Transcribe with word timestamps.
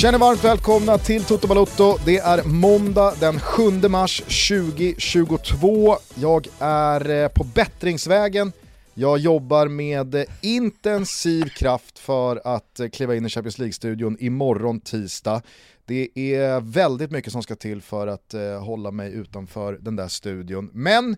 Känner 0.00 0.18
varmt 0.18 0.44
välkomna 0.44 0.98
till 0.98 1.24
Toto 1.24 1.48
Balotto. 1.48 1.96
Det 2.04 2.18
är 2.18 2.44
måndag 2.44 3.14
den 3.20 3.40
7 3.40 3.62
mars 3.88 4.18
2022. 4.48 5.96
Jag 6.14 6.46
är 6.58 7.10
eh, 7.10 7.28
på 7.28 7.44
bättringsvägen. 7.44 8.52
Jag 8.94 9.18
jobbar 9.18 9.68
med 9.68 10.14
eh, 10.14 10.24
intensiv 10.40 11.44
kraft 11.44 11.98
för 11.98 12.40
att 12.44 12.80
eh, 12.80 12.88
kliva 12.88 13.16
in 13.16 13.26
i 13.26 13.28
Champions 13.28 13.58
League-studion 13.58 14.16
imorgon 14.20 14.80
tisdag. 14.80 15.42
Det 15.84 16.08
är 16.14 16.60
väldigt 16.60 17.10
mycket 17.10 17.32
som 17.32 17.42
ska 17.42 17.56
till 17.56 17.82
för 17.82 18.06
att 18.06 18.34
hålla 18.60 18.90
mig 18.90 19.12
utanför 19.12 19.78
den 19.80 19.96
där 19.96 20.08
studion. 20.08 20.70
Men 20.72 21.16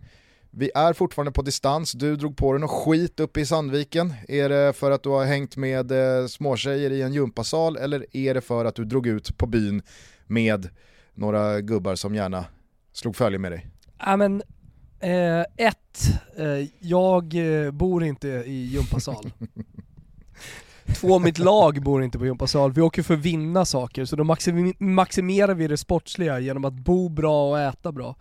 vi 0.55 0.71
är 0.75 0.93
fortfarande 0.93 1.33
på 1.33 1.43
distans, 1.43 1.93
du 1.93 2.17
drog 2.17 2.37
på 2.37 2.53
dig 2.53 2.61
något 2.61 2.71
skit 2.71 3.21
uppe 3.21 3.41
i 3.41 3.47
Sandviken. 3.47 4.15
Är 4.29 4.49
det 4.49 4.73
för 4.73 4.91
att 4.91 5.03
du 5.03 5.09
har 5.09 5.25
hängt 5.25 5.57
med 5.57 5.93
eh, 5.93 6.27
småtjejer 6.27 6.91
i 6.91 7.03
en 7.03 7.13
gympasal 7.13 7.77
eller 7.77 8.07
är 8.13 8.35
det 8.35 8.41
för 8.41 8.65
att 8.65 8.75
du 8.75 8.85
drog 8.85 9.07
ut 9.07 9.39
på 9.39 9.47
byn 9.47 9.83
med 10.27 10.69
några 11.15 11.61
gubbar 11.61 11.95
som 11.95 12.15
gärna 12.15 12.45
slog 12.93 13.17
följe 13.17 13.39
med 13.39 13.53
dig? 13.53 13.67
Ja 13.99 14.17
men, 14.17 14.43
eh, 15.01 15.41
ett, 15.41 16.21
eh, 16.37 16.69
jag 16.81 17.35
eh, 17.35 17.71
bor 17.71 18.05
inte 18.05 18.29
i 18.29 18.65
gympasal. 18.65 19.33
Två, 21.01 21.19
mitt 21.19 21.39
lag 21.39 21.83
bor 21.83 22.03
inte 22.03 22.19
på 22.19 22.27
gympasal. 22.27 22.73
Vi 22.73 22.81
åker 22.81 23.03
för 23.03 23.15
att 23.15 23.21
vinna 23.21 23.65
saker, 23.65 24.05
så 24.05 24.17
då 24.17 24.25
maxim 24.25 24.75
maximerar 24.79 25.55
vi 25.55 25.69
det 25.69 25.77
sportsliga 25.77 26.41
genom 26.41 26.65
att 26.65 26.73
bo 26.73 27.09
bra 27.09 27.51
och 27.51 27.61
äta 27.61 27.93
bra. 27.93 28.17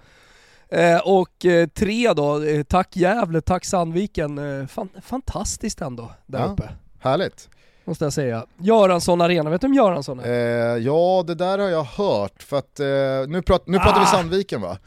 Eh, 0.72 1.00
och 1.04 1.46
eh, 1.46 1.68
tre 1.68 2.14
då, 2.14 2.44
eh, 2.44 2.64
tack 2.64 2.96
Gävle, 2.96 3.42
tack 3.42 3.66
Sandviken. 3.66 4.40
Fan, 4.68 4.90
fantastiskt 5.02 5.82
ändå 5.82 6.12
där 6.26 6.40
Ja. 6.40 6.46
uppe. 6.46 6.70
Härligt. 7.00 7.50
Måste 7.86 8.04
jag 8.06 8.14
säga. 8.14 8.46
Göransson 8.58 9.22
Arena, 9.22 9.50
vet 9.50 9.62
du 9.62 9.68
om 9.68 9.74
Göransson 9.74 10.20
är? 10.20 10.26
Eh, 10.76 10.78
ja, 10.84 11.24
det 11.28 11.36
där 11.36 11.60
har 11.60 11.68
jag 11.70 11.84
hört, 11.84 12.44
för 12.44 12.58
att 12.58 12.80
eh, 12.80 12.86
nu, 13.28 13.42
prat, 13.42 13.68
nu 13.68 13.78
pratar 13.80 14.00
vi 14.00 14.06
Ah! 14.06 14.10
Sandviken 14.12 14.62
va? 14.62 14.78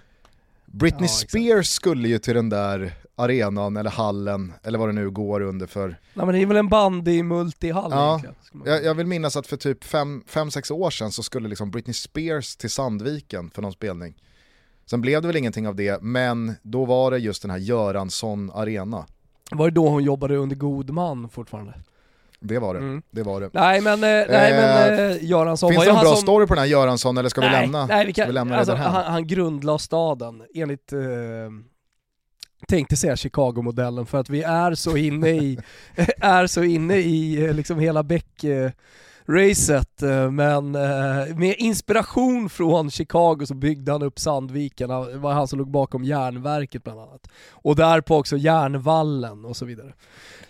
Britney 0.66 1.04
Ja. 1.04 1.08
Spears 1.28 1.68
skulle 1.68 2.08
ju 2.08 2.18
till 2.18 2.34
den 2.34 2.48
där 2.48 2.92
arenan 3.16 3.76
eller 3.76 3.90
hallen, 3.90 4.52
eller 4.62 4.78
vad 4.78 4.88
det 4.88 4.92
nu 4.92 5.10
går 5.10 5.40
under 5.40 5.66
för. 5.66 5.88
Nej 5.88 6.26
men 6.26 6.34
det 6.34 6.42
är 6.42 6.46
väl 6.46 6.56
en 6.56 6.68
bandy-multihall 6.68 7.90
Ja, 7.90 8.08
egentligen. 8.08 8.34
man- 8.52 8.68
Jag, 8.68 8.84
jag 8.84 8.94
vill 8.94 9.06
minnas 9.06 9.36
att 9.36 9.46
för 9.46 9.56
typ 9.56 9.84
5-6 9.84 10.72
år 10.72 10.90
sedan 10.90 11.12
så 11.12 11.22
skulle 11.22 11.48
liksom 11.48 11.70
Britney 11.70 11.94
Spears 11.94 12.56
till 12.56 12.70
Sandviken 12.70 13.50
för 13.50 13.62
någon 13.62 13.72
spelning. 13.72 14.14
Sen 14.86 15.00
blev 15.00 15.22
det 15.22 15.28
väl 15.28 15.36
ingenting 15.36 15.68
av 15.68 15.76
det, 15.76 16.02
men 16.02 16.54
då 16.62 16.84
var 16.84 17.10
det 17.10 17.18
just 17.18 17.42
den 17.42 17.50
här 17.50 17.58
Göransson 17.58 18.50
arena. 18.54 19.06
Var 19.50 19.70
det 19.70 19.74
då 19.74 19.88
hon 19.88 20.04
jobbade 20.04 20.36
under 20.36 20.56
god 20.56 20.90
man 20.90 21.28
fortfarande? 21.28 21.74
Det 22.40 22.58
var 22.58 22.74
det. 22.74 22.80
Mm. 22.80 23.02
det, 23.10 23.22
var 23.22 23.40
det. 23.40 23.50
Nej 23.52 23.80
men, 23.80 23.94
eh, 23.94 24.08
nej, 24.08 24.52
men 24.52 25.10
eh, 25.10 25.24
Göransson 25.24 25.70
Finns 25.70 25.84
det 25.84 25.92
någon 25.92 26.00
bra 26.00 26.10
som... 26.10 26.22
story 26.22 26.46
på 26.46 26.54
den 26.54 26.62
här 26.62 26.68
Göransson 26.68 27.18
eller 27.18 27.28
ska 27.28 27.40
vi 27.40 27.46
nej, 27.46 27.60
lämna, 27.60 27.86
nej, 27.86 28.06
vi 28.06 28.12
kan, 28.12 28.26
vi 28.26 28.32
lämna 28.32 28.56
alltså, 28.56 28.72
det 28.72 28.78
därhän? 28.78 28.94
han, 28.94 29.12
han 29.12 29.26
grundlade 29.26 29.78
staden 29.78 30.42
enligt, 30.54 30.92
eh, 30.92 31.00
tänkte 32.68 32.96
säga 32.96 33.16
Chicago-modellen 33.16 34.06
för 34.06 34.18
att 34.18 34.30
vi 34.30 34.42
är 34.42 34.74
så 34.74 34.96
inne 34.96 35.28
i, 35.28 35.58
är 36.20 36.46
så 36.46 36.62
inne 36.62 36.96
i 36.96 37.44
eh, 37.44 37.54
liksom 37.54 37.78
hela 37.78 38.02
Beck 38.02 38.44
eh, 38.44 38.70
racet 39.28 40.02
eh, 40.02 40.30
men 40.30 40.74
eh, 40.74 41.36
med 41.36 41.54
inspiration 41.58 42.50
från 42.50 42.90
Chicago 42.90 43.46
så 43.46 43.54
byggde 43.54 43.92
han 43.92 44.02
upp 44.02 44.18
Sandviken, 44.18 44.88
det 44.88 45.16
var 45.18 45.32
han 45.32 45.48
som 45.48 45.58
låg 45.58 45.70
bakom 45.70 46.04
järnverket 46.04 46.84
bland 46.84 47.00
annat. 47.00 47.28
Och 47.50 47.76
därpå 47.76 48.16
också 48.16 48.36
järnvallen 48.36 49.44
och 49.44 49.56
så 49.56 49.64
vidare. 49.64 49.92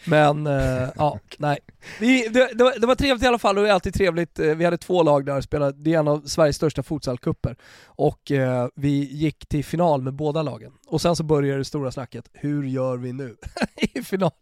Men 0.07 0.47
eh, 0.47 0.89
ja, 0.97 1.19
nej. 1.39 1.59
Det, 2.01 2.29
det, 2.55 2.65
var, 2.65 2.81
det 2.81 2.87
var 2.87 2.95
trevligt 2.95 3.25
i 3.25 3.27
alla 3.27 3.39
fall 3.39 3.59
och 3.59 3.65
det 3.65 3.71
är 3.71 3.75
alltid 3.75 3.95
trevligt. 3.95 4.39
Vi 4.39 4.65
hade 4.65 4.79
två 4.79 5.03
lag 5.03 5.27
där 5.27 5.37
och 5.37 5.45
spelade, 5.45 5.73
det 5.83 5.95
är 5.95 5.99
en 5.99 6.09
av 6.09 6.23
Sveriges 6.27 6.56
största 6.56 6.83
futsalcuper. 6.83 7.56
Och 7.85 8.33
vi 8.75 9.09
gick 9.12 9.47
till 9.49 9.65
final 9.65 10.03
med 10.03 10.15
båda 10.15 10.43
lagen. 10.43 10.73
Och 10.87 11.01
sen 11.01 11.17
så 11.17 11.23
började 11.23 11.59
det 11.59 11.65
stora 11.65 11.91
snacket, 11.93 12.25
hur 12.33 12.65
gör 12.65 12.97
vi 12.97 13.12
nu 13.12 13.37
i 13.95 14.03
finalen? 14.03 14.33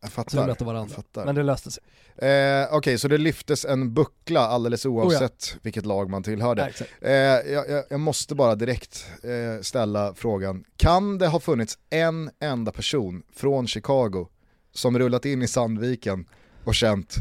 Jag 0.00 0.10
Så 0.10 0.14
fattar. 0.14 0.40
vi 0.40 0.46
mötte 0.46 0.64
varandra. 0.64 0.96
Men 1.14 1.34
det 1.34 1.42
löste 1.42 1.70
sig. 1.70 1.82
Eh, 2.16 2.68
Okej, 2.70 2.98
så 2.98 3.08
det 3.08 3.18
lyftes 3.18 3.64
en 3.64 3.79
buckla 3.88 4.40
alldeles 4.40 4.86
oavsett 4.86 5.56
vilket 5.62 5.86
lag 5.86 6.10
man 6.10 6.22
tillhörde. 6.22 6.64
Exakt. 6.64 6.90
Eh, 7.00 7.12
jag, 7.12 7.84
jag, 7.90 8.00
måste 8.00 8.34
bara 8.34 8.54
direkt 8.54 9.06
eh, 9.22 9.62
ställa 9.62 10.14
frågan, 10.14 10.64
kan 10.76 11.18
det 11.18 11.26
ha 11.26 11.40
funnits 11.40 11.78
en 11.90 12.30
enda 12.40 12.72
person 12.72 13.22
från 13.34 13.66
Chicago 13.66 14.26
som 14.72 14.98
rullat 14.98 15.24
in 15.24 15.42
i 15.42 15.48
Sandviken 15.48 16.26
och 16.64 16.74
känt, 16.74 17.16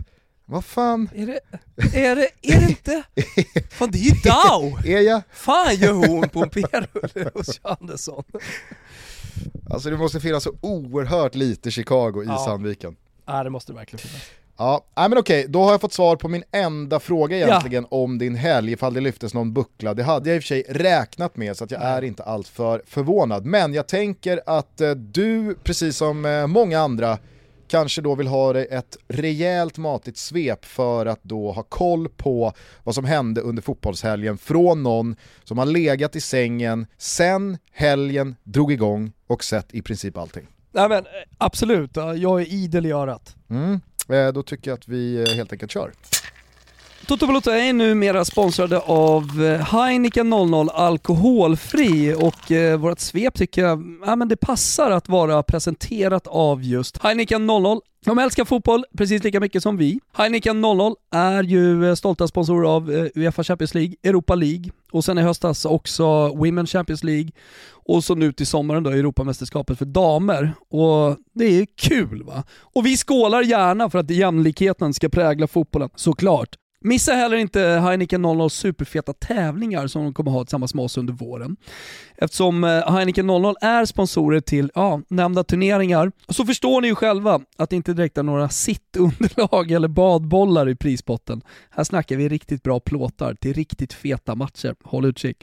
vad 0.45 0.65
fan, 0.65 1.09
Är 1.15 1.25
det, 1.25 1.39
är 1.99 2.15
det, 2.15 2.29
är 2.41 2.59
det 2.61 2.69
inte? 2.69 3.03
Fan 3.69 3.91
det 3.91 3.97
är 3.97 4.03
ju 4.03 4.11
Dow! 4.23 4.85
är 4.85 5.01
jag? 5.01 5.21
Fan 5.31 5.75
gör 5.75 5.93
hon 5.93 6.29
på 6.29 6.43
en 6.43 6.49
p-rulle 6.49 7.31
hos 7.33 7.59
Andersson? 7.63 8.23
Alltså 9.69 9.89
det 9.89 9.97
måste 9.97 10.19
finnas 10.19 10.43
så 10.43 10.55
oerhört 10.61 11.35
lite 11.35 11.71
Chicago 11.71 12.23
i 12.23 12.25
Ja. 12.25 12.37
Sandviken. 12.37 12.95
Ja 13.25 13.43
det 13.43 13.49
måste 13.49 13.71
det 13.71 13.75
verkligen 13.75 13.99
finnas. 13.99 14.23
Ja, 14.61 14.85
nej 14.97 15.09
men 15.09 15.17
okej, 15.17 15.45
då 15.49 15.63
har 15.63 15.71
jag 15.71 15.81
fått 15.81 15.93
svar 15.93 16.15
på 16.15 16.27
min 16.27 16.43
enda 16.51 16.99
fråga 16.99 17.37
egentligen 17.37 17.85
om 17.89 18.17
din 18.17 18.35
helg, 18.35 18.71
ifall 18.71 18.93
det 18.93 19.01
lyftes 19.01 19.33
någon 19.33 19.53
buckla. 19.53 19.93
Det 19.93 20.03
hade 20.03 20.29
jag 20.29 20.35
i 20.35 20.39
och 20.39 20.43
för 20.43 20.47
sig 20.47 20.63
räknat 20.69 21.37
med 21.37 21.57
så 21.57 21.63
att 21.63 21.71
jag 21.71 21.81
är 21.81 22.01
inte 22.01 22.23
alltför 22.23 22.81
förvånad. 22.85 23.45
Men 23.45 23.73
jag 23.73 23.87
tänker 23.87 24.41
att 24.45 24.81
eh, 24.81 24.91
du, 24.91 25.55
precis 25.63 25.97
som 25.97 26.25
eh, 26.25 26.47
många 26.47 26.79
andra, 26.79 27.17
kanske 27.67 28.01
då 28.01 28.15
vill 28.15 28.27
ha 28.27 28.57
ett 28.57 28.97
rejält 29.07 29.77
matigt 29.77 30.17
svep 30.17 30.65
för 30.65 31.05
att 31.05 31.23
då 31.23 31.51
ha 31.51 31.63
koll 31.63 32.09
på 32.09 32.53
vad 32.83 32.95
som 32.95 33.05
hände 33.05 33.41
under 33.41 33.61
fotbollshelgen 33.61 34.37
från 34.37 34.83
någon 34.83 35.15
som 35.43 35.57
har 35.57 35.65
legat 35.65 36.15
i 36.15 36.21
sängen 36.21 36.87
sen 36.97 37.57
helgen 37.71 38.35
drog 38.43 38.71
igång 38.71 39.11
och 39.27 39.43
sett 39.43 39.73
i 39.73 39.81
princip 39.81 40.17
allting. 40.17 40.47
Nej 40.71 40.89
men 40.89 40.97
eh, 40.97 41.11
absolut, 41.37 41.91
ja, 41.93 42.15
jag 42.15 42.41
är 42.41 42.53
idel 42.53 42.85
i 42.85 42.91
örat. 42.91 43.35
Mm. 43.49 43.79
Eh, 44.09 44.27
då 44.27 44.43
tycker 44.43 44.71
jag 44.71 44.77
att 44.77 44.87
vi 44.87 45.23
eh, 45.23 45.35
helt 45.35 45.51
enkelt 45.51 45.71
kör. 45.71 45.91
Toto 47.09 47.27
Balotto 47.27 47.49
är 47.51 47.73
numera 47.73 48.25
sponsrade 48.25 48.79
av 48.79 49.23
eh, 49.43 49.65
Heineken 49.65 50.29
00 50.29 50.69
Alkoholfri 50.69 52.13
och 52.13 52.51
eh, 52.51 52.79
vårt 52.79 52.99
svep 52.99 53.33
tycker 53.33 53.61
jag, 53.61 53.99
ja, 54.05 54.15
men 54.15 54.27
det 54.27 54.37
passar 54.37 54.91
att 54.91 55.09
vara 55.09 55.43
presenterat 55.43 56.27
av 56.27 56.63
just 56.63 57.03
Heineken 57.03 57.47
00. 57.47 57.81
De 58.05 58.17
älskar 58.19 58.45
fotboll 58.45 58.85
precis 58.97 59.23
lika 59.23 59.39
mycket 59.39 59.63
som 59.63 59.77
vi. 59.77 59.99
Heineken 60.13 60.61
00 60.61 60.95
är 61.11 61.43
ju 61.43 61.89
eh, 61.89 61.95
stolta 61.95 62.27
sponsorer 62.27 62.69
av 62.69 62.91
eh, 62.91 63.05
Uefa 63.15 63.43
Champions 63.43 63.73
League, 63.73 63.95
Europa 64.03 64.35
League 64.35 64.71
och 64.91 65.05
sen 65.05 65.17
i 65.17 65.21
höstas 65.21 65.65
också 65.65 66.27
Women 66.27 66.67
Champions 66.67 67.03
League 67.03 67.31
och 67.71 68.03
så 68.03 68.15
nu 68.15 68.31
till 68.31 68.47
sommaren 68.47 68.83
då 68.83 68.89
Europamästerskapet 68.89 69.77
för 69.77 69.85
damer. 69.85 70.53
Och 70.69 71.17
det 71.33 71.45
är 71.45 71.67
kul 71.75 72.23
va? 72.23 72.43
Och 72.61 72.85
vi 72.85 72.97
skålar 72.97 73.41
gärna 73.41 73.89
för 73.89 73.99
att 73.99 74.09
jämlikheten 74.09 74.93
ska 74.93 75.09
prägla 75.09 75.47
fotbollen, 75.47 75.89
såklart. 75.95 76.55
Missa 76.81 77.13
heller 77.13 77.37
inte 77.37 77.61
Heineken 77.61 78.21
00 78.21 78.49
superfeta 78.49 79.13
tävlingar 79.13 79.87
som 79.87 80.03
de 80.03 80.13
kommer 80.13 80.31
ha 80.31 80.43
tillsammans 80.43 80.73
med 80.73 80.85
oss 80.85 80.97
under 80.97 81.13
våren. 81.13 81.57
Eftersom 82.17 82.63
eh, 82.63 82.91
Heineken 82.91 83.27
00 83.27 83.55
är 83.61 83.85
sponsorer 83.85 84.39
till 84.39 84.71
ja, 84.75 85.01
nämnda 85.07 85.43
turneringar 85.43 86.11
så 86.29 86.45
förstår 86.45 86.81
ni 86.81 86.87
ju 86.87 86.95
själva 86.95 87.41
att 87.57 87.69
det 87.69 87.75
inte 87.75 87.93
direkt 87.93 88.17
är 88.17 88.23
några 88.23 88.49
sittunderlag 88.49 89.71
eller 89.71 89.87
badbollar 89.87 90.69
i 90.69 90.75
prispotten. 90.75 91.41
Här 91.69 91.83
snackar 91.83 92.15
vi 92.15 92.29
riktigt 92.29 92.63
bra 92.63 92.79
plåtar 92.79 93.33
till 93.33 93.53
riktigt 93.53 93.93
feta 93.93 94.35
matcher. 94.35 94.75
Håll 94.83 95.05
utkik. 95.05 95.37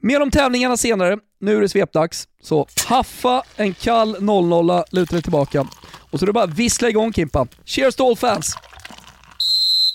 Mer 0.00 0.22
om 0.22 0.30
tävlingarna 0.30 0.76
senare. 0.76 1.18
Nu 1.40 1.56
är 1.56 1.60
det 1.60 1.68
svepdags. 1.68 2.28
Så 2.42 2.66
haffa 2.86 3.42
en 3.56 3.74
kall 3.74 4.16
00 4.22 4.82
luta 4.90 5.14
dig 5.14 5.22
tillbaka. 5.22 5.66
Och 6.10 6.18
så 6.18 6.24
är 6.24 6.26
det 6.26 6.32
bara 6.32 6.44
att 6.44 6.58
vissla 6.58 6.88
igång 6.88 7.12
Kimpa. 7.12 7.46
Cheers 7.64 7.96
to 7.96 8.08
all 8.08 8.16
fans! 8.16 8.54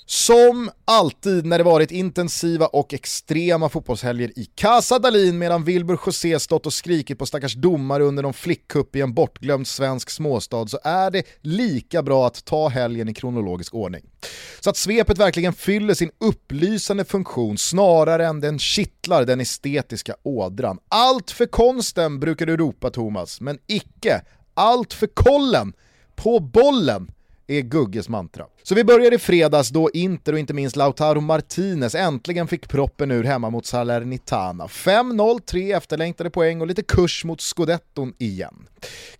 Som 0.06 0.70
alltid 0.86 1.46
när 1.46 1.58
det 1.58 1.64
varit 1.64 1.92
intensiva 1.92 2.68
och 2.68 2.94
extrema 2.94 3.70
fotbollshelger 3.70 4.40
i 4.40 4.46
Casa 4.56 5.00
Dalin 5.00 5.38
medan 5.38 5.64
Wilbur 5.64 6.00
José 6.06 6.40
stått 6.40 6.66
och 6.66 6.74
skrikit 6.74 7.20
på 7.20 7.26
stackars 7.26 7.56
domare 7.56 8.04
under 8.04 8.24
någon 8.24 8.34
flickkupp 8.34 8.96
i 8.96 9.02
en 9.02 9.14
bortglömd 9.14 9.68
svensk 9.68 10.10
småstad 10.10 10.68
så 10.68 10.80
är 10.84 11.12
det 11.12 11.24
lika 11.42 12.04
bra 12.04 12.28
att 12.28 12.46
ta 12.46 12.68
helgen 12.68 13.10
i 13.10 13.14
kronologisk 13.14 13.74
ordning. 13.74 14.04
Så 14.60 14.70
att 14.70 14.78
svepet 14.78 15.18
verkligen 15.18 15.54
fyller 15.54 15.94
sin 15.94 16.12
upplysande 16.18 17.06
funktion 17.06 17.58
snarare 17.58 18.28
än 18.28 18.40
den 18.40 18.60
kittlar 18.60 19.26
den 19.26 19.42
estetiska 19.42 20.16
ådran. 20.24 20.80
Allt 20.88 21.32
för 21.32 21.46
konsten 21.46 22.20
brukar 22.20 22.46
du 22.46 22.58
ropa 22.58 22.90
Thomas, 22.90 23.42
men 23.42 23.60
icke 23.68 24.22
allt 24.54 24.94
för 24.94 25.08
kollen 25.08 25.74
på 26.16 26.40
bollen 26.40 27.12
är 27.48 27.62
Gugges 27.62 28.10
mantra. 28.10 28.46
Så 28.64 28.76
vi 28.76 28.84
börjar 28.84 29.14
i 29.14 29.18
fredags 29.18 29.70
då 29.70 29.90
Inter 29.94 30.34
och 30.34 30.40
inte 30.40 30.54
minst 30.54 30.76
Lautaro 30.76 31.22
Martinez 31.22 31.96
äntligen 31.96 32.48
fick 32.48 32.70
proppen 32.70 33.12
ur 33.12 33.24
hemma 33.24 33.50
mot 33.50 33.66
Salernitana. 33.66 34.68
5-0, 34.68 35.40
tre 35.40 35.72
efterlängtade 35.72 36.30
poäng 36.30 36.62
och 36.62 36.68
lite 36.68 36.84
kurs 36.84 37.26
mot 37.26 37.42
scudetton 37.42 38.14
igen. 38.18 38.68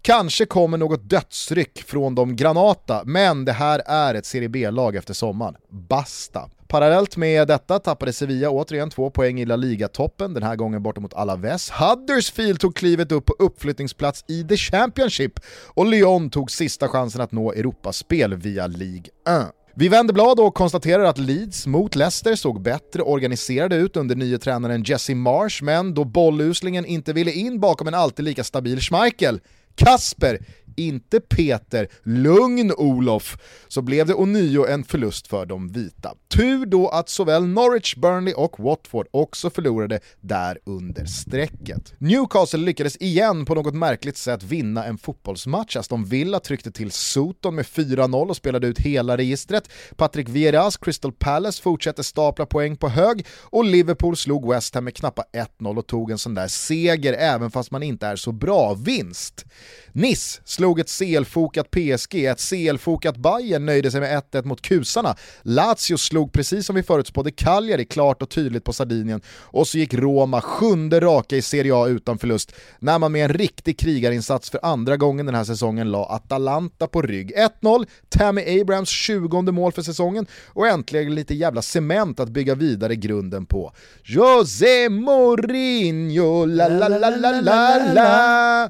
Kanske 0.02 0.46
kommer 0.46 0.78
något 0.78 1.10
dödsryck 1.10 1.84
från 1.88 2.16
de 2.16 2.36
Granata, 2.36 3.02
men 3.06 3.46
det 3.46 3.52
här 3.52 3.82
är 3.86 4.16
ett 4.16 4.26
Serie 4.26 4.50
B-lag 4.50 4.96
efter 4.96 5.14
sommaren. 5.14 5.56
Basta! 5.70 6.50
Parallellt 6.74 7.18
med 7.18 7.48
detta 7.48 7.80
tappade 7.80 8.14
Sevilla 8.14 8.50
återigen 8.50 8.90
två 8.90 9.10
poäng 9.10 9.40
i 9.40 9.46
La 9.46 9.56
Liga-toppen, 9.56 10.34
den 10.34 10.44
här 10.44 10.56
gången 10.56 10.84
borta 10.84 11.02
mot 11.02 11.14
Alaves. 11.14 11.72
Huddersfield 11.72 12.60
tog 12.60 12.76
klivet 12.76 13.12
upp 13.12 13.26
på 13.26 13.36
uppflyttningsplats 13.40 14.26
i 14.28 14.44
The 14.44 14.58
Championship 14.58 15.40
och 15.68 15.86
Lyon 15.86 16.30
tog 16.30 16.52
sista 16.52 16.88
chansen 16.88 17.22
att 17.22 17.32
nå 17.32 17.52
Europaspel 17.54 18.36
via 18.36 18.68
Ligue 18.68 19.12
1. 19.42 19.48
Vi 19.76 19.90
vänder 19.90 20.14
blad 20.14 20.40
och 20.40 20.54
konstaterar 20.54 21.04
att 21.04 21.18
Leeds 21.18 21.68
mot 21.68 21.96
Leicester 21.96 22.36
såg 22.36 22.62
bättre 22.62 23.02
organiserade 23.02 23.76
ut 23.76 23.98
under 23.98 24.16
nye 24.16 24.38
tränaren 24.38 24.84
Jesse 24.84 25.16
Marsh, 25.16 25.64
men 25.64 25.94
då 25.94 26.04
bolluslingen 26.04 26.86
inte 26.86 27.14
ville 27.14 27.32
in 27.32 27.60
bakom 27.60 27.88
en 27.88 27.94
alltid 27.94 28.26
lika 28.26 28.44
stabil 28.44 28.80
Schmeichel, 28.80 29.40
Kasper 29.76 30.40
inte 30.76 31.20
Peter, 31.20 31.88
lugn 32.04 32.72
Olof, 32.78 33.38
så 33.68 33.82
blev 33.82 34.08
det 34.08 34.14
ånyo 34.14 34.66
en 34.66 34.84
förlust 34.84 35.28
för 35.28 35.46
de 35.46 35.72
vita. 35.72 36.14
Tur 36.28 36.66
då 36.66 36.90
att 36.90 37.10
såväl 37.10 37.46
Norwich, 37.46 37.96
Burnley 37.96 38.34
och 38.34 38.60
Watford 38.60 39.08
också 39.12 39.50
förlorade 39.50 40.00
där 40.22 40.60
under 40.66 41.06
strecket. 41.06 41.94
Newcastle 41.98 42.60
lyckades 42.60 42.98
igen 42.98 43.46
på 43.46 43.56
något 43.56 43.74
märkligt 43.74 44.18
sätt 44.18 44.44
vinna 44.44 44.86
en 44.86 44.98
fotbollsmatch. 44.98 45.76
Aston 45.76 46.06
Villa 46.06 46.40
tryckte 46.40 46.72
till 46.72 46.92
Soton 46.92 47.56
med 47.56 47.66
4-0 47.66 48.30
och 48.30 48.36
spelade 48.36 48.68
ut 48.68 48.80
hela 48.80 49.18
registret. 49.18 49.70
Patrick 49.96 50.30
Vieras 50.30 50.78
Crystal 50.78 51.12
Palace 51.12 51.62
fortsätter 51.62 52.04
stapla 52.04 52.46
poäng 52.46 52.78
på 52.78 52.90
hög 52.90 53.26
och 53.42 53.66
Liverpool 53.66 54.18
slog 54.18 54.50
West 54.50 54.76
Ham 54.76 54.84
med 54.84 54.96
knappa 54.96 55.24
1-0 55.60 55.78
och 55.78 55.88
tog 55.88 56.12
en 56.12 56.18
sån 56.18 56.36
där 56.36 56.48
seger 56.48 57.14
även 57.14 57.52
fast 57.52 57.72
man 57.72 57.84
inte 57.84 58.08
är 58.08 58.16
så 58.16 58.32
bra 58.32 58.74
vinst. 58.74 59.46
Nice 59.92 60.42
slog 60.64 60.80
ett 60.80 60.90
selfokat 60.90 61.72
PSG, 61.72 62.26
ett 62.26 62.40
selfokat 62.40 63.18
Bayern 63.18 63.66
nöjde 63.66 63.92
sig 63.92 64.02
med 64.02 64.24
1-1 64.32 64.46
mot 64.46 64.62
kusarna. 64.62 65.16
Lazio 65.42 65.98
slog 65.98 66.34
precis 66.34 66.66
som 66.66 66.76
vi 66.76 66.84
förutspådde 66.84 67.32
Cagliari 67.32 67.86
klart 67.86 68.22
och 68.22 68.30
tydligt 68.30 68.64
på 68.64 68.74
Sardinien 68.74 69.22
och 69.28 69.68
så 69.68 69.78
gick 69.78 69.94
Roma 69.94 70.42
sjunde 70.42 71.00
raka 71.00 71.36
i 71.36 71.42
Serie 71.42 71.76
A 71.76 71.88
utan 71.88 72.18
förlust 72.18 72.56
när 72.80 73.00
man 73.00 73.12
med 73.12 73.24
en 73.24 73.34
riktig 73.34 73.80
krigarinsats 73.80 74.50
för 74.50 74.60
andra 74.64 74.98
gången 74.98 75.26
den 75.26 75.36
här 75.36 75.44
säsongen 75.44 75.92
la 75.92 76.06
Atalanta 76.06 76.88
på 76.88 77.02
rygg. 77.02 77.34
1-0, 77.62 77.88
Tammy 78.10 78.62
Abrams 78.62 78.90
20 78.90 79.42
mål 79.42 79.72
för 79.72 79.82
säsongen 79.82 80.26
och 80.48 80.68
äntligen 80.68 81.16
lite 81.16 81.34
jävla 81.34 81.62
cement 81.62 82.20
att 82.20 82.30
bygga 82.30 82.56
vidare 82.56 82.96
grunden 82.96 83.46
på. 83.46 83.74
José 84.04 84.90
Mourinho, 84.90 86.46
la 86.46 86.68
la 86.68 86.88
la 86.88 87.10
la 87.10 87.32
la 87.42 87.94
la 87.94 88.70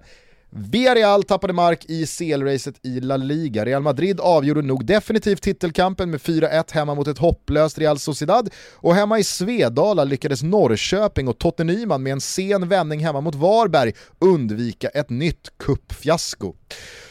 Villarreal 0.56 1.24
tappade 1.24 1.54
mark 1.54 1.86
i 1.86 2.06
CL-racet 2.06 2.76
i 2.82 3.00
La 3.00 3.18
Liga. 3.18 3.66
Real 3.66 3.82
Madrid 3.82 4.20
avgjorde 4.20 4.62
nog 4.62 4.86
definitivt 4.86 5.42
titelkampen 5.42 6.12
med 6.12 6.20
4-1 6.20 6.74
hemma 6.74 6.96
mot 6.96 7.08
ett 7.08 7.18
hopplöst 7.18 7.78
Real 7.78 8.00
Sociedad 8.00 8.50
och 8.74 8.96
hemma 8.96 9.20
i 9.20 9.24
Svedala 9.24 10.04
lyckades 10.04 10.44
Norrköping 10.44 11.28
och 11.28 11.38
Totte 11.38 11.64
Nyman 11.64 12.04
med 12.04 12.14
en 12.14 12.22
sen 12.22 12.70
vändning 12.70 13.00
hemma 13.00 13.22
mot 13.22 13.36
Varberg 13.36 13.94
undvika 14.20 14.88
ett 14.88 15.10
nytt 15.10 15.50
kuppfiasko. 15.60 16.54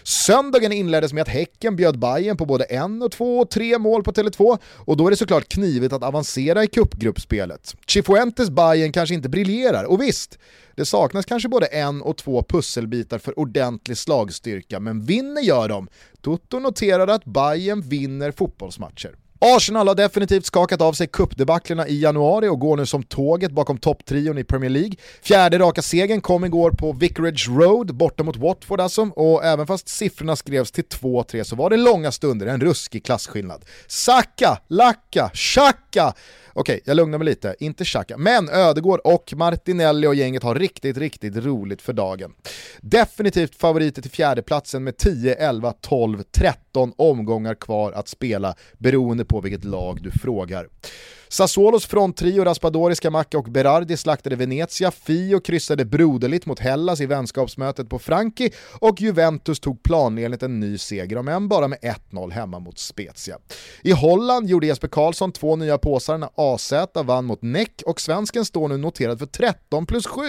Söndagen 0.03 0.73
inleddes 0.73 1.13
med 1.13 1.23
att 1.23 1.29
Häcken 1.29 1.77
bjöd 1.77 1.99
Bayern 1.99 2.37
på 2.37 2.47
både 2.47 2.65
en 2.65 3.03
och 3.03 3.13
två 3.13 3.39
och 3.39 3.51
tre 3.51 3.79
mål 3.79 4.03
på 4.03 4.13
Tele2 4.13 4.59
och 4.77 4.97
då 4.97 5.07
är 5.07 5.11
det 5.11 5.17
såklart 5.17 5.49
knivigt 5.49 5.93
att 5.93 6.03
avancera 6.03 6.65
i 6.65 6.67
cupgruppspelet. 6.67 7.77
Chifuentes 7.87 8.51
Bayern 8.51 8.93
kanske 8.93 9.15
inte 9.15 9.29
briljerar, 9.29 9.85
och 9.85 10.03
visst, 10.03 10.39
det 10.83 10.87
saknas 10.87 11.25
kanske 11.25 11.49
både 11.49 11.67
en 11.67 12.03
och 12.03 12.17
två 12.17 12.43
pusselbitar 12.43 13.19
för 13.19 13.39
ordentlig 13.39 13.97
slagstyrka, 13.97 14.81
men 14.81 15.03
vinner 15.03 15.43
gör 15.43 15.69
de. 15.69 15.89
Toto 16.21 16.59
noterade 16.59 17.15
att 17.15 17.25
Bayern 17.25 17.81
vinner 17.81 18.33
fotbollsmatcher. 18.33 19.17
Arsenal 19.45 19.89
har 19.89 19.95
definitivt 19.95 20.47
skakat 20.47 20.81
av 20.81 20.93
sig 20.93 21.07
cupdebaclerna 21.07 21.89
i 21.89 22.01
januari 22.01 22.49
och 22.49 22.61
går 22.61 22.77
nu 22.77 22.87
som 22.87 23.03
tåget 23.03 23.53
bakom 23.53 23.79
topptrion 23.79 24.39
i 24.39 24.45
Premier 24.45 24.71
League. 24.71 24.93
Fjärde 25.23 25.59
raka 25.59 25.83
segern 25.83 26.21
kom 26.21 26.45
igår 26.45 26.71
på 26.71 26.93
Vicarage 26.93 27.49
Road, 27.49 27.95
borta 27.95 28.23
mot 28.23 28.37
Watford 28.37 28.81
alltså, 28.81 29.03
och 29.03 29.45
även 29.45 29.67
fast 29.67 29.89
siffrorna 29.89 30.37
skrevs 30.37 30.73
till 30.73 30.85
2-3 30.85 31.45
så 31.45 31.57
var 31.57 31.71
det 31.71 31.77
långa 31.77 32.13
stunder 32.13 32.47
en 32.47 32.61
ruskig 32.61 33.05
klasskillnad. 33.05 33.65
Saka, 33.87 34.59
Lacka, 34.69 35.31
Xhaka 35.35 36.15
Okej, 36.55 36.81
jag 36.85 36.97
lugnar 36.97 37.19
mig 37.19 37.25
lite, 37.25 37.57
inte 37.59 37.85
Xhaka, 37.85 38.17
men 38.17 38.49
Ödegård 38.49 39.01
och 39.05 39.33
Martinelli 39.37 40.07
och 40.07 40.15
gänget 40.15 40.43
har 40.43 40.55
riktigt, 40.55 40.97
riktigt 40.97 41.37
roligt 41.37 41.83
för 41.83 41.93
dagen. 41.93 42.35
Definitivt 42.81 43.55
favoriter 43.55 44.03
till 44.03 44.11
fjärdeplatsen 44.11 44.85
med 44.85 44.97
10, 44.97 45.35
11, 45.35 45.73
12, 45.81 46.23
13 46.23 46.93
omgångar 46.97 47.55
kvar 47.55 47.93
att 47.93 48.09
spela 48.09 48.55
beroende 48.79 49.25
på 49.25 49.41
vilket 49.41 49.65
lag 49.65 50.03
du 50.03 50.11
frågar. 50.11 50.69
Sassuolos 51.33 51.87
fronttrio 51.87 52.45
Raspadori, 52.45 52.95
Scamacca 52.95 53.39
och 53.39 53.45
Berardi 53.45 53.97
slaktade 53.97 54.37
Venezia, 54.37 54.91
Fio 54.91 55.41
kryssade 55.41 55.85
broderligt 55.85 56.47
mot 56.47 56.59
Hellas 56.59 57.01
i 57.01 57.07
vänskapsmötet 57.07 57.89
på 57.89 57.99
Franki 57.99 58.51
och 58.81 59.01
Juventus 59.01 59.61
tog 59.61 59.83
planenligt 59.83 60.43
en 60.43 60.61
ny 60.61 60.79
seger, 60.79 61.19
om 61.19 61.29
än 61.29 61.49
bara 61.49 61.69
med 61.69 61.79
1-0 62.11 62.31
hemma 62.31 62.59
mot 62.59 62.79
Spezia. 62.79 63.39
I 63.83 63.93
Holland 63.93 64.49
gjorde 64.49 64.67
Jesper 64.67 64.89
Karlsson 64.89 65.33
två 65.33 65.57
nya 65.57 65.79
påsar 65.79 66.19
när 66.19 66.31
AZ 66.35 66.73
vann 66.95 67.25
mot 67.25 67.43
Neck 67.43 67.83
och 67.87 68.01
svensken 68.01 68.45
står 68.45 68.69
nu 68.69 68.77
noterad 68.77 69.19
för 69.19 69.27
13 69.27 69.87
plus 69.87 70.07
7. 70.07 70.23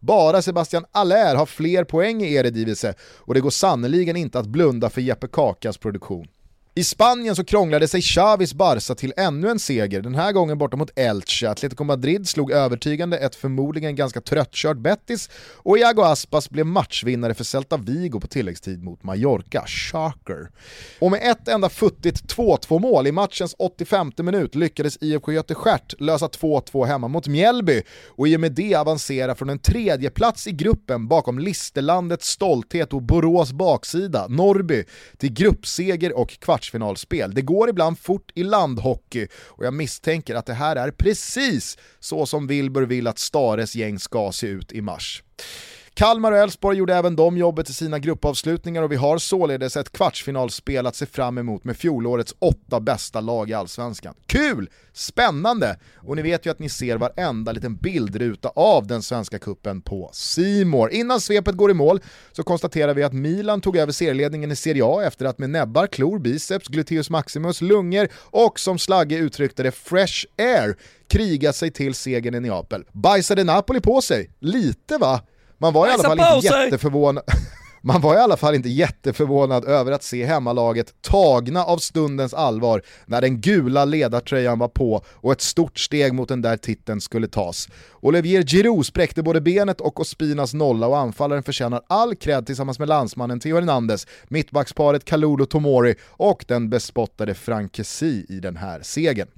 Bara 0.00 0.42
Sebastian 0.42 0.84
Aller 0.92 1.34
har 1.34 1.46
fler 1.46 1.84
poäng 1.84 2.22
i 2.22 2.34
Eredivisie 2.34 2.94
och 3.18 3.34
det 3.34 3.40
går 3.40 3.50
sannerligen 3.50 4.16
inte 4.16 4.38
att 4.38 4.46
blunda 4.46 4.90
för 4.90 5.00
Jeppe 5.00 5.28
Kakas 5.28 5.78
produktion. 5.78 6.26
I 6.74 6.84
Spanien 6.84 7.36
så 7.36 7.44
krånglade 7.44 7.88
sig 7.88 8.02
Xavis 8.02 8.54
Barca 8.54 8.94
till 8.94 9.12
ännu 9.16 9.48
en 9.48 9.58
seger, 9.58 10.02
den 10.02 10.14
här 10.14 10.32
gången 10.32 10.58
borta 10.58 10.76
mot 10.76 10.98
Elche. 10.98 11.50
Atletico 11.50 11.84
Madrid 11.84 12.28
slog 12.28 12.50
övertygande 12.50 13.18
ett 13.18 13.34
förmodligen 13.34 13.96
ganska 13.96 14.20
tröttkört 14.20 14.76
Betis 14.76 15.30
och 15.56 15.78
Iago 15.78 16.02
Aspas 16.02 16.50
blev 16.50 16.66
matchvinnare 16.66 17.34
för 17.34 17.44
Celta 17.44 17.76
Vigo 17.76 18.20
på 18.20 18.26
tilläggstid 18.26 18.84
mot 18.84 19.02
Mallorca. 19.02 19.64
Shocker. 19.66 20.50
Och 20.98 21.10
med 21.10 21.20
ett 21.30 21.48
enda 21.48 21.68
futtigt 21.68 22.36
2-2 22.36 22.78
mål 22.78 23.06
i 23.06 23.12
matchens 23.12 23.54
85 23.58 24.12
minut 24.16 24.54
lyckades 24.54 24.98
IFK 25.00 25.32
Göteskärt 25.32 26.00
lösa 26.00 26.26
2-2 26.26 26.86
hemma 26.86 27.08
mot 27.08 27.28
Mjällby 27.28 27.82
och 28.08 28.28
i 28.28 28.36
och 28.36 28.40
med 28.40 28.52
det 28.52 28.74
avancera 28.74 29.34
från 29.34 29.50
en 29.50 29.58
tredje 29.58 30.10
plats 30.10 30.46
i 30.46 30.52
gruppen 30.52 31.08
bakom 31.08 31.38
Listerlandets 31.38 32.28
stolthet 32.28 32.92
och 32.92 33.02
Borås 33.02 33.52
baksida, 33.52 34.26
Norrby, 34.28 34.84
till 35.18 35.32
gruppseger 35.32 36.18
och 36.18 36.30
kvart 36.30 36.61
kvartsfinalspel. 36.62 37.34
Det 37.34 37.42
går 37.42 37.68
ibland 37.68 37.98
fort 37.98 38.30
i 38.34 38.42
landhockey 38.42 39.28
och 39.34 39.64
jag 39.64 39.74
misstänker 39.74 40.34
att 40.34 40.46
det 40.46 40.54
här 40.54 40.76
är 40.76 40.90
precis 40.90 41.78
så 42.00 42.26
som 42.26 42.46
Wilbur 42.46 42.82
vill 42.82 43.06
att 43.06 43.18
Stares 43.18 43.74
gäng 43.74 43.98
ska 43.98 44.32
se 44.32 44.46
ut 44.46 44.72
i 44.72 44.80
mars. 44.80 45.22
Kalmar 45.94 46.32
och 46.32 46.38
Elfsborg 46.38 46.78
gjorde 46.78 46.94
även 46.94 47.16
de 47.16 47.36
jobbet 47.36 47.70
i 47.70 47.72
sina 47.72 47.98
gruppavslutningar 47.98 48.82
och 48.82 48.92
vi 48.92 48.96
har 48.96 49.18
således 49.18 49.76
ett 49.76 49.92
kvartsfinalspel 49.92 50.86
att 50.86 50.96
se 50.96 51.06
fram 51.06 51.38
emot 51.38 51.64
med 51.64 51.76
fjolårets 51.76 52.34
åtta 52.38 52.80
bästa 52.80 53.20
lag 53.20 53.50
i 53.50 53.54
Allsvenskan. 53.54 54.14
Kul! 54.26 54.70
Spännande! 54.92 55.78
Och 55.96 56.16
ni 56.16 56.22
vet 56.22 56.46
ju 56.46 56.50
att 56.50 56.58
ni 56.58 56.68
ser 56.68 56.96
varenda 56.96 57.52
liten 57.52 57.76
bildruta 57.76 58.48
av 58.48 58.86
den 58.86 59.02
svenska 59.02 59.38
kuppen 59.38 59.80
på 59.80 60.10
Simor. 60.12 60.90
Innan 60.90 61.20
svepet 61.20 61.54
går 61.54 61.70
i 61.70 61.74
mål 61.74 62.00
så 62.32 62.42
konstaterar 62.42 62.94
vi 62.94 63.02
att 63.02 63.12
Milan 63.12 63.60
tog 63.60 63.76
över 63.76 63.92
serieledningen 63.92 64.52
i 64.52 64.56
Serie 64.56 64.84
A 64.84 65.04
efter 65.04 65.24
att 65.26 65.38
med 65.38 65.50
näbbar, 65.50 65.86
klor, 65.86 66.18
biceps, 66.18 66.68
gluteus 66.68 67.10
maximus, 67.10 67.60
lungor 67.60 68.08
och 68.14 68.60
som 68.60 68.78
Slagge 68.78 69.16
uttryckte 69.16 69.62
det 69.62 69.72
fresh 69.72 70.26
air 70.38 70.76
kriga 71.08 71.52
sig 71.52 71.70
till 71.70 71.94
segern 71.94 72.34
i 72.34 72.40
Neapel. 72.40 72.84
Bajsade 72.92 73.44
Napoli 73.44 73.80
på 73.80 74.00
sig? 74.00 74.30
Lite 74.40 74.98
va? 74.98 75.20
Man 75.62 75.72
var 75.72 75.88
i 75.88 75.90
alla 75.90 76.02
fall 76.02 76.18
inte 76.18 76.46
jätteförvånad. 76.46 77.24
Man 77.84 78.00
var 78.00 78.14
i 78.14 78.18
alla 78.18 78.36
fall 78.36 78.54
inte 78.54 78.68
jätteförvånad 78.68 79.64
över 79.64 79.92
att 79.92 80.02
se 80.02 80.24
hemmalaget 80.24 80.94
tagna 81.02 81.64
av 81.64 81.78
stundens 81.78 82.34
allvar 82.34 82.82
när 83.06 83.20
den 83.20 83.40
gula 83.40 83.84
ledartröjan 83.84 84.58
var 84.58 84.68
på 84.68 85.04
och 85.06 85.32
ett 85.32 85.40
stort 85.40 85.78
steg 85.78 86.14
mot 86.14 86.28
den 86.28 86.42
där 86.42 86.56
titeln 86.56 87.00
skulle 87.00 87.28
tas. 87.28 87.68
Olivier 88.00 88.42
Giroud 88.42 88.86
spräckte 88.86 89.22
både 89.22 89.40
benet 89.40 89.80
och 89.80 90.00
Ospinas 90.00 90.54
nolla 90.54 90.86
och 90.86 90.98
anfallaren 90.98 91.42
förtjänar 91.42 91.82
all 91.86 92.14
cred 92.14 92.46
tillsammans 92.46 92.78
med 92.78 92.88
landsmannen 92.88 93.40
Theo 93.40 93.54
Hernandez, 93.54 94.06
mittbacksparet 94.28 95.04
Kalulu 95.04 95.46
Tomori 95.46 95.94
och 96.08 96.44
den 96.48 96.70
bespottade 96.70 97.34
Frank 97.34 97.78
i 98.28 98.40
den 98.42 98.56
här 98.56 98.80
segern. 98.82 99.28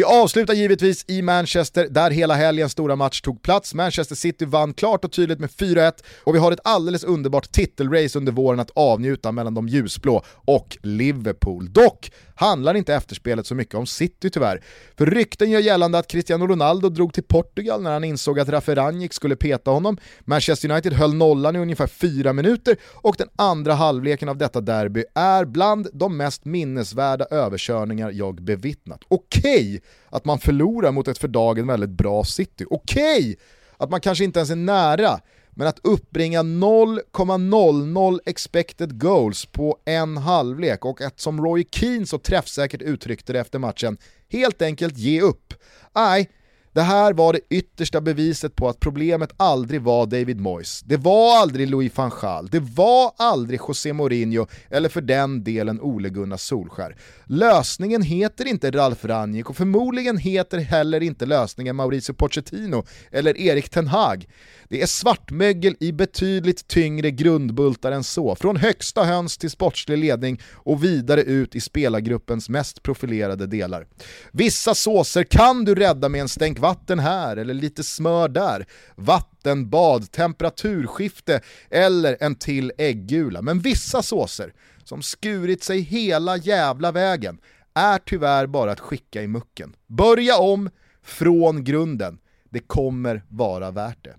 Vi 0.00 0.04
avslutar 0.04 0.54
givetvis 0.54 1.04
i 1.08 1.22
Manchester 1.22 1.88
där 1.90 2.10
hela 2.10 2.34
helgens 2.34 2.72
stora 2.72 2.96
match 2.96 3.20
tog 3.20 3.42
plats. 3.42 3.74
Manchester 3.74 4.14
City 4.14 4.44
vann 4.44 4.74
klart 4.74 5.04
och 5.04 5.12
tydligt 5.12 5.38
med 5.38 5.50
4-1 5.50 5.92
och 6.24 6.34
vi 6.34 6.38
har 6.38 6.52
ett 6.52 6.60
alldeles 6.64 7.04
underbart 7.04 7.52
titelrace 7.52 8.18
under 8.18 8.32
våren 8.32 8.60
att 8.60 8.70
avnjuta 8.74 9.32
mellan 9.32 9.54
de 9.54 9.68
ljusblå 9.68 10.22
och 10.26 10.78
Liverpool. 10.82 11.72
Dock 11.72 12.12
handlar 12.40 12.74
inte 12.74 12.94
efterspelet 12.94 13.46
så 13.46 13.54
mycket 13.54 13.74
om 13.74 13.86
City 13.86 14.30
tyvärr. 14.30 14.62
För 14.96 15.06
rykten 15.06 15.50
gör 15.50 15.60
gällande 15.60 15.98
att 15.98 16.06
Cristiano 16.06 16.46
Ronaldo 16.46 16.88
drog 16.88 17.14
till 17.14 17.22
Portugal 17.22 17.82
när 17.82 17.92
han 17.92 18.04
insåg 18.04 18.40
att 18.40 18.48
Raferanjic 18.48 19.12
skulle 19.12 19.36
peta 19.36 19.70
honom. 19.70 19.96
Manchester 20.20 20.70
United 20.70 20.92
höll 20.92 21.14
nollan 21.14 21.56
i 21.56 21.58
ungefär 21.58 21.86
fyra 21.86 22.32
minuter 22.32 22.76
och 22.84 23.14
den 23.18 23.28
andra 23.36 23.74
halvleken 23.74 24.28
av 24.28 24.36
detta 24.36 24.60
derby 24.60 25.04
är 25.14 25.44
bland 25.44 25.88
de 25.92 26.16
mest 26.16 26.44
minnesvärda 26.44 27.26
överkörningar 27.30 28.10
jag 28.10 28.42
bevittnat. 28.42 29.00
Okej 29.08 29.76
okay, 29.76 29.80
att 30.08 30.24
man 30.24 30.38
förlorar 30.38 30.92
mot 30.92 31.08
ett 31.08 31.18
för 31.18 31.28
dagen 31.28 31.66
väldigt 31.66 31.90
bra 31.90 32.24
City. 32.24 32.64
Okej 32.70 33.20
okay, 33.20 33.36
att 33.76 33.90
man 33.90 34.00
kanske 34.00 34.24
inte 34.24 34.38
ens 34.38 34.50
är 34.50 34.56
nära 34.56 35.20
men 35.54 35.66
att 35.66 35.80
uppbringa 35.82 36.42
0,00 36.42 38.18
expected 38.26 39.00
goals 39.00 39.46
på 39.46 39.78
en 39.84 40.16
halvlek 40.16 40.84
och 40.84 41.00
att 41.00 41.20
som 41.20 41.44
Roy 41.44 41.64
Keane 41.70 42.06
så 42.06 42.18
träffsäkert 42.18 42.82
uttryckte 42.82 43.32
det 43.32 43.40
efter 43.40 43.58
matchen, 43.58 43.98
helt 44.28 44.62
enkelt 44.62 44.98
ge 44.98 45.20
upp. 45.20 45.54
Nej, 45.94 46.30
det 46.72 46.80
här 46.80 47.12
var 47.12 47.32
det 47.32 47.40
yttersta 47.50 48.00
beviset 48.00 48.56
på 48.56 48.68
att 48.68 48.80
problemet 48.80 49.30
aldrig 49.36 49.82
var 49.82 50.06
David 50.06 50.40
Moyes. 50.40 50.80
Det 50.80 50.96
var 50.96 51.38
aldrig 51.38 51.70
Louis 51.70 51.96
van 51.96 52.10
Gaal, 52.20 52.48
det 52.48 52.60
var 52.60 53.12
aldrig 53.16 53.60
José 53.68 53.92
Mourinho 53.92 54.46
eller 54.70 54.88
för 54.88 55.00
den 55.00 55.44
delen 55.44 55.80
Ole 55.80 56.08
Gunnar 56.08 56.36
Solskär. 56.36 56.96
Lösningen 57.24 58.02
heter 58.02 58.46
inte 58.46 58.70
Ralf 58.70 59.04
Rangnick 59.04 59.50
och 59.50 59.56
förmodligen 59.56 60.18
heter 60.18 60.58
heller 60.58 61.00
inte 61.00 61.26
lösningen 61.26 61.76
Mauricio 61.76 62.14
Pochettino 62.14 62.84
eller 63.10 63.38
Erik 63.38 63.68
Ten 63.68 63.86
Hag. 63.86 64.26
Det 64.68 64.82
är 64.82 64.86
svartmögel 64.86 65.76
i 65.80 65.92
betydligt 65.92 66.68
tyngre 66.68 67.10
grundbultar 67.10 67.92
än 67.92 68.04
så, 68.04 68.34
från 68.34 68.56
högsta 68.56 69.04
höns 69.04 69.38
till 69.38 69.50
sportslig 69.50 69.98
ledning 69.98 70.40
och 70.52 70.84
vidare 70.84 71.22
ut 71.22 71.56
i 71.56 71.60
spelargruppens 71.60 72.48
mest 72.48 72.82
profilerade 72.82 73.46
delar. 73.46 73.86
Vissa 74.32 74.74
såser 74.74 75.24
kan 75.24 75.64
du 75.64 75.74
rädda 75.74 76.08
med 76.08 76.20
en 76.20 76.28
stänk 76.28 76.59
vatten 76.60 76.98
här 76.98 77.36
eller 77.36 77.54
lite 77.54 77.82
smör 77.82 78.28
där, 78.28 78.66
vattenbad, 78.96 80.10
temperaturskifte 80.10 81.40
eller 81.70 82.16
en 82.20 82.34
till 82.34 82.72
äggula. 82.78 83.42
Men 83.42 83.60
vissa 83.60 84.02
såser, 84.02 84.52
som 84.84 85.02
skurit 85.02 85.64
sig 85.64 85.80
hela 85.80 86.36
jävla 86.36 86.92
vägen, 86.92 87.38
är 87.74 87.98
tyvärr 87.98 88.46
bara 88.46 88.72
att 88.72 88.80
skicka 88.80 89.22
i 89.22 89.26
mucken. 89.26 89.74
Börja 89.86 90.36
om 90.36 90.70
från 91.04 91.64
grunden. 91.64 92.18
Det 92.50 92.60
kommer 92.60 93.24
vara 93.28 93.70
värt 93.70 94.04
det. 94.04 94.14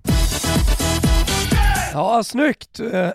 Ja, 1.94 2.24
snyggt! 2.24 2.80
Eh, 2.80 3.10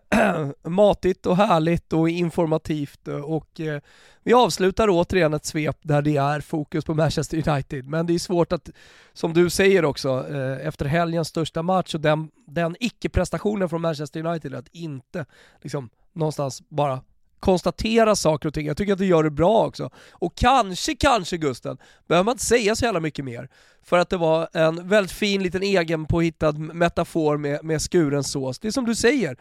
matigt 0.62 1.26
och 1.26 1.37
härligt 1.37 1.92
och 1.92 2.09
informativt 2.09 3.09
och 3.09 3.61
eh, 3.61 3.80
vi 4.23 4.33
avslutar 4.33 4.88
återigen 4.90 5.35
ett 5.35 5.45
svep 5.45 5.78
där 5.83 6.02
det 6.02 6.16
är 6.16 6.40
fokus 6.40 6.85
på 6.85 6.95
Manchester 6.95 7.49
United. 7.49 7.88
Men 7.88 8.06
det 8.06 8.14
är 8.14 8.18
svårt 8.18 8.52
att, 8.52 8.71
som 9.12 9.33
du 9.33 9.50
säger 9.50 9.85
också, 9.85 10.26
eh, 10.30 10.66
efter 10.66 10.87
helgens 10.87 11.28
största 11.28 11.62
match 11.62 11.95
och 11.95 12.00
den, 12.00 12.30
den 12.47 12.76
icke-prestationen 12.80 13.68
från 13.68 13.80
Manchester 13.80 14.26
United, 14.26 14.54
att 14.54 14.68
inte 14.68 15.26
liksom 15.62 15.90
någonstans 16.12 16.62
bara 16.68 17.00
konstatera 17.40 18.16
saker 18.16 18.49
och 18.49 18.55
ting. 18.55 18.66
Jag 18.66 18.76
tycker 18.76 18.93
att 18.93 18.99
du 18.99 19.07
gör 19.07 19.23
det 19.23 19.31
bra 19.31 19.66
också. 19.66 19.90
Och 20.12 20.35
kanske, 20.35 20.95
kanske 20.95 21.37
Gusten, 21.37 21.78
behöver 22.09 22.25
man 22.25 22.33
inte 22.33 22.45
säga 22.45 22.76
så 22.76 22.85
jävla 22.85 23.00
mycket 23.00 23.25
mer. 23.25 23.49
För 23.83 23.99
att 23.99 24.11
det 24.11 24.16
var 24.16 24.49
en 24.52 24.88
väldigt 24.88 25.12
fin 25.12 25.43
liten 25.43 25.62
egen 25.62 26.07
påhittad 26.07 26.52
metafor 26.52 27.37
med, 27.37 27.64
med 27.64 27.83
skuren 27.83 28.25
sås. 28.25 28.59
Det 28.59 28.69
är 28.69 28.73
som 28.73 28.85
du 28.85 28.95
säger, 28.95 29.37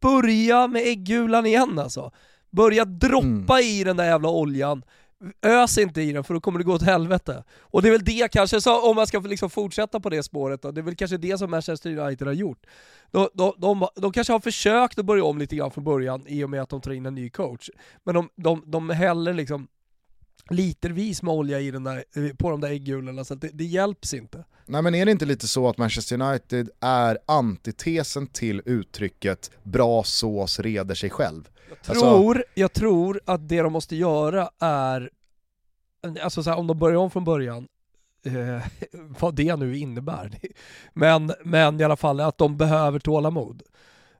börja 0.00 0.66
med 0.66 0.82
äggulan 0.82 1.46
igen 1.46 1.78
alltså. 1.78 2.12
Börja 2.50 2.84
droppa 2.84 3.58
mm. 3.58 3.70
i 3.70 3.84
den 3.84 3.96
där 3.96 4.04
jävla 4.04 4.28
oljan, 4.28 4.82
ös 5.42 5.78
inte 5.78 6.02
i 6.02 6.12
den 6.12 6.24
för 6.24 6.34
då 6.34 6.40
kommer 6.40 6.58
det 6.58 6.64
gå 6.64 6.72
åt 6.72 6.82
helvete. 6.82 7.44
Och 7.60 7.82
det 7.82 7.88
är 7.88 7.92
väl 7.92 8.04
det 8.04 8.32
kanske, 8.32 8.60
så 8.60 8.90
om 8.90 8.96
man 8.96 9.06
ska 9.06 9.20
liksom 9.20 9.50
fortsätta 9.50 10.00
på 10.00 10.10
det 10.10 10.22
spåret 10.22 10.62
då, 10.62 10.70
det 10.70 10.80
är 10.80 10.82
väl 10.82 10.96
kanske 10.96 11.16
det 11.16 11.38
som 11.38 11.50
Manchester 11.50 11.98
United 11.98 12.26
har 12.26 12.34
gjort. 12.34 12.66
De, 13.10 13.28
de, 13.34 13.54
de, 13.58 13.88
de 13.96 14.12
kanske 14.12 14.32
har 14.32 14.40
försökt 14.40 14.98
att 14.98 15.04
börja 15.04 15.24
om 15.24 15.38
lite 15.38 15.56
grann 15.56 15.70
från 15.70 15.84
början 15.84 16.24
i 16.26 16.44
och 16.44 16.50
med 16.50 16.62
att 16.62 16.68
de 16.68 16.80
tar 16.80 16.90
in 16.90 17.06
en 17.06 17.14
ny 17.14 17.30
coach. 17.30 17.70
Men 18.04 18.14
de, 18.14 18.28
de, 18.36 18.62
de 18.66 18.90
häller 18.90 19.34
liksom 19.34 19.68
litervis 20.50 21.22
med 21.22 21.34
olja 21.34 21.60
i 21.60 21.70
den 21.70 21.84
där, 21.84 22.34
på 22.36 22.50
de 22.50 22.60
där 22.60 22.70
äggulorna 22.70 23.24
så 23.24 23.34
det, 23.34 23.50
det 23.52 23.64
hjälps 23.64 24.14
inte. 24.14 24.44
Nej 24.66 24.82
men 24.82 24.94
är 24.94 25.04
det 25.04 25.12
inte 25.12 25.24
lite 25.24 25.48
så 25.48 25.68
att 25.68 25.78
Manchester 25.78 26.20
United 26.20 26.70
är 26.80 27.18
antitesen 27.26 28.26
till 28.26 28.62
uttrycket 28.64 29.50
bra 29.62 30.04
sås 30.04 30.60
reder 30.60 30.94
sig 30.94 31.10
själv? 31.10 31.48
Jag 31.68 31.78
alltså- 31.78 31.92
tror, 31.94 32.36
alltså... 32.36 32.50
jag 32.54 32.72
tror 32.72 33.20
att 33.24 33.48
det 33.48 33.62
de 33.62 33.72
måste 33.72 33.96
göra 33.96 34.50
är, 34.58 35.10
alltså 36.22 36.42
så 36.42 36.50
här, 36.50 36.58
om 36.58 36.66
de 36.66 36.78
börjar 36.78 36.96
om 36.96 37.10
från 37.10 37.24
början, 37.24 37.68
eh, 38.26 38.66
vad 39.20 39.34
det 39.34 39.56
nu 39.56 39.78
innebär, 39.78 40.30
men, 40.92 41.32
men 41.44 41.80
i 41.80 41.84
alla 41.84 41.96
fall 41.96 42.20
att 42.20 42.38
de 42.38 42.56
behöver 42.56 42.98
tålamod. 42.98 43.62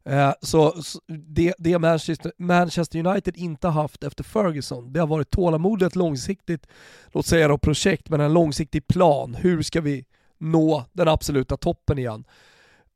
Eh, 0.04 0.32
så, 0.40 0.82
så 0.82 1.00
det, 1.06 1.54
det 1.58 1.78
Manchester, 1.78 2.32
Manchester, 2.38 3.06
United 3.06 3.36
inte 3.36 3.68
haft 3.68 4.04
efter 4.04 4.24
Ferguson, 4.24 4.92
det 4.92 5.00
har 5.00 5.06
varit 5.06 5.30
tålamod, 5.30 5.82
ett 5.82 5.96
långsiktigt, 5.96 6.66
låt 7.12 7.26
säga 7.26 7.48
då 7.48 7.58
projekt, 7.58 8.08
men 8.08 8.20
en 8.20 8.32
långsiktig 8.32 8.86
plan. 8.86 9.34
Hur 9.34 9.62
ska 9.62 9.80
vi 9.80 10.04
nå 10.38 10.84
den 10.92 11.08
absoluta 11.08 11.56
toppen 11.56 11.98
igen? 11.98 12.24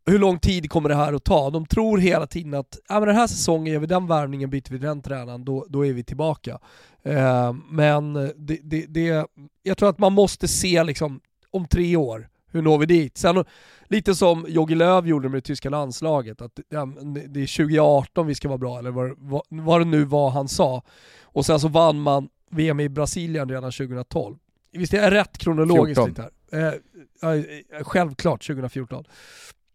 Hur 0.09 0.19
lång 0.19 0.39
tid 0.39 0.71
kommer 0.71 0.89
det 0.89 0.95
här 0.95 1.13
att 1.13 1.25
ta? 1.25 1.51
De 1.51 1.67
tror 1.67 1.99
hela 1.99 2.27
tiden 2.27 2.55
att 2.55 2.79
ja, 2.89 2.99
men 2.99 3.09
den 3.09 3.17
här 3.17 3.27
säsongen 3.27 3.73
gör 3.73 3.81
vi 3.81 3.87
den 3.87 4.07
värvningen, 4.07 4.51
byter 4.51 4.71
vi 4.71 4.79
den 4.79 5.03
tränaren, 5.03 5.45
då, 5.45 5.67
då 5.69 5.87
är 5.87 5.93
vi 5.93 6.05
tillbaka. 6.05 6.59
Eh, 7.03 7.55
men 7.71 8.13
det, 8.15 8.59
det, 8.63 8.87
det, 8.89 9.27
jag 9.63 9.79
tror 9.79 9.89
att 9.89 9.99
man 9.99 10.13
måste 10.13 10.49
se 10.49 10.85
liksom, 10.85 11.21
om 11.51 11.67
tre 11.67 11.97
år, 11.97 12.29
hur 12.51 12.63
når 12.63 12.79
vi 12.79 12.87
dit? 12.87 13.19
Sen, 13.19 13.45
lite 13.85 14.15
som 14.15 14.45
Jogi 14.49 14.75
Löw 14.75 15.09
gjorde 15.09 15.29
med 15.29 15.37
det 15.37 15.47
tyska 15.47 15.71
landslaget, 15.71 16.43
att 16.43 16.61
ja, 16.69 16.89
det 17.27 17.43
är 17.43 17.57
2018 17.57 18.27
vi 18.27 18.35
ska 18.35 18.49
vara 18.49 18.59
bra, 18.59 18.79
eller 18.79 18.91
vad, 18.91 19.43
vad, 19.49 19.81
det 19.81 19.85
nu 19.85 20.05
var 20.05 20.31
han 20.31 20.49
sa. 20.49 20.83
Och 21.23 21.47
sen 21.47 21.61
så 21.61 21.69
vann 21.69 22.01
man 22.01 22.29
VM 22.51 22.81
i 22.81 22.89
Brasilien 22.89 23.49
redan 23.49 23.73
2012. 23.73 24.37
Visst 24.73 24.95
är 24.95 25.03
jag 25.03 25.13
rätt 25.13 25.39
kronologiskt 25.39 26.05
14. 26.05 26.09
lite 26.09 26.23
här? 26.23 26.81
Eh, 27.23 27.85
självklart 27.85 28.47
2014. 28.47 29.05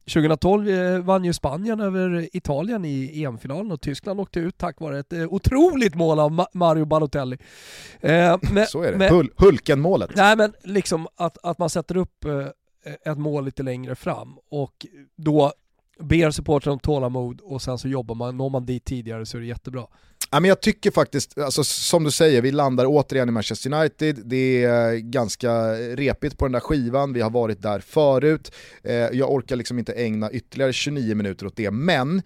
2012 0.05 0.69
eh, 0.69 1.00
vann 1.00 1.25
ju 1.25 1.33
Spanien 1.33 1.79
över 1.79 2.29
Italien 2.33 2.86
i 2.86 3.24
EM-finalen 3.24 3.72
och 3.72 3.81
Tyskland 3.81 4.19
åkte 4.19 4.39
ut 4.39 4.57
tack 4.57 4.79
vare 4.79 5.00
ett 5.00 5.13
eh, 5.13 5.33
otroligt 5.33 5.95
mål 5.95 6.19
av 6.19 6.45
Mario 6.53 6.86
Balotelli. 6.86 7.38
Eh, 8.01 8.38
men, 8.51 8.67
Så 8.67 8.81
är 8.81 8.91
det, 8.91 8.98
men, 8.98 9.29
Hulken-målet. 9.38 10.12
Nej 10.15 10.38
men 10.38 10.53
liksom 10.63 11.07
att, 11.15 11.38
att 11.43 11.60
man 11.60 11.69
sätter 11.69 11.98
upp 11.98 12.25
ett 13.05 13.17
mål 13.17 13.45
lite 13.45 13.63
längre 13.63 13.95
fram 13.95 14.38
och 14.50 14.86
då 15.15 15.53
ber 16.00 16.31
supportrarna 16.31 16.74
om 16.74 16.79
tålamod 16.79 17.41
och 17.41 17.62
sen 17.62 17.77
så 17.77 17.88
jobbar 17.88 18.15
man, 18.15 18.38
når 18.38 18.50
man 18.50 18.65
dit 18.65 18.86
tidigare 18.86 19.25
så 19.25 19.38
är 19.38 19.41
det 19.41 19.48
jättebra. 19.48 19.88
Ja, 20.33 20.39
men 20.39 20.49
jag 20.49 20.61
tycker 20.61 20.91
faktiskt, 20.91 21.37
alltså, 21.37 21.63
som 21.63 22.03
du 22.03 22.11
säger, 22.11 22.41
vi 22.41 22.51
landar 22.51 22.85
återigen 22.87 23.29
i 23.29 23.31
Manchester 23.31 23.73
United, 23.73 24.21
det 24.25 24.63
är 24.63 24.93
eh, 24.93 24.99
ganska 24.99 25.51
repigt 25.73 26.37
på 26.37 26.45
den 26.45 26.51
där 26.51 26.59
skivan, 26.59 27.13
vi 27.13 27.21
har 27.21 27.29
varit 27.29 27.61
där 27.61 27.79
förut, 27.79 28.51
eh, 28.83 28.93
jag 28.93 29.31
orkar 29.31 29.55
liksom 29.55 29.79
inte 29.79 29.93
ägna 29.93 30.31
ytterligare 30.31 30.73
29 30.73 31.15
minuter 31.15 31.45
åt 31.45 31.55
det, 31.55 31.71
men 31.71 32.21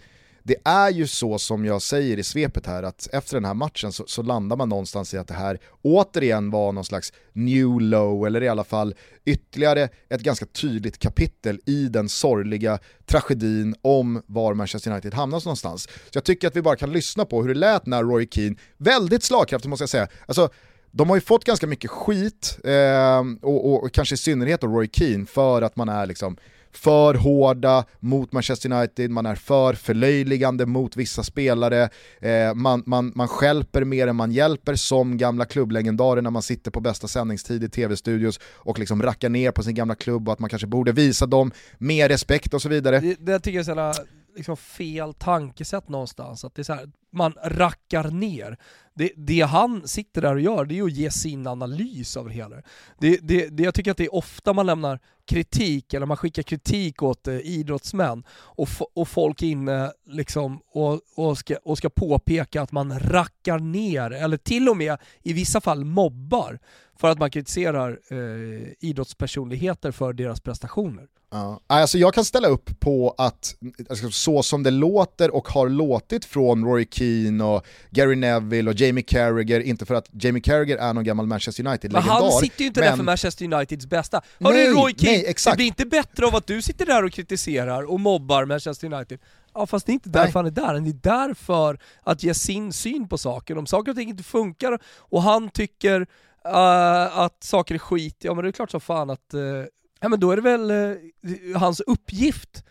det 0.47 0.55
är 0.65 0.89
ju 0.89 1.07
så 1.07 1.39
som 1.39 1.65
jag 1.65 1.81
säger 1.81 2.19
i 2.19 2.23
svepet 2.23 2.65
här 2.65 2.83
att 2.83 3.07
efter 3.11 3.35
den 3.35 3.45
här 3.45 3.53
matchen 3.53 3.91
så, 3.91 4.03
så, 4.07 4.21
landar 4.21 4.55
man 4.55 4.69
någonstans 4.69 5.13
i 5.13 5.17
att 5.17 5.27
det 5.27 5.33
här 5.33 5.59
återigen 5.81 6.51
var 6.51 6.71
någon 6.71 6.85
slags 6.85 7.13
new 7.33 7.81
low 7.81 8.27
eller 8.27 8.43
i 8.43 8.47
alla 8.47 8.63
fall 8.63 8.95
ytterligare 9.25 9.89
ett 10.09 10.21
ganska 10.21 10.45
tydligt 10.45 10.99
kapitel 10.99 11.59
i 11.65 11.87
den 11.87 12.09
sorgliga 12.09 12.79
tragedin 13.05 13.75
om 13.81 14.21
var 14.25 14.53
Manchester 14.53 14.91
United 14.91 15.13
hamnas 15.13 15.45
någonstans. 15.45 15.83
Så 15.83 16.11
jag 16.13 16.23
tycker 16.23 16.47
att 16.47 16.55
vi 16.55 16.61
bara 16.61 16.75
kan 16.75 16.91
lyssna 16.91 17.25
på 17.25 17.41
hur 17.41 17.53
det 17.53 17.59
lät 17.59 17.85
när 17.85 18.03
Roy 18.03 18.27
Keane, 18.31 18.55
väldigt 18.77 19.23
slagkraftigt 19.23 19.69
måste 19.69 19.83
jag 19.83 19.89
säga, 19.89 20.07
alltså 20.25 20.49
de 20.91 21.09
har 21.09 21.17
ju 21.17 21.21
fått 21.21 21.43
ganska 21.43 21.67
mycket 21.67 21.91
skit, 21.91 22.59
eh, 22.63 23.19
och, 23.41 23.69
och, 23.69 23.83
och, 23.83 23.91
kanske 23.91 24.15
i 24.15 24.17
synnerhet 24.17 24.61
då 24.61 24.67
Roy 24.67 24.89
Keane, 24.93 25.25
för 25.25 25.61
att 25.61 25.75
man 25.75 25.89
är 25.89 26.05
liksom 26.05 26.37
för 26.77 27.13
hårda 27.13 27.85
mot 27.99 28.31
Manchester 28.31 28.71
United, 28.71 29.11
man 29.11 29.25
är 29.25 29.35
för 29.35 29.73
förlöjligande 29.73 30.65
mot 30.65 30.97
vissa 30.97 31.23
spelare, 31.23 31.89
eh, 32.21 32.53
man, 32.55 32.83
man, 32.85 33.11
man 33.15 33.27
skälper 33.27 33.83
mer 33.83 34.07
än 34.07 34.15
man 34.15 34.31
hjälper 34.31 34.75
som 34.75 35.17
gamla 35.17 35.45
klubblegendarer 35.45 36.21
när 36.21 36.29
man 36.29 36.41
sitter 36.41 36.71
på 36.71 36.79
bästa 36.79 37.07
sändningstid 37.07 37.63
i 37.63 37.69
tv-studios 37.69 38.39
och 38.53 38.79
liksom 38.79 39.03
rackar 39.03 39.29
ner 39.29 39.51
på 39.51 39.63
sin 39.63 39.75
gamla 39.75 39.95
klubb 39.95 40.27
och 40.27 40.33
att 40.33 40.39
man 40.39 40.49
kanske 40.49 40.67
borde 40.67 40.91
visa 40.91 41.25
dem 41.25 41.51
mer 41.77 42.09
respekt 42.09 42.53
och 42.53 42.61
så 42.61 42.69
vidare. 42.69 42.99
Det, 42.99 43.15
det 43.19 43.39
tycker 43.39 43.57
jag 43.57 43.69
är 43.69 43.93
så 43.93 44.03
liksom 44.37 44.57
fel 44.57 45.13
tankesätt 45.13 45.89
någonstans. 45.89 46.45
Att 46.45 46.55
det 46.55 46.61
är 46.61 46.63
så 46.63 46.73
här, 46.73 46.89
man 47.11 47.33
rackar 47.43 48.11
ner. 48.11 48.57
Det, 48.93 49.11
det 49.15 49.41
han 49.41 49.87
sitter 49.87 50.21
där 50.21 50.33
och 50.33 50.41
gör, 50.41 50.65
det 50.65 50.79
är 50.79 50.83
att 50.83 50.91
ge 50.91 51.11
sin 51.11 51.47
analys 51.47 52.17
av 52.17 52.27
det 52.27 52.33
hela. 52.33 52.55
Det, 52.99 53.17
det, 53.21 53.47
det, 53.47 53.63
jag 53.63 53.73
tycker 53.73 53.91
att 53.91 53.97
det 53.97 54.05
är 54.05 54.15
ofta 54.15 54.53
man 54.53 54.65
lämnar 54.65 54.99
kritik, 55.25 55.93
eller 55.93 56.05
man 56.05 56.17
skickar 56.17 56.43
kritik 56.43 57.03
åt 57.03 57.27
eh, 57.27 57.35
idrottsmän 57.35 58.23
och, 58.31 58.69
och 58.93 59.07
folk 59.07 59.41
inne 59.41 59.91
liksom 60.05 60.61
och, 60.71 61.01
och, 61.15 61.37
ska, 61.37 61.55
och 61.63 61.77
ska 61.77 61.89
påpeka 61.89 62.61
att 62.61 62.71
man 62.71 62.99
rackar 62.99 63.59
ner, 63.59 64.11
eller 64.11 64.37
till 64.37 64.69
och 64.69 64.77
med 64.77 64.97
i 65.23 65.33
vissa 65.33 65.61
fall 65.61 65.85
mobbar 65.85 66.59
för 66.95 67.09
att 67.09 67.19
man 67.19 67.31
kritiserar 67.31 67.99
eh, 68.09 68.67
idrottspersonligheter 68.79 69.91
för 69.91 70.13
deras 70.13 70.41
prestationer. 70.41 71.07
Ja. 71.31 71.59
Alltså 71.67 71.97
jag 71.97 72.13
kan 72.13 72.25
ställa 72.25 72.47
upp 72.47 72.79
på 72.79 73.15
att 73.17 73.55
alltså, 73.89 74.09
så 74.09 74.43
som 74.43 74.63
det 74.63 74.71
låter 74.71 75.35
och 75.35 75.47
har 75.47 75.69
låtit 75.69 76.25
från 76.25 76.65
Rory 76.65 76.87
Keane 76.91 77.43
och 77.43 77.65
Gary 77.89 78.15
Neville 78.15 78.71
och 78.71 78.75
Jamie 78.75 79.03
Carragher, 79.03 79.59
inte 79.59 79.85
för 79.85 79.95
att 79.95 80.09
Jamie 80.11 80.41
Carragher 80.41 80.77
är 80.77 80.93
någon 80.93 81.03
gammal 81.03 81.27
Manchester 81.27 81.67
United-legendar. 81.67 82.21
Men 82.21 82.31
han 82.31 82.31
sitter 82.31 82.61
ju 82.61 82.67
inte 82.67 82.79
men... 82.79 82.89
där 82.89 82.97
för 82.97 83.03
Manchester 83.03 83.45
Uniteds 83.45 83.85
bästa. 83.85 84.21
Hör 84.39 84.53
nej, 84.53 84.67
Roy 84.67 84.93
Keane, 84.97 85.17
nej, 85.17 85.35
det 85.45 85.55
blir 85.55 85.65
inte 85.65 85.85
bättre 85.85 86.25
av 86.25 86.35
att 86.35 86.47
du 86.47 86.61
sitter 86.61 86.85
där 86.85 87.03
och 87.03 87.11
kritiserar 87.11 87.83
och 87.83 87.99
mobbar 87.99 88.45
Manchester 88.45 88.93
United. 88.93 89.19
Ja 89.53 89.65
fast 89.65 89.85
det 89.85 89.91
är 89.91 89.93
inte 89.93 90.09
därför 90.09 90.25
nej. 90.25 90.33
han 90.33 90.45
är 90.45 90.51
där, 90.51 90.73
han 90.73 90.87
är 90.87 91.27
där 91.27 91.33
för 91.33 91.79
att 92.03 92.23
ge 92.23 92.33
sin 92.33 92.73
syn 92.73 93.07
på 93.07 93.17
saker. 93.17 93.57
Om 93.57 93.65
saker 93.65 93.91
och 93.91 93.97
ting 93.97 94.09
inte 94.09 94.23
funkar 94.23 94.79
och 94.97 95.21
han 95.21 95.49
tycker 95.49 96.01
uh, 96.01 97.17
att 97.19 97.43
saker 97.43 97.75
är 97.75 97.79
skit, 97.79 98.17
ja 98.19 98.33
men 98.33 98.43
det 98.43 98.49
är 98.49 98.51
klart 98.51 98.71
som 98.71 98.81
fan 98.81 99.09
att 99.09 99.33
uh, 99.33 99.65
ja 99.99 100.09
men 100.09 100.19
då 100.19 100.31
är 100.31 100.35
det 100.35 100.41
väl 100.41 100.71
eh, 100.71 101.57
hans 101.59 101.79
uppgift 101.79 102.63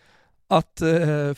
att 0.47 0.81
eh, 0.81 0.89
eh, 0.91 1.33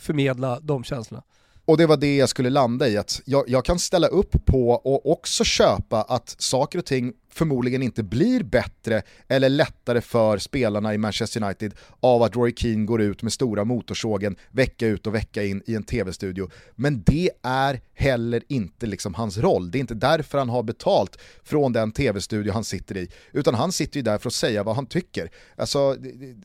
förmedla 0.00 0.60
de 0.60 0.84
känslorna. 0.84 1.22
Och 1.64 1.76
det 1.76 1.86
var 1.86 1.96
det 1.96 2.16
jag 2.16 2.28
skulle 2.28 2.50
landa 2.50 2.88
i, 2.88 2.96
att 2.96 3.22
jag, 3.24 3.44
jag, 3.48 3.64
kan 3.64 3.78
ställa 3.78 4.06
upp 4.06 4.46
på 4.46 4.70
och 4.70 5.12
också 5.12 5.44
köpa 5.44 6.02
att 6.02 6.36
saker 6.38 6.78
och 6.78 6.84
ting 6.84 7.12
förmodligen 7.34 7.82
inte 7.82 8.02
blir 8.02 8.42
bättre 8.42 9.02
eller 9.28 9.48
lättare 9.48 10.00
för 10.00 10.38
spelarna 10.38 10.94
i 10.94 10.98
Manchester 10.98 11.44
United 11.44 11.74
av 12.00 12.22
att 12.22 12.36
Roy 12.36 12.52
Keane 12.56 12.84
går 12.84 13.02
ut 13.02 13.22
med 13.22 13.32
stora 13.32 13.64
motorsågen 13.64 14.36
vecka 14.50 14.86
ut 14.86 15.06
och 15.06 15.14
vecka 15.14 15.42
in 15.42 15.62
i 15.66 15.74
en 15.74 15.82
tv-studio. 15.82 16.50
Men 16.74 17.02
det 17.02 17.30
är 17.42 17.80
heller 17.94 18.42
inte 18.48 18.86
liksom 18.86 19.14
hans 19.14 19.38
roll. 19.38 19.70
Det 19.70 19.78
är 19.78 19.80
inte 19.80 19.94
därför 19.94 20.38
han 20.38 20.48
har 20.48 20.62
betalt 20.62 21.18
från 21.42 21.72
den 21.72 21.92
tv-studio 21.92 22.52
han 22.52 22.64
sitter 22.64 22.96
i, 22.96 23.08
utan 23.32 23.54
han 23.54 23.72
sitter 23.72 23.96
ju 23.96 24.02
där 24.02 24.18
för 24.18 24.28
att 24.28 24.34
säga 24.34 24.62
vad 24.62 24.76
han 24.76 24.86
tycker. 24.86 25.30
Alltså, 25.56 25.96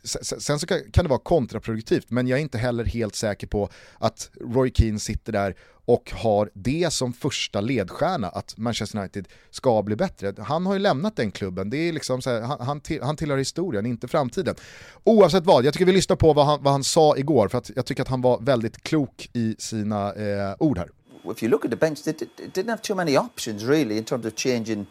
sen 0.03 0.59
så 0.59 0.67
kan 0.67 1.05
det 1.05 1.09
vara 1.09 1.19
kontraproduktivt, 1.19 2.09
men 2.09 2.27
jag 2.27 2.39
är 2.39 2.43
inte 2.43 2.57
heller 2.57 2.85
helt 2.85 3.15
säker 3.15 3.47
på 3.47 3.69
att 3.97 4.31
Roy 4.41 4.71
Keane 4.75 4.99
sitter 4.99 5.31
där 5.31 5.55
och 5.85 6.11
har 6.11 6.49
det 6.53 6.93
som 6.93 7.13
första 7.13 7.61
ledstjärna 7.61 8.29
att 8.29 8.57
Manchester 8.57 8.99
United 8.99 9.27
ska 9.49 9.83
bli 9.83 9.95
bättre. 9.95 10.33
Han 10.39 10.65
har 10.65 10.73
ju 10.73 10.79
lämnat 10.79 11.15
den 11.15 11.31
klubben, 11.31 11.69
det 11.69 11.77
är 11.77 11.93
liksom 11.93 12.21
här, 12.25 12.41
han, 12.41 12.59
han, 12.61 12.81
till, 12.81 13.01
han 13.01 13.15
tillhör 13.15 13.37
historien, 13.37 13.85
inte 13.85 14.07
framtiden. 14.07 14.55
Oavsett 15.03 15.45
vad, 15.45 15.65
jag 15.65 15.73
tycker 15.73 15.85
vi 15.85 15.91
lyssnar 15.91 16.15
på 16.15 16.33
vad 16.33 16.45
han, 16.45 16.63
vad 16.63 16.73
han 16.73 16.83
sa 16.83 17.17
igår, 17.17 17.47
för 17.47 17.57
att 17.57 17.71
jag 17.75 17.85
tycker 17.85 18.01
att 18.01 18.07
han 18.07 18.21
var 18.21 18.39
väldigt 18.39 18.83
klok 18.83 19.29
i 19.33 19.55
sina 19.59 20.13
eh, 20.13 20.55
ord 20.59 20.77
här. 20.77 20.89
If 21.31 21.43
you 21.43 21.49
look 21.51 21.65
at 21.65 21.71
the 21.71 21.77
bench, 21.77 22.03
they 22.03 22.13
didn't 22.13 22.69
have 22.69 22.81
too 22.81 22.95
many 22.95 23.17
options 23.17 23.63
really 23.63 23.97
in 23.97 24.03
terms 24.03 24.25
of 24.25 24.35
changing 24.35 24.85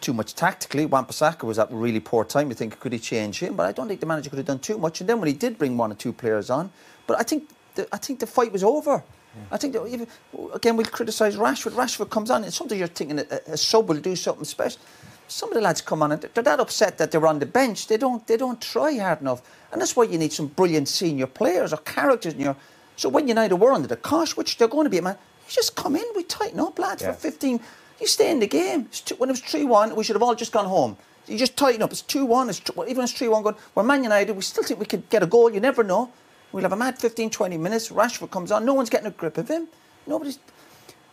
too 0.00 0.12
much 0.12 0.34
tactically. 0.34 0.86
Wan-Bissaka 0.86 1.46
was 1.46 1.58
at 1.58 1.68
really 1.70 2.00
poor 2.00 2.24
time. 2.24 2.44
You 2.48 2.54
think 2.54 2.78
could 2.80 2.92
he 2.92 2.98
change 2.98 3.38
him? 3.38 3.56
But 3.56 3.66
I 3.66 3.72
don't 3.72 3.88
think 3.88 4.00
the 4.00 4.06
manager 4.06 4.30
could 4.30 4.38
have 4.38 4.46
done 4.46 4.58
too 4.58 4.78
much. 4.78 5.00
And 5.00 5.08
then 5.08 5.20
when 5.20 5.28
he 5.28 5.34
did 5.34 5.56
bring 5.58 5.80
one 5.80 5.92
or 5.92 5.96
two 5.96 6.12
players 6.12 6.50
on, 6.50 6.70
but 7.06 7.20
I 7.20 7.24
think 7.24 7.42
the, 7.74 7.86
I 7.92 7.98
think 7.98 8.20
the 8.20 8.26
fight 8.26 8.52
was 8.52 8.62
over. 8.62 9.02
I 9.50 9.56
think 9.56 9.72
that 9.74 9.86
even, 9.86 10.06
again 10.52 10.76
we'll 10.76 10.86
criticise 10.86 11.36
Rashford. 11.36 11.72
Rashford 11.72 12.10
comes 12.10 12.30
on, 12.30 12.44
and 12.44 12.52
sometimes 12.52 12.78
you're 12.78 12.88
thinking 12.88 13.18
a, 13.18 13.26
a 13.46 13.56
sub 13.56 13.88
will 13.88 14.00
do 14.00 14.16
something 14.16 14.44
special. 14.44 14.80
Some 15.26 15.50
of 15.50 15.54
the 15.54 15.62
lads 15.62 15.80
come 15.80 16.02
on 16.02 16.12
and 16.12 16.20
they're 16.20 16.44
that 16.44 16.60
upset 16.60 16.98
that 16.98 17.10
they're 17.10 17.26
on 17.26 17.38
the 17.38 17.46
bench. 17.46 17.86
They 17.86 17.96
don't 17.96 18.26
they 18.26 18.36
don't 18.36 18.60
try 18.60 18.98
hard 18.98 19.20
enough, 19.20 19.42
and 19.72 19.80
that's 19.80 19.96
why 19.96 20.04
you 20.04 20.18
need 20.18 20.32
some 20.32 20.48
brilliant 20.48 20.88
senior 20.88 21.26
players 21.26 21.72
or 21.72 21.78
characters 21.78 22.34
in 22.34 22.40
your. 22.40 22.56
So 22.96 23.08
when 23.08 23.26
United 23.26 23.56
were 23.56 23.72
under 23.72 23.88
the 23.88 23.96
cosh, 23.96 24.36
which 24.36 24.56
they're 24.56 24.68
going 24.68 24.84
to 24.84 24.90
be, 24.90 25.00
man, 25.00 25.16
you 25.46 25.52
just 25.52 25.74
come 25.74 25.96
in, 25.96 26.04
we 26.14 26.22
tighten 26.24 26.60
up, 26.60 26.78
lads, 26.78 27.02
yeah. 27.02 27.12
for 27.12 27.20
15. 27.20 27.60
You 28.00 28.06
stay 28.06 28.30
in 28.30 28.40
the 28.40 28.46
game. 28.46 28.88
when 29.18 29.30
it 29.30 29.32
was 29.32 29.40
3 29.40 29.64
1, 29.64 29.96
we 29.96 30.04
should 30.04 30.16
have 30.16 30.22
all 30.22 30.34
just 30.34 30.52
gone 30.52 30.66
home. 30.66 30.96
You 31.26 31.38
just 31.38 31.56
tighten 31.56 31.82
up. 31.82 31.90
It's 31.90 32.02
2 32.02 32.24
1, 32.24 32.50
it's, 32.50 32.60
even 32.88 33.04
it's 33.04 33.12
3 33.12 33.28
1 33.28 33.42
going, 33.42 33.56
we're 33.74 33.82
Man 33.82 34.02
United, 34.02 34.34
we 34.34 34.42
still 34.42 34.64
think 34.64 34.80
we 34.80 34.86
could 34.86 35.08
get 35.08 35.22
a 35.22 35.26
goal, 35.26 35.52
you 35.52 35.60
never 35.60 35.82
know. 35.82 36.10
We'll 36.54 36.62
have 36.62 36.72
a 36.72 36.76
mad 36.76 37.00
15, 37.00 37.30
20 37.30 37.58
minutes. 37.58 37.88
Rashford 37.88 38.30
comes 38.30 38.52
on. 38.52 38.64
No 38.64 38.74
one's 38.74 38.88
getting 38.88 39.08
a 39.08 39.10
grip 39.10 39.38
of 39.38 39.48
him. 39.48 39.66
Nobody's. 40.06 40.38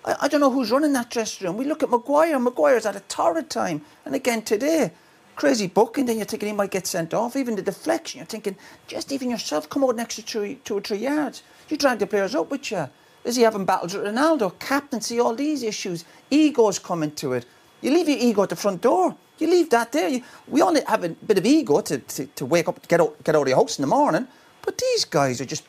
I, 0.06 0.16
I 0.22 0.28
don't 0.28 0.40
know 0.40 0.52
who's 0.52 0.70
running 0.70 0.94
that 0.94 1.10
dressing 1.10 1.48
room. 1.48 1.58
We 1.58 1.66
look 1.66 1.82
at 1.82 1.90
Maguire. 1.90 2.38
Maguire's 2.38 2.86
had 2.86 2.96
a 2.96 3.00
torrid 3.00 3.50
time. 3.50 3.82
And 4.06 4.14
again 4.14 4.44
today, 4.44 4.92
crazy 5.36 5.66
booking. 5.66 6.06
Then 6.06 6.18
you're 6.18 6.28
thinking 6.28 6.50
he 6.50 6.54
might 6.54 6.70
get 6.70 6.86
sent 6.86 7.16
off. 7.16 7.36
Even 7.36 7.56
the 7.56 7.64
deflection, 7.64 8.20
you're 8.20 8.28
thinking, 8.28 8.56
just 8.86 9.12
even 9.12 9.32
yourself, 9.32 9.68
come 9.68 9.84
out 9.84 9.96
an 9.96 10.02
extra 10.02 10.24
two, 10.24 10.60
two 10.64 10.78
or 10.78 10.82
three 10.82 11.00
yards. 11.00 11.42
You 11.70 11.78
drag 11.78 11.98
the 11.98 12.06
players 12.06 12.36
up 12.36 12.52
with 12.52 12.70
you. 12.70 12.88
Is 13.24 13.36
he 13.36 13.42
having 13.42 13.66
battles 13.66 13.96
with 13.96 14.06
Ronaldo? 14.06 14.60
Captaincy, 14.60 15.20
all 15.20 15.34
these 15.34 15.64
issues. 15.64 16.06
Egos 16.30 16.78
coming 16.78 17.14
to 17.14 17.34
it. 17.34 17.48
You 17.82 17.90
leave 17.90 18.08
your 18.08 18.20
ego 18.20 18.44
at 18.44 18.50
the 18.50 18.56
front 18.56 18.82
door. 18.82 19.16
You 19.40 19.48
leave 19.48 19.72
that 19.72 19.92
there. 19.92 20.08
You, 20.08 20.22
we 20.48 20.62
all 20.62 20.76
have 20.86 21.04
a 21.04 21.10
bit 21.10 21.40
of 21.40 21.48
ego 21.48 21.82
to, 21.82 21.98
to, 21.98 22.28
to 22.28 22.46
wake 22.46 22.68
up, 22.68 22.88
get 22.88 23.02
out, 23.02 23.24
get 23.24 23.36
out 23.36 23.42
of 23.42 23.48
your 23.48 23.58
house 23.58 23.80
in 23.80 23.82
the 23.82 23.88
morning. 23.88 24.28
But 24.64 24.78
these 24.78 25.06
guys 25.06 25.42
are 25.42 25.46
just. 25.46 25.64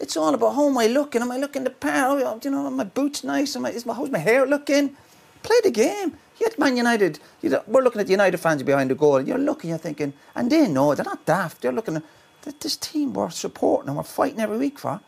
It's 0.00 0.16
all 0.16 0.32
about 0.32 0.54
how 0.54 0.68
am 0.68 0.78
I 0.78 0.86
looking? 0.86 1.22
Am 1.22 1.32
I 1.32 1.38
looking 1.38 1.64
the 1.64 1.70
part? 1.70 2.22
Oh, 2.22 2.40
you 2.42 2.50
know, 2.50 2.66
are 2.66 2.70
my 2.70 2.84
boots 2.84 3.24
nice? 3.24 3.56
Am 3.56 3.66
I, 3.66 3.70
is 3.70 3.84
my, 3.84 3.94
how's 3.94 4.10
my 4.10 4.18
hair 4.18 4.46
looking? 4.46 4.96
Play 5.42 5.56
the 5.64 5.72
game. 5.72 6.16
Yet 6.40 6.56
Man 6.56 6.76
United, 6.76 7.18
you 7.42 7.50
know, 7.50 7.62
we're 7.66 7.82
looking 7.82 8.00
at 8.00 8.06
the 8.06 8.12
United 8.12 8.38
fans 8.38 8.62
behind 8.62 8.90
the 8.90 8.94
goal. 8.94 9.20
You're 9.20 9.38
looking, 9.38 9.70
you're 9.70 9.78
thinking, 9.78 10.12
and 10.36 10.50
they 10.52 10.68
know 10.68 10.94
they're 10.94 11.04
not 11.04 11.26
daft. 11.26 11.62
They're 11.62 11.72
looking 11.72 11.96
at 11.96 12.60
this 12.60 12.76
team 12.76 13.12
we're 13.12 13.30
supporting 13.30 13.88
and 13.88 13.96
we're 13.96 14.04
fighting 14.04 14.38
every 14.38 14.56
week 14.56 14.78
for. 14.78 15.00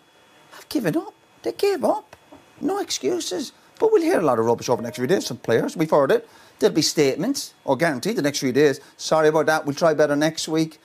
I've 0.57 0.69
given 0.69 0.97
up. 0.97 1.15
They 1.43 1.53
gave 1.53 1.85
up. 1.85 2.17
No 2.61 2.81
excuses. 2.81 3.53
But 3.79 3.93
we'll 3.93 4.03
hear 4.03 4.19
a 4.19 4.25
lot 4.25 4.39
of 4.39 4.45
rubbish 4.45 4.69
over 4.69 4.83
the 4.83 4.89
next 4.89 4.99
few 4.99 5.07
days 5.07 5.29
from 5.29 5.39
players. 5.39 5.77
We've 5.77 5.91
heard 5.91 6.11
it. 6.11 6.29
There'll 6.59 6.75
be 6.75 6.83
statements, 6.83 7.55
or 7.65 7.77
guaranteed 7.77 8.17
the 8.17 8.23
next 8.23 8.41
few 8.41 8.53
days. 8.53 8.81
Sorry 8.99 9.29
about 9.29 9.47
that. 9.47 9.65
We'll 9.65 9.75
try 9.75 9.95
better 9.95 10.17
next 10.17 10.49
week. 10.49 10.79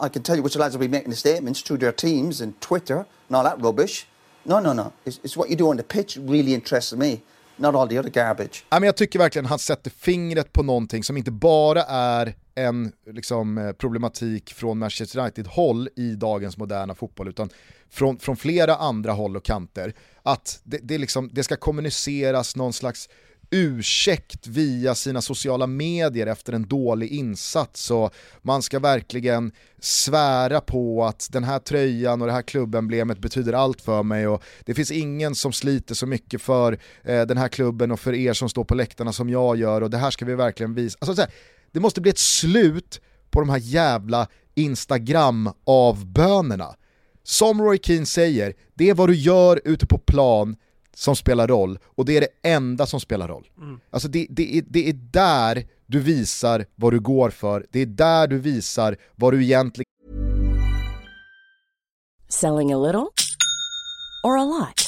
I 0.00 0.08
can 0.08 0.22
tell 0.22 0.36
you 0.36 0.42
which 0.42 0.56
lads 0.56 0.76
will 0.76 0.88
be 0.88 0.96
making 0.96 1.10
the 1.10 1.16
statements 1.16 1.62
through 1.62 1.80
their 1.80 1.92
teams 1.92 2.40
and 2.40 2.60
Twitter 2.60 3.04
and 3.28 3.36
all 3.36 3.44
that 3.44 3.60
rubbish. 3.60 4.06
No, 4.42 4.60
no, 4.60 4.72
no. 4.72 4.92
It's, 5.04 5.20
it's 5.22 5.36
what 5.36 5.50
you 5.50 5.56
do 5.56 5.68
on 5.70 5.76
the 5.76 5.82
pitch 5.82 6.16
really 6.16 6.54
interests 6.54 6.92
me. 6.92 7.20
Not 7.56 7.74
all 7.74 7.88
the 7.88 7.98
other 7.98 8.10
garbage. 8.10 8.64
Ja, 8.70 8.80
men 8.80 8.86
jag 8.86 8.96
tycker 8.96 9.18
verkligen 9.18 9.46
han 9.46 9.58
sätter 9.58 9.90
fingret 9.90 10.52
på 10.52 10.62
någonting 10.62 11.04
som 11.04 11.16
inte 11.16 11.30
bara 11.30 11.82
är 11.82 12.34
en 12.54 12.92
liksom, 13.06 13.58
eh, 13.58 13.72
problematik 13.72 14.54
från 14.54 14.78
Manchester 14.78 15.20
United-håll 15.20 15.88
i 15.96 16.14
dagens 16.14 16.56
moderna 16.56 16.94
fotboll, 16.94 17.28
utan 17.28 17.50
från, 17.90 18.18
från 18.18 18.36
flera 18.36 18.76
andra 18.76 19.12
håll 19.12 19.36
och 19.36 19.44
kanter. 19.44 19.94
Att 20.22 20.60
det, 20.64 20.78
det, 20.82 20.98
liksom, 20.98 21.30
det 21.32 21.44
ska 21.44 21.56
kommuniceras 21.56 22.56
någon 22.56 22.72
slags 22.72 23.08
ursäkt 23.50 24.46
via 24.46 24.94
sina 24.94 25.22
sociala 25.22 25.66
medier 25.66 26.26
efter 26.26 26.52
en 26.52 26.68
dålig 26.68 27.08
insats 27.08 27.90
och 27.90 28.14
man 28.42 28.62
ska 28.62 28.78
verkligen 28.78 29.52
svära 29.80 30.60
på 30.60 31.04
att 31.04 31.28
den 31.32 31.44
här 31.44 31.58
tröjan 31.58 32.20
och 32.20 32.26
det 32.26 32.32
här 32.32 32.42
klubbemblemet 32.42 33.18
betyder 33.18 33.52
allt 33.52 33.80
för 33.80 34.02
mig 34.02 34.26
och 34.26 34.42
det 34.64 34.74
finns 34.74 34.90
ingen 34.90 35.34
som 35.34 35.52
sliter 35.52 35.94
så 35.94 36.06
mycket 36.06 36.42
för 36.42 36.78
eh, 37.02 37.22
den 37.22 37.38
här 37.38 37.48
klubben 37.48 37.90
och 37.90 38.00
för 38.00 38.14
er 38.14 38.32
som 38.32 38.48
står 38.48 38.64
på 38.64 38.74
läktarna 38.74 39.12
som 39.12 39.30
jag 39.30 39.56
gör 39.56 39.82
och 39.82 39.90
det 39.90 39.98
här 39.98 40.10
ska 40.10 40.24
vi 40.24 40.34
verkligen 40.34 40.74
visa. 40.74 40.98
Alltså, 41.00 41.22
här, 41.22 41.30
det 41.72 41.80
måste 41.80 42.00
bli 42.00 42.10
ett 42.10 42.18
slut 42.18 43.00
på 43.30 43.40
de 43.40 43.48
här 43.48 43.58
jävla 43.58 44.28
Instagram-avbönerna. 44.54 46.74
Som 47.22 47.62
Roy 47.62 47.78
Keane 47.82 48.06
säger, 48.06 48.54
det 48.74 48.90
är 48.90 48.94
vad 48.94 49.08
du 49.08 49.14
gör 49.14 49.60
ute 49.64 49.86
på 49.86 49.98
plan 49.98 50.56
som 50.98 51.16
spelar 51.16 51.48
roll 51.48 51.78
och 51.84 52.04
det 52.04 52.16
är 52.16 52.20
det 52.20 52.48
enda 52.48 52.86
som 52.86 53.00
spelar 53.00 53.28
roll. 53.28 53.48
Mm. 53.58 53.80
Alltså 53.90 54.08
det, 54.08 54.26
det, 54.30 54.58
är, 54.58 54.64
det 54.66 54.88
är 54.88 54.92
där 54.92 55.66
du 55.86 56.00
visar 56.00 56.66
vad 56.74 56.92
du 56.92 57.00
går 57.00 57.30
för, 57.30 57.66
det 57.70 57.80
är 57.80 57.86
där 57.86 58.26
du 58.26 58.38
visar 58.38 58.96
vad 59.16 59.32
du 59.32 59.44
egentligen... 59.44 59.84
Selling 62.28 62.72
a 62.72 62.78
little 62.78 63.08
or 64.24 64.38
a 64.38 64.44
lot? 64.44 64.87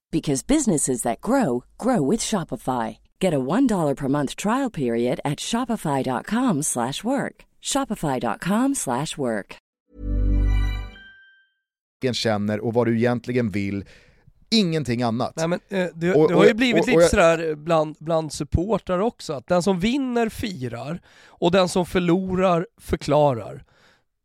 because 0.11 0.45
businesses 0.47 1.01
that 1.03 1.21
grow 1.21 1.63
grow 1.77 2.09
with 2.11 2.23
Shopify. 2.23 2.97
Get 3.21 3.33
a 3.33 3.37
$1 3.37 3.95
per 3.95 4.07
month 4.07 4.35
trial 4.35 4.71
period 4.71 5.19
at 5.23 5.39
shopify.com/work. 5.39 7.45
shopify.com/work. 7.61 9.57
känner 12.13 12.59
och 12.59 12.73
vad 12.73 12.87
du 12.87 12.97
egentligen 12.97 13.49
vill. 13.49 13.85
Ingenting 14.53 15.01
annat. 15.03 15.33
Nej, 15.35 15.47
men, 15.47 15.59
eh, 15.69 15.87
det, 15.95 16.13
Och- 16.13 16.27
det 16.27 16.33
har 16.35 16.43
ju 16.43 16.49
och- 16.49 16.55
blivit 16.55 16.81
och- 16.81 16.87
lite 16.87 16.97
och 16.97 17.03
sådär 17.03 17.55
bland, 17.55 17.95
bland 17.99 18.33
supportrar 18.33 18.99
också, 18.99 19.33
att 19.33 19.47
den 19.47 19.63
som 19.63 19.79
vinner 19.79 20.29
firar 20.29 21.01
och 21.27 21.51
den 21.51 21.69
som 21.69 21.85
förlorar 21.85 22.67
förklarar. 22.77 23.63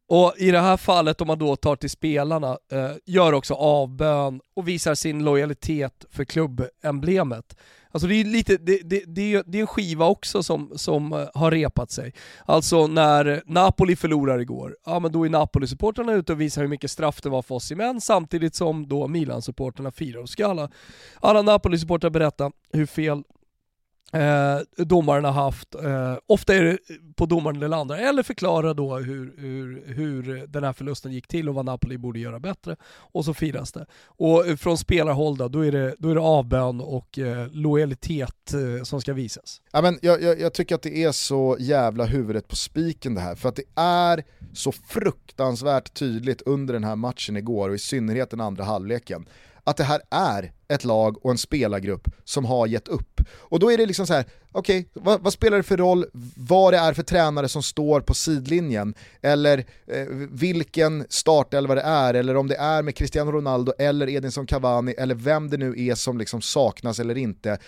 Och 0.09 0.35
i 0.39 0.51
det 0.51 0.61
här 0.61 0.77
fallet, 0.77 1.21
om 1.21 1.27
man 1.27 1.39
då 1.39 1.57
tar 1.57 1.77
till 1.77 1.91
spelarna, 1.91 2.59
eh, 2.73 2.91
gör 3.05 3.33
också 3.33 3.55
avbön 3.55 4.41
och 4.57 4.69
visar 4.69 4.95
sin 4.95 5.25
lojalitet 5.25 6.05
för 6.11 6.25
klubbemblemet. 6.25 7.57
Alltså 7.91 8.09
det 8.09 8.15
är 8.15 8.25
lite, 8.25 8.57
det, 8.57 8.81
det, 8.85 9.03
det, 9.07 9.23
ju- 9.31 9.43
det 9.47 9.59
är 9.59 9.61
en 9.61 9.67
skiva 9.67 10.07
också 10.07 10.43
som, 10.43 10.73
som 10.77 11.13
eh, 11.13 11.25
har 11.35 11.51
repat 11.51 11.91
sig. 11.91 12.15
Alltså 12.45 12.87
när 12.87 13.43
Napoli 13.47 13.97
förlorar 13.97 14.39
igår, 14.39 14.77
ja 14.87 14.99
men 14.99 15.13
då 15.13 15.25
är 15.27 15.31
Napoli-supportrarna 15.31 16.13
ute 16.13 16.33
och 16.33 16.41
visar 16.41 16.63
hur 16.63 16.69
mycket 16.69 16.91
straff 16.91 17.21
det 17.23 17.29
var 17.29 17.43
för 17.43 17.55
oss 17.55 17.73
i 17.73 17.75
män, 17.75 18.01
samtidigt 18.01 18.55
som 18.55 18.89
då 18.89 19.09
Milan-supportrarna 19.09 19.91
firar. 19.91 20.21
Och 20.21 20.29
ska 20.29 20.47
alla, 20.47 20.71
alla 21.21 21.43
Napoli-supportrar 21.43 22.11
berätta 22.11 22.51
hur 22.73 22.87
fel 22.87 23.23
eh, 24.13 24.85
domaren 24.85 25.25
har 25.25 25.33
haft. 25.33 25.75
Eh, 25.75 26.15
ofta 26.27 26.55
är 26.55 26.63
det 26.63 26.79
på 27.17 27.27
domaren 27.27 27.63
eller 27.63 27.77
andra, 27.77 27.99
eller 27.99 28.23
förklara 28.23 28.75
då 28.75 28.97
hur, 28.97 29.35
hur, 29.39 29.85
hur 29.87 30.47
den 30.47 30.65
här 30.65 30.73
förlusten 30.73 31.13
gick 31.13 31.29
till 31.29 31.49
och 31.49 31.55
vad 31.55 31.65
Napoli 31.65 31.99
borde 31.99 32.19
göra 32.19 32.41
bättre. 32.41 32.77
Och 32.95 33.25
så 33.25 33.35
firas 33.35 33.73
det. 33.73 33.87
Och 34.07 34.45
från 34.59 34.79
spelarhåll 34.79 35.37
då, 35.37 35.49
då 35.49 35.65
är 35.65 35.73
det, 35.73 35.95
då 35.99 36.11
är 36.11 36.15
det 36.15 36.21
avbön 36.21 36.81
och 36.81 37.19
eh, 37.19 37.49
lojalitet 37.53 38.53
eh, 38.55 38.83
som 38.85 39.01
ska 39.01 39.13
visas. 39.13 39.61
Ja, 39.73 39.83
men 39.83 39.99
jag, 40.03 40.23
jag, 40.23 40.41
jag 40.41 40.55
tycker 40.55 40.75
att 40.75 40.83
det 40.83 41.05
är 41.05 41.13
så 41.13 41.57
jävla 41.61 42.05
huvudet 42.05 42.49
på 42.49 42.57
spiken 42.57 43.15
det 43.15 43.21
här, 43.21 43.35
för 43.35 43.49
att 43.49 43.57
det 43.57 43.81
är 43.81 44.25
så 44.53 44.73
fruktansvärt 44.73 45.95
tydligt 45.95 46.43
under 46.43 46.75
den 46.75 46.85
här 46.85 46.97
matchen 46.97 47.37
igår, 47.37 47.69
och 47.69 47.75
i 47.75 47.79
synnerhet 47.79 48.31
den 48.31 48.41
andra 48.41 48.65
halvleken, 48.65 49.27
att 49.67 49.77
det 49.77 49.85
här 49.85 50.01
är 50.11 50.53
ett 50.69 50.85
lag 50.85 51.25
och 51.25 51.31
en 51.31 51.39
spelargrupp 51.39 52.09
som 52.25 52.45
har 52.45 52.67
gett 52.67 52.89
upp. 52.89 53.21
Och 53.31 53.61
då 53.61 53.73
är 53.73 53.79
det 53.79 53.87
liksom 53.87 54.07
så 54.07 54.15
här, 54.15 54.25
okej, 54.53 54.89
vad, 54.93 55.21
vad 55.21 55.33
spelar 55.33 55.57
det 55.57 55.63
för 55.63 55.77
roll 55.77 56.07
vad 56.37 56.73
det 56.73 56.79
är 56.79 56.93
för 56.93 57.03
tränare 57.03 57.49
som 57.49 57.63
står 57.63 58.01
på 58.01 58.15
sidlinjen, 58.15 58.95
eller 59.23 59.59
eh, 59.87 60.07
vilken 60.31 61.07
startelva 61.09 61.75
det 61.75 61.81
är, 61.81 62.15
eller 62.15 62.37
om 62.37 62.49
det 62.49 62.57
är 62.57 62.83
med 62.83 62.97
Cristiano 62.97 63.33
Ronaldo 63.33 63.73
eller 63.79 64.09
Edinson 64.09 64.47
Cavani, 64.47 64.93
eller 64.99 65.15
vem 65.15 65.51
det 65.51 65.57
nu 65.57 65.75
är 65.87 65.95
som 65.95 66.19
liksom 66.19 66.43
saknas 66.43 67.01
eller 67.01 67.19
inte 67.19 67.59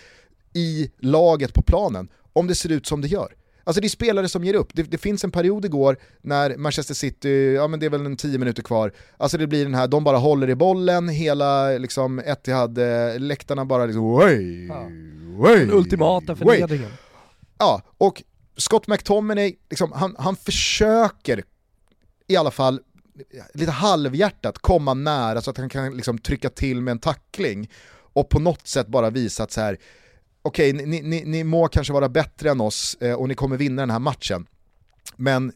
i 0.52 0.90
laget 0.98 1.54
på 1.54 1.62
planen, 1.62 2.08
om 2.32 2.46
det 2.46 2.54
ser 2.54 2.72
ut 2.72 2.86
som 2.86 3.00
det 3.00 3.08
gör. 3.08 3.34
Alltså 3.68 3.80
det 3.80 3.86
är 3.86 3.88
spelare 3.88 4.28
som 4.28 4.44
ger 4.44 4.54
upp. 4.54 4.68
Det, 4.72 4.82
det 4.82 4.98
finns 4.98 5.24
en 5.24 5.30
period 5.30 5.64
igår 5.64 5.96
när 6.22 6.56
Manchester 6.56 6.94
City, 6.94 7.54
ja 7.54 7.68
men 7.68 7.80
det 7.80 7.86
är 7.86 7.90
väl 7.90 8.06
en 8.06 8.16
10 8.16 8.38
minuter 8.38 8.62
kvar, 8.62 8.92
alltså 9.16 9.38
det 9.38 9.46
blir 9.46 9.64
den 9.64 9.74
här, 9.74 9.88
de 9.88 10.04
bara 10.04 10.16
håller 10.16 10.50
i 10.50 10.54
bollen, 10.54 11.08
hela 11.08 11.68
liksom 11.68 12.18
Etihad, 12.18 12.78
eh, 12.78 13.18
läktarna 13.20 13.64
bara 13.64 13.86
liksom 13.86 14.04
oj, 14.04 14.66
Ja. 14.66 14.86
oj, 15.38 15.58
Den 15.58 15.72
ultimata 15.72 16.36
förnedringen. 16.36 16.90
Ja, 17.58 17.82
och 17.98 18.22
Scott 18.56 18.86
McTominay, 18.86 19.54
liksom, 19.70 19.92
han, 19.92 20.16
han 20.18 20.36
försöker 20.36 21.42
i 22.26 22.36
alla 22.36 22.50
fall 22.50 22.80
lite 23.54 23.70
halvhjärtat 23.72 24.58
komma 24.58 24.94
nära 24.94 25.40
så 25.40 25.50
att 25.50 25.58
han 25.58 25.68
kan 25.68 25.96
liksom 25.96 26.18
trycka 26.18 26.50
till 26.50 26.80
med 26.82 26.92
en 26.92 26.98
tackling 26.98 27.70
och 27.90 28.28
på 28.28 28.38
något 28.38 28.66
sätt 28.66 28.86
bara 28.86 29.10
visa 29.10 29.42
att 29.42 29.52
så 29.52 29.60
här, 29.60 29.78
okej, 30.48 30.72
ni, 30.72 31.02
ni, 31.02 31.24
ni 31.24 31.44
må 31.44 31.68
kanske 31.68 31.92
vara 31.92 32.08
bättre 32.08 32.50
än 32.50 32.60
oss 32.60 32.96
eh, 33.00 33.12
och 33.12 33.28
ni 33.28 33.34
kommer 33.34 33.56
vinna 33.56 33.82
den 33.82 33.90
här 33.90 33.98
matchen. 33.98 34.46
Men 35.16 35.52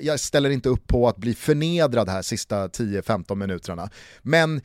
jag- 0.00 0.20
ställer 0.20 0.50
inte 0.50 0.68
upp 0.68 0.86
på 0.86 1.08
att 1.08 1.16
bli 1.16 1.34
förnedrad 1.34 2.08
här 2.08 2.22
sista 2.22 2.68
10-15 2.68 3.34
minuterna. 3.34 3.90
Men 4.22 4.60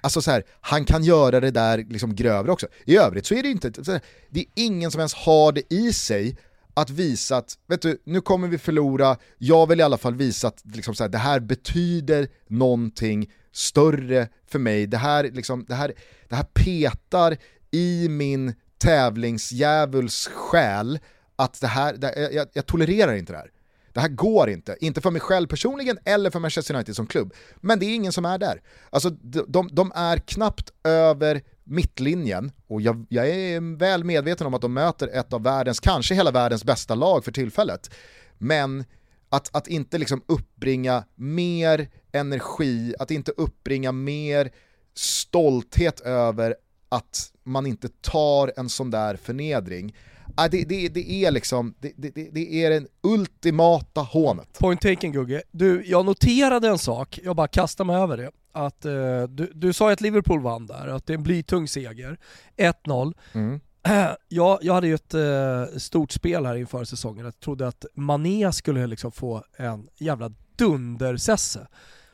alltså 0.00 0.22
så 0.22 0.30
här, 0.30 0.44
han 0.60 0.84
kan 0.84 1.04
göra 1.04 1.40
det 1.40 1.50
där 1.50 1.78
liksom 1.88 2.14
grövre 2.14 2.52
också. 2.52 2.66
I 2.84 2.96
övrigt 2.96 3.26
så 3.26 3.34
är 3.34 3.42
det 3.42 3.48
ju 3.48 3.52
inte, 3.54 4.00
det 4.30 4.40
är 4.40 4.46
ingen 4.54 4.90
som 4.90 5.00
ens 5.00 5.14
har 5.14 5.52
det 5.52 5.72
i 5.74 5.92
sig 5.92 6.36
att 6.74 6.90
visa 6.90 7.36
att, 7.36 7.58
vet 7.66 7.82
du, 7.82 7.98
nu 8.04 8.20
kommer 8.20 8.48
vi 8.48 8.58
förlora, 8.58 9.16
jag 9.38 9.66
vill 9.68 9.80
i 9.80 9.82
alla 9.82 9.98
fall 9.98 10.14
visa 10.14 10.48
att 10.48 10.62
liksom 10.74 10.94
så 10.94 11.04
här, 11.04 11.08
det 11.08 11.18
här 11.18 11.40
betyder 11.40 12.28
någonting 12.48 13.30
större 13.52 14.28
för 14.46 14.58
mig, 14.58 14.86
det 14.86 14.96
här, 14.96 15.30
liksom, 15.32 15.64
det 15.68 15.74
här, 15.74 15.92
det 16.28 16.34
här 16.36 16.46
petar 16.54 17.36
i 17.70 18.08
min 18.08 18.54
tävlingsdjävuls 18.78 20.30
själ 20.34 20.98
att 21.36 21.60
det 21.60 21.66
här, 21.66 21.94
det, 21.94 22.30
jag, 22.32 22.48
jag 22.52 22.66
tolererar 22.66 23.14
inte 23.14 23.32
det 23.32 23.38
här. 23.38 23.50
Det 23.92 24.00
här 24.00 24.08
går 24.08 24.50
inte, 24.50 24.76
inte 24.80 25.00
för 25.00 25.10
mig 25.10 25.20
själv 25.20 25.46
personligen 25.46 25.98
eller 26.04 26.30
för 26.30 26.40
Manchester 26.40 26.74
United 26.74 26.96
som 26.96 27.06
klubb. 27.06 27.34
Men 27.56 27.78
det 27.78 27.86
är 27.86 27.94
ingen 27.94 28.12
som 28.12 28.24
är 28.24 28.38
där. 28.38 28.62
Alltså 28.90 29.10
de, 29.10 29.68
de, 29.72 29.92
är 29.94 30.16
knappt 30.16 30.72
över 30.84 31.42
mittlinjen 31.64 32.52
och 32.66 32.80
jag, 32.80 33.06
jag 33.08 33.28
är 33.28 33.76
väl 33.76 34.04
medveten 34.04 34.46
om 34.46 34.54
att 34.54 34.62
de 34.62 34.72
möter 34.72 35.08
ett 35.08 35.32
av 35.32 35.42
världens, 35.42 35.80
kanske 35.80 36.14
hela 36.14 36.30
världens 36.30 36.64
bästa 36.64 36.94
lag 36.94 37.24
för 37.24 37.32
tillfället. 37.32 37.94
Men 38.38 38.84
att, 39.28 39.56
att 39.56 39.68
inte 39.68 39.98
liksom 39.98 40.22
uppbringa 40.26 41.04
mer 41.14 41.88
energi, 42.12 42.94
att 42.98 43.10
inte 43.10 43.32
uppbringa 43.36 43.92
mer 43.92 44.50
stolthet 44.94 46.00
över 46.00 46.56
att 46.88 47.33
man 47.44 47.66
inte 47.66 47.88
tar 47.88 48.52
en 48.56 48.68
sån 48.68 48.90
där 48.90 49.16
förnedring. 49.16 49.94
Ah, 50.36 50.48
det, 50.48 50.64
det, 50.64 50.88
det 50.88 51.10
är 51.12 51.30
liksom, 51.30 51.74
det, 51.80 51.92
det, 51.96 52.10
det 52.32 52.64
är 52.64 52.70
den 52.70 52.86
ultimata 53.02 54.00
hånet. 54.00 54.58
Point 54.58 54.80
taken 54.80 55.12
Gugge. 55.12 55.42
Du, 55.50 55.84
jag 55.86 56.06
noterade 56.06 56.68
en 56.68 56.78
sak, 56.78 57.20
jag 57.24 57.36
bara 57.36 57.48
kastar 57.48 57.84
mig 57.84 57.96
över 57.96 58.16
det. 58.16 58.30
Att, 58.52 58.84
eh, 58.84 59.22
du, 59.22 59.52
du 59.54 59.72
sa 59.72 59.92
att 59.92 60.00
Liverpool 60.00 60.40
vann 60.40 60.66
där, 60.66 60.88
att 60.88 61.06
det 61.06 61.12
är 61.12 61.16
en 61.16 61.22
blytung 61.22 61.68
seger. 61.68 62.18
1-0. 62.56 63.14
Mm. 63.32 63.60
jag, 64.28 64.58
jag 64.62 64.74
hade 64.74 64.86
ju 64.86 64.94
ett 64.94 65.14
eh, 65.14 65.78
stort 65.78 66.12
spel 66.12 66.46
här 66.46 66.56
inför 66.56 66.84
säsongen, 66.84 67.24
jag 67.24 67.40
trodde 67.40 67.68
att 67.68 67.84
Mané 67.94 68.52
skulle 68.52 68.86
liksom 68.86 69.12
få 69.12 69.44
en 69.56 69.88
jävla 69.98 70.32
dundersesse. 70.56 71.66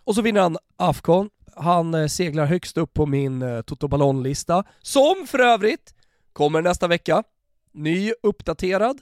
Och 0.05 0.15
så 0.15 0.23
vinner 0.23 0.41
han 0.41 0.57
Afcon, 0.77 1.31
han 1.61 1.95
eh, 1.95 2.07
seglar 2.07 2.45
högst 2.45 2.79
upp 2.79 2.95
på 2.95 3.07
min 3.07 3.43
eh, 3.43 3.61
Toto 3.61 3.89
Ballon-lista, 3.89 4.65
som 4.83 5.27
för 5.27 5.39
övrigt 5.39 5.95
kommer 6.33 6.63
nästa 6.63 6.89
vecka. 6.89 7.23
Ny, 7.73 8.13
uppdaterad. 8.23 9.01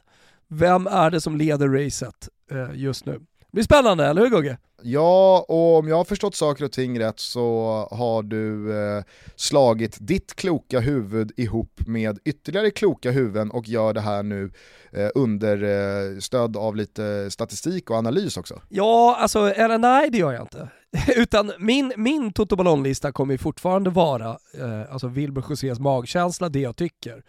Vem 0.48 0.86
är 0.86 1.10
det 1.10 1.20
som 1.20 1.36
leder 1.36 1.68
racet 1.68 2.28
eh, 2.50 2.70
just 2.74 3.06
nu? 3.06 3.12
Det 3.12 3.52
blir 3.52 3.64
spännande, 3.64 4.06
eller 4.06 4.22
hur 4.22 4.28
Gugge? 4.28 4.58
Ja, 4.82 5.44
och 5.48 5.78
om 5.78 5.88
jag 5.88 5.96
har 5.96 6.04
förstått 6.04 6.34
saker 6.34 6.64
och 6.64 6.72
ting 6.72 7.00
rätt 7.00 7.20
så 7.20 7.88
har 7.90 8.22
du 8.22 8.78
eh, 8.78 9.04
slagit 9.36 9.96
ditt 10.00 10.34
kloka 10.34 10.80
huvud 10.80 11.32
ihop 11.36 11.80
med 11.86 12.18
ytterligare 12.24 12.70
kloka 12.70 13.10
huvuden 13.10 13.50
och 13.50 13.68
gör 13.68 13.92
det 13.92 14.00
här 14.00 14.22
nu 14.22 14.50
eh, 14.92 15.08
under 15.14 15.62
eh, 15.62 16.18
stöd 16.18 16.56
av 16.56 16.76
lite 16.76 17.30
statistik 17.30 17.90
och 17.90 17.96
analys 17.96 18.36
också. 18.36 18.60
Ja, 18.68 19.16
alltså, 19.20 19.38
eller 19.38 19.78
nej 19.78 20.10
det 20.10 20.18
gör 20.18 20.32
jag 20.32 20.42
inte. 20.42 20.68
Utan 21.16 21.52
min, 21.58 21.92
min 21.96 22.32
Toto 22.32 22.56
Ballon-lista 22.56 23.12
kommer 23.12 23.34
ju 23.34 23.38
fortfarande 23.38 23.90
vara 23.90 24.38
eh, 24.54 24.92
alltså 24.92 25.08
Wilbur 25.08 25.44
Josés 25.50 25.80
magkänsla, 25.80 26.48
det 26.48 26.60
jag 26.60 26.76
tycker. 26.76 27.22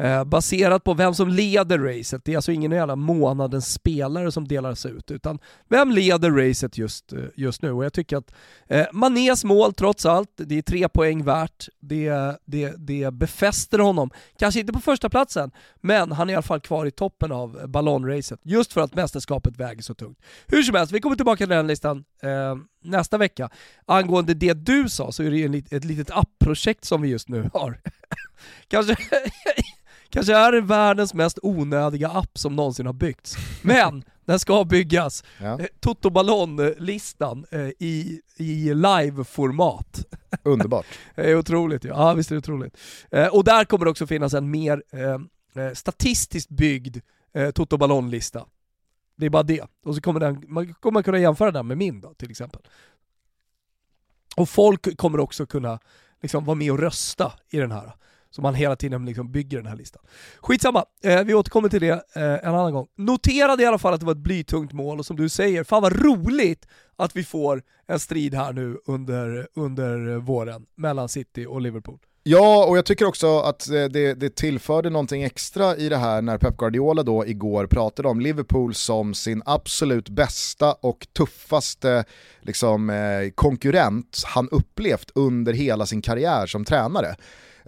Eh, 0.00 0.24
baserat 0.24 0.84
på 0.84 0.94
vem 0.94 1.14
som 1.14 1.28
leder 1.28 1.78
racet, 1.78 2.24
det 2.24 2.32
är 2.32 2.36
alltså 2.36 2.52
ingen 2.52 2.72
jävla 2.72 2.96
månadens 2.96 3.72
spelare 3.72 4.32
som 4.32 4.48
delas 4.48 4.86
ut, 4.86 5.10
utan 5.10 5.38
vem 5.68 5.90
leder 5.90 6.30
racet 6.30 6.78
just, 6.78 7.12
eh, 7.12 7.18
just 7.36 7.62
nu? 7.62 7.72
Och 7.72 7.84
jag 7.84 7.92
tycker 7.92 8.16
att 8.16 8.32
eh, 8.68 8.86
Manés 8.92 9.44
mål 9.44 9.74
trots 9.74 10.06
allt, 10.06 10.30
det 10.36 10.58
är 10.58 10.62
tre 10.62 10.88
poäng 10.88 11.24
värt, 11.24 11.68
det, 11.80 12.12
det, 12.44 12.74
det 12.78 13.10
befäster 13.14 13.78
honom. 13.78 14.10
Kanske 14.38 14.60
inte 14.60 14.72
på 14.72 14.80
första 14.80 15.08
platsen, 15.08 15.50
men 15.80 16.12
han 16.12 16.28
är 16.28 16.32
i 16.32 16.36
alla 16.36 16.42
fall 16.42 16.60
kvar 16.60 16.86
i 16.86 16.90
toppen 16.90 17.32
av 17.32 17.68
ballonracet, 17.68 18.40
just 18.42 18.72
för 18.72 18.80
att 18.80 18.94
mästerskapet 18.94 19.56
väger 19.56 19.82
så 19.82 19.94
tungt. 19.94 20.18
Hur 20.46 20.62
som 20.62 20.74
helst, 20.74 20.92
vi 20.92 21.00
kommer 21.00 21.16
tillbaka 21.16 21.36
till 21.36 21.48
den 21.48 21.66
listan 21.66 22.04
eh, 22.22 22.56
nästa 22.84 23.18
vecka. 23.18 23.50
Angående 23.86 24.34
det 24.34 24.54
du 24.54 24.88
sa 24.88 25.12
så 25.12 25.22
är 25.22 25.30
det 25.30 25.36
ju 25.36 25.44
en, 25.44 25.54
ett 25.54 25.84
litet 25.84 26.10
app-projekt 26.10 26.84
som 26.84 27.02
vi 27.02 27.08
just 27.08 27.28
nu 27.28 27.50
har. 27.54 27.80
kanske, 28.68 28.96
kanske 30.10 30.36
är 30.36 30.52
det 30.52 30.60
världens 30.60 31.14
mest 31.14 31.38
onödiga 31.42 32.08
app 32.08 32.38
som 32.38 32.56
någonsin 32.56 32.86
har 32.86 32.92
byggts. 32.92 33.36
Men 33.62 34.04
den 34.24 34.38
ska 34.38 34.64
byggas. 34.64 35.24
Ja, 35.38 35.60
Eh, 35.60 35.66
Toto 35.80 36.10
Ballon-listan 36.10 37.46
eh, 37.50 37.68
i, 37.78 38.20
i 38.36 38.74
live-format. 38.74 40.04
underbart. 40.42 40.86
Det 41.14 41.30
är 41.30 41.36
otroligt 41.36 41.84
ja. 41.84 41.90
ja 41.96 42.14
visst 42.14 42.30
är 42.30 42.34
det 42.34 42.38
otroligt. 42.38 42.76
Eh, 43.10 43.26
och 43.26 43.44
där 43.44 43.64
kommer 43.64 43.84
det 43.84 43.90
också 43.90 44.06
finnas 44.06 44.34
en 44.34 44.50
mer 44.50 44.82
statistiskt 45.74 46.50
byggd 46.50 46.96
Toto 47.54 47.76
Ballon-lista. 47.76 48.46
Det 49.16 49.26
är 49.26 49.30
bara 49.30 49.42
det. 49.42 49.64
Och 49.84 49.94
så 49.94 50.00
kommer 50.00 50.20
den, 50.20 50.44
man 50.48 50.74
kommer 50.74 51.02
kunna 51.02 51.18
jämföra 51.18 51.50
den 51.50 51.66
med 51.66 51.78
min 51.78 52.00
då, 52.00 52.14
till 52.14 52.30
exempel. 52.30 52.60
Och 54.36 54.48
folk 54.48 54.96
kommer 54.96 55.20
också 55.20 55.46
kunna 55.46 55.78
liksom 56.22 56.44
vara 56.44 56.54
med 56.54 56.72
och 56.72 56.78
rösta 56.78 57.32
i 57.50 57.58
den 57.58 57.72
här 57.72 57.92
som 58.30 58.42
man 58.42 58.54
hela 58.54 58.76
tiden 58.76 59.04
liksom 59.04 59.32
bygger 59.32 59.58
den 59.58 59.66
här 59.66 59.76
listan. 59.76 60.02
Skitsamma, 60.40 60.84
eh, 61.04 61.22
vi 61.24 61.34
återkommer 61.34 61.68
till 61.68 61.80
det 61.80 62.04
eh, 62.16 62.22
en 62.22 62.54
annan 62.54 62.72
gång. 62.72 62.86
Noterade 62.96 63.62
i 63.62 63.66
alla 63.66 63.78
fall 63.78 63.94
att 63.94 64.00
det 64.00 64.06
var 64.06 64.12
ett 64.12 64.18
blytungt 64.18 64.72
mål 64.72 64.98
och 64.98 65.06
som 65.06 65.16
du 65.16 65.28
säger, 65.28 65.64
fan 65.64 65.82
vad 65.82 66.02
roligt 66.02 66.66
att 66.96 67.16
vi 67.16 67.24
får 67.24 67.62
en 67.86 68.00
strid 68.00 68.34
här 68.34 68.52
nu 68.52 68.78
under, 68.86 69.48
under 69.54 70.16
våren 70.16 70.66
mellan 70.76 71.08
City 71.08 71.46
och 71.46 71.60
Liverpool. 71.60 71.98
Ja, 72.22 72.66
och 72.66 72.78
jag 72.78 72.84
tycker 72.84 73.04
också 73.04 73.38
att 73.40 73.68
eh, 73.68 73.84
det, 73.84 74.14
det 74.14 74.36
tillförde 74.36 74.90
någonting 74.90 75.22
extra 75.22 75.76
i 75.76 75.88
det 75.88 75.96
här 75.96 76.22
när 76.22 76.38
Pep 76.38 76.56
Guardiola 76.56 77.02
då 77.02 77.26
igår 77.26 77.66
pratade 77.66 78.08
om 78.08 78.20
Liverpool 78.20 78.74
som 78.74 79.14
sin 79.14 79.42
absolut 79.46 80.08
bästa 80.08 80.72
och 80.72 81.06
tuffaste 81.12 82.04
liksom, 82.40 82.90
eh, 82.90 83.30
konkurrent 83.34 84.22
han 84.26 84.48
upplevt 84.48 85.10
under 85.14 85.52
hela 85.52 85.86
sin 85.86 86.02
karriär 86.02 86.46
som 86.46 86.64
tränare. 86.64 87.16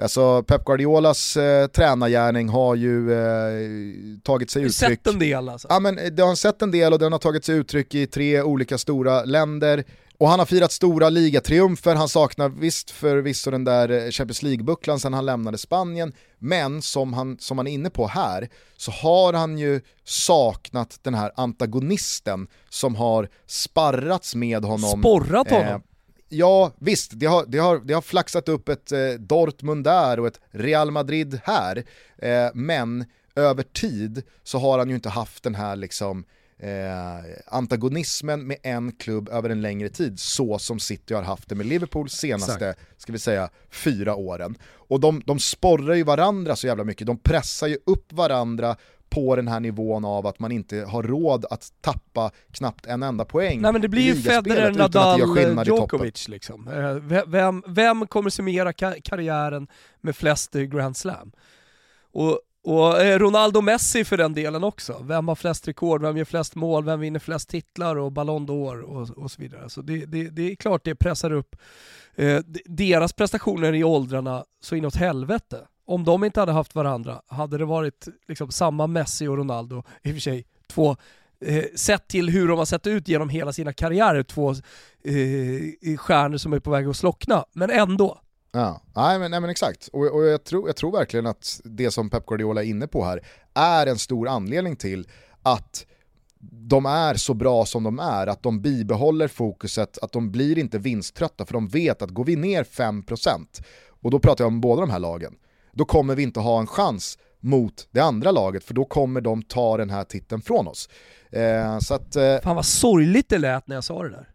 Alltså 0.01 0.43
Pep 0.43 0.65
Guardiolas 0.65 1.37
eh, 1.37 1.67
tränargärning 1.67 2.49
har 2.49 2.75
ju 2.75 3.13
eh, 3.13 4.19
tagit 4.23 4.51
sig 4.51 4.63
uttryck... 4.63 5.01
Sett 5.01 5.07
en 5.07 5.19
del 5.19 5.49
alltså? 5.49 5.69
Ja 5.71 5.81
men 5.81 5.99
det 6.17 6.23
har 6.23 6.35
sett 6.35 6.63
en 6.63 6.71
del 6.71 6.93
och 6.93 6.99
den 6.99 7.13
har 7.13 7.19
tagit 7.19 7.45
sig 7.45 7.55
uttryck 7.55 7.95
i 7.95 8.07
tre 8.07 8.43
olika 8.43 8.79
stora 8.79 9.25
länder. 9.25 9.85
Och 10.19 10.29
han 10.29 10.39
har 10.39 10.47
firat 10.47 10.73
stora 10.73 11.11
ligatriumfer, 11.11 11.95
han 11.95 12.09
saknar 12.09 12.49
visst 12.49 12.91
förvisso 12.91 13.51
den 13.51 13.65
där 13.65 13.91
eh, 13.91 14.11
Champions 14.11 14.43
League-bucklan 14.43 14.99
sen 14.99 15.15
han 15.15 15.27
lämnade 15.27 15.59
Spanien, 15.59 16.13
men 16.39 16.83
som 16.83 17.13
han, 17.13 17.37
som 17.39 17.59
han 17.59 17.67
är 17.67 17.73
inne 17.73 17.91
på 17.91 18.07
här, 18.07 18.49
så 18.77 18.91
har 18.91 19.33
han 19.33 19.59
ju 19.59 19.81
saknat 20.05 20.99
den 21.03 21.15
här 21.15 21.33
antagonisten 21.37 22.47
som 22.69 22.95
har 22.97 23.29
sparrats 23.47 24.35
med 24.35 24.65
honom. 24.65 25.01
Sporrat 25.01 25.51
honom? 25.51 25.67
Eh, 25.67 25.79
ja, 26.33 26.73
visst, 26.79 27.11
det 27.15 27.27
har, 27.27 27.45
det, 27.49 27.59
har, 27.59 27.79
det 27.79 27.95
har 27.95 28.03
flaxat 28.03 28.49
upp 28.49 28.69
ett 28.69 28.93
eh, 28.93 29.09
Dortmund 29.19 29.85
där 29.85 30.21
och 30.21 30.27
ett 30.27 30.41
Real 30.51 30.91
Madrid 30.91 31.41
här, 31.45 31.85
eh, 32.19 32.51
men 32.55 33.05
över 33.35 33.63
tid 33.63 34.23
så 34.43 34.59
har 34.59 34.79
han 34.79 34.89
ju 34.89 34.95
inte 34.95 35.09
haft 35.09 35.43
den 35.43 35.55
här 35.55 35.77
liksom 35.77 36.25
eh, 36.59 37.35
antagonismen 37.47 38.47
med 38.47 38.57
en 38.63 38.93
klubb 38.93 39.29
över 39.29 39.51
en 39.51 39.63
längre 39.63 39.89
tid, 39.89 40.21
så 40.21 40.59
som 40.59 40.81
City 40.81 41.15
har 41.15 41.23
haft 41.23 41.49
det 41.49 41.55
med 41.55 41.67
Liverpool 41.67 42.11
senaste, 42.11 42.69
Exakt. 42.69 43.01
ska 43.03 43.13
vi 43.13 43.19
säga, 43.19 43.51
fyra 43.71 44.15
åren. 44.15 44.59
Och 44.65 45.01
de, 45.01 45.23
de 45.27 45.39
sporrar 45.39 45.95
ju 45.95 46.03
varandra 46.03 46.57
så 46.57 46.67
jävla 46.67 46.85
mycket, 46.85 47.07
de 47.07 47.19
pressar 47.19 47.67
ju 47.67 47.79
upp 47.87 48.13
varandra 48.13 48.77
på 49.13 49.37
den 49.37 49.49
här 49.49 49.61
nivån 49.61 50.05
av 50.05 50.27
att 50.27 50.39
man 50.39 50.53
inte 50.53 50.77
har 50.77 51.03
råd 51.03 51.45
att 51.51 51.73
tappa 51.81 52.31
knappt 52.53 52.87
en 52.87 53.03
enda 53.03 53.25
poäng 53.25 53.61
Nej 53.61 53.73
men 53.73 53.81
det 53.81 53.89
blir 53.89 54.03
ju 54.03 54.15
Federer, 54.15 54.73
Nadal, 54.73 55.21
Djokovic 55.67 56.29
liksom. 56.29 56.69
Eh, 56.69 57.23
vem, 57.27 57.63
vem 57.67 58.07
kommer 58.07 58.31
summera 58.31 58.73
karriären 59.03 59.69
med 60.01 60.17
flest 60.17 60.53
Grand 60.53 60.97
Slam? 60.97 61.33
Och 62.13 62.41
och 62.65 63.01
eh, 63.01 63.19
Ronaldo 63.19 63.61
Messi 63.61 64.05
för 64.05 64.17
den 64.17 64.35
delen 64.35 64.65
också. 64.65 65.05
Vem 65.05 65.29
har 65.29 65.35
flest 65.35 65.69
rekord, 65.69 66.03
vem 66.03 66.17
gör 66.17 66.25
flest 66.25 66.55
mål, 66.55 66.85
vem 66.85 67.01
vinner 67.01 67.21
flest 67.21 67.49
titlar 67.49 67.97
och 67.97 68.13
Ballon 68.13 68.47
d'Or 68.47 68.81
och, 68.81 69.11
och 69.11 69.31
så 69.31 69.43
vidare. 69.43 69.71
Så 69.71 69.83
det, 69.83 70.05
det, 70.07 70.29
det 70.29 70.53
är 70.53 70.55
klart 70.55 70.85
det 70.85 70.95
pressar 70.95 71.33
upp 71.33 71.57
eh, 72.15 72.39
deras 72.65 73.13
prestationer 73.13 73.73
i 73.73 73.85
åldrarna 73.85 74.45
så 74.61 74.77
inåt 74.77 74.97
helvete. 74.97 75.67
Om 75.85 76.05
de 76.05 76.25
inte 76.25 76.41
hade 76.41 76.53
haft 76.53 76.75
varandra, 76.75 77.23
hade 77.27 77.59
det 77.59 77.65
varit 77.65 78.09
liksom 78.29 78.51
samma 78.51 78.87
Messi 78.87 79.27
och 79.27 79.37
Ronaldo, 79.37 79.83
i 80.03 80.11
och 80.11 80.15
för 80.15 80.21
sig 80.21 80.47
två 80.67 80.97
eh, 81.41 81.65
sett 81.77 82.09
till 82.09 82.31
hur 82.31 82.49
de 82.49 82.59
har 82.59 82.65
sett 82.65 82.87
ut 82.87 83.09
genom 83.09 83.29
hela 83.29 83.53
sina 83.53 83.73
karriärer, 83.73 84.23
två 84.23 84.51
eh, 84.51 85.97
stjärnor 85.97 86.37
som 86.37 86.53
är 86.53 86.61
på 86.61 86.71
väg 86.71 86.87
att 86.87 86.97
slockna. 86.97 87.45
Men 87.53 87.71
ändå, 87.71 88.19
Ja, 88.55 88.81
nej 88.95 89.19
men, 89.19 89.31
nej, 89.31 89.41
men 89.41 89.51
exakt. 89.51 89.89
Och, 89.93 90.15
och 90.15 90.25
jag, 90.25 90.45
tror, 90.45 90.69
jag 90.69 90.77
tror 90.77 90.93
verkligen 90.93 91.27
att 91.27 91.61
det 91.65 91.91
som 91.91 92.11
Pep 92.11 92.27
Guardiola 92.27 92.63
är 92.63 92.67
inne 92.67 92.87
på 92.87 93.05
här 93.05 93.21
är 93.55 93.87
en 93.87 93.99
stor 93.99 94.29
anledning 94.29 94.77
till 94.77 95.09
att 95.43 95.87
de 96.51 96.87
är 96.87 97.15
så 97.15 97.35
bra 97.35 97.65
som 97.65 97.83
de 97.83 97.99
är, 97.99 98.27
att 98.27 98.43
de 98.43 98.63
bibehåller 98.63 99.29
fokuset, 99.29 99.99
att 100.03 100.13
de 100.13 100.31
blir 100.31 100.59
inte 100.59 100.79
vinsttrötta 100.79 101.47
för 101.47 101.53
de 101.53 101.69
vet 101.69 102.03
att 102.03 102.11
går 102.11 102.25
vi 102.25 102.37
ner 102.37 102.65
5% 102.65 103.63
och 103.89 104.11
då 104.11 104.19
pratar 104.19 104.45
jag 104.45 104.49
om 104.49 104.61
båda 104.61 104.81
de 104.81 104.91
här 104.91 104.99
lagen, 104.99 105.35
då 105.73 105.85
kommer 105.85 106.15
vi 106.15 106.23
inte 106.23 106.41
ha 106.41 106.61
en 106.61 106.67
chans 106.67 107.19
mot 107.41 107.89
det 107.91 108.01
andra 108.01 108.31
laget 108.31 108.65
för 108.65 108.75
då 108.75 108.85
kommer 108.85 109.21
de 109.21 109.43
ta 109.43 109.77
den 109.77 109.91
här 109.91 110.05
titeln 110.05 110.43
från 110.43 110.69
oss. 110.69 110.89
Eh, 111.31 111.79
så 111.79 111.95
att, 111.95 112.17
eh... 112.17 112.41
Fan 112.43 112.57
vad 112.57 112.67
sorgligt 112.67 113.29
det 113.29 113.39
lät 113.39 113.67
när 113.67 113.75
jag 113.75 113.85
sa 113.85 114.03
det 114.03 114.11
där. 114.11 114.29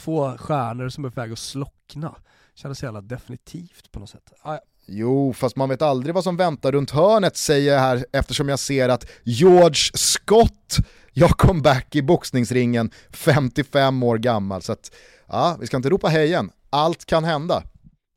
Två 0.00 0.38
stjärnor 0.38 0.88
som 0.88 1.04
är 1.04 1.10
på 1.10 1.20
väg 1.20 1.32
att 1.32 1.38
slockna 1.38 2.14
kändes 2.54 2.82
jävla 2.82 3.00
definitivt 3.00 3.92
på 3.92 4.00
något 4.00 4.10
sätt. 4.10 4.32
Ah, 4.42 4.58
Jo, 4.88 5.32
fast 5.32 5.56
man 5.56 5.68
vet 5.68 5.82
aldrig 5.82 6.14
vad 6.14 6.24
som 6.24 6.36
väntar 6.36 6.72
runt 6.72 6.90
hörnet 6.90 7.36
säger 7.36 7.72
jag 7.72 7.80
här 7.80 8.06
eftersom 8.12 8.48
jag 8.48 8.58
ser 8.58 8.88
att 8.88 9.06
George 9.24 9.90
Scott 9.94 10.76
jag 11.12 11.30
kom 11.30 11.62
back 11.62 11.94
i 11.94 12.02
boxningsringen 12.02 12.90
55 13.12 14.02
år 14.02 14.18
gammal. 14.18 14.62
Så 14.62 14.72
att, 14.72 14.90
ja, 15.28 15.56
vi 15.60 15.66
ska 15.66 15.76
inte 15.76 15.90
ropa 15.90 16.08
hejen. 16.08 16.50
Allt 16.70 17.04
kan 17.04 17.24
hända. 17.24 17.62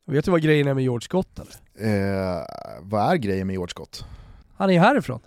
Vet 0.08 0.26
du 0.26 0.32
vad 0.32 0.42
grejen 0.42 0.68
är 0.68 0.74
med 0.74 0.84
George 0.84 1.06
Scott 1.06 1.40
eller? 1.40 1.54
Eh, 1.80 2.44
vad 2.82 3.12
är 3.12 3.16
grejen 3.16 3.48
med 3.48 3.54
George 3.54 3.72
Scott? 3.72 4.06
Han 4.56 4.70
är 4.70 4.74
ju 4.74 4.80
härifrån. 4.80 5.20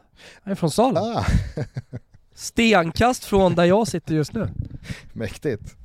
Han 0.42 0.50
är 0.50 0.54
från 0.54 0.70
Salem. 0.70 1.02
Ah. 1.02 1.24
Stenkast 2.34 3.24
från 3.24 3.54
där 3.54 3.64
jag 3.64 3.88
sitter 3.88 4.14
just 4.14 4.32
nu. 4.32 4.48
Mäktigt. 5.12 5.76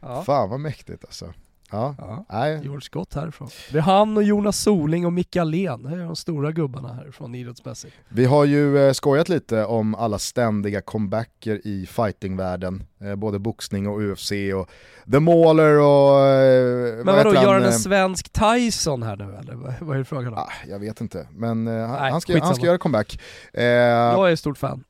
Ja. 0.00 0.22
Fan 0.24 0.50
vad 0.50 0.60
mäktigt 0.60 1.04
alltså. 1.04 1.34
Ja. 1.72 2.24
ja. 2.28 2.48
George 2.48 2.80
Scott 2.80 3.14
härifrån. 3.14 3.48
Det 3.70 3.78
är 3.78 3.82
han 3.82 4.16
och 4.16 4.22
Jonas 4.22 4.58
Soling 4.58 5.06
och 5.06 5.12
Micke 5.12 5.36
Alén, 5.36 5.82
det 5.82 5.90
är 5.90 5.96
de 5.96 6.16
stora 6.16 6.52
gubbarna 6.52 6.94
härifrån 6.94 7.34
idrottsmässigt. 7.34 7.94
Vi 8.08 8.24
har 8.24 8.44
ju 8.44 8.86
eh, 8.86 8.92
skojat 8.92 9.28
lite 9.28 9.64
om 9.64 9.94
alla 9.94 10.18
ständiga 10.18 10.80
comebacker 10.80 11.60
i 11.66 11.86
fightingvärlden, 11.86 12.84
eh, 13.00 13.14
både 13.14 13.38
boxning 13.38 13.88
och 13.88 14.00
UFC 14.00 14.32
och 14.32 14.70
The 15.12 15.20
Mauler 15.20 15.78
och... 15.78 16.26
Eh, 16.26 17.04
men 17.04 17.16
vadå, 17.16 17.34
gör 17.34 17.54
han 17.54 17.62
en 17.62 17.72
svensk 17.72 18.32
Tyson 18.32 19.02
här 19.02 19.16
nu 19.16 19.24
eller? 19.24 19.76
Vad 19.80 19.96
är 19.96 19.98
det 19.98 20.04
frågan 20.04 20.32
om? 20.32 20.38
Ah, 20.38 20.52
jag 20.68 20.78
vet 20.78 21.00
inte, 21.00 21.28
men 21.30 21.48
han, 21.48 21.64
Nej, 21.64 22.10
han, 22.10 22.20
ska, 22.20 22.40
han 22.40 22.54
ska 22.54 22.66
göra 22.66 22.78
comeback. 22.78 23.20
jag 23.52 24.32
är 24.32 24.36
stort 24.36 24.58
fan 24.58 24.84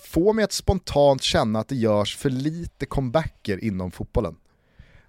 Få 0.00 0.32
mig 0.32 0.44
att 0.44 0.52
spontant 0.52 1.22
känna 1.22 1.58
att 1.58 1.68
det 1.68 1.76
görs 1.76 2.16
för 2.16 2.30
lite 2.30 2.86
comebacker 2.86 3.64
inom 3.64 3.90
fotbollen. 3.90 4.36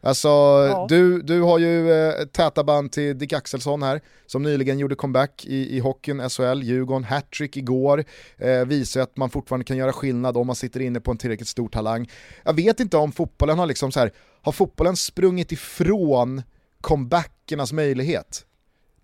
Alltså, 0.05 0.27
ja. 0.27 0.85
du, 0.89 1.21
du 1.21 1.41
har 1.41 1.59
ju 1.59 1.91
eh, 1.91 2.25
täta 2.25 2.63
band 2.63 2.91
till 2.91 3.17
Dick 3.17 3.33
Axelsson 3.33 3.83
här, 3.83 4.01
som 4.25 4.43
nyligen 4.43 4.79
gjorde 4.79 4.95
comeback 4.95 5.45
i, 5.45 5.77
i 5.77 5.79
hockeyn, 5.79 6.29
SHL, 6.29 6.63
Djurgården, 6.63 7.03
hattrick 7.03 7.57
igår, 7.57 8.03
eh, 8.37 8.65
visar 8.65 9.01
att 9.01 9.17
man 9.17 9.29
fortfarande 9.29 9.65
kan 9.65 9.77
göra 9.77 9.93
skillnad 9.93 10.37
om 10.37 10.47
man 10.47 10.55
sitter 10.55 10.79
inne 10.79 10.99
på 10.99 11.11
en 11.11 11.17
tillräckligt 11.17 11.47
stor 11.47 11.69
talang. 11.69 12.09
Jag 12.43 12.53
vet 12.53 12.79
inte 12.79 12.97
om 12.97 13.11
fotbollen 13.11 13.59
har 13.59 13.65
liksom 13.65 13.91
så 13.91 13.99
här, 13.99 14.11
har 14.41 14.51
fotbollen 14.51 14.95
sprungit 14.95 15.51
ifrån 15.51 16.41
comebackernas 16.81 17.73
möjlighet? 17.73 18.45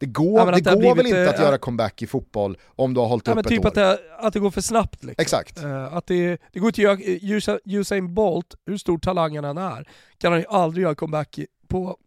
Det 0.02 0.08
går, 0.08 0.40
ja, 0.40 0.46
det, 0.46 0.62
det 0.62 0.76
går 0.76 0.96
väl 0.96 1.06
inte 1.06 1.30
att 1.30 1.40
ja. 1.40 1.46
göra 1.46 1.58
comeback 1.58 2.02
i 2.02 2.08
fotboll 2.08 2.58
om 2.76 2.94
du 2.94 3.00
har 3.00 3.08
hållit 3.08 3.28
ja, 3.28 3.32
upp 3.32 3.36
men 3.36 3.46
ett 3.46 3.50
typ 3.50 3.66
år? 3.66 3.68
Att 3.68 3.76
det, 3.76 4.00
att 4.20 4.34
det 4.34 4.40
går 4.40 4.52
för 4.52 4.62
snabbt 4.62 5.04
liksom. 5.04 5.22
Exakt. 5.22 5.64
Uh, 5.64 5.94
att 5.94 6.08
det, 6.08 6.42
det 6.52 6.60
går 6.60 6.70
inte 6.70 6.92
att 6.92 7.00
göra, 7.22 7.60
Usain 7.66 8.14
Bolt, 8.14 8.56
hur 8.66 8.78
stor 8.78 8.98
talang 8.98 9.36
han 9.36 9.58
är, 9.58 9.88
kan 10.18 10.32
han 10.32 10.42
ju 10.42 10.46
aldrig 10.50 10.84
göra 10.84 10.96
comeback 10.96 11.40
på 11.68 11.98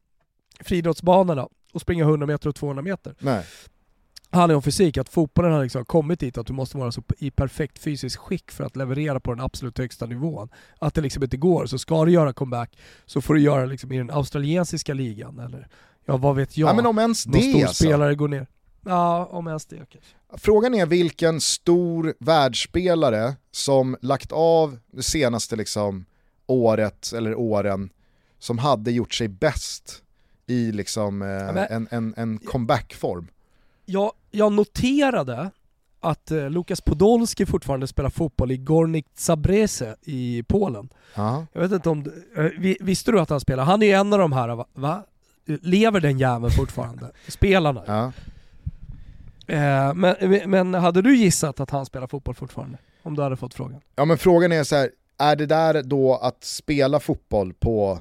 friidrottsbanorna 0.61 1.49
och 1.73 1.81
springa 1.81 2.05
100 2.05 2.27
meter 2.27 2.49
och 2.49 2.55
200 2.55 2.83
meter. 2.83 3.15
Nej. 3.19 3.45
handlar 4.31 4.57
om 4.57 4.63
fysik, 4.63 4.99
att 4.99 5.09
fotbollen 5.09 5.53
har 5.53 5.63
liksom 5.63 5.85
kommit 5.85 6.21
dit 6.21 6.39
att 6.39 6.47
du 6.47 6.53
måste 6.53 6.79
vara 6.79 6.93
så 6.93 7.03
i 7.19 7.31
perfekt 7.31 7.79
fysiskt 7.79 8.17
skick 8.17 8.51
för 8.51 8.65
att 8.65 8.77
leverera 8.77 9.21
på 9.21 9.31
den 9.35 9.41
absolut 9.41 9.79
högsta 9.79 10.07
nivån. 10.07 10.49
Att 10.79 10.95
det 10.95 11.01
liksom 11.01 11.23
inte 11.23 11.37
går, 11.37 11.67
så 11.67 11.79
ska 11.79 12.05
du 12.05 12.13
göra 12.13 12.33
comeback 12.33 12.79
så 13.07 13.21
får 13.21 13.35
du 13.35 13.41
göra 13.41 13.65
liksom 13.65 13.93
i 13.93 13.99
den 13.99 14.11
australiensiska 14.11 14.95
ligan 14.95 15.39
eller 15.39 15.69
Ja 16.05 16.17
vad 16.17 16.37
vet 16.37 16.57
jag? 16.57 16.69
Ja, 16.69 16.75
men 16.75 16.87
om 16.87 16.99
ens 16.99 17.25
det 17.25 17.41
stor 17.43 17.63
alltså. 17.63 17.85
spelare 17.85 18.15
går 18.15 18.29
ner. 18.29 18.47
Ja, 18.85 19.29
om 19.33 19.47
ens 19.47 19.67
det 19.67 19.77
kanske. 19.77 19.99
Frågan 20.37 20.75
är 20.75 20.87
vilken 20.87 21.41
stor 21.41 22.15
världsspelare 22.19 23.35
som 23.51 23.97
lagt 24.01 24.33
av 24.33 24.79
det 24.93 25.03
senaste 25.03 25.57
liksom, 25.57 26.05
året 26.47 27.13
eller 27.17 27.35
åren 27.35 27.91
som 28.39 28.59
hade 28.59 28.91
gjort 28.93 29.15
sig 29.15 29.29
bäst 29.29 30.03
i 30.47 30.73
liksom, 30.73 31.23
eh, 31.23 31.29
ja, 31.29 31.53
men, 31.53 31.67
en, 31.71 31.89
en, 31.91 32.15
en 32.17 32.39
comeback-form. 32.39 33.29
Jag, 33.85 34.13
jag 34.31 34.53
noterade 34.53 35.51
att 36.01 36.31
eh, 36.31 36.51
Lukas 36.51 36.81
Podolski 36.81 37.47
fortfarande 37.47 37.87
spelar 37.87 38.11
fotboll 38.11 38.51
i 38.51 38.57
Gornik 38.57 39.07
Zabrze 39.15 39.97
i 40.03 40.43
Polen. 40.49 40.89
Aha. 41.17 41.47
Jag 41.53 41.61
vet 41.61 41.73
inte 41.73 41.89
om, 41.89 42.13
eh, 42.37 42.75
visste 42.81 43.13
du 43.13 43.21
att 43.21 43.31
han 43.31 43.41
spelar? 43.41 43.65
Han 43.65 43.83
är 43.83 43.87
ju 43.87 43.93
en 43.93 44.13
av 44.13 44.19
de 44.19 44.33
här, 44.33 44.65
va? 44.75 45.05
Lever 45.47 46.01
den 46.01 46.19
jäveln 46.19 46.51
fortfarande? 46.51 47.11
Spelarna? 47.29 47.83
Ja. 47.87 48.13
Eh, 49.55 49.95
men, 49.95 50.15
men 50.51 50.75
hade 50.75 51.03
du 51.03 51.17
gissat 51.17 51.61
att 51.61 51.71
han 51.71 51.87
spelar 51.87 52.07
fotboll 52.07 52.35
fortfarande? 52.35 52.79
om 53.05 53.17
du 53.17 53.23
hade 53.23 53.37
fått 53.37 53.55
frågan. 53.55 53.81
Ja 53.97 54.05
men 54.05 54.19
frågan 54.19 54.53
är 54.53 54.65
så 54.65 54.77
här, 54.77 54.91
är 55.19 55.37
det 55.37 55.47
där 55.47 55.83
då 55.83 56.17
att 56.17 56.45
spela 56.45 57.01
fotboll 57.01 57.53
på 57.53 57.99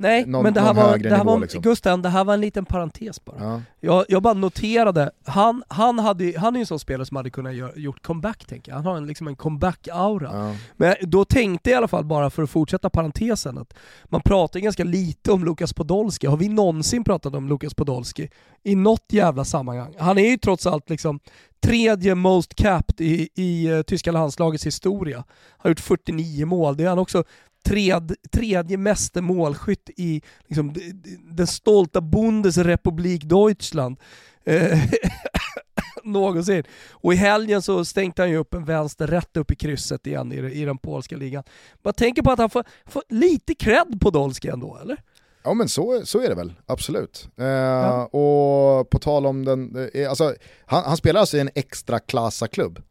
Nej, 0.00 0.26
någon, 0.26 0.42
men 0.42 0.54
det 0.54 0.60
här 0.60 0.74
var, 0.74 0.98
det 0.98 1.10
här 1.10 1.18
nivå 1.18 1.30
var 1.30 1.38
liksom? 1.38 1.62
Gusten, 1.62 2.02
det 2.02 2.08
här 2.08 2.24
var 2.24 2.34
en 2.34 2.40
liten 2.40 2.64
parentes 2.64 3.24
bara. 3.24 3.36
Ja. 3.40 3.62
Jag, 3.80 4.04
jag 4.08 4.22
bara 4.22 4.34
noterade, 4.34 5.10
han, 5.24 5.62
han, 5.68 5.98
hade, 5.98 6.38
han 6.38 6.54
är 6.54 6.58
ju 6.58 6.60
en 6.60 6.66
sån 6.66 6.78
spelare 6.78 7.06
som 7.06 7.16
hade 7.16 7.30
kunnat 7.30 7.54
göra, 7.54 7.72
gjort 7.76 8.02
comeback 8.02 8.44
tänker 8.44 8.72
jag. 8.72 8.76
Han 8.76 8.86
har 8.86 8.96
en, 8.96 9.06
liksom 9.06 9.28
en 9.28 9.36
comeback-aura. 9.36 10.30
Ja. 10.32 10.56
Men 10.76 10.94
då 11.02 11.24
tänkte 11.24 11.70
jag 11.70 11.74
i 11.74 11.78
alla 11.78 11.88
fall, 11.88 12.04
bara 12.04 12.30
för 12.30 12.42
att 12.42 12.50
fortsätta 12.50 12.90
parentesen, 12.90 13.58
att 13.58 13.74
man 14.04 14.22
pratar 14.22 14.60
ganska 14.60 14.84
lite 14.84 15.32
om 15.32 15.44
Lukas 15.44 15.72
Podolski. 15.72 16.26
Har 16.26 16.36
vi 16.36 16.48
någonsin 16.48 17.04
pratat 17.04 17.34
om 17.34 17.48
Lukas 17.48 17.74
Podolski? 17.74 18.28
I 18.62 18.74
något 18.76 19.06
jävla 19.08 19.44
sammanhang. 19.44 19.94
Han 19.98 20.18
är 20.18 20.30
ju 20.30 20.36
trots 20.36 20.66
allt 20.66 20.90
liksom 20.90 21.20
tredje 21.62 22.14
most 22.14 22.54
capped 22.54 23.00
i, 23.00 23.28
i 23.34 23.70
uh, 23.70 23.82
tyska 23.82 24.12
landslagets 24.12 24.66
historia. 24.66 25.24
Har 25.58 25.70
gjort 25.70 25.80
49 25.80 26.46
mål. 26.46 26.76
Det 26.76 26.84
är 26.84 26.88
han 26.88 26.98
också 26.98 27.24
tred, 27.64 28.14
tredje 28.32 28.76
meste 28.76 29.20
målskytt 29.20 29.90
i 29.96 30.22
liksom, 30.48 30.74
den 31.30 31.46
stolta 31.46 32.00
Bundesrepublik 32.00 33.24
Deutschland. 33.24 33.96
Eh, 34.44 34.78
någonsin. 36.04 36.64
Och 36.90 37.12
i 37.12 37.16
helgen 37.16 37.62
så 37.62 37.84
stänkte 37.84 38.22
han 38.22 38.30
ju 38.30 38.36
upp 38.36 38.54
en 38.54 38.64
vänster 38.64 39.06
rätt 39.06 39.36
upp 39.36 39.50
i 39.50 39.56
krysset 39.56 40.06
igen 40.06 40.32
i, 40.32 40.36
i 40.36 40.64
den 40.64 40.78
polska 40.78 41.16
ligan. 41.16 41.42
Man 41.82 41.94
tänker 41.94 42.22
på 42.22 42.30
att 42.30 42.38
han 42.38 42.50
får, 42.50 42.64
får 42.86 43.02
lite 43.08 43.54
cred 43.54 44.00
på 44.00 44.10
Dolski 44.10 44.48
ändå, 44.48 44.78
eller? 44.82 44.96
Ja 45.42 45.54
men 45.54 45.68
så, 45.68 46.00
så 46.04 46.20
är 46.20 46.28
det 46.28 46.34
väl, 46.34 46.52
absolut. 46.66 47.28
Eh, 47.36 48.00
Och 48.02 48.90
på 48.90 48.98
tal 49.00 49.26
om 49.26 49.44
den, 49.44 49.90
eh, 49.94 50.08
alltså, 50.08 50.34
han, 50.66 50.84
han 50.84 50.96
spelar 50.96 51.20
alltså 51.20 51.36
i 51.36 51.40
en 51.40 51.50
extra 51.54 51.98
klubb. 52.48 52.82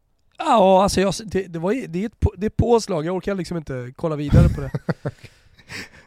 Ja, 0.44 0.82
alltså 0.82 1.00
jag, 1.00 1.14
det, 1.24 1.42
det, 1.42 1.58
var, 1.58 1.88
det, 1.88 2.02
är 2.02 2.06
ett, 2.06 2.26
det 2.36 2.46
är 2.46 2.50
påslag, 2.50 3.06
jag 3.06 3.16
orkar 3.16 3.34
liksom 3.34 3.56
inte 3.56 3.92
kolla 3.96 4.16
vidare 4.16 4.48
på 4.48 4.60
det. 4.60 4.70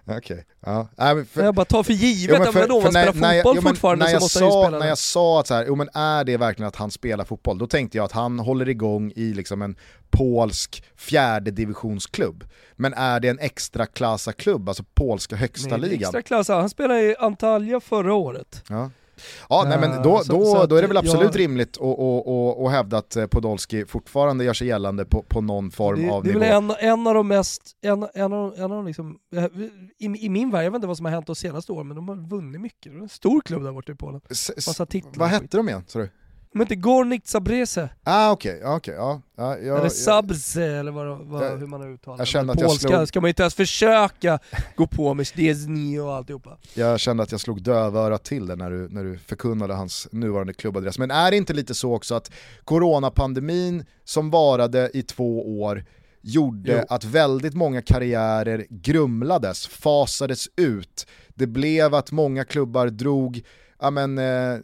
Okej, 0.17 0.46
ja. 0.65 0.88
Nej, 0.96 1.26
för- 1.26 1.43
jag 1.43 1.56
bara 1.56 1.65
tar 1.65 1.84
för 1.84 1.93
givet, 1.93 2.36
Jo, 2.39 2.43
att 2.50 2.56
vadå, 2.56 2.82
man 2.82 2.91
spelar 2.91 3.12
fotboll 3.12 3.56
jag- 3.56 3.63
fortfarande 3.63 4.06
när 4.06 4.10
så 4.10 4.15
jag 4.15 4.22
måste 4.22 4.39
sa, 4.39 4.69
När 4.69 4.88
jag 4.88 4.98
sa 4.98 5.39
att 5.39 5.48
så 5.48 5.54
här, 5.54 5.65
jo, 5.67 5.76
men 5.76 5.89
är 5.93 6.24
det 6.24 6.38
verkligen 6.38 6.67
att 6.67 6.76
han 6.76 6.91
spelar 6.91 7.26
fotboll, 7.26 7.58
då 7.58 7.67
tänkte 7.67 7.98
jag 7.98 8.06
att 8.06 8.12
han 8.12 8.39
håller 8.39 8.69
igång 8.69 9.12
i 9.15 9.34
liksom 9.34 9.62
en 9.62 9.76
polsk 10.10 10.84
fjärde 10.96 11.52
divisionsklubb. 11.52 12.43
Men 12.76 12.93
är 12.93 13.19
det 13.19 13.28
en 13.28 13.39
extra 13.39 13.86
klubb, 14.34 14.69
alltså 14.69 14.84
polska 14.93 15.36
högsta 15.36 15.78
Nej, 15.78 15.89
ligan? 15.89 16.15
Extra 16.15 16.56
han 16.56 16.69
spelade 16.69 17.02
i 17.02 17.15
Antalya 17.19 17.80
förra 17.80 18.13
året. 18.13 18.63
Ja. 18.69 18.89
Ja, 19.49 19.65
nej, 19.69 19.80
men 19.80 19.91
Eh, 19.91 20.02
då, 20.02 20.19
så- 20.19 20.34
då, 20.34 20.45
så 20.45 20.65
då 20.65 20.76
är 20.76 20.82
det 20.82 20.88
väl 20.88 20.95
jag- 20.95 21.06
absolut 21.06 21.36
rimligt 21.36 21.69
att 21.69 21.78
och, 21.78 22.28
och, 22.28 22.63
och 22.63 22.71
hävda 22.71 22.97
att 22.97 23.15
eh, 23.15 23.26
Podolski 23.28 23.86
fortfarande 23.86 24.43
gör 24.43 24.54
sig 24.54 24.67
gällande 24.67 25.06
på, 25.06 25.23
på 25.28 25.41
någon 25.41 25.71
form 25.71 26.02
Det, 26.02 26.10
av 26.10 26.23
det 26.23 26.30
är 26.30 26.34
nivå. 26.34 26.39
väl 26.45 26.52
en, 26.54 26.71
en 26.99 27.08
av 27.08 27.13
de 27.13 27.28
mest, 27.28 27.62
en, 27.82 28.08
en, 28.13 28.34
av, 28.34 28.54
en 28.58 28.63
av 28.63 28.69
de 28.69 28.86
liksom, 28.86 29.17
eh, 29.36 29.43
i, 29.99 30.26
i 30.26 30.30
min 30.30 30.52
värld, 30.52 30.65
jag 30.65 30.71
vet 30.71 30.76
inte 30.76 30.88
vad 30.88 30.97
som 30.97 31.06
har 31.06 31.12
hänt 31.13 31.28
de 31.28 31.36
senaste 31.36 31.71
åren, 31.71 31.88
men 31.88 31.95
de 31.95 32.08
har 32.10 32.15
vunnit 32.15 32.62
mycket. 32.62 32.91
Det 32.91 32.97
är 32.97 33.02
en 33.02 33.10
stor 33.10 33.41
klubb 33.41 33.63
där 33.63 33.71
borta 33.71 33.91
i 33.91 33.95
Polen. 33.95 34.21
S- 34.30 34.52
s- 34.58 34.67
Massa 34.67 34.86
titlar. 34.86 35.12
vad 35.15 35.30
hette 35.30 35.58
de 35.58 35.69
igen? 35.69 35.84
sa 35.88 35.99
du? 35.99 36.10
De 36.54 36.60
heter 36.60 36.76
Gornik 36.76 37.28
Zabrze, 37.28 37.89
Ah 38.04 38.32
okej, 38.32 38.60
ja, 38.63 38.76
okej, 38.76 38.94
ja. 38.98 39.22
ja, 39.38 39.58
ja, 39.58 39.74
eller 39.74 39.84
ja. 39.84 39.89
Zabrze 39.89 40.63
eller 40.66 40.92
vad, 40.92 41.18
vad, 41.28 41.46
Jag- 41.46 41.58
hur 41.58 41.68
man 41.68 41.94
uttalar 41.94 42.18
jag 42.18 42.28
kände 42.28 42.54
att 42.54 42.60
jag 42.60 42.70
Polska 42.70 42.88
slog- 42.88 43.08
ska 43.08 43.22
man 43.22 43.28
inte 43.28 43.44
ens 43.44 43.56
försöka 43.56 44.39
gå 44.76 44.88
på 44.88 45.13
med 45.13 45.28
Stesny 45.28 46.00
och 46.00 46.13
alltihopa. 46.13 46.58
Jag 46.74 47.00
kände 47.00 47.24
att 47.24 47.32
jag 47.32 47.42
slog 47.42 47.62
dövörat 47.62 48.24
till 48.24 48.48
det 48.48 48.56
när 48.56 48.72
du, 48.72 48.89
när 48.89 49.04
du 49.04 49.18
förkunnade 49.18 49.74
hans 49.74 50.08
nuvarande 50.12 50.54
klubbadress. 50.54 51.00
Men 51.00 51.12
är 51.12 51.32
det 51.32 51.38
inte 51.38 51.54
lite 51.54 51.74
så 51.74 51.94
också 51.96 52.16
att 52.16 52.32
coronapandemin 52.63 53.86
som 54.04 54.30
varade 54.30 54.89
i 54.94 55.02
två 55.04 55.60
år 55.62 55.86
gjorde 56.22 56.78
Jo. 56.78 56.86
att 56.89 57.04
väldigt 57.04 57.54
många 57.54 57.82
karriärer 57.82 58.66
grumlades, 58.70 59.68
fasades 59.68 60.46
ut. 60.56 61.08
Det 61.36 61.48
blev 61.48 61.96
att 61.96 62.12
många 62.12 62.44
klubbar 62.46 62.88
drog, 62.88 63.42
ja 63.82 63.89
men, 63.89 64.18
eh, 64.18 64.58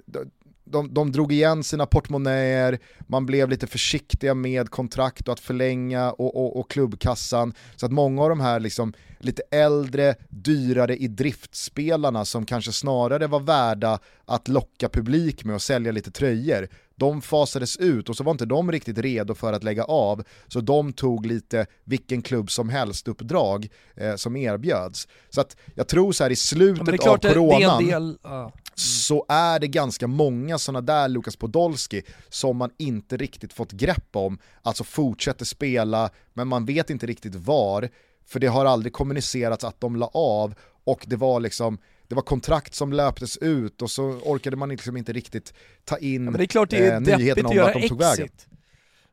de, 0.70 0.94
de, 0.94 1.12
drog 1.12 1.32
igen 1.32 1.64
sina 1.64 1.86
portmonnäer, 1.86 2.80
man 3.08 3.26
blev 3.26 3.50
lite 3.50 3.68
försiktiga 3.68 4.34
med 4.34 4.70
kontrakt 4.70 5.28
och 5.28 5.34
att 5.34 5.40
förlänga 5.40 6.12
och, 6.12 6.36
och, 6.36 6.60
och 6.60 6.72
klubbkassan. 6.72 7.54
Så 7.76 7.86
att 7.86 7.92
många 7.92 8.24
av 8.24 8.30
de 8.30 8.40
här 8.40 8.60
liksom 8.60 8.94
lite 9.20 9.42
äldre, 9.52 10.16
dyrare 10.30 10.98
i 10.98 11.08
driftspelarna 11.08 12.26
som 12.26 12.46
kanske 12.46 12.72
snarare 12.72 13.28
var 13.28 13.40
värda 13.40 14.00
att 14.26 14.48
locka 14.48 14.90
publik 14.90 15.44
med 15.44 15.56
och 15.56 15.62
sälja 15.62 15.92
lite 15.92 16.12
tröjor, 16.12 16.68
de 16.96 17.22
fasades 17.22 17.78
ut 17.78 18.10
och 18.10 18.16
så 18.16 18.24
var 18.24 18.32
inte 18.32 18.46
de 18.46 18.72
riktigt 18.72 18.98
redo 18.98 19.36
för 19.36 19.54
att 19.54 19.64
lägga 19.64 19.84
av, 19.84 20.24
så 20.48 20.62
de 20.62 20.94
tog 20.94 21.26
lite 21.26 21.66
vilken 21.84 22.22
klubb 22.22 22.52
som 22.52 22.70
helst 22.70 23.08
uppdrag 23.08 23.68
eh, 23.96 24.16
som 24.16 24.36
erbjöds. 24.36 25.08
Så 25.30 25.42
att 25.42 25.58
jag 25.76 25.88
tror 25.88 26.12
så 26.12 26.24
här 26.24 26.32
i 26.32 26.36
slutet 26.36 26.86
det 26.86 27.08
av 27.08 27.20
det, 27.20 27.28
det 27.28 27.34
coronan, 27.34 27.82
en 27.82 27.88
del... 27.88 28.18
Ja. 28.24 28.52
Så 28.80 29.26
är 29.30 29.60
det 29.60 29.68
ganska 29.68 30.08
många 30.08 30.58
sådana 30.58 30.82
där 30.82 31.08
Lukas 31.08 31.36
Podolski 31.36 32.02
som 32.30 32.58
man 32.58 32.70
inte 32.78 33.18
riktigt 33.18 33.54
fått 33.54 33.72
grepp 33.72 34.16
om, 34.16 34.40
alltså 34.62 34.84
fortsätter 34.84 35.46
spela, 35.46 36.10
men 36.34 36.48
man 36.48 36.66
vet 36.66 36.90
inte 36.90 37.06
riktigt 37.06 37.36
var, 37.36 37.90
för 38.26 38.40
det 38.40 38.48
har 38.48 38.66
aldrig 38.66 38.94
kommunicerats 38.94 39.64
att 39.64 39.82
de 39.82 39.96
la 39.96 40.08
av 40.14 40.54
och 40.84 41.06
det 41.08 41.16
var 41.16 41.40
liksom 41.40 41.78
det 42.08 42.16
var 42.16 42.22
kontrakt 42.22 42.76
som 42.76 42.94
löptes 42.94 43.38
ut 43.38 43.82
och 43.82 43.92
så 43.92 44.04
orkade 44.04 44.56
man 44.56 44.70
liksom 44.70 44.98
inte 44.98 45.14
riktigt 45.14 45.54
ta 45.86 45.98
in 45.98 46.26
Ja, 46.26 46.32
men 46.32 46.38
det 46.38 46.44
är 46.44 46.48
klart 46.48 46.70
det 46.70 46.88
är 46.88 46.94
eh, 46.94 47.18
nyheten 47.18 47.46
om 47.46 47.58
vart 47.58 47.74
de 47.74 47.90
tog 47.90 48.00
vägen. 48.00 48.30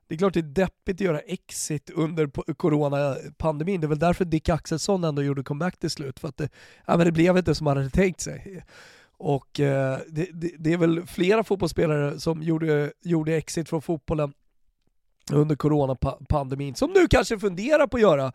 Det 0.08 0.14
är 0.14 0.18
klart 0.18 0.34
det 0.34 0.40
är 0.40 0.42
deppigt 0.42 0.96
att 0.96 1.00
göra 1.00 1.20
exit 1.20 1.90
under 1.90 2.54
coronapandemin. 2.54 3.80
Det 3.80 3.86
är 3.86 3.88
väl 3.88 3.98
därför 3.98 4.24
Dick 4.24 4.48
Axelsson 4.48 5.04
ändå 5.04 5.22
gjorde 5.22 5.42
comeback 5.42 5.76
till 5.76 5.90
slut. 5.90 6.20
För 6.20 6.28
att 6.28 6.36
det, 6.36 6.48
ja, 6.86 6.96
men 6.96 7.06
det 7.06 7.12
blev 7.12 7.36
inte 7.36 7.54
som 7.54 7.66
han 7.66 7.76
hade 7.76 7.90
tänkt 7.90 8.20
sig. 8.20 8.64
Och 9.18 9.60
eh, 9.60 9.98
det, 10.08 10.28
det, 10.32 10.50
det 10.58 10.72
är 10.72 10.76
väl 10.76 11.06
flera 11.06 11.44
fotbollsspelare 11.44 12.20
som 12.20 12.42
gjorde, 12.42 12.92
gjorde 13.02 13.36
exit 13.36 13.68
från 13.68 13.82
fotbollen 13.82 14.32
under 15.32 15.56
coronapandemin 15.56 16.74
som 16.74 16.90
nu 16.90 17.06
kanske 17.10 17.38
funderar 17.38 17.86
på 17.86 17.96
att 17.96 18.00
göra 18.02 18.32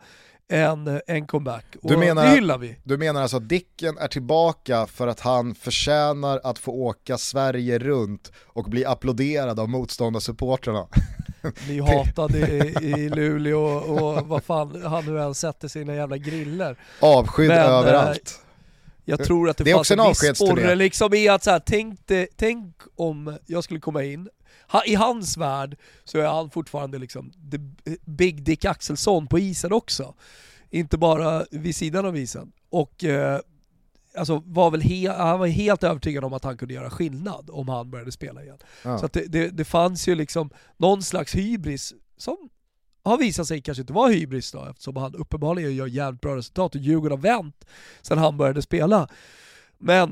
en, 0.48 1.00
en 1.06 1.26
comeback. 1.26 1.64
Och 1.82 1.90
Du 1.90 1.96
menar- 1.96 2.24
det 2.24 2.30
hyllar 2.30 2.58
vi. 2.58 2.76
Du 2.84 2.96
menar 2.96 3.22
alltså 3.22 3.36
att 3.36 3.48
Dicken 3.48 3.98
är 3.98 4.08
tillbaka 4.08 4.86
för 4.86 5.06
att 5.08 5.20
han 5.20 5.54
förtjänar 5.54 6.40
att 6.44 6.58
få 6.58 6.72
åka 6.72 7.18
Sverige 7.18 7.78
runt 7.78 8.32
och 8.46 8.64
bli 8.64 8.84
applåderad 8.84 9.60
av 9.60 9.68
motståndarsupportrarna? 9.68 10.86
blir 11.66 11.82
hatad 11.82 12.34
i, 12.36 12.74
i 12.80 13.08
Luleå 13.08 13.60
och, 13.64 14.18
och 14.18 14.26
vad 14.28 14.44
fan 14.44 14.82
han 14.84 15.04
nu 15.06 15.22
än 15.22 15.34
sätter 15.34 15.68
sina 15.68 15.94
jävla 15.94 16.16
griller. 16.16 16.76
Avskydd 17.00 17.50
eh, 17.50 17.70
överallt. 17.70 18.40
Jag 19.04 19.24
tror 19.24 19.48
att 19.50 19.56
det, 19.56 19.64
Det 19.64 19.70
är 19.70 19.74
fanns 19.74 19.90
också 19.90 19.94
en 19.94 20.00
en 20.00 20.08
viss 20.08 20.36
sporre 20.36 20.74
liksom 20.74 21.14
i 21.14 21.28
att 21.28 21.44
så 21.44 21.50
här, 21.50 21.62
tänk, 21.66 22.00
det- 22.06 22.28
tänk 22.36 22.76
om 22.96 23.38
jag 23.46 23.64
skulle 23.64 23.80
komma 23.80 24.04
in, 24.04 24.28
ha, 24.68 24.84
i 24.84 24.94
hans 24.94 25.36
värld 25.36 25.76
så 26.04 26.18
är 26.18 26.26
han 26.26 26.50
fortfarande 26.50 26.98
liksom 26.98 27.32
the 27.50 27.58
Big 28.04 28.42
Dick 28.42 28.64
Axelsson 28.64 29.26
på 29.26 29.38
isen 29.38 29.72
också. 29.72 30.14
Inte 30.70 30.98
bara 30.98 31.44
vid 31.50 31.76
sidan 31.76 32.06
av 32.06 32.16
isen. 32.16 32.52
Och 32.70 33.04
eh, 33.04 33.40
alltså 34.16 34.42
var 34.46 34.70
väl 34.70 34.80
he, 34.80 35.08
han 35.12 35.38
var 35.38 35.46
helt 35.46 35.82
övertygad 35.84 36.24
om 36.24 36.32
att 36.32 36.44
han 36.44 36.56
kunde 36.56 36.74
göra 36.74 36.90
skillnad 36.90 37.50
om 37.52 37.68
han 37.68 37.90
började 37.90 38.12
spela 38.12 38.42
igen. 38.42 38.58
Ja. 38.84 38.98
Så 38.98 39.08
det, 39.12 39.26
det, 39.26 39.48
det 39.48 39.64
fanns 39.64 40.08
ju 40.08 40.14
liksom 40.14 40.50
någon 40.76 41.02
slags 41.02 41.34
hybris 41.34 41.94
som 42.16 42.36
har 43.04 43.18
visat 43.18 43.46
sig 43.46 43.60
kanske 43.62 43.80
inte 43.80 43.92
vara 43.92 44.08
hybris 44.12 44.52
då 44.52 44.64
eftersom 44.70 44.96
han 44.96 45.14
uppenbarligen 45.14 45.74
gör 45.74 45.86
jävligt 45.86 46.20
bra 46.20 46.36
resultat 46.36 46.74
och 46.74 46.80
Djurgården 46.80 47.18
har 47.18 47.22
vänt 47.22 47.64
sen 48.02 48.18
han 48.18 48.36
började 48.36 48.62
spela. 48.62 49.08
Men 49.78 50.08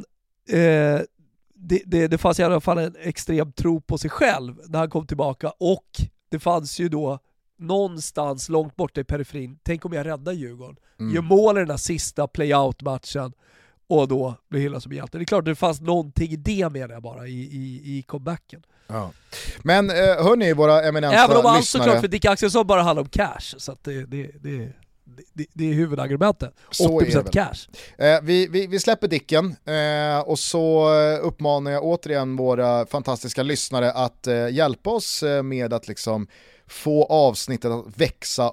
eh, 0.49 1.01
det, 1.55 1.83
det, 1.87 2.09
det 2.09 2.19
fanns 2.19 2.41
i 2.41 2.43
alla 2.43 2.61
fall 2.61 2.79
en 2.79 2.97
extrem 3.03 3.53
tro 3.53 3.81
på 3.81 3.99
sig 3.99 4.11
själv 4.11 4.61
när 4.69 4.79
han 4.79 4.91
kom 4.91 5.07
tillbaka 5.07 5.53
och 5.59 5.87
det 6.29 6.39
fanns 6.39 6.81
ju 6.81 6.89
då 6.89 7.19
någonstans 7.59 8.49
långt 8.49 8.77
borta 8.77 9.01
i 9.01 9.05
periferin, 9.05 9.59
tänk 9.63 9.85
om 9.85 9.93
jag 9.93 10.07
räddar 10.07 10.33
Djurgården, 10.33 10.77
Mm. 11.01 11.15
gör 11.15 11.23
mål 11.23 11.57
i 11.57 11.61
den 11.61 11.71
här 11.71 11.77
sista 11.77 12.27
play-out-matchen 12.27 13.33
och 13.87 14.09
då 14.09 14.35
blir 14.49 14.61
hyllad 14.61 14.83
som 14.83 14.93
hjälte. 14.93 15.19
Det 15.19 15.25
är 15.25 15.27
klart 15.27 15.45
det 15.45 15.55
fanns 15.55 15.81
någonting 15.81 16.31
i 16.33 16.37
det 16.37 16.69
menar 16.73 16.95
jag 16.95 17.03
bara 17.03 17.27
i, 17.29 17.41
i, 17.41 17.99
i 17.99 18.03
comebacken. 18.03 18.63
Ja. 18.93 19.13
Men 19.59 19.91
eh, 19.91 19.97
hörni, 19.97 20.53
våra 20.53 20.83
eminenta 20.83 21.17
Även 21.17 21.37
om 21.37 21.47
allt 21.47 21.61
lyssnare, 21.61 21.85
såklart 21.85 22.01
för 22.01 22.09
Dick 22.09 22.25
Axelsson 22.25 22.67
bara 22.67 22.83
handlar 22.83 23.03
om 23.03 23.09
cash, 23.09 23.55
så 23.59 23.77
det, 23.83 24.05
det, 24.05 24.31
det, 24.43 24.73
det, 25.35 25.47
det 25.53 25.71
är 25.71 25.75
huvudargumentet. 25.75 26.55
Så 26.71 27.01
är 27.01 27.05
det 27.05 27.11
80% 27.11 27.15
väl. 27.15 27.33
cash. 27.33 27.69
eh, 27.99 28.21
vi, 28.23 28.47
vi, 28.47 28.67
vi 28.67 28.81
släpper 28.81 29.09
Dicken 29.09 29.57
eh, 29.65 30.21
och 30.21 30.39
så 30.39 30.91
uppmanar 31.23 31.71
jag 31.71 31.85
återigen 31.85 32.37
våra 32.37 32.87
fantastiska 32.87 33.43
lyssnare 33.43 33.93
att 33.93 34.27
eh, 34.27 34.49
hjälpa 34.49 34.91
oss 34.91 35.23
eh, 35.23 35.43
med 35.43 35.73
att 35.73 35.89
liksom 35.89 36.27
få 36.67 37.05
avsnittet 37.05 37.71
att 37.71 37.85
växa 37.97 38.53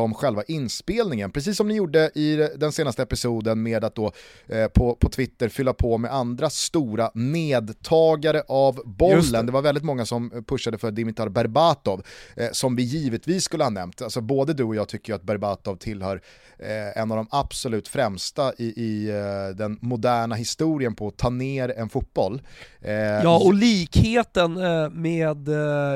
om 0.00 0.14
själva 0.14 0.42
inspelningen. 0.42 1.30
Precis 1.30 1.56
som 1.56 1.68
ni 1.68 1.74
gjorde 1.74 2.10
i 2.14 2.48
den 2.56 2.72
senaste 2.72 3.02
episoden 3.02 3.62
med 3.62 3.84
att 3.84 3.94
då 3.94 4.12
eh, 4.48 4.66
på, 4.66 4.94
på 4.94 5.08
Twitter 5.08 5.48
fylla 5.48 5.72
på 5.72 5.98
med 5.98 6.14
andra 6.14 6.50
stora 6.50 7.10
nedtagare 7.14 8.42
av 8.48 8.80
bollen. 8.84 9.32
Det. 9.32 9.42
det. 9.42 9.52
var 9.52 9.62
väldigt 9.62 9.84
många 9.84 10.06
som 10.06 10.44
pushade 10.46 10.78
för 10.78 10.90
Dimitar 10.90 11.28
Berbatov, 11.28 12.02
eh, 12.36 12.48
som 12.52 12.76
vi 12.76 12.82
givetvis 12.82 13.44
skulle 13.44 13.64
ha 13.64 13.70
nämnt. 13.70 14.02
Alltså 14.02 14.20
både 14.20 14.52
du 14.52 14.64
och 14.64 14.76
jag 14.76 14.88
tycker 14.88 15.14
att 15.14 15.22
Berbatov 15.22 15.76
tillhör 15.76 16.22
eh, 16.58 17.02
en 17.02 17.10
av 17.10 17.16
de 17.16 17.26
absolut 17.30 17.88
främsta 17.88 18.52
i, 18.58 18.64
i 18.64 19.10
eh, 19.10 19.56
den 19.56 19.78
moderna 19.80 20.34
historien 20.34 20.94
på 20.94 21.08
att 21.08 21.16
ta 21.16 21.30
ner 21.30 21.68
en 21.68 21.88
fotboll. 21.88 22.42
Eh, 22.80 22.94
ja, 22.94 23.38
och 23.44 23.54
likheten 23.54 24.56
eh, 24.56 24.90
med 24.90 25.48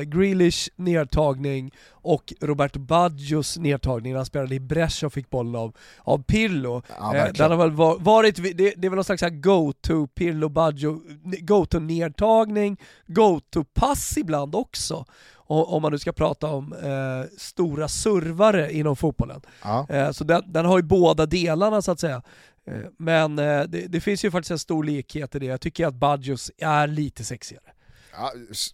Grealish 0.07 0.69
nedtagning 0.77 1.71
och 1.91 2.33
Roberto 2.41 2.79
Baggios 2.79 3.59
nedtagning 3.59 3.94
när 4.01 4.17
han 4.17 4.27
spelade 4.27 4.55
i 4.55 4.61
Brescia 4.61 5.07
och 5.07 5.13
fick 5.13 5.31
bollen 5.31 5.57
av, 5.57 5.77
av 5.99 6.23
Pirlo. 6.23 6.83
Ja, 6.99 7.17
eh, 7.17 7.49
har 7.49 7.57
väl 7.57 8.01
varit, 8.01 8.37
det, 8.37 8.75
det 8.77 8.87
är 8.87 8.91
väl 8.91 8.95
någon 8.95 9.05
slags 9.05 9.23
go-to 9.31 10.07
Pirlo 10.07 10.49
Baggio, 10.49 11.01
go-to-nedtagning, 11.41 12.77
go-to-pass 13.07 14.19
ibland 14.19 14.55
också 14.55 15.05
om 15.47 15.83
man 15.83 15.93
nu 15.93 15.99
ska 15.99 16.13
prata 16.13 16.47
om 16.47 16.73
eh, 16.73 17.39
stora 17.39 17.89
servare 17.89 18.73
inom 18.73 18.97
fotbollen. 18.97 19.41
Ja. 19.63 19.87
Eh, 19.89 20.11
så 20.11 20.25
den, 20.25 20.43
den, 20.47 20.65
har 20.65 20.79
ju 20.79 20.83
båda 20.83 21.27
delarna 21.27 21.83
så 21.83 21.93
att 21.93 22.01
säga. 22.01 22.23
Eh, 22.67 22.77
men 22.99 23.39
eh, 23.39 23.63
det, 23.63 23.87
det, 23.89 24.01
finns 24.01 24.25
ju 24.25 24.31
faktiskt 24.31 24.51
en 24.51 24.59
stor 24.59 24.85
likhet 24.85 25.35
i 25.35 25.39
det. 25.39 25.47
Jag 25.47 25.61
tycker 25.61 25.87
att 25.87 25.95
Badjos 25.95 26.51
är 26.59 26.87
lite 26.87 27.25
sexigare. 27.25 27.74
Ja, 28.19 28.33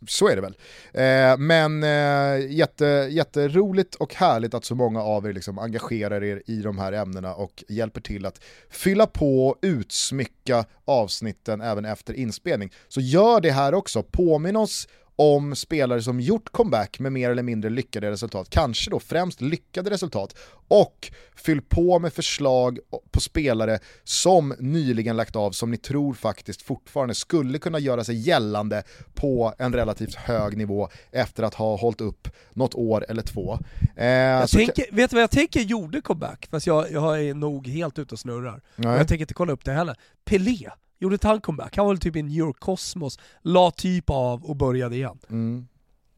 så 0.09 0.29
är 0.29 0.37
det 0.37 0.43
väl. 0.43 0.57
Eh, 0.93 1.39
men 1.39 1.83
eh, 1.83 2.53
jätte, 2.53 2.85
jätteroligt 3.11 3.95
och 3.95 4.15
härligt 4.15 4.55
att 4.55 4.65
så 4.65 4.75
många 4.75 5.03
av 5.03 5.27
er 5.27 5.33
liksom 5.33 5.59
engagerar 5.59 6.25
er 6.25 6.43
i 6.47 6.63
de 6.63 6.79
här 6.79 6.93
ämnena 6.93 7.35
och 7.35 7.65
hjälper 7.69 8.01
till 8.01 8.27
att 8.27 8.41
fylla 8.71 9.07
på 9.07 9.49
och 9.49 9.59
utsmycka 9.63 10.65
avsnitten 10.85 11.61
även 11.61 11.85
efter 11.85 12.15
inspelning. 12.15 12.73
Så 12.89 13.01
gör 13.01 13.41
det 13.41 13.51
här 13.51 13.75
också, 13.75 14.03
påminn 14.03 14.57
oss 14.57 14.89
om 15.21 15.57
spelare 15.57 16.03
som 16.03 16.21
gjort 16.21 16.53
comeback 16.53 16.99
med 16.99 17.13
mer 17.13 17.31
eller 17.31 17.43
mindre 17.43 17.71
lyckade 17.71 18.11
resultat, 18.11 18.51
kanske 18.51 18.91
då 18.91 19.01
främst 19.01 19.41
lyckade 19.41 19.91
resultat, 19.91 20.37
och 20.69 21.13
fyll 21.37 21.63
på 21.63 21.99
med 21.99 22.13
förslag 22.13 22.79
på 23.11 23.21
spelare 23.21 23.79
som 24.05 24.55
nyligen 24.59 25.17
lagt 25.17 25.37
av 25.37 25.51
som 25.51 25.71
ni 25.71 25.77
tror 25.77 26.15
faktiskt 26.15 26.63
fortfarande 26.63 27.15
skulle 27.15 27.59
kunna 27.59 27.79
göra 27.79 28.05
sig 28.05 28.15
gällande 28.15 28.83
på 29.15 29.55
en 29.59 29.73
relativt 29.73 30.15
hög 30.15 30.57
nivå 30.57 30.89
efter 31.13 31.43
att 31.43 31.55
ha 31.55 31.77
hållit 31.77 32.01
upp 32.01 32.29
något 32.51 32.75
år 32.75 33.07
eller 33.09 33.23
två. 33.23 33.59
Eh, 33.97 34.47
tänker, 34.47 34.95
vet 34.95 35.11
du 35.11 35.17
vad 35.17 35.23
jag 35.23 35.31
tänker 35.31 35.61
gjorde 35.61 36.01
comeback? 36.01 36.49
Fast 36.51 36.67
jag, 36.67 36.93
jag 36.93 37.25
är 37.25 37.35
nog 37.35 37.67
helt 37.67 37.99
ute 37.99 38.15
och 38.15 38.19
snurrar. 38.19 38.63
Och 38.77 38.85
jag 38.85 39.09
tänker 39.09 39.21
inte 39.23 39.35
kolla 39.35 39.53
upp 39.53 39.65
det 39.65 39.73
heller. 39.73 39.97
Pelé 40.25 40.71
gjorde 41.01 41.15
inte 41.15 41.29
han 41.29 41.41
comeback? 41.41 41.77
Han 41.77 41.87
var 41.87 41.93
väl 41.93 42.01
typ 42.01 42.17
i 42.17 42.23
New 42.23 42.39
York 42.39 42.57
Cosmos, 42.59 43.19
la 43.43 43.71
typ 43.71 44.11
av 44.11 44.45
och 44.45 44.57
började 44.57 44.97
igen. 44.97 45.19
Mm. 45.31 45.67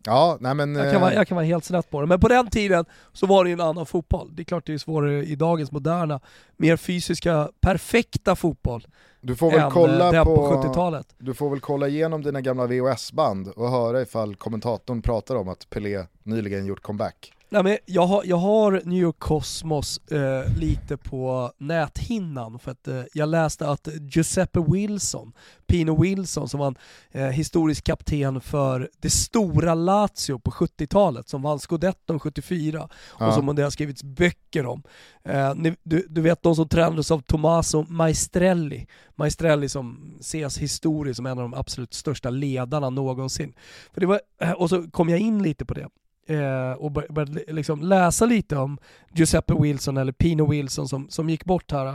Ja, 0.05 0.37
nej 0.41 0.55
men... 0.55 0.75
Jag 0.75 0.93
kan, 0.93 1.01
vara, 1.01 1.11
eh, 1.11 1.17
jag 1.17 1.29
kan 1.29 1.37
vara 1.37 1.47
helt 1.47 1.65
snett 1.65 1.91
på 1.91 2.01
det, 2.01 2.07
men 2.07 2.21
på 2.21 2.29
den 2.29 2.51
tiden 2.51 2.85
så 3.13 3.27
var 3.27 3.45
det 3.45 3.51
ju 3.51 3.55
en 3.55 3.61
annan 3.61 3.87
fotboll. 3.87 4.31
Det 4.35 4.43
är 4.43 4.45
klart 4.45 4.67
det 4.67 4.75
är 4.75 4.79
svårare 4.79 5.25
i 5.25 5.37
dagens 5.37 5.73
moderna, 5.73 6.21
mer 6.57 6.77
fysiska, 6.77 7.49
perfekta 7.61 8.37
fotboll. 8.37 8.87
Du 9.21 9.37
får 9.37 9.51
väl 9.51 9.71
kolla 9.71 10.25
på, 10.25 10.37
på 10.37 10.63
70-talet. 10.63 11.15
Du 11.19 11.35
får 11.35 11.51
väl 11.51 11.61
kolla 11.61 11.89
igenom 11.89 12.23
dina 12.23 12.41
gamla 12.41 12.67
VHS-band 12.67 13.49
och 13.49 13.71
höra 13.71 14.03
ifall 14.03 14.37
kommentatorn 14.37 15.03
pratar 15.03 15.37
om 15.37 15.49
att 15.49 15.71
Pelé 15.71 16.05
nyligen 16.23 16.67
gjort 16.67 16.83
comeback. 16.83 17.33
Nej, 17.53 17.63
men 17.63 17.79
jag, 17.87 18.07
har, 18.07 18.23
jag 18.25 18.37
har 18.37 18.83
New 18.85 18.99
York 18.99 19.19
Cosmos 19.19 19.99
eh, 19.99 20.57
lite 20.57 20.97
på 20.97 21.53
näthinnan 21.59 22.59
för 22.59 22.71
att 22.71 22.89
eh, 22.89 23.03
jag 23.15 23.29
läste 23.29 23.69
att 23.69 23.89
Giuseppe 24.01 24.61
Wilson, 24.61 25.33
Pino 25.67 26.03
Wilson 26.03 26.49
som 26.49 26.61
var 26.61 26.75
eh, 27.11 27.27
historisk 27.27 27.85
kapten 27.85 28.41
för 28.41 28.91
det 29.01 29.11
stora 29.11 29.75
Lazio 29.75 30.39
på 30.39 30.51
70-talet 30.51 31.29
som 31.29 31.43
vann 31.43 31.59
scudetton 31.59 32.21
74 32.21 32.89
ja. 33.19 33.27
och 33.27 33.35
som 33.35 33.57
det 33.57 33.63
har 33.63 33.71
skrivits 33.71 34.03
böcker 34.03 34.67
om. 34.67 34.83
Eh, 35.25 35.55
ni, 35.55 35.77
du, 35.83 36.07
du 36.09 36.21
vet 36.21 36.43
de 36.43 36.57
som 36.57 36.69
tränades 36.69 37.11
av 37.11 37.21
Tommaso 37.21 37.85
Maestrelli, 37.89 38.87
Maestrelli 39.15 39.69
som 39.69 40.17
ses 40.21 40.59
historiskt 40.59 41.17
som 41.17 41.27
en 41.27 41.39
av 41.39 41.51
de 41.51 41.55
absolut 41.55 41.95
största 41.95 42.31
ledarna 42.31 42.91
någonsin. 42.91 43.55
För 43.95 44.01
det 44.01 44.07
var, 44.07 44.21
eh, 44.41 44.53
och 44.53 44.69
så 44.69 44.91
kom 44.91 45.09
jag 45.09 45.21
in 45.21 45.43
lite 45.43 45.65
på 45.65 45.75
det 45.75 45.89
eh, 46.27 46.73
och 46.73 46.93
började 46.93 47.53
liksom 47.53 47.83
läsa 47.83 48.27
lite 48.27 48.57
om 48.57 48.79
Giuseppe 49.13 49.55
Wilson, 49.55 49.97
eller 49.97 50.13
Pino 50.13 50.51
Wilson, 50.51 50.89
som, 50.89 51.09
som 51.09 51.31
gick 51.31 51.45
bort 51.45 51.73
här 51.73 51.87
eh, 51.87 51.95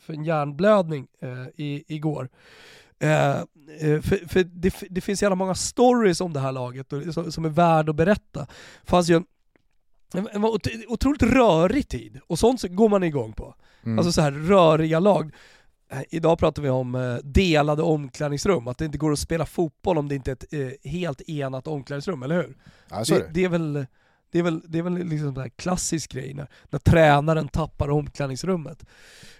för 0.00 0.12
en 0.12 0.24
hjärnblödning 0.24 1.06
eh, 1.22 1.64
i, 1.64 1.84
igår. 1.86 2.28
Eh, 3.00 3.30
eh, 3.30 4.00
för, 4.00 4.28
för 4.28 4.44
det, 4.44 4.74
det, 4.90 5.00
finns 5.00 5.22
jävla 5.22 5.36
många 5.36 5.54
stories 5.54 6.20
om 6.20 6.32
det 6.32 6.40
här 6.40 6.52
laget 6.52 6.92
och, 6.92 7.14
som, 7.14 7.32
som 7.32 7.44
är 7.44 7.48
värd 7.48 7.88
att 7.88 7.96
berätta. 7.96 8.40
Det 8.40 8.90
fanns 8.90 9.10
ju 9.10 9.14
en, 10.14 10.28
en 10.32 10.44
otroligt 10.88 11.22
rörig 11.22 11.88
tid, 11.88 12.20
och 12.26 12.38
sånt 12.38 12.62
går 12.62 12.88
man 12.88 13.02
igång 13.02 13.32
på. 13.32 13.54
Mm. 13.84 13.98
Alltså 13.98 14.12
så 14.12 14.20
här 14.20 14.32
röriga 14.32 15.00
lag. 15.00 15.32
Eh, 15.90 16.02
idag 16.10 16.38
pratar 16.38 16.62
vi 16.62 16.68
om 16.68 16.94
eh, 16.94 17.16
delade 17.16 17.82
omklädningsrum, 17.82 18.68
att 18.68 18.78
det 18.78 18.84
inte 18.84 18.98
går 18.98 19.12
att 19.12 19.18
spela 19.18 19.46
fotboll 19.46 19.98
om 19.98 20.08
det 20.08 20.14
inte 20.14 20.30
är 20.30 20.32
ett 20.32 20.52
eh, 20.84 20.90
helt 20.90 21.20
enat 21.20 21.66
omklädningsrum, 21.66 22.22
eller 22.22 22.36
hur? 22.36 22.56
Ja, 22.90 23.04
det, 23.08 23.14
det, 23.14 23.26
det, 23.32 23.44
är 23.44 23.48
väl, 23.48 23.86
det 24.30 24.38
är 24.38 24.42
väl, 24.42 24.62
det 24.66 24.78
är 24.78 24.82
väl 24.82 24.94
liksom 24.94 25.36
en 25.36 25.50
klassisk 25.50 26.12
grej 26.12 26.34
när, 26.34 26.46
när 26.70 26.78
tränaren 26.78 27.48
tappar 27.48 27.90
omklädningsrummet. 27.90 28.84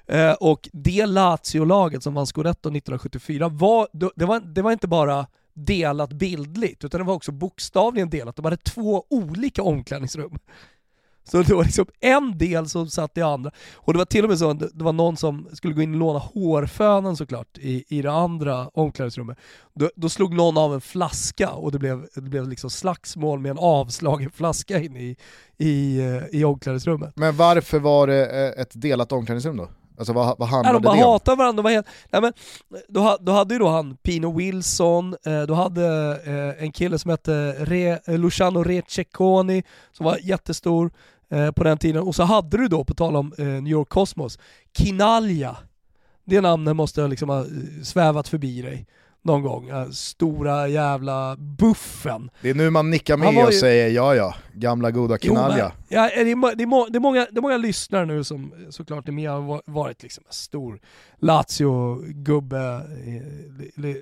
Eh, 0.07 0.33
och 0.33 0.69
det 0.73 1.07
Lazio-laget 1.07 2.03
som 2.03 2.15
vann 2.15 2.27
Scudetto 2.27 2.69
1974, 2.69 3.49
var, 3.49 3.89
det, 3.93 4.25
var, 4.25 4.41
det 4.41 4.63
var 4.63 4.73
inte 4.73 4.89
bara 4.89 5.27
delat 5.55 6.13
bildligt, 6.13 6.85
utan 6.85 7.01
det 7.01 7.07
var 7.07 7.15
också 7.15 7.33
bokstavligen 7.33 8.11
delat. 8.11 8.37
De 8.37 8.45
hade 8.45 8.57
två 8.57 9.05
olika 9.11 9.63
omklädningsrum. 9.63 10.39
Så 11.31 11.43
det 11.43 11.55
var 11.55 11.65
liksom 11.65 11.87
en 12.01 12.39
del 12.39 12.69
som 12.69 12.89
satt 12.89 13.19
i 13.19 13.23
andra. 13.23 13.51
Och 13.75 13.93
det 13.93 13.99
var 13.99 14.05
till 14.05 14.25
och 14.25 14.31
med 14.31 14.39
så 14.39 14.51
att 14.51 14.59
det 14.59 14.85
var 14.85 14.93
någon 14.93 15.17
som 15.17 15.49
skulle 15.53 15.75
gå 15.75 15.83
in 15.83 15.93
och 15.93 15.99
låna 15.99 16.19
hårfönen 16.19 17.17
såklart 17.17 17.59
i, 17.59 17.85
i 17.89 18.03
det 18.03 18.13
andra 18.13 18.69
omklädningsrummet. 18.69 19.39
Då, 19.75 19.91
då 19.95 20.09
slog 20.09 20.35
någon 20.35 20.59
av 20.59 20.75
en 20.75 20.81
flaska 20.81 21.51
och 21.51 21.73
det 21.73 21.79
blev, 21.79 22.07
det 22.15 22.21
blev 22.21 22.49
liksom 22.49 22.71
slagsmål 22.71 23.39
med 23.39 23.51
en 23.51 23.59
avslagen 23.59 24.31
flaska 24.31 24.79
in 24.79 24.97
i, 24.97 25.17
i, 25.59 25.99
eh, 25.99 26.41
i 26.41 26.45
omklädningsrummet. 26.45 27.13
Men 27.17 27.37
varför 27.37 27.79
var 27.79 28.07
det 28.07 28.27
eh, 28.27 28.63
ett 28.63 28.71
delat 28.75 29.13
omklädningsrum 29.13 29.57
då? 29.57 29.69
Alltså 29.99 30.13
vad, 30.13 30.39
vad 30.39 30.49
handlade 30.49 30.73
nej, 30.73 30.83
de 30.83 30.87
bara 30.87 30.97
det 30.97 31.05
om? 31.05 31.13
hatade 31.13 31.37
varandra, 31.37 31.57
de 31.57 31.63
var 31.63 31.71
helt, 31.71 31.87
nej, 32.11 32.23
men, 32.23 32.33
då, 32.89 33.17
då 33.21 33.33
hade 33.33 33.55
ju 33.55 33.59
då 33.59 33.69
han 33.69 33.97
Pino 33.97 34.37
Wilson, 34.39 35.17
eh, 35.27 35.43
då 35.43 35.55
hade 35.55 35.87
eh, 36.27 36.65
en 36.65 36.73
kille 36.73 36.99
som 36.99 37.11
hette 37.11 37.55
Re, 37.59 37.99
Luciano 38.07 38.63
Receconi 38.63 39.63
som 39.93 40.07
var 40.07 40.19
jättestor, 40.23 40.91
Eh, 41.31 41.51
på 41.51 41.65
den 41.65 41.79
tiden. 41.79 42.03
Och 42.03 42.15
så 42.15 42.23
hade 42.23 42.57
du 42.57 42.69
då, 42.69 42.85
på 42.85 42.95
tal 42.95 43.17
om 43.17 43.33
eh, 43.39 43.47
New 43.47 43.69
York 43.69 43.89
Cosmos, 43.89 44.39
Kinalja. 44.79 45.57
Det 46.25 46.41
namnet 46.41 46.77
måste 46.77 47.09
liksom 47.09 47.29
ha 47.29 47.41
eh, 47.41 47.47
svävat 47.83 48.29
förbi 48.29 48.63
dig 48.63 48.87
någon 49.23 49.43
gång. 49.43 49.71
Stora 49.93 50.69
jävla 50.69 51.37
buffen. 51.37 52.31
Det 52.43 52.51
är 52.51 52.55
nu 52.55 52.71
man 52.71 52.91
nickar 52.91 53.17
med 53.17 53.33
ju... 53.33 53.47
och 53.47 53.55
säger 53.55 53.89
ja 53.89 54.15
ja, 54.15 54.35
gamla 54.53 54.91
goda 54.91 55.19
Kinalja. 55.19 55.73
Jo, 55.77 55.85
ja, 55.89 56.03
det, 56.03 56.21
är, 56.21 56.25
det, 56.25 56.31
är 56.63 56.67
må, 56.67 56.87
det, 56.87 56.99
är 56.99 57.01
många, 57.01 57.27
det 57.31 57.39
är 57.39 57.43
många 57.43 57.57
lyssnare 57.57 58.07
nu 58.07 58.25
som 58.25 58.53
såklart 58.71 59.09
är 59.09 59.13
med 59.13 59.33
och 59.33 59.63
varit 59.65 60.03
liksom 60.03 60.25
en 60.27 60.33
stor 60.33 60.81
Lazio-gubbe, 61.19 62.83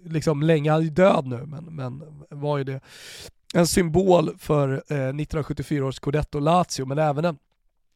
liksom 0.04 0.42
länge, 0.42 0.70
han 0.70 0.82
är 0.82 0.90
död 0.90 1.26
nu 1.26 1.46
men, 1.46 1.64
men 1.64 2.02
var 2.28 2.58
ju 2.58 2.64
det 2.64 2.80
en 3.56 3.66
symbol 3.66 4.38
för 4.38 4.68
eh, 4.68 4.78
1974 4.78 5.86
års 5.86 5.94
Scudetto 5.96 6.38
Lazio, 6.38 6.86
men 6.86 6.98
även 6.98 7.24
en, 7.24 7.38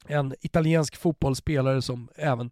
en 0.06 0.34
italiensk 0.40 0.96
fotbollsspelare 0.96 1.82
som 1.82 2.08
även 2.14 2.50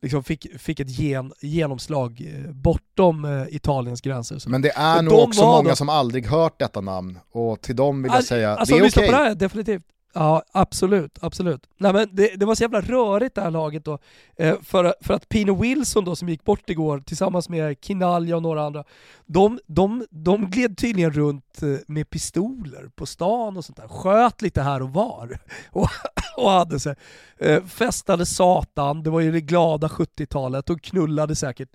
liksom 0.00 0.24
fick, 0.24 0.60
fick 0.60 0.80
ett 0.80 0.98
gen, 0.98 1.32
genomslag 1.40 2.20
eh, 2.20 2.52
bortom 2.52 3.24
eh, 3.24 3.54
Italiens 3.54 4.00
gränser. 4.00 4.42
Men 4.46 4.62
det 4.62 4.70
är 4.76 5.02
nog 5.02 5.18
också 5.18 5.44
många 5.44 5.68
då... 5.68 5.76
som 5.76 5.88
aldrig 5.88 6.26
hört 6.26 6.58
detta 6.58 6.80
namn, 6.80 7.18
och 7.30 7.60
till 7.60 7.76
dem 7.76 8.02
vill 8.02 8.12
jag 8.14 8.24
säga, 8.24 8.56
alltså, 8.56 8.74
det 8.74 8.80
är 8.80 8.88
okej. 8.88 9.08
Okay. 9.08 9.34
definitivt. 9.34 9.82
Ja, 10.18 10.42
absolut, 10.52 11.18
absolut. 11.20 11.68
Nej, 11.76 11.92
men 11.92 12.08
det, 12.12 12.36
det 12.36 12.46
var 12.46 12.54
så 12.54 12.62
jävla 12.62 12.80
rörigt 12.80 13.34
det 13.34 13.40
här 13.40 13.50
laget 13.50 13.84
då, 13.84 13.98
eh, 14.36 14.60
för, 14.62 14.94
för 15.00 15.14
att 15.14 15.28
Pino 15.28 15.62
Wilson 15.62 16.04
då 16.04 16.16
som 16.16 16.28
gick 16.28 16.44
bort 16.44 16.70
igår 16.70 17.00
tillsammans 17.00 17.48
med 17.48 17.76
Kinalja 17.80 18.36
och 18.36 18.42
några 18.42 18.62
andra, 18.62 18.84
de, 19.26 19.60
de, 19.66 20.06
de 20.10 20.50
gled 20.50 20.78
tydligen 20.78 21.10
runt 21.12 21.62
eh, 21.62 21.68
med 21.86 22.10
pistoler 22.10 22.90
på 22.94 23.06
stan 23.06 23.56
och 23.56 23.64
sånt 23.64 23.76
där, 23.76 23.88
sköt 23.88 24.42
lite 24.42 24.62
här 24.62 24.82
och 24.82 24.90
var 24.90 25.38
och, 25.70 25.88
och 26.36 26.50
hade 26.50 26.80
sig, 26.80 26.94
eh, 27.38 27.64
festade 27.64 28.26
satan, 28.26 29.02
det 29.02 29.10
var 29.10 29.20
ju 29.20 29.32
det 29.32 29.40
glada 29.40 29.88
70-talet 29.88 30.70
och 30.70 30.82
knullade 30.82 31.36
säkert 31.36 31.70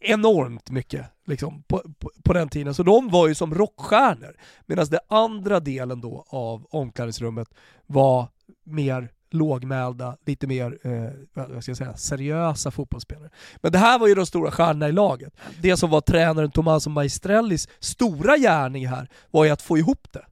enormt 0.00 0.70
mycket 0.70 1.06
liksom, 1.26 1.62
på, 1.62 1.82
på, 1.98 2.10
på, 2.22 2.32
den 2.32 2.48
tiden. 2.48 2.74
Så 2.74 2.82
de 2.82 3.08
var 3.10 3.28
ju 3.28 3.34
som 3.34 3.54
rockstjärnor. 3.54 4.36
Medan 4.66 4.86
den 4.86 5.00
andra 5.08 5.60
delen 5.60 6.00
då 6.00 6.24
av 6.28 6.66
omklädningsrummet 6.70 7.48
var 7.86 8.28
mer 8.64 9.10
lågmälda, 9.30 10.16
lite 10.26 10.46
mer 10.46 10.78
eh, 10.82 11.10
vad 11.34 11.62
ska 11.62 11.70
jag 11.70 11.76
säga, 11.76 11.96
seriösa 11.96 12.70
fotbollsspelare. 12.70 13.30
Men 13.56 13.72
det 13.72 13.78
här 13.78 13.98
var 13.98 14.08
ju 14.08 14.14
de 14.14 14.26
stora 14.26 14.50
stjärnorna 14.50 14.88
i 14.88 14.92
laget. 14.92 15.36
Det 15.60 15.76
som 15.76 15.90
var 15.90 16.00
tränaren 16.00 16.50
Tommaso 16.50 16.90
Maestrellis 16.90 17.68
stora 17.78 18.36
gärning 18.36 18.88
här 18.88 19.08
var 19.30 19.44
ju 19.44 19.50
att 19.50 19.62
få 19.62 19.78
ihop 19.78 20.08
det 20.12 20.24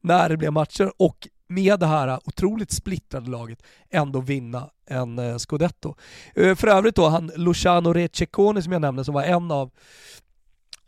när 0.00 0.28
det 0.28 0.36
blev 0.36 0.52
matcher 0.52 0.92
och 0.96 1.28
med 1.48 1.80
det 1.80 1.86
här 1.86 2.20
otroligt 2.24 2.70
splittrade 2.70 3.30
laget 3.30 3.62
ändå 3.90 4.20
vinna 4.20 4.70
en 4.86 5.18
eh, 5.18 5.36
scudetto. 5.36 5.94
Eh, 6.34 6.54
för 6.54 6.68
övrigt 6.68 6.94
då, 6.94 7.08
han 7.08 7.32
Luciano 7.36 7.92
Receconi 7.92 8.62
som 8.62 8.72
jag 8.72 8.82
nämnde 8.82 9.04
som 9.04 9.14
var 9.14 9.22
en 9.22 9.50
av 9.50 9.70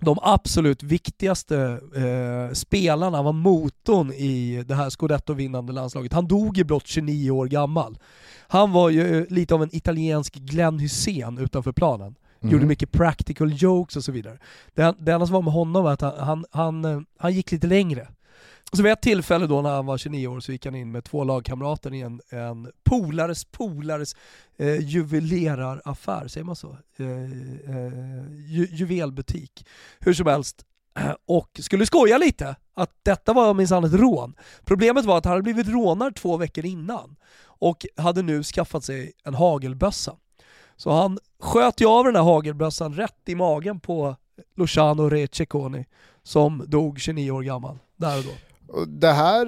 de 0.00 0.18
absolut 0.22 0.82
viktigaste 0.82 1.80
eh, 1.96 2.52
spelarna, 2.52 3.22
var 3.22 3.32
motorn 3.32 4.12
i 4.12 4.64
det 4.66 4.74
här 4.74 4.90
scudetto-vinnande 4.90 5.72
landslaget. 5.72 6.12
Han 6.12 6.28
dog 6.28 6.58
i 6.58 6.64
blott 6.64 6.86
29 6.86 7.30
år 7.30 7.46
gammal. 7.46 7.98
Han 8.48 8.72
var 8.72 8.90
ju 8.90 9.18
eh, 9.18 9.26
lite 9.28 9.54
av 9.54 9.62
en 9.62 9.76
italiensk 9.76 10.34
Glenn 10.34 10.78
Hussein 10.78 11.38
utanför 11.38 11.72
planen. 11.72 12.14
Mm. 12.42 12.52
Gjorde 12.52 12.66
mycket 12.66 12.92
practical 12.92 13.52
jokes 13.62 13.96
och 13.96 14.04
så 14.04 14.12
vidare. 14.12 14.38
Det, 14.74 14.94
det 14.98 15.12
enda 15.12 15.26
som 15.26 15.34
var 15.34 15.42
med 15.42 15.52
honom 15.52 15.84
var 15.84 15.92
att 15.92 16.00
han, 16.00 16.14
han, 16.18 16.44
han, 16.50 16.84
eh, 16.84 17.00
han 17.18 17.32
gick 17.32 17.52
lite 17.52 17.66
längre. 17.66 18.08
Så 18.72 18.82
vid 18.82 18.92
ett 18.92 19.02
tillfälle 19.02 19.46
då 19.46 19.62
när 19.62 19.70
han 19.70 19.86
var 19.86 19.98
29 19.98 20.26
år 20.26 20.40
så 20.40 20.52
gick 20.52 20.64
han 20.64 20.74
in 20.74 20.92
med 20.92 21.04
två 21.04 21.24
lagkamrater 21.24 21.94
i 21.94 22.00
en, 22.00 22.20
en 22.28 22.72
polares 22.84 23.44
polares 23.44 24.16
eh, 24.56 24.80
juveleraraffär, 24.80 26.28
säger 26.28 26.44
man 26.44 26.56
så? 26.56 26.76
Eh, 26.96 27.06
eh, 27.06 27.92
ju, 28.46 28.68
juvelbutik. 28.70 29.66
Hur 29.98 30.14
som 30.14 30.26
helst, 30.26 30.64
och 31.26 31.60
skulle 31.62 31.86
skoja 31.86 32.18
lite 32.18 32.56
att 32.74 32.90
detta 33.02 33.32
var 33.32 33.54
minsann 33.54 33.84
ett 33.84 33.92
rån. 33.92 34.34
Problemet 34.64 35.04
var 35.04 35.18
att 35.18 35.24
han 35.24 35.32
hade 35.32 35.42
blivit 35.42 35.68
rånad 35.68 36.16
två 36.16 36.36
veckor 36.36 36.64
innan 36.64 37.16
och 37.42 37.86
hade 37.96 38.22
nu 38.22 38.42
skaffat 38.42 38.84
sig 38.84 39.12
en 39.24 39.34
hagelbössa. 39.34 40.16
Så 40.76 40.90
han 40.90 41.18
sköt 41.40 41.80
ju 41.80 41.86
av 41.86 42.04
den 42.04 42.16
här 42.16 42.22
hagelbössan 42.22 42.94
rätt 42.94 43.28
i 43.28 43.34
magen 43.34 43.80
på 43.80 44.16
Luciano 44.56 45.08
Receconi 45.08 45.86
som 46.22 46.64
dog 46.66 47.00
29 47.00 47.30
år 47.30 47.42
gammal 47.42 47.78
där 47.96 48.18
och 48.18 48.24
då. 48.24 48.49
Det 48.86 49.12
här 49.12 49.46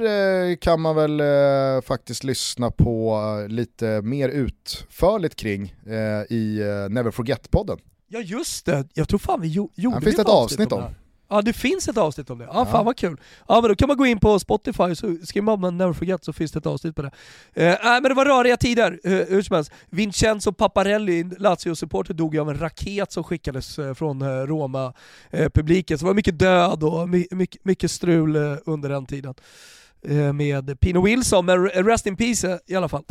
eh, 0.50 0.56
kan 0.56 0.80
man 0.80 0.96
väl 0.96 1.20
eh, 1.20 1.82
faktiskt 1.82 2.24
lyssna 2.24 2.70
på 2.70 3.20
lite 3.48 4.02
mer 4.02 4.28
utförligt 4.28 5.36
kring 5.36 5.74
eh, 5.86 6.36
i 6.36 6.60
Never 6.90 7.10
Forget-podden. 7.10 7.78
Ja 8.08 8.20
just 8.20 8.66
det, 8.66 8.88
jag 8.94 9.08
tror 9.08 9.18
fan 9.18 9.40
vi 9.40 9.48
gjorde 9.48 9.96
det 9.98 10.00
finns 10.00 10.18
ett 10.18 10.28
avsnitt 10.28 10.72
om. 10.72 10.82
Ja 11.32 11.42
det 11.42 11.52
finns 11.52 11.88
ett 11.88 11.98
avsnitt 11.98 12.30
om 12.30 12.38
det. 12.38 12.44
Ja, 12.44 12.50
ja. 12.54 12.66
fan 12.66 12.84
vad 12.84 12.96
kul. 12.96 13.20
Ja 13.48 13.60
men 13.60 13.68
då 13.68 13.74
kan 13.74 13.88
man 13.88 13.96
gå 13.96 14.06
in 14.06 14.20
på 14.20 14.38
Spotify 14.38 14.82
och 14.82 14.96
skriver 14.96 15.56
man 15.56 15.78
Never 15.78 15.92
Forget 15.92 16.24
så 16.24 16.32
finns 16.32 16.52
det 16.52 16.58
ett 16.58 16.66
avsnitt 16.66 16.96
på 16.96 17.02
det. 17.02 17.10
Eh, 17.54 17.76
men 17.82 18.02
det 18.02 18.14
var 18.14 18.24
röriga 18.24 18.56
tider 18.56 19.00
eh, 19.04 19.12
hur 19.12 19.42
som 19.42 19.56
helst. 19.56 19.72
Vincenzo 19.90 20.52
Paparelli, 20.52 21.24
Lazio-supporter, 21.38 22.14
dog 22.14 22.38
av 22.38 22.50
en 22.50 22.58
raket 22.58 23.12
som 23.12 23.24
skickades 23.24 23.78
eh, 23.78 23.94
från 23.94 24.22
eh, 24.22 24.26
Roma-publiken. 24.26 25.98
så 25.98 26.04
det 26.04 26.08
var 26.08 26.14
mycket 26.14 26.38
död 26.38 26.82
och 26.82 27.08
mycket, 27.08 27.64
mycket 27.64 27.90
strul 27.90 28.36
eh, 28.36 28.56
under 28.66 28.88
den 28.88 29.06
tiden. 29.06 29.34
Eh, 30.08 30.32
med 30.32 30.80
Pino 30.80 31.04
Wilson, 31.04 31.46
men 31.46 31.68
rest 31.68 32.06
in 32.06 32.16
peace 32.16 32.58
i 32.66 32.74
alla 32.74 32.88
fall. 32.88 33.04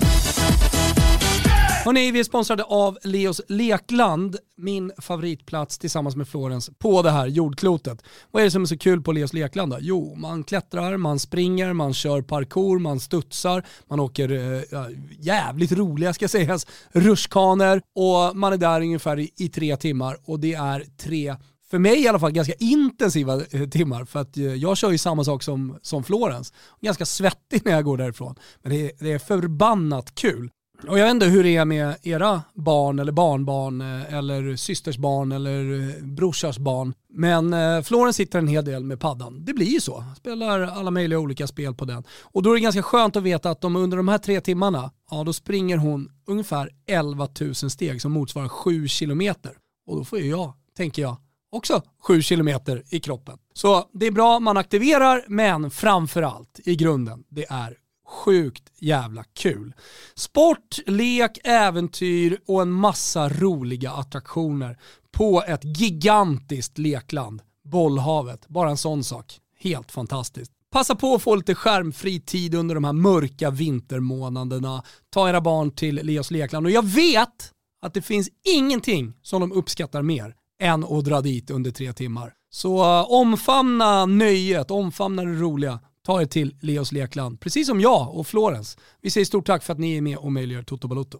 Hörrni, 1.85 2.11
vi 2.11 2.19
är 2.19 2.23
sponsrade 2.23 2.63
av 2.63 2.97
Leos 3.03 3.41
Lekland, 3.47 4.37
min 4.57 4.91
favoritplats 4.97 5.77
tillsammans 5.77 6.15
med 6.15 6.27
Florens 6.27 6.69
på 6.79 7.01
det 7.01 7.11
här 7.11 7.27
jordklotet. 7.27 8.03
Vad 8.31 8.41
är 8.41 8.45
det 8.45 8.51
som 8.51 8.61
är 8.61 8.65
så 8.65 8.77
kul 8.77 9.01
på 9.01 9.11
Leos 9.11 9.33
Lekland 9.33 9.71
då? 9.71 9.77
Jo, 9.81 10.15
man 10.15 10.43
klättrar, 10.43 10.97
man 10.97 11.19
springer, 11.19 11.73
man 11.73 11.93
kör 11.93 12.21
parkour, 12.21 12.79
man 12.79 12.99
studsar, 12.99 13.63
man 13.89 13.99
åker 13.99 14.31
äh, 14.31 14.85
jävligt 15.19 15.71
roliga 15.71 16.13
ska 16.13 16.27
sägas, 16.27 16.67
rutschkanor 16.91 17.81
och 17.95 18.37
man 18.37 18.53
är 18.53 18.57
där 18.57 18.81
ungefär 18.81 19.19
i, 19.19 19.31
i 19.37 19.49
tre 19.49 19.77
timmar 19.77 20.17
och 20.25 20.39
det 20.39 20.53
är 20.53 20.85
tre 20.97 21.35
för 21.71 21.79
mig 21.79 22.03
i 22.03 22.07
alla 22.07 22.19
fall 22.19 22.31
ganska 22.31 22.53
intensiva 22.59 23.41
eh, 23.51 23.69
timmar 23.69 24.05
för 24.05 24.19
att 24.19 24.37
eh, 24.37 24.43
jag 24.43 24.77
kör 24.77 24.91
ju 24.91 24.97
samma 24.97 25.23
sak 25.23 25.43
som, 25.43 25.79
som 25.81 26.03
Florens. 26.03 26.53
Ganska 26.81 27.05
svettig 27.05 27.61
när 27.65 27.71
jag 27.71 27.83
går 27.83 27.97
därifrån. 27.97 28.35
Men 28.61 28.71
det 28.71 28.85
är, 28.85 28.91
det 28.99 29.11
är 29.11 29.19
förbannat 29.19 30.15
kul. 30.15 30.49
Och 30.87 30.99
jag 30.99 31.05
vet 31.05 31.11
inte 31.11 31.25
hur 31.25 31.43
det 31.43 31.55
är 31.55 31.65
med 31.65 31.95
era 32.03 32.41
barn 32.53 32.99
eller 32.99 33.11
barnbarn 33.11 33.81
eh, 33.81 34.13
eller 34.13 34.55
systers 34.55 34.97
barn 34.97 35.31
eller 35.31 35.79
eh, 35.79 36.03
brorsars 36.03 36.57
barn. 36.57 36.93
Men 37.09 37.53
eh, 37.53 37.81
Florens 37.81 38.15
sitter 38.15 38.39
en 38.39 38.47
hel 38.47 38.65
del 38.65 38.83
med 38.83 38.99
paddan. 38.99 39.45
Det 39.45 39.53
blir 39.53 39.67
ju 39.67 39.81
så. 39.81 40.03
Spelar 40.17 40.61
alla 40.61 40.91
möjliga 40.91 41.19
olika 41.19 41.47
spel 41.47 41.75
på 41.75 41.85
den. 41.85 42.03
Och 42.21 42.43
då 42.43 42.49
är 42.49 42.53
det 42.53 42.61
ganska 42.61 42.83
skönt 42.83 43.15
att 43.15 43.23
veta 43.23 43.49
att 43.49 43.61
de 43.61 43.75
under 43.75 43.97
de 43.97 44.07
här 44.07 44.17
tre 44.17 44.41
timmarna, 44.41 44.91
ja 45.11 45.23
då 45.23 45.33
springer 45.33 45.77
hon 45.77 46.09
ungefär 46.27 46.69
11 46.87 47.27
000 47.41 47.55
steg 47.55 48.01
som 48.01 48.11
motsvarar 48.11 48.47
7 48.47 48.87
kilometer. 48.87 49.51
Och 49.87 49.97
då 49.97 50.03
får 50.03 50.19
ju 50.19 50.29
jag, 50.29 50.53
tänker 50.77 51.01
jag, 51.01 51.17
också 51.51 51.81
7 52.03 52.21
kilometer 52.21 52.83
i 52.89 52.99
kroppen. 52.99 53.37
Så 53.53 53.85
det 53.93 54.07
är 54.07 54.11
bra, 54.11 54.39
man 54.39 54.57
aktiverar, 54.57 55.25
men 55.27 55.71
framförallt 55.71 56.59
i 56.65 56.75
grunden, 56.75 57.23
det 57.29 57.45
är 57.49 57.77
sjukt 58.11 58.63
jävla 58.79 59.23
kul. 59.23 59.73
Sport, 60.15 60.79
lek, 60.85 61.37
äventyr 61.43 62.39
och 62.47 62.61
en 62.61 62.71
massa 62.71 63.29
roliga 63.29 63.91
attraktioner 63.91 64.77
på 65.11 65.43
ett 65.47 65.79
gigantiskt 65.79 66.77
lekland. 66.77 67.41
Bollhavet, 67.63 68.47
bara 68.47 68.69
en 68.69 68.77
sån 68.77 69.03
sak. 69.03 69.39
Helt 69.59 69.91
fantastiskt. 69.91 70.51
Passa 70.71 70.95
på 70.95 71.15
att 71.15 71.21
få 71.21 71.35
lite 71.35 71.55
skärmfri 71.55 72.19
tid 72.19 72.55
under 72.55 72.75
de 72.75 72.83
här 72.83 72.93
mörka 72.93 73.49
vintermånaderna. 73.49 74.83
Ta 75.09 75.29
era 75.29 75.41
barn 75.41 75.71
till 75.71 75.95
Leos 75.95 76.31
lekland 76.31 76.65
och 76.65 76.71
jag 76.71 76.85
vet 76.85 77.51
att 77.81 77.93
det 77.93 78.01
finns 78.01 78.29
ingenting 78.55 79.13
som 79.21 79.41
de 79.41 79.51
uppskattar 79.51 80.01
mer 80.01 80.35
än 80.61 80.83
att 80.83 81.05
dra 81.05 81.21
dit 81.21 81.51
under 81.51 81.71
tre 81.71 81.93
timmar. 81.93 82.33
Så 82.49 82.83
eh, 82.83 83.11
omfamna 83.11 84.05
nöjet, 84.05 84.71
omfamna 84.71 85.23
det 85.25 85.33
roliga 85.33 85.79
ta 86.05 86.21
er 86.21 86.25
till 86.25 86.55
Leos 86.59 86.91
Lekland, 86.91 87.39
precis 87.39 87.67
som 87.67 87.81
jag 87.81 88.15
och 88.15 88.27
Florens. 88.27 88.77
Vi 89.01 89.09
säger 89.09 89.25
stort 89.25 89.45
tack 89.45 89.63
för 89.63 89.73
att 89.73 89.79
ni 89.79 89.97
är 89.97 90.01
med 90.01 90.17
och 90.17 90.31
möjliggör 90.31 90.63
Toto 90.63 90.87
Balotto. 90.87 91.19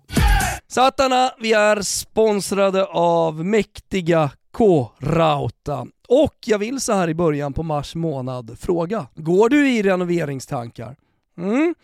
Satana, 0.67 1.32
vi 1.39 1.53
är 1.53 1.82
sponsrade 1.82 2.86
av 2.86 3.45
mäktiga 3.45 4.32
K-Rauta. 4.51 5.88
Och 6.07 6.36
jag 6.45 6.59
vill 6.59 6.82
så 6.82 6.93
här 6.93 7.09
i 7.09 7.13
början 7.13 7.53
på 7.53 7.63
mars 7.63 7.95
månad 7.95 8.57
fråga, 8.59 9.07
går 9.15 9.49
du 9.49 9.69
i 9.69 9.84
renoveringstankar? 9.84 10.95
Mm. 11.38 11.75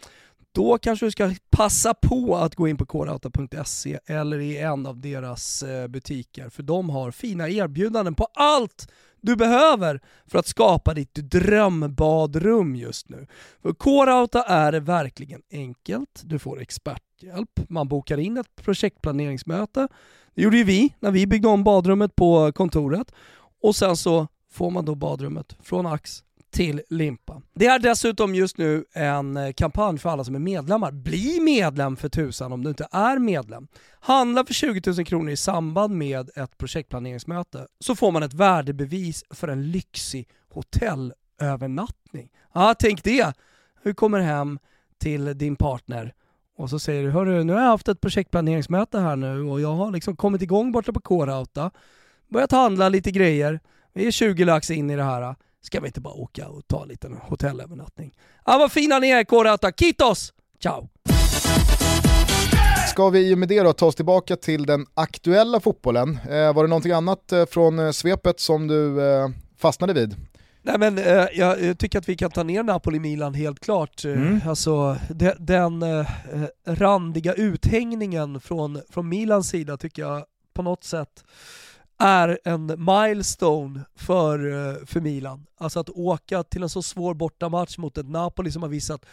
Då 0.58 0.78
kanske 0.78 1.06
du 1.06 1.12
ska 1.12 1.36
passa 1.50 1.94
på 1.94 2.36
att 2.36 2.56
gå 2.56 2.68
in 2.68 2.78
på 2.78 2.86
kodauta.se 2.86 4.00
eller 4.06 4.40
i 4.40 4.58
en 4.58 4.86
av 4.86 5.00
deras 5.00 5.64
eh, 5.64 5.88
butiker, 5.88 6.50
för 6.50 6.64
de 6.64 6.90
har 6.90 7.12
fina 7.12 7.50
erbjudanden 7.50 8.16
på 8.16 8.28
allt 8.34 8.92
du 9.22 9.36
behöver 9.36 10.02
för 10.26 10.40
att 10.40 10.48
skapa 10.48 10.94
ditt 10.94 11.14
drömbadrum 11.14 12.76
just 12.76 13.10
nu. 13.10 13.28
För 13.62 13.74
K-Rauta 13.74 14.44
är 14.44 14.72
det 14.72 14.80
verkligen 14.80 15.42
enkelt. 15.52 16.22
Du 16.24 16.40
får 16.40 16.62
experthjälp, 16.62 17.70
man 17.70 17.88
bokar 17.88 18.18
in 18.18 18.38
ett 18.38 18.56
projektplaneringsmöte. 18.56 19.88
Det 20.36 20.42
gjorde 20.42 20.58
ju 20.58 20.64
vi 20.64 20.94
när 21.00 21.12
vi 21.12 21.28
byggde 21.28 21.48
om 21.48 21.64
badrummet 21.64 22.16
på 22.16 22.52
kontoret. 22.52 23.12
Och 23.62 23.76
sen 23.76 23.98
så 23.98 24.28
får 24.52 24.72
man 24.72 24.86
då 24.86 24.96
badrummet 24.96 25.56
från 25.62 25.86
ax 25.86 26.24
till 26.58 26.82
limpa. 26.90 27.42
Det 27.54 27.66
är 27.66 27.80
dessutom 27.80 28.36
just 28.36 28.58
nu 28.58 28.86
en 28.94 29.38
eh, 29.38 29.54
kampanj 29.54 29.98
för 29.98 30.10
alla 30.10 30.24
som 30.24 30.36
är 30.36 30.40
medlemmar. 30.40 30.92
Bli 30.92 31.40
medlem 31.40 31.96
för 31.96 32.10
tusan 32.10 32.52
om 32.52 32.64
du 32.64 32.70
inte 32.70 32.88
är 32.92 33.20
medlem. 33.20 33.68
Handla 34.00 34.46
för 34.46 34.54
20 34.54 34.92
000 34.92 35.06
kronor 35.06 35.32
i 35.32 35.38
samband 35.38 35.98
med 35.98 36.30
ett 36.36 36.58
projektplaneringsmöte 36.58 37.68
så 37.80 37.96
får 37.96 38.12
man 38.12 38.24
ett 38.24 38.34
värdebevis 38.34 39.24
för 39.30 39.48
en 39.48 39.72
lyxig 39.72 40.30
hotellövernattning. 40.50 42.30
Ja, 42.54 42.76
tänk 42.80 43.04
det. 43.04 43.34
Du 43.84 43.94
kommer 43.94 44.20
hem 44.20 44.60
till 44.98 45.38
din 45.38 45.56
partner 45.56 46.14
och 46.58 46.70
så 46.70 46.80
säger 46.80 47.04
du, 47.04 47.12
hörru 47.12 47.44
nu 47.44 47.54
har 47.54 47.62
jag 47.62 47.70
haft 47.70 47.88
ett 47.88 48.02
projektplaneringsmöte 48.02 49.00
här 49.00 49.16
nu 49.16 49.42
och 49.42 49.62
jag 49.62 49.74
har 49.74 49.92
liksom 49.92 50.16
kommit 50.16 50.42
igång 50.42 50.72
borta 50.72 50.94
på 50.94 51.00
K-Rauta, 51.00 51.72
börjat 52.28 52.52
handla 52.52 52.90
lite 52.90 53.12
grejer, 53.12 53.60
vi 53.94 54.08
är 54.08 54.12
20 54.12 54.46
lax 54.46 54.72
in 54.72 54.90
i 54.90 54.96
det 54.96 55.04
här 55.04 55.36
Ska 55.62 55.80
vi 55.80 55.88
inte 55.88 56.02
bara 56.02 56.14
åka 56.14 56.48
och 56.48 56.68
ta 56.68 56.82
en 56.82 56.88
liten 56.88 57.14
hotellövernattning? 57.14 58.14
Ja, 58.46 58.58
vad 58.58 58.72
fina 58.72 59.00
ni 59.00 59.10
är 59.10 59.24
Korata. 59.24 59.72
Kitos! 59.72 60.34
Ciao! 60.64 60.90
Ska 62.90 63.10
vi 63.10 63.36
med 63.36 63.50
det 63.50 63.62
då 63.64 63.74
ta 63.74 63.86
oss 63.86 63.96
tillbaka 63.96 64.36
till 64.36 64.66
den 64.66 64.86
aktuella 64.94 65.60
fotbollen? 65.60 66.20
Eh, 66.30 66.54
var 66.54 66.64
det 66.64 66.70
någonting 66.70 66.92
annat 66.92 67.32
eh, 67.32 67.46
från 67.46 67.80
eh, 67.80 67.92
svepet 67.92 68.40
som 68.40 68.68
du 68.68 69.02
eh, 69.02 69.30
fastnade 69.58 69.94
vid? 69.94 70.16
Nej 70.62 70.78
men 70.80 70.98
eh, 70.98 71.26
jag 71.34 71.78
tycker 71.78 72.00
att 72.00 72.10
vi 72.10 72.16
kan 72.16 72.32
ta 72.32 72.44
ner 72.44 72.64
Napoli-Milan 72.64 73.34
helt 73.34 73.60
klart. 73.60 74.06
Eh, 74.06 74.12
mm. 74.12 74.42
Alltså 74.46 74.98
de, 75.10 75.34
den 75.40 75.84
eh, 75.84 76.06
randiga 76.66 77.34
uthängningen 77.34 78.40
från, 78.40 78.82
från 78.90 79.10
Milans 79.10 79.50
sida 79.50 79.78
tycker 79.78 80.02
jag 80.02 80.24
på 80.54 80.62
något 80.62 80.84
sätt 80.84 81.24
är 81.98 82.40
en 82.44 82.66
milestone 82.78 83.86
för, 83.96 84.40
eh, 84.52 84.86
för 84.86 85.00
Milan. 85.00 85.46
Alltså 85.58 85.80
att 85.80 85.90
åka 85.90 86.44
till 86.44 86.64
en 86.64 86.70
så 86.70 86.84
svår 86.84 87.14
bortamatch 87.14 87.78
mot 87.78 87.98
ett 87.98 88.10
Napoli 88.10 88.52
som 88.52 88.62
har 88.62 88.70
visat 88.70 89.06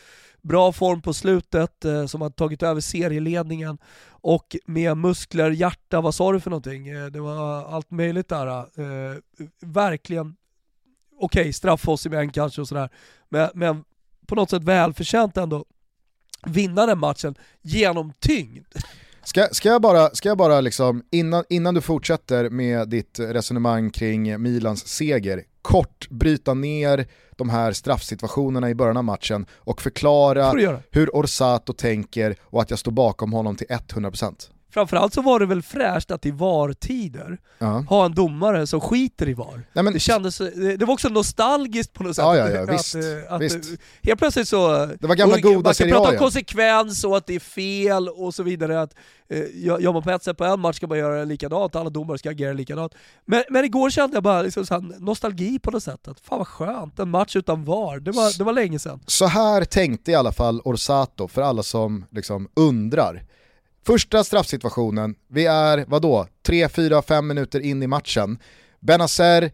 bra 0.43 0.73
form 0.73 1.03
på 1.03 1.15
slutet, 1.15 1.85
eh, 1.85 2.07
som 2.07 2.21
har 2.21 2.31
tagit 2.31 2.63
över 2.63 2.81
serieledningen 2.81 3.79
och 4.09 4.57
med 4.67 4.97
muskler, 4.97 5.51
hjärta, 5.51 6.01
vad 6.01 6.15
sa 6.15 6.33
du 6.33 6.41
för 6.41 6.51
någonting? 6.51 6.89
Eh, 6.89 7.07
det 7.07 7.21
var 7.21 7.65
allt 7.65 7.91
möjligt 7.91 8.29
där. 8.29 8.65
Verkligen, 9.67 10.37
okej 11.21 11.41
okay, 11.41 11.53
straffa 11.53 11.91
oss 11.91 12.07
i 12.07 12.31
kanske 12.33 12.61
och 12.61 12.69
sådär, 12.69 12.89
men, 13.29 13.51
men 13.55 13.85
på 14.27 14.35
något 14.35 14.51
sätt 14.51 14.65
välförtjänt 14.65 15.37
ändå 15.37 15.65
vinna 16.47 16.87
den 16.87 16.99
matchen 16.99 17.35
genom 17.63 18.13
tyngd. 18.13 18.67
Ska, 19.25 19.49
ska 19.53 19.69
jag 19.69 19.83
bara, 19.83 20.11
ska 20.11 20.29
jag 20.29 20.39
bara 20.39 20.61
liksom, 20.61 21.03
innan, 21.11 21.45
innan 21.49 21.75
du 21.75 21.81
fortsätter 21.81 22.51
med 22.51 22.89
ditt 22.89 23.19
resonemang 23.19 23.91
kring 23.91 24.43
Milans 24.43 24.89
seger, 24.89 25.43
kort 25.63 26.09
bryta 26.11 26.55
ner 26.55 27.07
de 27.37 27.51
här 27.51 27.73
straffsituationerna 27.73 28.71
i 28.71 28.75
början 28.75 28.97
av 28.97 29.05
matchen 29.05 29.47
och 29.55 29.83
förklara 29.83 30.53
hur 30.91 31.11
Orsato 31.17 31.73
tänker 31.73 32.37
och 32.43 32.63
att 32.63 32.71
jag 32.71 32.79
står 32.79 32.93
bakom 32.93 33.33
honom 33.33 33.57
till 33.57 33.67
100%. 33.67 34.51
Framförallt 34.75 35.15
så 35.15 35.23
var 35.23 35.41
det 35.41 35.47
väl 35.47 35.63
fräscht 35.63 36.11
att 36.11 36.27
i 36.27 36.31
VAR-tider 36.31 37.39
ja. 37.59 37.85
ha 37.89 38.05
en 38.05 38.15
domare 38.15 38.67
som 38.67 38.81
skiter 38.81 39.29
i 39.29 39.35
VAR. 39.35 39.67
Nej, 39.73 39.85
men... 39.85 39.93
det, 39.93 40.01
kändes, 40.01 40.39
det 40.79 40.85
var 40.85 40.95
också 40.95 41.09
nostalgiskt 41.09 41.93
på 41.93 42.03
något 42.03 42.17
sätt. 42.17 42.23
Ja, 42.23 42.37
ja, 42.37 42.49
ja, 42.51 42.65
visst, 42.65 42.95
att, 42.95 43.29
att, 43.29 43.41
visst. 43.41 43.81
Helt 44.03 44.19
plötsligt 44.19 44.49
så... 44.49 44.87
Det 44.87 45.07
var 45.07 45.15
gamla 45.15 45.39
goda 45.39 45.61
Man 45.61 45.75
kan 45.75 45.89
prata 45.89 46.11
om 46.11 46.19
konsekvens 46.19 47.05
och 47.05 47.17
att 47.17 47.27
det 47.27 47.35
är 47.35 47.41
fel 47.41 48.09
och 48.09 48.35
så 48.35 48.43
vidare. 48.43 48.83
Att, 48.83 48.95
eh, 49.29 49.43
gör 49.55 49.93
man 49.93 50.03
på 50.03 50.11
ett 50.11 50.23
sätt 50.23 50.37
på 50.37 50.45
en 50.45 50.61
match 50.61 50.77
ska 50.77 50.87
man 50.87 50.99
göra 50.99 51.25
likadant, 51.25 51.77
alla 51.77 51.91
domare 51.91 52.19
ska 52.19 52.31
agera 52.31 52.53
likadant. 52.53 52.95
Men, 53.25 53.43
men 53.51 53.65
igår 53.65 53.91
kände 53.91 54.17
jag 54.17 54.23
bara 54.23 54.43
liksom 54.43 54.67
så 54.67 54.81
nostalgi 54.81 55.59
på 55.59 55.71
något 55.71 55.83
sätt. 55.83 56.09
Att, 56.09 56.21
fan 56.21 56.39
vad 56.39 56.49
skönt, 56.49 56.99
en 56.99 57.11
match 57.11 57.37
utan 57.37 57.65
VAR. 57.65 58.01
Det 58.01 58.11
var, 58.11 58.39
det 58.39 58.45
var 58.45 58.53
länge 58.53 58.79
sedan. 58.79 59.01
Så 59.07 59.27
här 59.27 59.65
tänkte 59.65 60.11
i 60.11 60.15
alla 60.15 60.33
fall 60.33 60.61
Orsato, 60.65 61.29
för 61.29 61.43
alla 61.43 61.63
som 61.63 62.05
liksom 62.11 62.49
undrar. 62.55 63.23
Första 63.87 64.25
straffsituationen, 64.25 65.15
vi 65.29 65.47
är 65.47 65.85
vadå, 65.89 66.27
3, 66.47 66.69
4, 66.69 67.03
5 67.03 67.27
minuter 67.27 67.61
in 67.61 67.83
i 67.83 67.87
matchen. 67.87 68.39
Benazer 68.81 69.53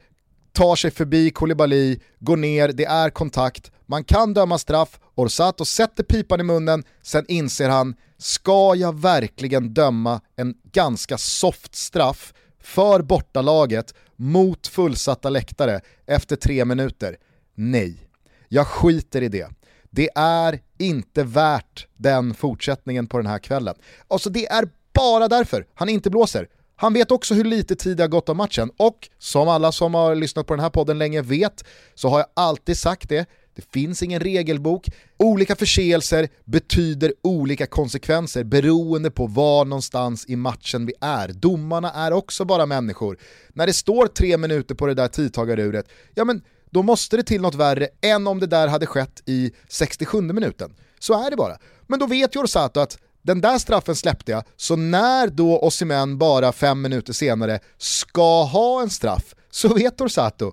tar 0.53 0.77
sig 0.77 0.91
förbi 0.91 1.31
Koulibaly, 1.31 1.99
går 2.19 2.37
ner, 2.37 2.69
det 2.69 2.85
är 2.85 3.11
kontakt, 3.11 3.73
man 3.87 4.05
kan 4.05 4.35
döma 4.35 4.59
straff, 4.59 5.01
Orsato 5.15 5.65
sätter 5.65 6.03
pipan 6.03 6.41
i 6.41 6.43
munnen, 6.43 6.85
sen 7.03 7.25
inser 7.29 7.69
han, 7.69 7.95
ska 8.19 8.75
jag 8.75 9.01
verkligen 9.01 9.75
döma 9.75 10.21
en 10.37 10.55
ganska 10.73 11.19
soft 11.19 11.75
straff 11.75 12.35
för 12.63 13.03
bortalaget 13.03 13.95
mot 14.17 14.67
fullsatta 14.67 15.31
läktare 15.31 15.81
efter 16.07 16.37
tre 16.37 16.65
minuter? 16.65 17.17
Nej, 17.55 18.09
jag 18.49 18.67
skiter 18.67 19.23
i 19.23 19.29
det. 19.29 19.49
Det 19.91 20.09
är 20.15 20.61
inte 20.81 21.25
värt 21.25 21.87
den 21.97 22.35
fortsättningen 22.35 23.07
på 23.07 23.17
den 23.17 23.27
här 23.27 23.39
kvällen. 23.39 23.75
Alltså 24.09 24.31
det 24.31 24.47
är 24.47 24.69
bara 24.93 25.29
därför 25.29 25.67
han 25.75 25.89
inte 25.89 26.11
blåser. 26.11 26.49
Han 26.77 26.95
vet 26.95 27.11
också 27.11 27.35
hur 27.35 27.45
lite 27.45 27.77
tid 27.77 27.97
det 27.97 28.03
har 28.03 28.09
gått 28.09 28.29
av 28.29 28.37
matchen 28.37 28.71
och 28.77 29.09
som 29.19 29.49
alla 29.49 29.73
som 29.73 29.95
har 29.95 30.15
lyssnat 30.15 30.47
på 30.47 30.55
den 30.55 30.63
här 30.63 30.71
podden 30.71 30.99
länge 30.99 31.23
vet 31.23 31.65
så 31.95 32.09
har 32.09 32.19
jag 32.19 32.27
alltid 32.35 32.79
sagt 32.79 33.09
det, 33.09 33.27
det 33.55 33.63
finns 33.73 34.03
ingen 34.03 34.21
regelbok. 34.21 34.89
Olika 35.17 35.57
förseelser 35.57 36.29
betyder 36.45 37.13
olika 37.23 37.67
konsekvenser 37.67 38.45
beroende 38.45 39.11
på 39.11 39.27
var 39.27 39.65
någonstans 39.65 40.25
i 40.29 40.37
matchen 40.37 40.87
vi 40.87 40.93
är. 41.01 41.29
Domarna 41.29 41.93
är 41.93 42.13
också 42.13 42.45
bara 42.45 42.67
människor. 42.67 43.19
När 43.49 43.67
det 43.67 43.73
står 43.73 44.07
tre 44.07 44.37
minuter 44.37 44.75
på 44.75 44.87
det 44.87 44.95
där 44.95 45.09
tidtagaruret, 45.09 45.89
ja 46.15 46.25
men 46.25 46.43
då 46.71 46.83
måste 46.83 47.17
det 47.17 47.23
till 47.23 47.41
något 47.41 47.55
värre 47.55 47.89
än 48.01 48.27
om 48.27 48.41
det 48.41 48.47
där 48.47 48.69
hade 48.69 48.87
skett 48.87 49.23
i 49.27 49.53
67 49.69 50.21
minuten. 50.21 50.75
Så 50.99 51.27
är 51.27 51.31
det 51.31 51.37
bara. 51.37 51.59
Men 51.87 51.99
då 51.99 52.07
vet 52.07 52.37
ju 52.37 52.41
Orsato 52.41 52.81
att 52.81 52.99
den 53.23 53.41
där 53.41 53.59
straffen 53.59 53.97
släppte 53.97 54.33
jag, 54.33 54.45
så 54.57 54.77
när 54.77 55.29
då 55.29 55.59
Osimhen 55.59 56.19
bara 56.19 56.53
fem 56.53 56.83
minuter 56.83 57.13
senare 57.13 57.61
ska 57.79 58.45
ha 58.45 58.83
en 58.83 58.91
straff, 58.91 59.35
så 59.51 59.75
vet 59.75 60.01
Orsato, 60.01 60.53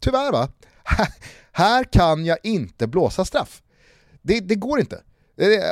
tyvärr 0.00 0.32
va, 0.32 0.48
här 1.52 1.84
kan 1.84 2.26
jag 2.26 2.38
inte 2.42 2.86
blåsa 2.86 3.24
straff. 3.24 3.62
Det, 4.22 4.40
det 4.40 4.54
går 4.54 4.80
inte. 4.80 5.02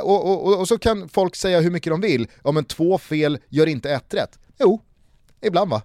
Och, 0.03 0.31
och, 0.31 0.61
och, 0.61 0.69
så 0.69 0.79
kan 0.79 1.09
folk 1.09 1.37
säga 1.37 1.61
hur 1.61 1.71
mycket 1.71 1.93
de 1.93 2.01
vill, 2.01 2.29
ja 2.45 2.53
men 2.53 2.65
två 2.65 2.99
fel 2.99 3.39
gör 3.49 3.67
inte 3.67 3.91
ett 3.91 4.15
rätt. 4.15 4.39
Jo, 4.59 4.81
ibland 5.41 5.71
va. 5.71 5.83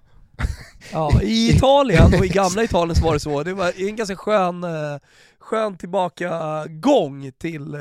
Ja, 0.92 1.22
I 1.24 1.50
Italien 1.56 2.14
och 2.14 2.26
i 2.26 2.30
gamla 2.30 2.64
Italien 2.64 2.96
så 2.96 3.04
var 3.04 3.14
det 3.14 3.20
så. 3.20 3.44
Det 3.44 3.54
var 3.54 3.88
en 3.90 3.96
ganska 3.96 4.16
skön, 4.16 4.64
eh, 4.64 5.00
skön 5.40 5.78
tillbakagång 5.78 7.32
till, 7.38 7.74
eh, 7.74 7.80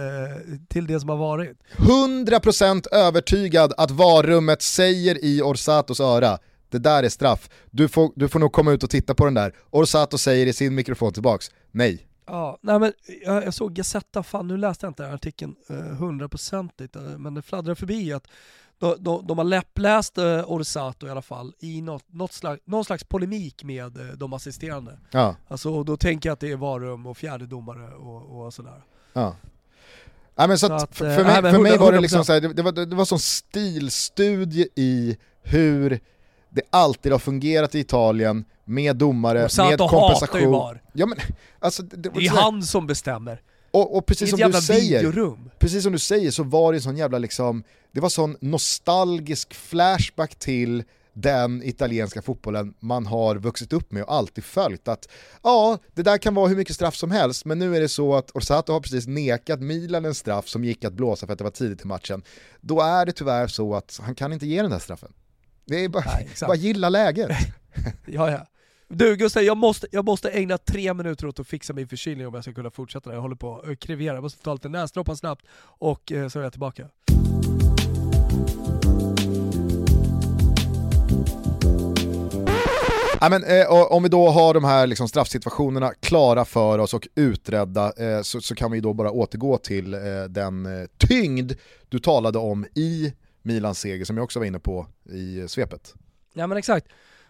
till 0.69 0.87
det 0.87 1.01
som 1.01 1.09
har 1.09 1.17
varit. 1.17 1.57
100% 1.77 2.87
övertygad 2.87 3.73
att 3.77 3.91
varummet 3.91 4.63
säger 4.63 5.25
i 5.25 5.43
Orsatos 5.43 6.01
öra 6.01 6.39
det 6.69 6.79
där 6.79 7.03
är 7.03 7.09
straff. 7.09 7.49
Du 7.71 7.89
får, 7.89 8.13
du 8.17 8.29
får 8.29 8.39
nog 8.39 8.53
komma 8.53 8.73
ut 8.73 8.83
och 8.83 8.91
titta 8.91 9.15
på 9.15 9.25
den 9.25 9.35
där. 9.35 9.55
Orsato 9.71 10.19
säger 10.19 10.47
i 10.47 10.53
sin 10.53 10.75
mikrofon 10.75 11.13
tillbaks, 11.13 11.51
nej. 11.71 12.07
Ja, 12.27 12.59
nej 12.61 12.79
men 12.79 12.93
jag, 13.25 13.45
jag 13.45 13.55
såg 13.55 13.75
Gazetta, 13.75 14.23
fan 14.23 14.49
nu 14.49 14.57
läste 14.57 14.87
jag 14.87 14.91
inte 14.91 15.03
den 15.03 15.11
här 15.11 15.17
artikeln 15.17 15.55
hundraprocentigt, 15.99 16.97
eh, 16.97 17.03
men 17.03 17.35
det 17.35 17.43
fladdrar 17.43 17.75
förbi 17.75 18.13
att 18.13 18.27
de, 18.85 18.97
de, 19.01 19.26
de 19.26 19.39
har 19.39 19.45
läppläst 19.45 20.18
eh, 20.18 20.45
Orsato 20.47 21.07
i 21.07 21.11
alla 21.11 21.22
fall 21.22 21.53
i 21.61 21.82
något, 21.82 22.05
något 22.12 22.32
slags, 22.32 22.62
någon 22.64 22.85
slags 22.85 23.05
polemik 23.05 23.64
med 23.64 23.99
eh, 23.99 24.07
de 24.07 24.32
assisterande. 24.32 24.99
Ja. 25.11 25.37
Alltså, 25.49 25.82
då 25.82 25.97
tänker 25.97 26.28
jag 26.28 26.32
att 26.32 26.41
det 26.41 26.51
är 26.51 26.57
Varum 26.57 27.07
och 27.07 27.16
fjärde 27.16 27.47
domare 27.47 27.95
och, 27.95 28.47
och 28.47 28.55
sådär. 28.55 28.85
Ja. 29.12 29.37
Ja, 30.37 30.47
men 30.47 30.59
så, 30.59 30.66
så 30.66 30.72
att, 30.74 30.97
för, 30.97 31.16
för, 31.16 31.24
mig, 31.24 31.53
för 31.53 31.59
mig 31.59 31.78
var 31.78 31.93
det 31.93 32.01
liksom 32.01 32.24
så 32.24 32.32
här, 32.32 32.41
det, 32.41 32.53
det, 32.53 32.62
var, 32.62 32.72
det 32.72 32.97
var 32.97 33.05
som 33.05 33.18
stilstudie 33.18 34.68
i 34.74 35.16
hur 35.43 36.01
det 36.51 36.62
alltid 36.70 37.12
har 37.12 37.18
fungerat 37.18 37.74
i 37.74 37.78
Italien 37.78 38.45
med 38.64 38.97
domare, 38.97 39.49
med 39.59 39.78
kompensation. 39.78 40.78
Ja, 40.93 41.07
men, 41.07 41.18
alltså, 41.59 41.82
det, 41.82 41.97
det, 41.97 42.11
det 42.11 42.26
är 42.26 42.30
han 42.30 42.62
som 42.62 42.87
bestämmer. 42.87 43.43
Och, 43.75 43.97
och 43.97 44.07
precis, 44.07 44.31
som 44.31 44.51
du 44.51 44.61
säger, 44.62 45.37
precis 45.59 45.83
som 45.83 45.93
du 45.93 45.99
säger 45.99 46.31
så 46.31 46.43
var 46.43 46.72
det 46.72 46.79
en 46.79 46.83
sån 46.83 46.97
jävla 46.97 47.18
liksom, 47.18 47.64
det 47.93 48.01
var 48.01 48.09
sån 48.09 48.37
nostalgisk 48.41 49.55
flashback 49.55 50.35
till 50.35 50.85
den 51.12 51.62
italienska 51.62 52.22
fotbollen 52.22 52.75
man 52.81 53.07
har 53.07 53.37
vuxit 53.37 53.72
upp 53.72 53.93
med 53.93 54.03
och 54.03 54.12
alltid 54.14 54.45
följt. 54.45 54.89
Att 54.89 55.09
ja, 55.43 55.79
det 55.95 56.03
där 56.03 56.18
kan 56.18 56.35
vara 56.35 56.49
hur 56.49 56.57
mycket 56.57 56.75
straff 56.75 56.97
som 56.97 57.11
helst, 57.11 57.45
men 57.45 57.59
nu 57.59 57.77
är 57.77 57.81
det 57.81 57.89
så 57.89 58.14
att 58.14 58.31
Orsato 58.31 58.72
har 58.72 58.81
precis 58.81 59.07
nekat 59.07 59.61
Milan 59.61 60.05
en 60.05 60.14
straff 60.14 60.49
som 60.49 60.64
gick 60.64 60.85
att 60.85 60.93
blåsa 60.93 61.27
för 61.27 61.33
att 61.33 61.39
det 61.39 61.45
var 61.45 61.51
tidigt 61.51 61.85
i 61.85 61.87
matchen. 61.87 62.22
Då 62.61 62.81
är 62.81 63.07
det 63.07 63.12
tyvärr 63.12 63.47
så 63.47 63.75
att 63.75 64.01
han 64.03 64.14
kan 64.14 64.33
inte 64.33 64.47
ge 64.47 64.62
den 64.62 64.70
där 64.70 64.79
straffen. 64.79 65.12
Det 65.66 65.85
är 65.85 65.89
bara, 65.89 66.05
Nej, 66.05 66.29
bara 66.41 66.57
gilla 66.57 66.89
läget. 66.89 67.31
ja, 68.07 68.31
ja. 68.31 68.47
Du 68.89 69.16
Gustav, 69.16 69.43
jag 69.43 69.57
måste, 69.57 69.87
jag 69.91 70.05
måste 70.05 70.30
ägna 70.30 70.59
tre 70.59 70.95
minuter 70.95 71.26
åt 71.26 71.41
att 71.41 71.47
fixa 71.47 71.72
min 71.72 71.89
förkylning 71.89 72.26
om 72.26 72.35
jag 72.35 72.45
ska 72.45 72.53
kunna 72.53 72.70
fortsätta. 72.70 73.14
Jag 73.14 73.20
håller 73.20 73.37
på 73.37 73.59
att 73.59 73.80
krevera, 73.80 74.14
jag 74.14 74.22
måste 74.22 74.43
ta 74.43 74.53
lite 74.53 74.68
näsdroppar 74.68 75.14
snabbt 75.14 75.47
och 75.62 76.12
eh, 76.12 76.28
så 76.28 76.39
är 76.39 76.43
jag 76.43 76.53
tillbaka. 76.53 76.89
Ja, 83.20 83.28
men, 83.28 83.45
eh, 83.45 83.66
om 83.68 84.03
vi 84.03 84.09
då 84.09 84.28
har 84.28 84.55
de 84.55 84.64
här 84.64 84.87
liksom, 84.87 85.09
straffsituationerna 85.09 85.93
klara 86.01 86.45
för 86.45 86.78
oss 86.78 86.95
och 86.95 87.09
utredda 87.14 87.93
eh, 87.97 88.22
så, 88.22 88.41
så, 88.41 88.55
kan 88.55 88.70
vi 88.70 88.80
då 88.80 88.93
bara 88.93 89.11
återgå 89.11 89.59
till 89.59 89.95
eh, 89.95 90.01
den 90.28 90.66
eh, 90.66 90.89
tyngd 91.09 91.53
du 91.89 91.99
talade 91.99 92.39
om 92.39 92.66
i 92.74 93.12
Milans 93.43 93.78
seger 93.78 94.05
som 94.05 94.16
jag 94.16 94.24
också 94.24 94.39
var 94.39 94.47
inne 94.47 94.59
på 94.59 94.87
i 95.12 95.49
svepet. 95.49 95.95
Ja 96.32 96.47
men 96.47 96.59
exakt. 96.59 96.87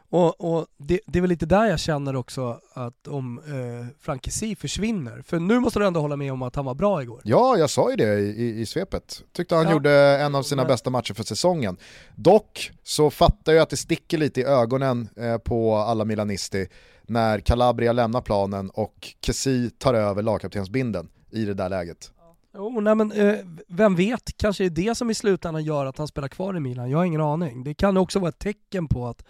Och, 0.08 0.56
och 0.56 0.66
det, 0.76 1.00
det, 1.06 1.18
är 1.18 1.20
väl 1.20 1.30
lite 1.30 1.46
där 1.46 1.66
jag 1.66 1.80
känner 1.80 2.16
också 2.16 2.60
att 2.72 3.08
om 3.08 3.38
eh, 3.38 3.86
Frankesi 4.00 4.56
försvinner, 4.56 5.22
för 5.22 5.38
nu 5.38 5.60
måste 5.60 5.78
du 5.78 5.86
ändå 5.86 6.00
hålla 6.00 6.16
med 6.16 6.32
om 6.32 6.42
att 6.42 6.56
han 6.56 6.64
var 6.64 6.74
bra 6.74 7.02
igår. 7.02 7.20
Ja, 7.24 7.56
jag 7.58 7.70
sa 7.70 7.90
ju 7.90 7.96
det 7.96 8.18
i, 8.18 8.44
i, 8.44 8.60
i 8.60 8.66
svepet. 8.66 9.22
Tyckte 9.32 9.54
han 9.54 9.64
ja. 9.64 9.72
gjorde 9.72 9.92
en 9.92 10.34
av 10.34 10.42
sina 10.42 10.62
Men... 10.62 10.68
bästa 10.68 10.90
matcher 10.90 11.14
för 11.14 11.24
säsongen. 11.24 11.76
Dock 12.14 12.70
så 12.82 13.10
fattar 13.10 13.52
jag 13.52 13.62
att 13.62 13.70
det 13.70 13.76
sticker 13.76 14.18
lite 14.18 14.40
i 14.40 14.44
ögonen 14.44 15.08
eh, 15.16 15.38
på 15.38 15.76
alla 15.76 16.04
Milanisti 16.04 16.68
när 17.02 17.40
Calabria 17.40 17.92
lämnar 17.92 18.20
planen 18.20 18.70
och 18.70 19.14
Kessi 19.26 19.70
tar 19.70 19.94
över 19.94 20.22
lagkaptensbinden 20.22 21.08
i 21.30 21.44
det 21.44 21.54
där 21.54 21.68
läget. 21.68 22.10
Jo, 22.56 22.80
nej 22.80 22.94
men 22.94 23.12
eh, 23.12 23.34
vem 23.68 23.96
vet, 23.96 24.36
kanske 24.36 24.64
är 24.64 24.70
det 24.70 24.94
som 24.94 25.10
i 25.10 25.14
slutändan 25.14 25.64
gör 25.64 25.86
att 25.86 25.98
han 25.98 26.08
spelar 26.08 26.28
kvar 26.28 26.56
i 26.56 26.60
Milan, 26.60 26.90
jag 26.90 26.98
har 26.98 27.04
ingen 27.04 27.20
aning. 27.20 27.64
Det 27.64 27.74
kan 27.74 27.96
också 27.96 28.18
vara 28.18 28.28
ett 28.28 28.38
tecken 28.38 28.88
på 28.88 29.06
att 29.06 29.24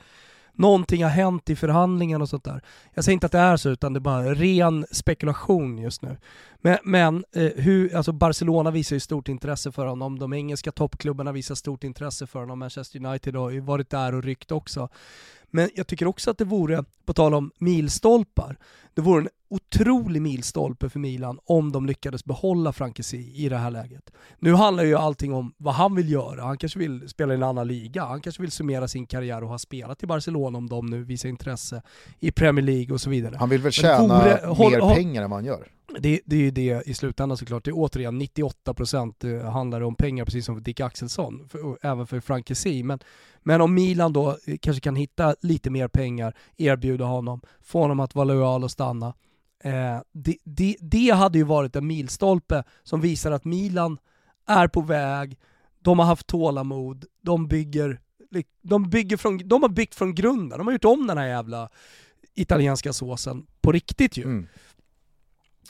någonting 0.54 1.02
har 1.02 1.10
hänt 1.10 1.50
i 1.50 1.56
förhandlingen 1.56 2.22
och 2.22 2.28
sånt 2.28 2.44
där. 2.44 2.62
Jag 2.94 3.04
säger 3.04 3.14
inte 3.14 3.26
att 3.26 3.32
det 3.32 3.38
är 3.38 3.56
så, 3.56 3.70
utan 3.70 3.92
det 3.92 3.98
är 3.98 4.00
bara 4.00 4.34
ren 4.34 4.86
spekulation 4.90 5.78
just 5.78 6.02
nu. 6.02 6.16
Men, 6.60 6.78
men 6.84 7.24
eh, 7.36 7.52
hur, 7.56 7.96
alltså 7.96 8.12
Barcelona 8.12 8.70
visar 8.70 8.96
ju 8.96 9.00
stort 9.00 9.28
intresse 9.28 9.72
för 9.72 9.86
honom, 9.86 10.18
de 10.18 10.32
engelska 10.32 10.72
toppklubbarna 10.72 11.32
visar 11.32 11.54
stort 11.54 11.84
intresse 11.84 12.26
för 12.26 12.40
honom, 12.40 12.58
Manchester 12.58 13.06
United 13.06 13.34
har 13.34 13.50
ju 13.50 13.60
varit 13.60 13.90
där 13.90 14.14
och 14.14 14.22
ryckt 14.22 14.52
också. 14.52 14.88
Men 15.50 15.70
jag 15.74 15.86
tycker 15.86 16.06
också 16.06 16.30
att 16.30 16.38
det 16.38 16.44
vore, 16.44 16.84
på 17.04 17.12
tal 17.12 17.34
om 17.34 17.50
milstolpar, 17.58 18.56
det 18.94 19.02
vore 19.02 19.20
en 19.20 19.28
otrolig 19.48 20.22
milstolpe 20.22 20.88
för 20.88 20.98
Milan 20.98 21.38
om 21.44 21.72
de 21.72 21.86
lyckades 21.86 22.24
behålla 22.24 22.72
Frankesi 22.72 23.32
i 23.34 23.48
det 23.48 23.56
här 23.56 23.70
läget. 23.70 24.10
Nu 24.38 24.54
handlar 24.54 24.84
ju 24.84 24.94
allting 24.94 25.34
om 25.34 25.54
vad 25.56 25.74
han 25.74 25.94
vill 25.94 26.10
göra. 26.10 26.42
Han 26.42 26.58
kanske 26.58 26.78
vill 26.78 27.08
spela 27.08 27.32
i 27.32 27.36
en 27.36 27.42
annan 27.42 27.68
liga. 27.68 28.04
Han 28.04 28.20
kanske 28.20 28.42
vill 28.42 28.50
summera 28.50 28.88
sin 28.88 29.06
karriär 29.06 29.42
och 29.42 29.48
ha 29.48 29.58
spelat 29.58 30.02
i 30.02 30.06
Barcelona 30.06 30.58
om 30.58 30.68
de 30.68 30.86
nu 30.86 31.04
visar 31.04 31.28
intresse 31.28 31.82
i 32.20 32.30
Premier 32.30 32.64
League 32.64 32.94
och 32.94 33.00
så 33.00 33.10
vidare. 33.10 33.36
Han 33.38 33.48
vill 33.48 33.60
väl 33.60 33.72
tjäna 33.72 34.24
mer 34.24 34.46
håll, 34.46 34.94
pengar 34.94 35.22
än 35.22 35.30
vad 35.30 35.36
han 35.36 35.44
gör? 35.44 35.68
Det, 36.00 36.20
det 36.24 36.36
är 36.36 36.40
ju 36.40 36.50
det 36.50 36.82
i 36.86 36.94
slutändan 36.94 37.38
såklart. 37.38 37.64
Det 37.64 37.70
är 37.70 37.76
återigen 37.76 38.22
98% 38.22 39.40
eh, 39.40 39.50
handlar 39.50 39.80
om 39.80 39.94
pengar 39.94 40.24
precis 40.24 40.46
som 40.46 40.54
för 40.54 40.62
Dick 40.62 40.80
Axelsson, 40.80 41.48
för, 41.48 41.78
även 41.82 42.06
för 42.06 42.20
Frankesi. 42.20 42.82
Men, 42.82 42.98
men 43.42 43.60
om 43.60 43.74
Milan 43.74 44.12
då 44.12 44.30
eh, 44.46 44.56
kanske 44.60 44.80
kan 44.80 44.96
hitta 44.96 45.34
lite 45.40 45.70
mer 45.70 45.88
pengar, 45.88 46.36
erbjuda 46.56 47.04
honom, 47.04 47.40
få 47.62 47.80
honom 47.80 48.00
att 48.00 48.14
vara 48.14 48.24
lojal 48.24 48.64
och 48.64 48.70
stanna, 48.70 49.14
Eh, 49.64 50.00
det, 50.12 50.36
det, 50.44 50.76
det 50.80 51.10
hade 51.10 51.38
ju 51.38 51.44
varit 51.44 51.76
en 51.76 51.86
milstolpe 51.86 52.64
som 52.82 53.00
visar 53.00 53.32
att 53.32 53.44
Milan 53.44 53.98
är 54.46 54.68
på 54.68 54.80
väg, 54.80 55.38
de 55.78 55.98
har 55.98 56.06
haft 56.06 56.26
tålamod, 56.26 57.04
de 57.22 57.48
bygger, 57.48 58.00
de 58.62 58.90
bygger 58.90 59.16
från, 59.16 59.48
de 59.48 59.62
har 59.62 59.68
byggt 59.68 59.94
från 59.94 60.14
grunden, 60.14 60.58
de 60.58 60.66
har 60.66 60.72
gjort 60.72 60.84
om 60.84 61.06
den 61.06 61.18
här 61.18 61.26
jävla 61.26 61.68
italienska 62.34 62.92
såsen 62.92 63.46
på 63.60 63.72
riktigt 63.72 64.16
ju. 64.16 64.22
Mm. 64.22 64.46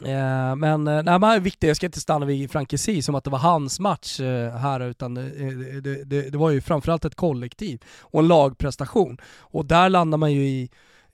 Eh, 0.03 0.57
men 0.57 0.89
eh, 0.89 1.03
nej, 1.03 1.19
men 1.19 1.43
viktigt, 1.43 1.69
jag 1.69 1.77
ska 1.77 1.87
inte 1.87 2.01
stanna 2.01 2.27
vid 2.27 2.51
Frankesi 2.51 3.03
som 3.03 3.15
att 3.15 3.25
det 3.25 3.31
var 3.31 3.39
hans 3.39 3.81
match 3.81 4.21
eh, 4.21 4.57
här 4.57 4.81
utan 4.81 5.17
eh, 5.17 5.25
eh, 5.25 5.83
det, 5.83 6.05
det, 6.05 6.31
det, 6.31 6.39
var 6.39 6.51
ju 6.51 6.61
framförallt 6.61 7.05
ett 7.05 7.15
kollektiv 7.15 7.83
och 8.01 8.21
en 8.21 8.29
lagprestation. 8.29 9.19
Och 9.39 9.67
där 9.67 9.89
landar 9.89 10.19
man 10.19 10.33
ju 10.33 10.47
i 10.47 10.71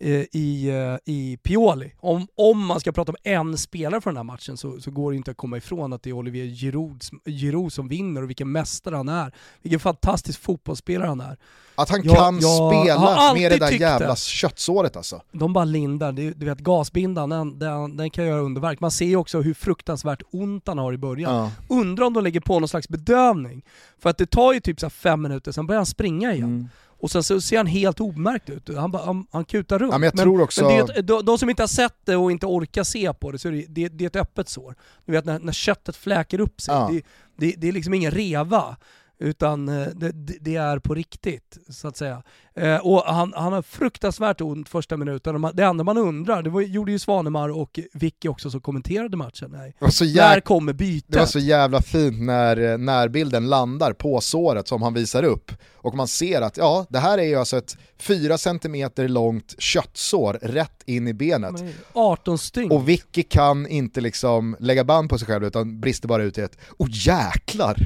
i, 0.09 0.68
eh, 0.68 1.14
i 1.14 1.38
Pioli. 1.42 1.92
Om, 1.98 2.26
om 2.34 2.66
man 2.66 2.80
ska 2.80 2.92
prata 2.92 3.12
om 3.12 3.16
en 3.22 3.59
spelare 3.59 4.01
för 4.01 4.11
den 4.11 4.16
här 4.16 4.24
matchen 4.24 4.57
så, 4.57 4.80
så 4.80 4.90
går 4.90 5.11
det 5.11 5.16
inte 5.16 5.30
att 5.30 5.36
komma 5.36 5.57
ifrån 5.57 5.92
att 5.92 6.03
det 6.03 6.11
är 6.11 6.14
Olivier 6.14 6.46
Giroud, 6.46 7.03
Giroud 7.24 7.72
som 7.72 7.88
vinner 7.88 8.22
och 8.22 8.28
vilken 8.28 8.53
mästare 8.53 8.96
han 8.96 9.09
är. 9.09 9.34
Vilken 9.62 9.80
fantastisk 9.80 10.40
fotbollsspelare 10.40 11.09
han 11.09 11.20
är. 11.20 11.36
Att 11.74 11.90
han 11.90 12.03
jag, 12.05 12.16
kan 12.16 12.38
jag 12.40 12.72
spela 12.72 13.34
med 13.34 13.53
det 13.53 13.59
där 13.59 13.70
jävla 13.70 14.09
det. 14.09 14.18
köttsåret 14.18 14.96
alltså. 14.96 15.22
De 15.32 15.53
bara 15.53 15.64
lindar, 15.64 16.12
du, 16.12 16.32
du 16.32 16.46
vet 16.46 16.59
gasbindan 16.59 17.30
den, 17.30 17.59
den, 17.59 17.96
den, 17.96 18.11
kan 18.11 18.26
göra 18.26 18.40
underverk. 18.40 18.80
Man 18.80 18.90
ser 18.90 19.07
ju 19.07 19.16
också 19.16 19.40
hur 19.40 19.55
fruktansvärt 19.55 20.22
ont 20.30 20.68
han 20.68 20.78
har 20.78 20.92
i 20.92 20.98
början. 20.98 21.34
Ja. 21.34 21.51
Undrar 21.68 22.07
om 22.07 22.12
de 22.12 22.24
lägger 22.24 22.40
på 22.40 22.61
någon 22.61 22.68
slags 22.68 22.88
bedövning. 22.88 23.62
För 23.98 24.11
att 24.11 24.18
det 24.18 24.26
tar 24.26 24.53
ju 24.53 24.61
typ 24.61 24.80
så 24.80 24.90
fem 24.90 25.22
minuter, 25.22 25.53
sen 25.53 25.66
börjar 25.66 25.78
han 25.78 25.86
springa 25.86 26.34
igen. 26.34 26.44
Mm. 26.44 26.68
Och 27.01 27.11
sen 27.11 27.22
så 27.22 27.40
ser 27.40 27.57
han 27.57 27.66
helt 27.66 28.01
obemärkt 28.01 28.51
ut. 28.51 28.76
Han, 28.76 28.94
han, 28.94 29.26
han 29.30 29.44
kutar 29.44 29.78
runt. 29.78 29.92
Ja, 29.92 29.98
men 29.98 30.07
jag 30.07 30.16
men, 30.16 30.22
tror 30.24 30.40
också... 30.42 30.64
men 30.64 30.86
det, 30.86 31.03
de, 31.03 31.24
de, 31.24 31.38
som 31.38 31.51
inte 31.51 31.62
har 31.62 31.68
sett 31.68 31.96
det 32.05 32.16
och 32.16 32.30
inte 32.30 32.46
orkar 32.46 32.84
se 32.84 33.12
på 33.12 33.32
det, 33.32 33.38
så 33.38 33.48
är 33.48 33.53
det, 33.53 33.64
det, 33.68 33.88
det 33.88 34.05
är 34.05 34.07
ett 34.07 34.16
öppet 34.16 34.48
sår. 34.48 34.74
Du 35.05 35.12
vet 35.12 35.24
när, 35.24 35.38
när 35.38 35.53
köttet 35.53 35.96
fläker 35.96 36.40
upp 36.40 36.61
sig, 36.61 36.74
ja. 36.74 36.88
det, 36.92 37.03
det, 37.36 37.55
det 37.61 37.68
är 37.68 37.72
liksom 37.72 37.94
ingen 37.94 38.11
reva. 38.11 38.76
Utan 39.23 39.68
eh, 39.68 39.87
det, 39.95 40.12
det, 40.41 40.57
är 40.57 40.79
på 40.79 40.95
riktigt, 40.95 41.59
så 41.68 41.89
att 41.89 41.97
säga. 41.97 42.23
Eh, 42.55 42.77
och 42.77 43.03
han, 43.07 43.33
han 43.37 43.53
har 43.53 43.62
fruktansvärt 43.62 44.41
ont 44.41 44.68
första 44.68 44.97
minuten. 44.97 45.51
Det 45.55 45.62
enda 45.62 45.85
man 45.85 45.99
undrar, 45.99 46.43
det 46.43 46.51
var, 46.51 46.61
gjorde 46.61 46.93
ju 46.93 46.99
Svanemar 46.99 47.49
och 47.49 47.81
Vicky 47.93 48.29
också 48.29 48.51
som 48.51 48.61
kommenterade 48.61 49.16
matchen. 49.16 49.51
Nej. 49.51 49.75
När 50.14 50.41
kommer 50.41 50.73
bytet? 50.73 51.12
Det 51.12 51.18
var 51.18 51.27
så 51.27 51.39
jävla 51.39 51.83
fint 51.83 52.21
när 52.21 52.73
eh, 52.73 52.79
närbilden 52.79 53.49
landar 53.49 53.93
på 53.93 54.21
såret 54.21 54.68
som 54.68 54.83
han 54.83 54.95
visar 54.95 55.23
upp. 55.23 55.53
Och 55.75 55.95
man 55.95 56.09
ser 56.09 56.43
att 56.43 56.57
ja, 56.57 56.87
det 56.89 56.99
här 56.99 57.18
är 57.18 57.25
ju 57.25 57.37
alltså 57.37 57.57
ett 57.57 57.77
4 57.99 58.39
cm 58.39 58.91
långt 58.97 59.55
köttsår 59.59 60.39
rätt 60.43 60.83
in 60.87 61.09
i 61.09 61.14
benet. 61.14 61.64
18 61.93 62.39
stygn. 62.39 62.73
Och 62.73 62.89
Vicky 62.89 63.23
kan 63.23 63.66
inte 63.66 64.01
liksom 64.01 64.57
lägga 64.61 64.85
band 64.85 65.11
på 65.11 65.18
sig 65.18 65.27
själv 65.27 65.45
utan 65.45 65.81
brister 65.81 66.09
bara 66.09 66.23
ut 66.23 66.39
i 66.39 66.41
ett 66.41 66.59
oh 66.79 66.89
jäklar! 66.91 67.77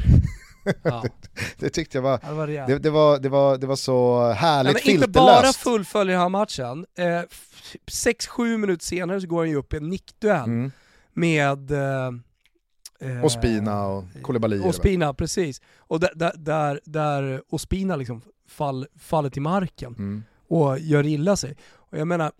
Ja. 0.83 1.05
det 1.59 1.71
tyckte 1.71 1.99
jag 1.99 2.03
var, 2.03 2.21
det, 2.29 2.35
var 2.35 2.47
det, 2.47 2.79
det, 2.79 2.91
var, 2.91 3.19
det, 3.19 3.29
var, 3.29 3.59
det 3.59 3.67
var 3.67 3.77
så 3.77 4.29
härligt 4.31 4.81
filterlöst. 4.81 5.07
Inte 5.07 5.09
bara 5.09 5.53
fullföljer 5.53 6.17
han 6.17 6.33
matchen, 6.33 6.87
6-7 6.97 8.53
eh, 8.53 8.59
minuter 8.59 8.85
senare 8.85 9.21
så 9.21 9.27
går 9.27 9.39
han 9.39 9.51
ju 9.51 9.57
upp 9.57 9.75
i 9.75 9.77
en 9.77 9.89
nickduell 9.89 10.45
mm. 10.45 10.73
med 11.13 11.71
eh, 11.71 12.07
eh 13.01 13.25
Ospina 13.25 13.87
och 13.87 14.05
Koulibaly. 14.23 14.61
Ospina, 14.61 15.15
precis. 15.15 15.63
Och 15.79 16.01
där, 16.01 16.13
där, 16.15 16.33
där, 16.37 16.81
där 16.85 17.43
Ospina 17.49 17.97
liksom 17.97 18.23
fall, 18.49 18.87
faller 18.99 19.31
till 19.31 19.43
marken 19.43 19.95
mm. 19.99 20.25
och 20.49 20.79
gör 20.79 21.07
illa 21.07 21.37
sig. 21.37 21.57
Och 21.73 21.99
jag 21.99 22.09
menar, 22.09 22.33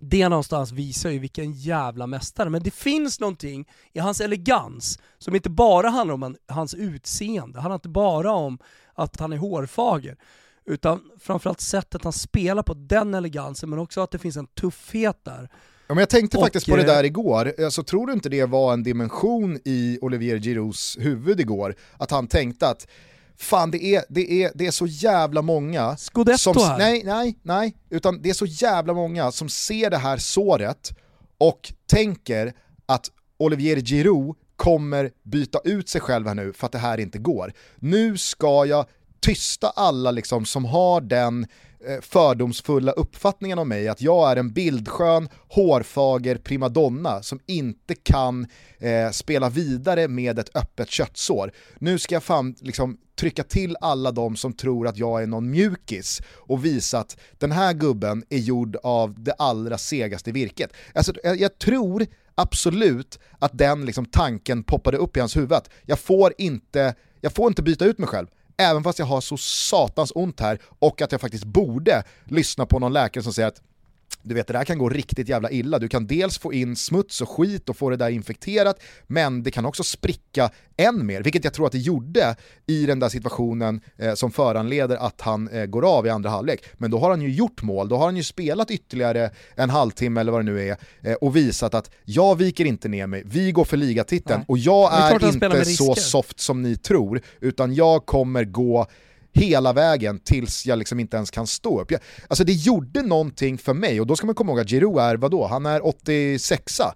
det 0.00 0.28
någonstans 0.28 0.72
visar 0.72 1.10
ju 1.10 1.18
vilken 1.18 1.52
jävla 1.52 2.06
mästare, 2.06 2.50
men 2.50 2.62
det 2.62 2.70
finns 2.70 3.20
någonting 3.20 3.68
i 3.92 3.98
hans 3.98 4.20
elegans 4.20 4.98
som 5.18 5.34
inte 5.34 5.50
bara 5.50 5.88
handlar 5.88 6.14
om 6.14 6.36
hans 6.46 6.74
utseende, 6.74 7.60
handlar 7.60 7.74
inte 7.74 7.88
bara 7.88 8.32
om 8.32 8.58
att 8.94 9.20
han 9.20 9.32
är 9.32 9.36
hårfager, 9.36 10.16
utan 10.64 11.00
framförallt 11.20 11.60
sättet 11.60 12.04
han 12.04 12.12
spelar 12.12 12.62
på, 12.62 12.74
den 12.74 13.14
elegansen, 13.14 13.70
men 13.70 13.78
också 13.78 14.00
att 14.00 14.10
det 14.10 14.18
finns 14.18 14.36
en 14.36 14.46
tuffhet 14.46 15.24
där. 15.24 15.48
Ja, 15.86 15.94
men 15.94 15.98
jag 16.02 16.08
tänkte 16.08 16.36
och, 16.36 16.42
faktiskt 16.42 16.66
på 16.66 16.76
det 16.76 16.82
där 16.82 17.04
igår, 17.04 17.54
alltså, 17.64 17.82
tror 17.82 18.06
du 18.06 18.12
inte 18.12 18.28
det 18.28 18.44
var 18.44 18.72
en 18.72 18.82
dimension 18.82 19.58
i 19.64 19.98
Olivier 20.02 20.36
Giroux 20.38 20.98
huvud 20.98 21.40
igår? 21.40 21.74
Att 21.96 22.10
han 22.10 22.26
tänkte 22.26 22.68
att 22.68 22.88
fan 23.40 23.70
det 23.70 23.84
är, 23.84 24.04
det 24.08 24.42
är, 24.42 24.52
det 24.54 24.66
är 24.66 24.70
så 24.70 24.86
jävla 24.86 25.42
många 25.42 25.96
Scudetto 25.96 26.38
som, 26.38 26.62
här. 26.62 26.78
Nej, 26.78 27.02
nej, 27.04 27.38
nej, 27.42 27.76
utan 27.90 28.22
det 28.22 28.30
är 28.30 28.34
så 28.34 28.46
jävla 28.46 28.94
många 28.94 29.32
som 29.32 29.48
ser 29.48 29.90
det 29.90 29.96
här 29.96 30.16
såret 30.16 30.90
och 31.38 31.72
tänker 31.86 32.52
att 32.86 33.10
Olivier 33.38 33.76
Giroud 33.76 34.36
kommer 34.56 35.10
byta 35.22 35.58
ut 35.64 35.88
sig 35.88 36.00
själv 36.00 36.26
här 36.26 36.34
nu 36.34 36.52
för 36.52 36.66
att 36.66 36.72
det 36.72 36.78
här 36.78 37.00
inte 37.00 37.18
går. 37.18 37.52
Nu 37.76 38.16
ska 38.16 38.66
jag 38.66 38.86
tysta 39.20 39.68
alla 39.68 40.10
liksom 40.10 40.44
som 40.44 40.64
har 40.64 41.00
den 41.00 41.46
Eh, 41.86 42.00
fördomsfulla 42.00 42.92
uppfattningen 42.92 43.58
om 43.58 43.68
mig 43.68 43.88
att 43.88 44.00
jag 44.00 44.30
är 44.30 44.36
en 44.36 44.52
bildskön, 44.52 45.28
hårfager 45.48 46.36
primadonna 46.36 47.22
som 47.22 47.40
inte 47.46 47.94
kan 47.94 48.46
eh, 48.78 49.10
spela 49.10 49.48
vidare 49.48 50.08
med 50.08 50.38
ett 50.38 50.56
öppet 50.56 50.90
köttsår. 50.90 51.52
Nu 51.78 51.98
ska 51.98 52.14
jag 52.14 52.22
fan 52.22 52.54
liksom 52.60 52.98
trycka 53.18 53.42
till 53.42 53.76
alla 53.80 54.12
de 54.12 54.36
som 54.36 54.52
tror 54.52 54.88
att 54.88 54.96
jag 54.96 55.22
är 55.22 55.26
någon 55.26 55.50
mjukis 55.50 56.22
och 56.34 56.64
visa 56.64 56.98
att 56.98 57.16
den 57.38 57.52
här 57.52 57.72
gubben 57.72 58.24
är 58.28 58.38
gjord 58.38 58.76
av 58.82 59.22
det 59.22 59.32
allra 59.32 59.78
segaste 59.78 60.32
virket. 60.32 60.72
Alltså, 60.94 61.12
jag, 61.22 61.40
jag 61.40 61.58
tror 61.58 62.06
absolut 62.34 63.18
att 63.38 63.58
den 63.58 63.84
liksom, 63.84 64.06
tanken 64.06 64.62
poppade 64.62 64.96
upp 64.96 65.16
i 65.16 65.20
hans 65.20 65.36
huvud. 65.36 65.58
Jag 65.86 65.98
får, 65.98 66.32
inte, 66.38 66.94
jag 67.20 67.32
får 67.32 67.48
inte 67.48 67.62
byta 67.62 67.84
ut 67.84 67.98
mig 67.98 68.08
själv 68.08 68.26
även 68.58 68.84
fast 68.84 68.98
jag 68.98 69.06
har 69.06 69.20
så 69.20 69.36
satans 69.36 70.12
ont 70.14 70.40
här 70.40 70.58
och 70.78 71.02
att 71.02 71.12
jag 71.12 71.20
faktiskt 71.20 71.44
borde 71.44 72.04
lyssna 72.24 72.66
på 72.66 72.78
någon 72.78 72.92
läkare 72.92 73.24
som 73.24 73.32
säger 73.32 73.48
att 73.48 73.62
du 74.22 74.34
vet 74.34 74.46
det 74.46 74.52
där 74.52 74.64
kan 74.64 74.78
gå 74.78 74.88
riktigt 74.88 75.28
jävla 75.28 75.50
illa. 75.50 75.78
Du 75.78 75.88
kan 75.88 76.06
dels 76.06 76.38
få 76.38 76.52
in 76.52 76.76
smuts 76.76 77.20
och 77.20 77.28
skit 77.28 77.68
och 77.68 77.76
få 77.76 77.90
det 77.90 77.96
där 77.96 78.10
infekterat, 78.10 78.82
men 79.06 79.42
det 79.42 79.50
kan 79.50 79.64
också 79.64 79.82
spricka 79.82 80.50
än 80.76 81.06
mer, 81.06 81.22
vilket 81.22 81.44
jag 81.44 81.52
tror 81.52 81.66
att 81.66 81.72
det 81.72 81.78
gjorde 81.78 82.36
i 82.66 82.86
den 82.86 83.00
där 83.00 83.08
situationen 83.08 83.80
eh, 83.96 84.14
som 84.14 84.30
föranleder 84.30 84.96
att 84.96 85.20
han 85.20 85.48
eh, 85.48 85.66
går 85.66 85.98
av 85.98 86.06
i 86.06 86.10
andra 86.10 86.30
halvlek. 86.30 86.64
Men 86.74 86.90
då 86.90 86.98
har 86.98 87.10
han 87.10 87.22
ju 87.22 87.30
gjort 87.30 87.62
mål, 87.62 87.88
då 87.88 87.96
har 87.96 88.04
han 88.04 88.16
ju 88.16 88.22
spelat 88.22 88.70
ytterligare 88.70 89.30
en 89.54 89.70
halvtimme 89.70 90.20
eller 90.20 90.32
vad 90.32 90.40
det 90.40 90.52
nu 90.52 90.68
är 90.68 90.76
eh, 91.02 91.12
och 91.14 91.36
visat 91.36 91.74
att 91.74 91.90
jag 92.04 92.38
viker 92.38 92.64
inte 92.64 92.88
ner 92.88 93.06
mig, 93.06 93.22
vi 93.26 93.52
går 93.52 93.64
för 93.64 93.76
ligatiteln 93.76 94.44
och 94.48 94.58
jag 94.58 94.92
är, 94.92 95.14
är 95.14 95.34
inte 95.34 95.64
så 95.64 95.94
soft 95.94 96.40
som 96.40 96.62
ni 96.62 96.76
tror, 96.76 97.20
utan 97.40 97.74
jag 97.74 98.06
kommer 98.06 98.44
gå 98.44 98.86
hela 99.38 99.72
vägen 99.72 100.18
tills 100.18 100.66
jag 100.66 100.78
liksom 100.78 101.00
inte 101.00 101.16
ens 101.16 101.30
kan 101.30 101.46
stå 101.46 101.80
upp. 101.80 101.90
Jag, 101.90 102.00
alltså 102.28 102.44
det 102.44 102.52
gjorde 102.52 103.02
någonting 103.02 103.58
för 103.58 103.74
mig 103.74 104.00
och 104.00 104.06
då 104.06 104.16
ska 104.16 104.26
man 104.26 104.34
komma 104.34 104.52
ihåg 104.52 104.60
att 104.60 104.70
Giroud 104.70 104.98
är 104.98 105.16
vadå, 105.16 105.46
han 105.46 105.66
är 105.66 105.80
86a. 105.80 106.92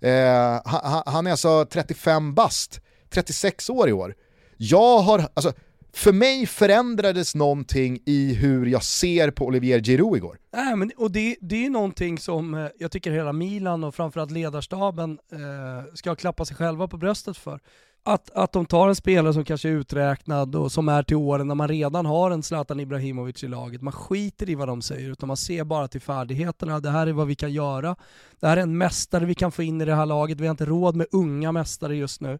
Eh, 0.00 0.60
han, 0.64 1.02
han, 1.06 1.26
är 1.26 1.30
alltså 1.30 1.66
35 1.70 2.34
bast, 2.34 2.80
36 3.10 3.70
år 3.70 3.88
i 3.88 3.92
år. 3.92 4.14
Jag 4.56 4.98
har, 4.98 5.28
alltså 5.34 5.52
för 5.96 6.12
mig 6.12 6.46
förändrades 6.46 7.34
någonting 7.34 7.98
i 8.06 8.34
hur 8.34 8.66
jag 8.66 8.82
ser 8.82 9.30
på 9.30 9.46
Olivier 9.46 9.80
Giroud 9.80 10.16
igår. 10.16 10.38
Äh, 10.56 10.76
men, 10.76 10.92
och 10.96 11.10
det, 11.10 11.36
det 11.40 11.56
är 11.56 11.60
ju 11.60 11.70
någonting 11.70 12.18
som 12.18 12.54
eh, 12.54 12.66
jag 12.78 12.90
tycker 12.90 13.10
hela 13.10 13.32
Milan 13.32 13.84
och 13.84 13.94
framförallt 13.94 14.30
ledarstaben 14.30 15.18
eh, 15.32 15.94
ska 15.94 16.14
klappa 16.14 16.44
sig 16.44 16.56
själva 16.56 16.88
på 16.88 16.96
bröstet 16.96 17.36
för 17.36 17.60
att, 18.06 18.30
att 18.30 18.52
de 18.52 18.66
tar 18.66 18.88
en 18.88 18.96
spelare 18.96 19.32
som 19.34 19.44
kanske 19.44 19.68
är 19.68 19.72
uträknad 19.72 20.54
och 20.54 20.72
som 20.72 20.88
är 20.88 21.02
till 21.02 21.16
åren 21.16 21.48
när 21.48 21.54
man 21.54 21.68
redan 21.68 22.06
har 22.06 22.30
en 22.30 22.42
Zlatan 22.42 22.80
Ibrahimovic 22.80 23.44
i 23.44 23.48
laget. 23.48 23.82
Man 23.82 23.92
skiter 23.92 24.50
i 24.50 24.54
vad 24.54 24.68
de 24.68 24.82
säger 24.82 25.10
utan 25.10 25.26
man 25.26 25.36
ser 25.36 25.64
bara 25.64 25.88
till 25.88 26.00
färdigheterna. 26.00 26.80
Det 26.80 26.90
här 26.90 27.06
är 27.06 27.12
vad 27.12 27.26
vi 27.26 27.34
kan 27.34 27.52
göra. 27.52 27.96
Det 28.40 28.46
här 28.46 28.56
är 28.56 28.62
en 28.62 28.78
mästare 28.78 29.24
vi 29.24 29.34
kan 29.34 29.52
få 29.52 29.62
in 29.62 29.80
i 29.80 29.84
det 29.84 29.94
här 29.94 30.06
laget. 30.06 30.40
Vi 30.40 30.46
har 30.46 30.50
inte 30.50 30.64
råd 30.64 30.96
med 30.96 31.06
unga 31.12 31.52
mästare 31.52 31.96
just 31.96 32.20
nu. 32.20 32.38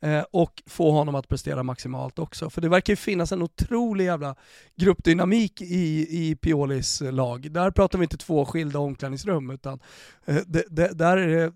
eh, 0.00 0.24
och 0.30 0.62
få 0.66 0.90
honom 0.90 1.14
att 1.14 1.28
prestera 1.28 1.62
maximalt 1.62 2.18
också. 2.18 2.50
För 2.50 2.60
det 2.60 2.68
verkar 2.68 2.92
ju 2.92 2.96
finnas 2.96 3.32
en 3.32 3.42
otrolig 3.42 4.04
jävla 4.04 4.34
gruppdynamik 4.76 5.60
i, 5.62 6.06
i 6.10 6.36
Piolis 6.36 7.00
lag. 7.00 7.52
Där 7.52 7.70
pratar 7.70 7.98
vi 7.98 8.04
inte 8.04 8.16
två 8.16 8.44
skilda 8.44 8.78
omklädningsrum 8.78 9.50
utan 9.50 9.80
eh, 10.24 10.36
det, 10.46 10.64
det, 10.70 10.98
där 10.98 11.16
är 11.16 11.28
det 11.28 11.52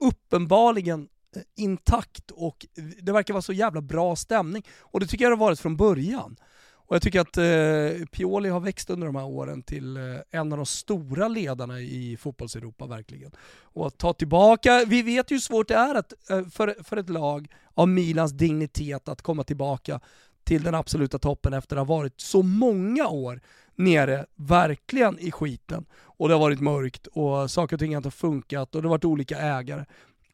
uppenbarligen 0.00 1.08
Eh, 1.36 1.42
intakt 1.56 2.30
och 2.30 2.66
det 3.02 3.12
verkar 3.12 3.34
vara 3.34 3.42
så 3.42 3.52
jävla 3.52 3.80
bra 3.80 4.16
stämning. 4.16 4.62
Och 4.80 5.00
det 5.00 5.06
tycker 5.06 5.24
jag 5.24 5.32
det 5.32 5.36
har 5.36 5.46
varit 5.46 5.60
från 5.60 5.76
början. 5.76 6.36
Och 6.88 6.94
jag 6.94 7.02
tycker 7.02 7.20
att 7.20 7.36
eh, 7.36 8.06
Pioli 8.06 8.48
har 8.48 8.60
växt 8.60 8.90
under 8.90 9.06
de 9.06 9.16
här 9.16 9.24
åren 9.24 9.62
till 9.62 9.96
eh, 9.96 10.02
en 10.30 10.52
av 10.52 10.58
de 10.58 10.66
stora 10.66 11.28
ledarna 11.28 11.80
i 11.80 12.16
fotbollseuropa 12.16 12.86
verkligen. 12.86 13.32
Och 13.62 13.86
att 13.86 13.98
ta 13.98 14.12
tillbaka, 14.12 14.84
vi 14.86 15.02
vet 15.02 15.30
ju 15.30 15.34
hur 15.34 15.40
svårt 15.40 15.68
det 15.68 15.74
är 15.74 15.94
att, 15.94 16.30
eh, 16.30 16.44
för, 16.46 16.76
för 16.84 16.96
ett 16.96 17.10
lag 17.10 17.48
av 17.74 17.88
Milans 17.88 18.32
dignitet 18.32 19.08
att 19.08 19.22
komma 19.22 19.44
tillbaka 19.44 20.00
till 20.44 20.62
den 20.62 20.74
absoluta 20.74 21.18
toppen 21.18 21.52
efter 21.52 21.76
att 21.76 21.86
ha 21.86 21.96
varit 21.96 22.20
så 22.20 22.42
många 22.42 23.08
år 23.08 23.40
nere, 23.74 24.26
verkligen 24.34 25.18
i 25.18 25.30
skiten. 25.30 25.86
Och 25.94 26.28
det 26.28 26.34
har 26.34 26.40
varit 26.40 26.60
mörkt 26.60 27.06
och 27.06 27.50
saker 27.50 27.76
och 27.76 27.80
ting 27.80 27.94
har 27.94 27.96
inte 27.96 28.10
funkat 28.10 28.74
och 28.74 28.82
det 28.82 28.88
har 28.88 28.90
varit 28.90 29.04
olika 29.04 29.38
ägare 29.38 29.84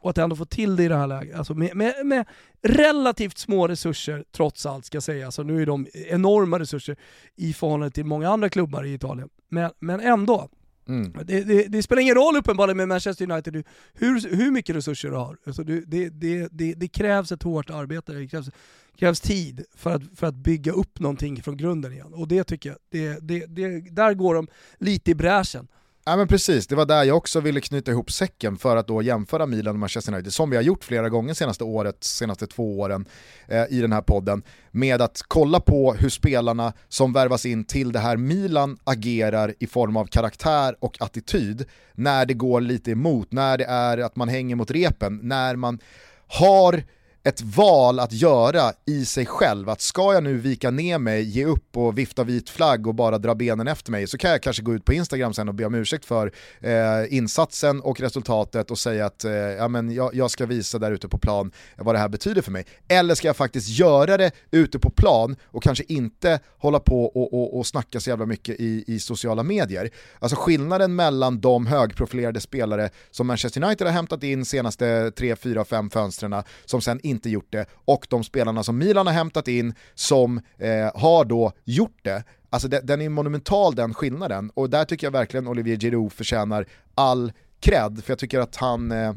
och 0.02 0.10
att 0.10 0.18
ändå 0.18 0.36
få 0.36 0.44
till 0.44 0.76
det 0.76 0.84
i 0.84 0.88
det 0.88 0.96
här 0.96 1.06
läget, 1.06 1.36
alltså 1.36 1.54
med, 1.54 1.76
med, 1.76 1.94
med 2.04 2.26
relativt 2.62 3.38
små 3.38 3.68
resurser 3.68 4.24
trots 4.32 4.66
allt 4.66 4.84
ska 4.84 4.96
jag 4.96 5.02
säga, 5.02 5.26
alltså 5.26 5.42
nu 5.42 5.62
är 5.62 5.66
de 5.66 5.86
enorma 5.94 6.58
resurser 6.58 6.96
i 7.36 7.52
förhållande 7.52 7.90
till 7.90 8.04
många 8.04 8.28
andra 8.28 8.48
klubbar 8.48 8.84
i 8.84 8.94
Italien, 8.94 9.28
men, 9.48 9.70
men 9.78 10.00
ändå. 10.00 10.48
Mm. 10.88 11.12
Det, 11.24 11.44
det, 11.44 11.66
det, 11.68 11.82
spelar 11.82 12.02
ingen 12.02 12.14
roll 12.14 12.36
uppenbarligen 12.36 12.76
med 12.76 12.88
Manchester 12.88 13.30
United 13.30 13.64
hur, 13.92 14.36
hur 14.36 14.50
mycket 14.50 14.76
resurser 14.76 15.10
du 15.10 15.16
har. 15.16 15.36
Alltså 15.46 15.64
det, 15.64 16.08
det, 16.08 16.48
det, 16.74 16.88
krävs 16.88 17.32
ett 17.32 17.42
hårt 17.42 17.70
arbete, 17.70 18.12
det 18.12 18.28
krävs, 18.28 18.50
krävs 18.96 19.20
tid 19.20 19.64
för 19.76 19.90
att, 19.90 20.02
för 20.14 20.26
att 20.26 20.34
bygga 20.34 20.72
upp 20.72 21.00
någonting 21.00 21.42
från 21.42 21.56
grunden 21.56 21.92
igen. 21.92 22.14
Och 22.14 22.28
det 22.28 22.44
tycker 22.44 22.68
jag, 22.68 22.78
det, 22.90 23.46
där 23.90 24.14
går 24.14 24.34
de 24.34 24.48
lite 24.78 25.10
i 25.10 25.14
bräschen. 25.14 25.68
Ja 26.04 26.16
men 26.16 26.28
precis, 26.28 26.66
det 26.66 26.74
var 26.74 26.86
där 26.86 27.04
jag 27.04 27.16
också 27.16 27.40
ville 27.40 27.60
knyta 27.60 27.90
ihop 27.90 28.12
säcken 28.12 28.56
för 28.56 28.76
att 28.76 28.86
då 28.86 29.02
jämföra 29.02 29.46
Milan 29.46 29.74
och 29.74 29.80
Manchester 29.80 30.12
United, 30.12 30.32
som 30.32 30.50
vi 30.50 30.56
har 30.56 30.62
gjort 30.62 30.84
flera 30.84 31.08
gånger 31.08 31.34
senaste 31.34 31.64
året, 31.64 32.04
senaste 32.04 32.46
två 32.46 32.80
åren 32.80 33.04
eh, 33.48 33.64
i 33.70 33.80
den 33.80 33.92
här 33.92 34.02
podden, 34.02 34.42
med 34.70 35.02
att 35.02 35.22
kolla 35.28 35.60
på 35.60 35.94
hur 35.94 36.08
spelarna 36.08 36.72
som 36.88 37.12
värvas 37.12 37.46
in 37.46 37.64
till 37.64 37.92
det 37.92 37.98
här 37.98 38.16
Milan 38.16 38.78
agerar 38.84 39.54
i 39.58 39.66
form 39.66 39.96
av 39.96 40.06
karaktär 40.06 40.76
och 40.80 41.02
attityd 41.02 41.64
när 41.92 42.26
det 42.26 42.34
går 42.34 42.60
lite 42.60 42.90
emot, 42.90 43.32
när 43.32 43.58
det 43.58 43.64
är 43.64 43.98
att 43.98 44.16
man 44.16 44.28
hänger 44.28 44.56
mot 44.56 44.70
repen, 44.70 45.20
när 45.22 45.56
man 45.56 45.78
har 46.26 46.82
ett 47.24 47.42
val 47.42 48.00
att 48.00 48.12
göra 48.12 48.72
i 48.86 49.04
sig 49.04 49.26
själv, 49.26 49.68
att 49.68 49.80
ska 49.80 50.14
jag 50.14 50.22
nu 50.22 50.38
vika 50.38 50.70
ner 50.70 50.98
mig, 50.98 51.22
ge 51.22 51.44
upp 51.44 51.76
och 51.76 51.98
vifta 51.98 52.24
vit 52.24 52.50
flagg 52.50 52.86
och 52.86 52.94
bara 52.94 53.18
dra 53.18 53.34
benen 53.34 53.68
efter 53.68 53.90
mig 53.90 54.06
så 54.06 54.18
kan 54.18 54.30
jag 54.30 54.42
kanske 54.42 54.62
gå 54.62 54.74
ut 54.74 54.84
på 54.84 54.92
Instagram 54.92 55.34
sen 55.34 55.48
och 55.48 55.54
be 55.54 55.64
om 55.64 55.74
ursäkt 55.74 56.04
för 56.04 56.32
eh, 56.60 56.72
insatsen 57.14 57.80
och 57.80 58.00
resultatet 58.00 58.70
och 58.70 58.78
säga 58.78 59.06
att 59.06 59.24
eh, 59.24 59.32
ja, 59.32 59.68
men 59.68 59.94
jag, 59.94 60.14
jag, 60.14 60.30
ska 60.30 60.46
visa 60.46 60.78
där 60.78 60.92
ute 60.92 61.08
på 61.08 61.18
plan 61.18 61.52
vad 61.76 61.94
det 61.94 61.98
här 61.98 62.08
betyder 62.08 62.42
för 62.42 62.50
mig. 62.50 62.66
Eller 62.88 63.14
ska 63.14 63.28
jag 63.28 63.36
faktiskt 63.36 63.68
göra 63.68 64.16
det 64.16 64.30
ute 64.50 64.78
på 64.78 64.90
plan 64.90 65.36
och 65.44 65.62
kanske 65.62 65.84
inte 65.88 66.40
hålla 66.58 66.80
på 66.80 67.04
och, 67.04 67.34
och, 67.34 67.58
och 67.58 67.66
snacka 67.66 68.00
så 68.00 68.10
jävla 68.10 68.26
mycket 68.26 68.60
i, 68.60 68.84
i 68.86 68.98
sociala 68.98 69.42
medier. 69.42 69.90
Alltså 70.18 70.36
skillnaden 70.36 70.94
mellan 70.94 71.40
de 71.40 71.66
högprofilerade 71.66 72.40
spelare 72.40 72.90
som 73.10 73.26
Manchester 73.26 73.64
United 73.64 73.86
har 73.86 73.94
hämtat 73.94 74.22
in 74.22 74.44
senaste 74.44 75.10
3, 75.10 75.36
4, 75.36 75.64
5 75.64 75.90
fönstren 75.90 76.42
som 76.64 76.80
sen 76.80 77.00
inte 77.12 77.30
gjort 77.30 77.52
det 77.52 77.66
och 77.84 78.06
de 78.10 78.24
spelarna 78.24 78.62
som 78.62 78.78
Milan 78.78 79.06
har 79.06 79.14
hämtat 79.14 79.48
in 79.48 79.74
som 79.94 80.40
eh, 80.58 80.90
har 80.94 81.24
då 81.24 81.52
gjort 81.64 81.98
det. 82.02 82.24
Alltså 82.50 82.68
det, 82.68 82.80
den 82.80 83.00
är 83.00 83.08
monumental 83.08 83.74
den 83.74 83.94
skillnaden 83.94 84.50
och 84.54 84.70
där 84.70 84.84
tycker 84.84 85.06
jag 85.06 85.12
verkligen 85.12 85.48
Olivier 85.48 85.76
Giroud 85.76 86.12
förtjänar 86.12 86.66
all 86.94 87.32
cred 87.60 88.04
för 88.04 88.10
jag 88.10 88.18
tycker 88.18 88.40
att 88.40 88.56
han, 88.56 88.92
eh, 88.92 89.14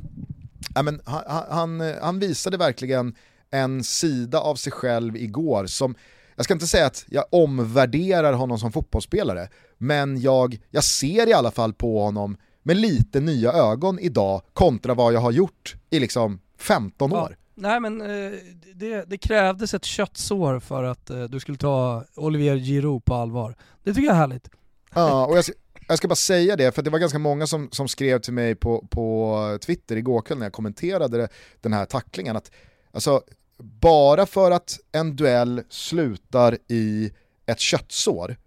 men, 0.84 1.02
han, 1.06 1.44
han, 1.50 1.94
han 2.02 2.20
visade 2.20 2.58
verkligen 2.58 3.16
en 3.52 3.84
sida 3.84 4.40
av 4.40 4.56
sig 4.56 4.72
själv 4.72 5.18
igår 5.18 5.66
som 5.66 5.96
jag 6.36 6.46
ska 6.46 6.54
inte 6.54 6.68
säga 6.68 6.86
att 6.86 7.06
jag 7.10 7.26
omvärderar 7.32 8.34
honom 8.34 8.60
som 8.60 8.72
fotbollsspelare, 8.72 9.50
men 9.78 10.22
jag, 10.22 10.60
jag 10.70 10.84
ser 10.84 11.28
i 11.28 11.34
alla 11.34 11.52
fall 11.52 11.74
på 11.74 12.04
honom 12.04 12.38
med 12.64 12.78
lite 12.78 13.20
nya 13.20 13.54
ögon 13.54 14.00
idag 14.00 14.42
kontra 14.54 14.94
vad 14.94 15.14
jag 15.14 15.20
har 15.20 15.32
gjort 15.32 15.76
i 15.90 16.00
liksom 16.00 16.40
15 16.58 17.14
år. 17.14 17.38
Nej 17.56 17.80
men 17.80 18.02
eh, 18.02 18.32
det, 18.74 19.04
det, 19.10 19.18
krävdes 19.18 19.74
ett 19.74 19.86
köttsår 19.86 20.60
för 20.60 20.84
att 20.84 21.10
eh, 21.10 21.24
du 21.24 21.40
skulle 21.40 21.58
ta 21.58 22.04
Olivier 22.16 22.58
Giroud 22.58 23.06
på 23.06 23.14
allvar. 23.14 23.56
Det 23.84 23.94
tycker 23.94 24.08
jag 24.08 24.16
är 24.16 24.20
härligt. 24.20 24.50
Ja, 24.94 25.26
och 25.26 25.38
jag 25.38 25.44
ska, 25.44 25.54
jag 25.88 25.98
ska 25.98 26.08
bara 26.08 26.16
säga 26.16 26.56
det, 26.56 26.76
för 26.76 26.82
det 26.82 26.90
var 26.90 27.00
ganska 27.00 27.20
många 27.20 27.48
som, 27.48 27.70
som 27.72 27.88
skrev 27.88 28.20
till 28.20 28.34
mig 28.34 28.56
på, 28.56 28.88
på 28.90 29.58
Twitter 29.62 29.96
igår 29.96 30.22
kväll 30.22 30.38
när 30.38 30.46
jag 30.46 30.54
kommenterade 30.54 31.28
den 31.62 31.74
här 31.74 31.86
tacklingen. 31.86 32.36
Att, 32.36 32.52
alltså, 32.92 33.22
bara 33.58 34.26
för 34.26 34.52
att 34.52 34.80
en 34.92 35.16
duell 35.16 35.64
slutar 35.70 36.58
i 36.68 37.12
ett 37.46 37.60
köttsår 37.60 38.38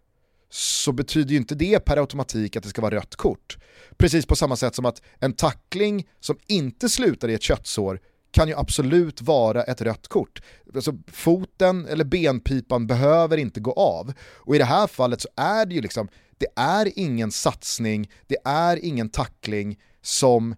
så 0.51 0.93
betyder 0.93 1.31
ju 1.31 1.37
inte 1.37 1.55
det 1.55 1.85
per 1.85 1.97
automatik 1.97 2.57
att 2.57 2.63
det 2.63 2.69
ska 2.69 2.83
vara 2.83 2.95
rött 2.95 3.17
kort. 3.17 3.59
Precis 3.97 4.27
på 4.27 4.37
samma 4.37 4.57
sätt 4.57 4.75
som 4.75 4.85
att 4.85 5.03
en 5.19 5.33
tackling 5.33 6.09
som 6.21 6.39
inte 6.47 6.89
slutar 6.89 7.29
i 7.29 7.35
ett 7.35 7.43
köttsår 7.43 8.01
kan 8.31 8.49
ju 8.49 8.55
absolut 8.55 9.23
vara 9.23 9.63
ett 9.63 9.81
rött 9.81 10.09
kort. 10.09 10.43
Alltså, 10.75 10.93
foten 11.07 11.87
eller 11.87 12.05
benpipan 12.05 12.87
behöver 12.87 13.37
inte 13.37 13.61
gå 13.61 13.73
av. 13.73 14.13
Och 14.21 14.55
i 14.55 14.59
det 14.59 14.65
här 14.65 14.87
fallet 14.87 15.21
så 15.21 15.29
är 15.37 15.67
det 15.67 15.75
ju 15.75 15.81
liksom, 15.81 16.09
det 16.39 16.47
är 16.57 16.99
ingen 16.99 17.31
satsning, 17.31 18.11
det 18.27 18.37
är 18.45 18.85
ingen 18.85 19.09
tackling 19.09 19.79
som 20.03 20.55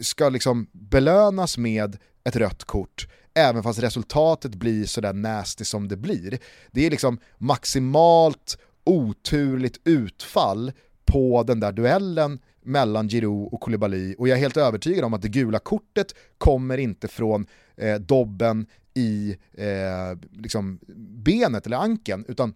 ska 0.00 0.28
liksom 0.28 0.66
belönas 0.72 1.58
med 1.58 1.98
ett 2.24 2.36
rött 2.36 2.64
kort 2.64 3.06
även 3.34 3.62
fast 3.62 3.82
resultatet 3.82 4.54
blir 4.54 4.84
sådär 4.86 5.12
nasty 5.12 5.64
som 5.64 5.88
det 5.88 5.96
blir. 5.96 6.38
Det 6.70 6.86
är 6.86 6.90
liksom 6.90 7.18
maximalt 7.38 8.58
oturligt 8.84 9.80
utfall 9.84 10.72
på 11.04 11.42
den 11.42 11.60
där 11.60 11.72
duellen 11.72 12.38
mellan 12.62 13.08
Giroud 13.08 13.48
och 13.52 13.60
Koulibaly 13.60 14.14
och 14.18 14.28
jag 14.28 14.36
är 14.36 14.40
helt 14.40 14.56
övertygad 14.56 15.04
om 15.04 15.14
att 15.14 15.22
det 15.22 15.28
gula 15.28 15.58
kortet 15.58 16.14
kommer 16.38 16.78
inte 16.78 17.08
från 17.08 17.46
eh, 17.76 17.94
dobben 17.94 18.66
i 18.94 19.36
eh, 19.52 20.18
liksom 20.32 20.78
benet 21.24 21.66
eller 21.66 21.76
anken 21.76 22.24
utan 22.28 22.54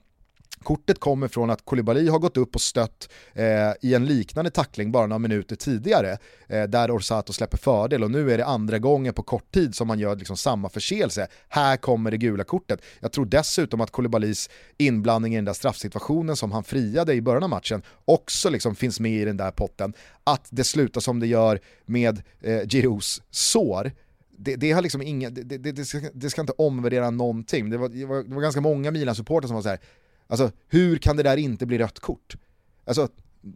Kortet 0.63 0.99
kommer 1.01 1.29
från 1.29 1.51
att 1.51 1.65
Koulibaly 1.65 2.09
har 2.09 2.19
gått 2.19 2.37
upp 2.37 2.55
och 2.55 2.61
stött 2.61 3.09
eh, 3.35 3.45
i 3.81 3.95
en 3.95 4.07
liknande 4.07 4.51
tackling 4.51 4.93
bara 4.93 5.07
några 5.07 5.19
minuter 5.19 5.57
tidigare 5.57 6.19
eh, 6.47 6.63
där 6.63 6.97
Orsato 6.97 7.33
släpper 7.33 7.59
fördel 7.59 8.05
och 8.05 8.11
nu 8.11 8.33
är 8.33 8.39
det 8.39 8.47
andra 8.47 8.79
gången 8.79 9.15
på 9.15 9.23
kort 9.23 9.53
tid 9.53 9.75
som 9.75 9.89
man 9.89 9.99
gör 9.99 10.17
liksom 10.17 10.37
samma 10.37 10.69
förseelse. 10.69 11.29
Här 11.49 11.77
kommer 11.77 12.11
det 12.11 12.17
gula 12.17 12.45
kortet. 12.45 12.81
Jag 13.01 13.13
tror 13.13 13.27
dessutom 13.27 13.81
att 13.81 13.91
Koulibalys 13.91 14.51
inblandning 14.79 15.33
i 15.33 15.37
den 15.37 15.45
där 15.45 15.53
straffsituationen 15.53 16.37
som 16.37 16.53
han 16.53 16.65
friade 16.65 17.15
i 17.15 17.23
början 17.23 17.43
av 17.43 17.51
matchen 17.51 17.83
också 18.05 18.51
liksom 18.51 18.75
finns 18.75 19.01
med 19.01 19.13
i 19.13 19.25
den 19.25 19.37
där 19.37 19.51
potten. 19.51 19.93
Att 20.25 20.47
det 20.51 20.65
slutar 20.65 21.01
som 21.01 21.21
det 21.21 21.27
gör 21.27 21.61
med 21.85 22.23
eh, 22.41 22.61
Giroux 22.69 23.23
sår 23.31 23.93
det, 24.39 24.57
det, 24.57 24.73
har 24.73 24.83
liksom 24.83 25.03
inga, 25.03 25.31
det, 25.31 25.43
det, 25.43 25.73
det, 25.73 25.85
ska, 25.85 26.01
det, 26.15 26.31
ska, 26.31 26.41
inte 26.41 26.53
omvärdera 26.59 27.11
någonting. 27.11 27.71
Det 27.71 27.79
var, 27.79 27.89
det 27.89 28.05
var, 28.05 28.23
det 28.23 28.35
var 28.35 28.43
ganska 28.43 28.61
många 28.61 28.91
Milan-supportrar 28.91 29.47
som 29.47 29.55
var 29.55 29.63
så 29.63 29.69
här, 29.69 29.79
Alltså 30.27 30.51
hur 30.69 30.99
kan 30.99 31.17
det 31.17 31.23
där 31.23 31.37
inte 31.37 31.67
bli 31.67 31.79
rött 31.79 32.01
kort? 32.01 32.37
Alltså 32.85 33.09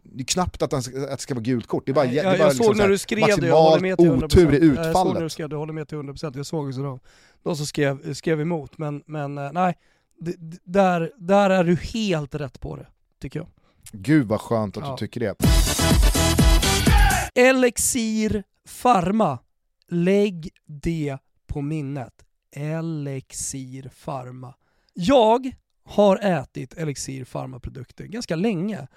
det 0.03 0.21
är 0.21 0.25
knappt 0.25 0.61
att, 0.61 0.71
det 0.71 1.17
ska 1.19 1.33
vara 1.33 1.43
gult 1.43 1.67
kort, 1.67 1.85
det 1.85 1.91
är 1.91 1.93
bara, 1.93 2.05
Nej, 2.05 2.15
jag, 2.15 2.25
det 2.25 2.29
är 2.29 2.37
bara 2.37 2.37
jag 2.37 2.49
liksom 2.49 2.65
såg 2.65 2.77
när 2.77 2.89
du 2.89 2.97
skrev 2.97 3.39
det, 3.39 3.47
jag 3.47 3.61
håller 3.61 3.81
med 3.81 3.97
till 3.97 4.07
100%. 4.07 4.23
otur 4.23 4.53
i 4.53 4.57
utfallet. 4.57 4.85
Jag 4.85 5.05
såg 5.05 5.13
när 5.13 5.21
du 5.21 5.29
skrev 5.29 5.49
det, 5.49 5.53
jag 5.53 5.59
håller 5.59 5.73
med 5.73 5.87
till 5.87 5.97
100%. 5.97 6.33
Jag 6.37 6.45
såg 6.45 6.67
också 6.67 6.81
de, 6.81 6.99
de 7.43 7.55
som 7.55 7.65
skrev, 7.65 8.13
skrev 8.13 8.41
emot, 8.41 8.77
men, 8.77 9.03
men 9.05 9.37
eh, 9.37 9.51
nej, 9.51 9.77
det, 10.19 10.35
där, 10.63 11.11
där 11.17 11.49
är 11.49 11.63
du 11.63 11.75
helt 11.75 12.35
rätt 12.35 12.59
på 12.59 12.75
det, 12.75 12.87
tycker 13.21 13.39
jag. 13.39 13.47
Gud 13.91 14.27
vad 14.27 14.41
skönt 14.41 14.77
att 14.77 14.83
ja. 14.83 14.91
du 14.91 14.97
tycker 14.97 15.19
det. 15.19 15.35
Elixir 17.35 18.43
Pharma, 18.81 19.39
lägg 19.87 20.49
det 20.65 21.17
på 21.47 21.61
minnet. 21.61 22.13
Elixir 22.55 23.91
Pharma. 24.05 24.53
Jag 24.93 25.51
har 25.83 26.17
ätit 26.17 26.73
Elixir 26.73 27.25
Pharma-produkter 27.25 28.05
ganska 28.05 28.35
länge. 28.35 28.87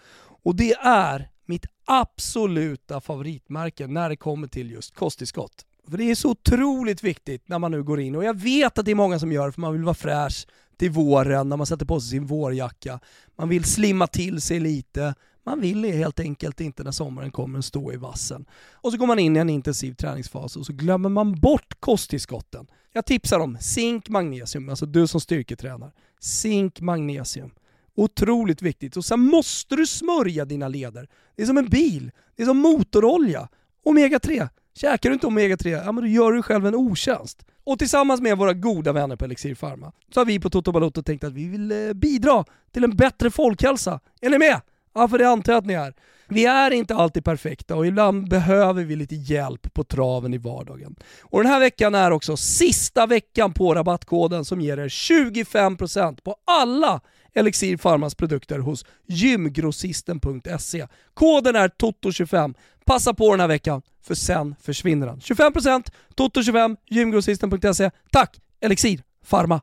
Och 0.42 0.56
det 0.56 0.74
är 0.74 1.30
mitt 1.46 1.66
absoluta 1.84 3.00
favoritmärke 3.00 3.86
när 3.86 4.08
det 4.08 4.16
kommer 4.16 4.48
till 4.48 4.70
just 4.70 4.94
kosttillskott. 4.94 5.66
För 5.90 5.98
det 5.98 6.10
är 6.10 6.14
så 6.14 6.30
otroligt 6.30 7.02
viktigt 7.02 7.48
när 7.48 7.58
man 7.58 7.70
nu 7.70 7.82
går 7.82 8.00
in, 8.00 8.16
och 8.16 8.24
jag 8.24 8.40
vet 8.40 8.78
att 8.78 8.84
det 8.84 8.90
är 8.90 8.94
många 8.94 9.18
som 9.18 9.32
gör 9.32 9.46
det 9.46 9.52
för 9.52 9.60
man 9.60 9.72
vill 9.72 9.84
vara 9.84 9.94
fräsch 9.94 10.46
till 10.76 10.90
våren 10.90 11.48
när 11.48 11.56
man 11.56 11.66
sätter 11.66 11.86
på 11.86 12.00
sig 12.00 12.10
sin 12.10 12.26
vårjacka. 12.26 13.00
Man 13.36 13.48
vill 13.48 13.64
slimma 13.64 14.06
till 14.06 14.40
sig 14.40 14.60
lite, 14.60 15.14
Man 15.46 15.60
vill 15.60 15.84
helt 15.84 16.20
enkelt 16.20 16.60
inte 16.60 16.84
när 16.84 16.90
sommaren 16.90 17.30
kommer 17.30 17.60
stå 17.60 17.92
i 17.92 17.96
vassen. 17.96 18.44
Och 18.72 18.92
så 18.92 18.98
går 18.98 19.06
man 19.06 19.18
in 19.18 19.36
i 19.36 19.40
en 19.40 19.50
intensiv 19.50 19.94
träningsfas 19.94 20.56
och 20.56 20.66
så 20.66 20.72
glömmer 20.72 21.08
man 21.08 21.40
bort 21.40 21.80
kosttillskotten. 21.80 22.66
Jag 22.92 23.06
tipsar 23.06 23.40
om 23.40 23.58
zink, 23.60 24.08
magnesium, 24.08 24.68
alltså 24.68 24.86
du 24.86 25.06
som 25.06 25.20
styrketränar. 25.20 25.92
Zink, 26.24 26.80
magnesium. 26.80 27.50
Otroligt 27.96 28.62
viktigt. 28.62 28.96
Och 28.96 29.04
sen 29.04 29.20
måste 29.20 29.76
du 29.76 29.86
smörja 29.86 30.44
dina 30.44 30.68
leder. 30.68 31.08
Det 31.36 31.42
är 31.42 31.46
som 31.46 31.58
en 31.58 31.68
bil. 31.68 32.10
Det 32.36 32.42
är 32.42 32.46
som 32.46 32.58
motorolja. 32.58 33.48
Omega-3. 33.84 34.48
Käkar 34.74 35.10
du 35.10 35.14
inte 35.14 35.26
omega-3, 35.26 35.68
ja 35.68 35.92
men 35.92 36.04
då 36.04 36.08
gör 36.08 36.32
du 36.32 36.42
själv 36.42 36.66
en 36.66 36.74
otjänst. 36.74 37.44
Och 37.64 37.78
tillsammans 37.78 38.20
med 38.20 38.38
våra 38.38 38.52
goda 38.52 38.92
vänner 38.92 39.16
på 39.16 39.24
Elixir 39.24 39.54
Pharma 39.54 39.92
så 40.14 40.20
har 40.20 40.24
vi 40.24 40.40
på 40.40 40.50
Toto 40.50 40.72
Balotto 40.72 41.02
tänkt 41.02 41.24
att 41.24 41.32
vi 41.32 41.48
vill 41.48 41.72
eh, 41.72 41.92
bidra 41.92 42.44
till 42.72 42.84
en 42.84 42.96
bättre 42.96 43.30
folkhälsa. 43.30 44.00
Är 44.20 44.30
ni 44.30 44.38
med? 44.38 44.60
Ja, 44.94 45.08
för 45.08 45.18
det 45.18 45.28
antar 45.28 45.52
jag 45.52 45.58
att 45.58 45.66
ni 45.66 45.74
är. 45.74 45.94
Vi 46.34 46.44
är 46.44 46.70
inte 46.70 46.94
alltid 46.94 47.24
perfekta 47.24 47.76
och 47.76 47.86
ibland 47.86 48.28
behöver 48.28 48.84
vi 48.84 48.96
lite 48.96 49.14
hjälp 49.14 49.74
på 49.74 49.84
traven 49.84 50.34
i 50.34 50.38
vardagen. 50.38 50.96
Och 51.22 51.42
den 51.42 51.52
här 51.52 51.60
veckan 51.60 51.94
är 51.94 52.10
också 52.10 52.36
sista 52.36 53.06
veckan 53.06 53.52
på 53.52 53.74
rabattkoden 53.74 54.44
som 54.44 54.60
ger 54.60 54.78
er 54.78 54.88
25% 54.88 56.22
på 56.22 56.36
alla 56.46 57.00
Elixir 57.34 57.76
Pharmas 57.76 58.14
produkter 58.14 58.58
hos 58.58 58.84
gymgrossisten.se. 59.06 60.86
Koden 61.14 61.56
är 61.56 61.68
TOTO25. 61.68 62.54
Passa 62.84 63.14
på 63.14 63.30
den 63.30 63.40
här 63.40 63.48
veckan, 63.48 63.82
för 64.02 64.14
sen 64.14 64.54
försvinner 64.62 65.06
den. 65.06 65.18
25% 65.18 65.92
TOTO25, 66.16 66.76
gymgrossisten.se. 66.90 67.90
Tack 68.12 68.36
Elixir 68.60 69.02
Pharma! 69.30 69.60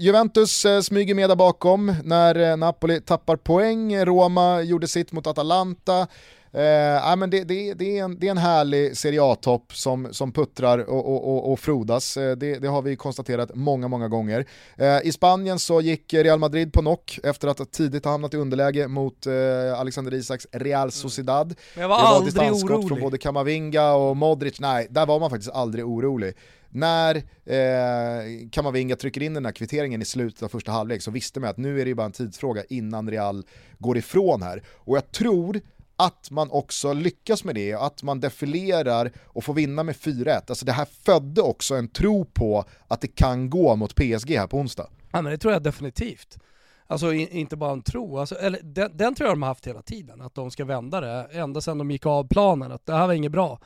Juventus 0.00 0.64
eh, 0.64 0.80
smyger 0.80 1.14
med 1.14 1.30
där 1.30 1.36
bakom 1.36 1.94
när 2.04 2.50
eh, 2.50 2.56
Napoli 2.56 3.00
tappar 3.00 3.36
poäng. 3.36 4.04
Roma 4.04 4.62
gjorde 4.62 4.88
sitt 4.88 5.12
mot 5.12 5.26
Atalanta. 5.26 6.06
Eh, 6.52 7.16
men 7.16 7.30
det, 7.30 7.44
det, 7.44 7.74
det, 7.74 7.98
är 7.98 8.04
en, 8.04 8.18
det 8.18 8.26
är 8.26 8.30
en 8.30 8.38
härlig 8.38 8.96
Serie 8.96 9.22
A-topp 9.22 9.76
som, 9.76 10.08
som 10.10 10.32
puttrar 10.32 10.78
och, 10.78 11.28
och, 11.28 11.52
och, 11.52 11.60
frodas. 11.60 12.16
Eh, 12.16 12.36
det, 12.36 12.58
det, 12.58 12.68
har 12.68 12.82
vi 12.82 12.96
konstaterat 12.96 13.50
många, 13.54 13.88
många 13.88 14.08
gånger. 14.08 14.46
Eh, 14.76 14.98
I 15.04 15.12
Spanien 15.12 15.58
så 15.58 15.80
gick 15.80 16.14
Real 16.14 16.38
Madrid 16.38 16.72
på 16.72 16.80
knock 16.80 17.18
efter 17.24 17.48
att 17.48 17.72
tidigt 17.72 18.04
ha 18.04 18.12
hamnat 18.12 18.34
i 18.34 18.36
underläge 18.36 18.88
mot 18.88 19.26
eh, 19.26 19.32
Alexander 19.80 20.14
Isaks 20.14 20.46
Real 20.52 20.80
mm. 20.80 20.90
Sociedad. 20.90 21.54
Men 21.74 21.82
jag 21.82 21.88
var, 21.88 21.96
det 22.24 22.36
var 22.36 22.44
aldrig 22.44 22.70
orolig. 22.70 22.88
från 22.88 23.00
både 23.00 23.18
Kamavinga 23.18 23.92
och 23.92 24.16
Modric. 24.16 24.60
Nej, 24.60 24.86
där 24.90 25.06
var 25.06 25.20
man 25.20 25.30
faktiskt 25.30 25.52
aldrig 25.52 25.86
orolig 25.86 26.34
när 26.70 27.16
eh, 27.44 28.48
Kamavinga 28.50 28.96
trycker 28.96 29.22
in 29.22 29.34
den 29.34 29.44
här 29.44 29.52
kvitteringen 29.52 30.02
i 30.02 30.04
slutet 30.04 30.42
av 30.42 30.48
första 30.48 30.72
halvlek 30.72 31.02
så 31.02 31.10
visste 31.10 31.40
man 31.40 31.50
att 31.50 31.56
nu 31.56 31.80
är 31.80 31.84
det 31.84 31.94
bara 31.94 32.06
en 32.06 32.12
tidsfråga 32.12 32.64
innan 32.68 33.10
Real 33.10 33.44
går 33.78 33.98
ifrån 33.98 34.42
här. 34.42 34.62
Och 34.68 34.96
jag 34.96 35.12
tror 35.12 35.60
att 35.98 36.30
man 36.30 36.50
också 36.50 36.92
lyckas 36.92 37.44
med 37.44 37.54
det, 37.54 37.74
att 37.74 38.02
man 38.02 38.20
defilerar 38.20 39.12
och 39.24 39.44
får 39.44 39.54
vinna 39.54 39.82
med 39.82 39.94
4-1. 39.94 40.42
Alltså 40.48 40.64
det 40.64 40.72
här 40.72 40.88
födde 41.04 41.42
också 41.42 41.74
en 41.74 41.88
tro 41.88 42.24
på 42.24 42.64
att 42.88 43.00
det 43.00 43.08
kan 43.08 43.50
gå 43.50 43.76
mot 43.76 43.94
PSG 43.94 44.30
här 44.30 44.46
på 44.46 44.58
onsdag. 44.58 44.86
Ja 45.12 45.22
men 45.22 45.32
det 45.32 45.38
tror 45.38 45.52
jag 45.52 45.62
definitivt. 45.62 46.38
Alltså 46.86 47.12
in, 47.12 47.28
inte 47.28 47.56
bara 47.56 47.72
en 47.72 47.82
tro, 47.82 48.18
alltså, 48.18 48.34
eller, 48.34 48.60
den, 48.62 48.96
den, 48.96 49.14
tror 49.14 49.28
jag 49.28 49.36
de 49.36 49.42
har 49.42 49.48
haft 49.48 49.66
hela 49.66 49.82
tiden, 49.82 50.20
att 50.20 50.34
de 50.34 50.50
ska 50.50 50.64
vända 50.64 51.00
det, 51.00 51.28
ända 51.32 51.60
sedan 51.60 51.78
de 51.78 51.90
gick 51.90 52.06
av 52.06 52.28
planen, 52.28 52.72
att 52.72 52.86
det 52.86 52.94
här 52.94 53.06
var 53.06 53.14
inget 53.14 53.32
bra. 53.32 53.60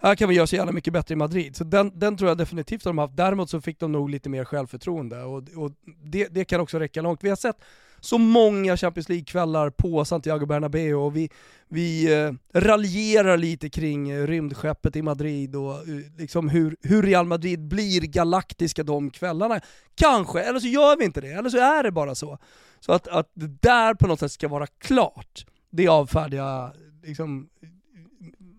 Här 0.00 0.14
kan 0.14 0.28
vi 0.28 0.34
göra 0.34 0.46
så 0.46 0.56
jävla 0.56 0.72
mycket 0.72 0.92
bättre 0.92 1.12
i 1.12 1.16
Madrid. 1.16 1.56
Så 1.56 1.64
den, 1.64 1.98
den 1.98 2.16
tror 2.16 2.30
jag 2.30 2.38
definitivt 2.38 2.80
att 2.80 2.84
de 2.84 2.98
har 2.98 3.06
haft. 3.06 3.16
Däremot 3.16 3.50
så 3.50 3.60
fick 3.60 3.80
de 3.80 3.92
nog 3.92 4.10
lite 4.10 4.28
mer 4.28 4.44
självförtroende 4.44 5.22
och, 5.22 5.42
och 5.56 5.70
det, 6.04 6.28
det 6.28 6.44
kan 6.44 6.60
också 6.60 6.78
räcka 6.78 7.02
långt. 7.02 7.24
Vi 7.24 7.28
har 7.28 7.36
sett 7.36 7.56
så 8.02 8.18
många 8.18 8.76
Champions 8.76 9.08
League-kvällar 9.08 9.70
på 9.70 10.04
Santiago 10.04 10.46
Bernabéu 10.46 10.94
och 10.94 11.16
vi, 11.16 11.30
vi 11.68 12.14
eh, 12.14 12.32
raljerar 12.60 13.36
lite 13.36 13.70
kring 13.70 14.10
eh, 14.10 14.26
rymdskeppet 14.26 14.96
i 14.96 15.02
Madrid 15.02 15.56
och 15.56 15.72
eh, 15.72 15.96
liksom 16.18 16.48
hur, 16.48 16.76
hur 16.82 17.02
Real 17.02 17.26
Madrid 17.26 17.68
blir 17.68 18.00
galaktiska 18.00 18.82
de 18.82 19.10
kvällarna. 19.10 19.60
Kanske, 19.94 20.40
eller 20.40 20.60
så 20.60 20.66
gör 20.66 20.96
vi 20.96 21.04
inte 21.04 21.20
det, 21.20 21.32
eller 21.32 21.50
så 21.50 21.58
är 21.58 21.82
det 21.82 21.90
bara 21.90 22.14
så. 22.14 22.38
Så 22.80 22.92
att, 22.92 23.08
att 23.08 23.30
det 23.34 23.62
där 23.62 23.94
på 23.94 24.06
något 24.06 24.20
sätt 24.20 24.32
ska 24.32 24.48
vara 24.48 24.66
klart, 24.66 25.46
det 25.70 25.88
avfärdar 25.88 26.38
jag 26.38 26.72
liksom, 27.02 27.48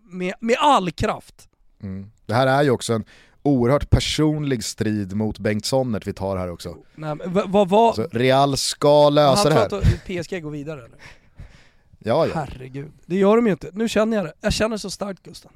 med, 0.04 0.34
med 0.40 0.56
all 0.60 0.92
kraft. 0.92 1.50
Mm. 1.82 2.12
Det 2.26 2.34
här 2.34 2.48
är 2.48 2.64
ju 2.64 2.70
också 2.70 2.94
en 2.94 3.06
oerhört 3.44 3.90
personlig 3.90 4.64
strid 4.64 5.16
mot 5.16 5.40
Bengt 5.40 5.66
Sonnert 5.66 6.08
vi 6.08 6.14
tar 6.14 6.38
här 6.38 6.52
också. 6.52 6.78
Nej, 6.96 7.16
vad 7.26 7.70
var... 7.70 7.88
Alltså, 7.88 8.08
Real 8.12 8.58
ska 8.58 9.10
lösa 9.10 9.50
det 9.50 9.56
här. 9.56 9.62
Han 9.62 9.70
tror 9.70 9.80
att 9.80 10.06
PSG 10.06 10.44
går 10.44 10.52
vidare 10.52 10.80
eller? 10.80 10.98
Ja, 12.00 12.28
ja. 12.28 12.34
Herregud, 12.36 12.92
det 13.06 13.16
gör 13.16 13.36
de 13.36 13.46
ju 13.46 13.52
inte. 13.52 13.70
Nu 13.74 13.90
känner 13.90 14.18
jag 14.18 14.26
det. 14.26 14.34
Jag 14.42 14.54
känner 14.54 14.78
så 14.78 14.90
starkt 14.90 15.24
Gusten. 15.24 15.52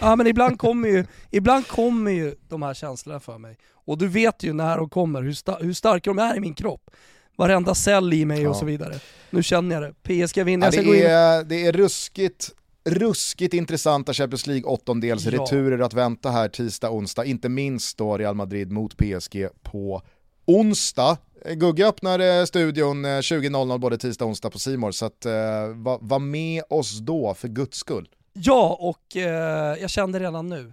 Ja 0.00 0.16
men 0.16 0.26
ibland 0.26 0.58
kommer 0.58 0.88
ju, 0.88 1.04
ibland 1.30 1.66
kommer 1.68 2.10
ju 2.10 2.34
de 2.48 2.62
här 2.62 2.74
känslorna 2.74 3.20
för 3.20 3.38
mig. 3.38 3.58
Och 3.72 3.98
du 3.98 4.08
vet 4.08 4.42
ju 4.42 4.52
när 4.52 4.76
de 4.76 4.88
kommer, 4.88 5.22
hur, 5.22 5.32
sta 5.32 5.56
hur 5.60 5.72
starka 5.72 6.10
de 6.10 6.18
är 6.18 6.36
i 6.36 6.40
min 6.40 6.54
kropp. 6.54 6.90
Varenda 7.36 7.74
cell 7.74 8.12
i 8.12 8.24
mig 8.24 8.42
ja. 8.42 8.50
och 8.50 8.56
så 8.56 8.64
vidare. 8.64 8.94
Nu 9.30 9.42
känner 9.42 9.82
jag 9.82 9.94
det. 10.02 10.24
PSG 10.26 10.44
vinner, 10.44 10.66
ja, 10.66 10.82
det, 10.82 11.04
är, 11.04 11.44
det 11.44 11.66
är 11.66 11.72
ruskigt 11.72 12.54
ruskigt 12.86 13.54
intressanta 13.54 14.12
Champions 14.12 14.46
League 14.46 14.64
åttondels 14.64 15.26
returer 15.26 15.78
att 15.78 15.94
vänta 15.94 16.30
här 16.30 16.48
tisdag, 16.48 16.90
onsdag. 16.90 17.24
Inte 17.24 17.48
minst 17.48 17.98
då 17.98 18.18
Real 18.18 18.34
Madrid 18.34 18.72
mot 18.72 18.96
PSG 18.96 19.48
på 19.62 20.02
onsdag. 20.44 21.18
Gugge 21.54 21.86
öppnar 21.86 22.18
eh, 22.18 22.44
studion 22.44 23.06
20.00 23.06 23.70
eh, 23.70 23.78
både 23.78 23.98
tisdag 23.98 24.24
och 24.24 24.28
onsdag 24.28 24.50
på 24.50 24.58
Simor 24.58 24.90
så 24.90 25.06
att, 25.06 25.26
eh, 25.26 25.32
var, 25.74 25.98
var 26.00 26.18
med 26.18 26.62
oss 26.70 26.98
då 26.98 27.34
för 27.34 27.48
guds 27.48 27.78
skull. 27.78 28.08
Ja, 28.32 28.78
och 28.80 29.16
eh, 29.16 29.80
jag 29.80 29.90
kände 29.90 30.18
redan 30.18 30.48
nu 30.48 30.72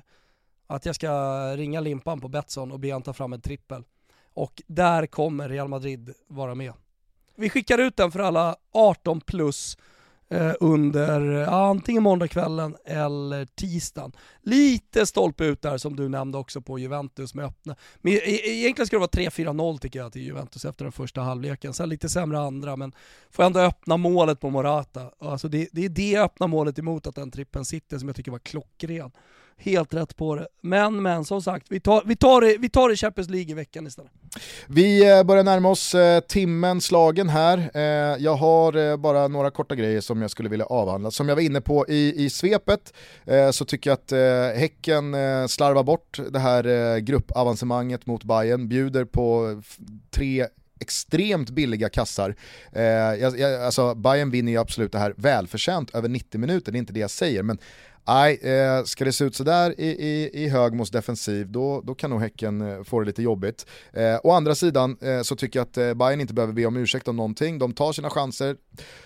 att 0.67 0.85
jag 0.85 0.95
ska 0.95 1.11
ringa 1.55 1.79
Limpan 1.79 2.21
på 2.21 2.27
Betsson 2.27 2.71
och 2.71 2.79
be 2.79 2.91
han 2.91 3.01
ta 3.01 3.13
fram 3.13 3.33
en 3.33 3.41
trippel. 3.41 3.83
Och 4.33 4.61
där 4.67 5.05
kommer 5.05 5.49
Real 5.49 5.67
Madrid 5.67 6.13
vara 6.27 6.55
med. 6.55 6.73
Vi 7.35 7.49
skickar 7.49 7.77
ut 7.77 7.97
den 7.97 8.11
för 8.11 8.19
alla 8.19 8.55
18 8.71 9.21
plus 9.21 9.77
eh, 9.77 9.83
Eh, 10.33 10.53
under 10.59 11.45
antingen 11.47 12.03
måndagskvällen 12.03 12.75
eller 12.85 13.45
tisdagen. 13.45 14.11
Lite 14.41 15.05
stolpe 15.05 15.45
ut 15.45 15.61
där 15.61 15.77
som 15.77 15.95
du 15.95 16.09
nämnde 16.09 16.37
också 16.37 16.61
på 16.61 16.79
Juventus 16.79 17.33
med 17.33 17.45
öppna. 17.45 17.75
Men 18.01 18.13
e-, 18.13 18.17
e-, 18.23 18.49
egentligen 18.49 18.87
ska 18.87 18.95
det 18.95 18.99
vara 18.99 19.29
3-4-0 19.29 19.77
tycker 19.77 19.99
jag 19.99 20.11
till 20.11 20.21
Juventus 20.21 20.65
efter 20.65 20.85
den 20.85 20.91
första 20.91 21.21
halvleken. 21.21 21.73
Sen 21.73 21.89
lite 21.89 22.09
sämre 22.09 22.39
andra 22.39 22.75
men 22.75 22.93
får 23.31 23.43
ändå 23.43 23.59
öppna 23.59 23.97
målet 23.97 24.39
på 24.39 24.49
Morata. 24.49 25.11
Alltså 25.19 25.47
det, 25.47 25.69
det 25.71 25.85
är 25.85 25.89
det 25.89 26.17
öppna 26.17 26.47
målet 26.47 26.79
emot 26.79 27.07
att 27.07 27.15
den 27.15 27.31
trippen 27.31 27.65
sitter 27.65 27.97
som 27.97 28.09
jag 28.09 28.15
tycker 28.15 28.31
var 28.31 28.39
klockren 28.39 29.11
helt 29.57 29.93
rätt 29.93 30.15
på 30.15 30.35
det. 30.35 30.47
Men, 30.61 31.01
men 31.01 31.25
som 31.25 31.41
sagt, 31.41 31.65
vi 31.69 31.79
tar, 31.79 32.03
vi 32.05 32.15
tar, 32.15 32.41
det, 32.41 32.57
vi 32.59 32.69
tar 32.69 32.89
det 32.89 32.95
Champions 32.95 33.29
League 33.29 33.51
i 33.51 33.53
veckan 33.53 33.87
istället. 33.87 34.11
Vi 34.67 35.11
eh, 35.11 35.23
börjar 35.23 35.43
närma 35.43 35.69
oss 35.69 35.95
eh, 35.95 36.19
timmen 36.19 36.81
slagen 36.81 37.29
här. 37.29 37.71
Eh, 37.73 37.81
jag 38.23 38.35
har 38.35 38.97
bara 38.97 39.27
några 39.27 39.51
korta 39.51 39.75
grejer 39.75 40.01
som 40.01 40.21
jag 40.21 40.31
skulle 40.31 40.49
vilja 40.49 40.65
avhandla. 40.65 41.11
Som 41.11 41.29
jag 41.29 41.35
var 41.35 41.41
inne 41.41 41.61
på 41.61 41.85
i, 41.87 42.25
i 42.25 42.29
svepet 42.29 42.93
så 43.51 43.65
tycker 43.65 43.89
jag 43.89 43.93
att 43.93 44.57
Häcken 44.57 45.15
slarvar 45.49 45.83
bort 45.83 46.19
det 46.29 46.39
här 46.39 46.99
gruppavancemanget 46.99 48.05
mot 48.05 48.23
Bayern 48.23 48.67
bjuder 48.67 49.05
på 49.05 49.61
tre 50.11 50.47
extremt 50.83 51.49
billiga 51.49 51.89
kassar. 51.89 52.35
Eh, 52.71 52.83
jag, 52.83 53.39
jag, 53.39 53.63
alltså 53.63 53.95
Bayern 53.95 54.31
vinner 54.31 54.51
ju 54.51 54.57
absolut 54.57 54.91
det 54.91 54.99
här 54.99 55.13
välförtjänt 55.17 55.95
över 55.95 56.09
90 56.09 56.39
minuter, 56.39 56.71
det 56.71 56.77
är 56.77 56.79
inte 56.79 56.93
det 56.93 56.99
jag 56.99 57.11
säger, 57.11 57.43
men 57.43 57.57
Nej, 58.07 58.39
eh, 58.41 58.83
ska 58.83 59.05
det 59.05 59.13
se 59.13 59.25
ut 59.25 59.35
sådär 59.35 59.75
i, 59.77 59.87
i, 59.87 60.29
i 60.43 60.49
Högmos 60.49 60.91
defensiv 60.91 61.51
då, 61.51 61.81
då 61.81 61.95
kan 61.95 62.09
nog 62.09 62.21
Häcken 62.21 62.61
eh, 62.61 62.83
få 62.83 62.99
det 62.99 63.05
lite 63.05 63.23
jobbigt. 63.23 63.65
Eh, 63.93 64.19
å 64.23 64.31
andra 64.31 64.55
sidan 64.55 64.97
eh, 65.01 65.21
så 65.21 65.35
tycker 65.35 65.59
jag 65.59 65.65
att 65.65 65.77
eh, 65.77 65.93
Bayern 65.93 66.21
inte 66.21 66.33
behöver 66.33 66.53
be 66.53 66.65
om 66.65 66.77
ursäkt 66.77 67.07
om 67.07 67.15
någonting. 67.15 67.59
De 67.59 67.73
tar 67.73 67.93
sina 67.93 68.09
chanser 68.09 68.55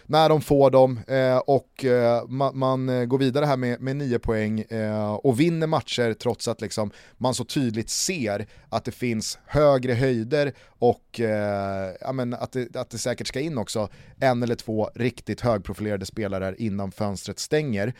när 0.06 0.30
de 0.30 0.42
får 0.42 0.72
dem 0.72 1.00
eh, 1.08 1.38
och 1.38 1.86
eh, 1.86 2.28
ma 2.28 2.52
man 2.52 2.90
eh, 2.90 3.06
går 3.06 3.18
vidare 3.18 3.46
här 3.46 3.58
med, 3.58 3.82
med 3.82 3.96
nio 3.96 4.20
poäng 4.20 4.60
eh, 4.60 5.14
och 5.14 5.40
vinner 5.40 5.68
matcher 5.68 6.14
trots 6.14 6.48
att 6.48 6.62
liksom, 6.62 6.92
man 7.18 7.34
så 7.34 7.46
tydligt 7.46 7.90
ser 7.90 8.48
att 8.70 8.86
det 8.86 8.92
finns 8.92 9.40
högre 9.46 9.94
höjder 9.94 10.54
och 10.80 11.20
eh, 11.20 11.96
ja, 12.02 12.12
men 12.12 12.34
att, 12.34 12.52
det, 12.52 12.76
att 12.76 12.90
det 12.90 12.98
säkert 12.98 13.28
ska 13.28 13.40
in 13.40 13.58
också 13.58 13.90
en 14.20 14.44
eller 14.44 14.56
två 14.56 14.90
riktigt 14.96 15.42
högprofilerade 15.42 16.06
spelare 16.06 16.56
innan 16.58 16.92
fönstret 16.92 17.40
stänger 17.40 17.94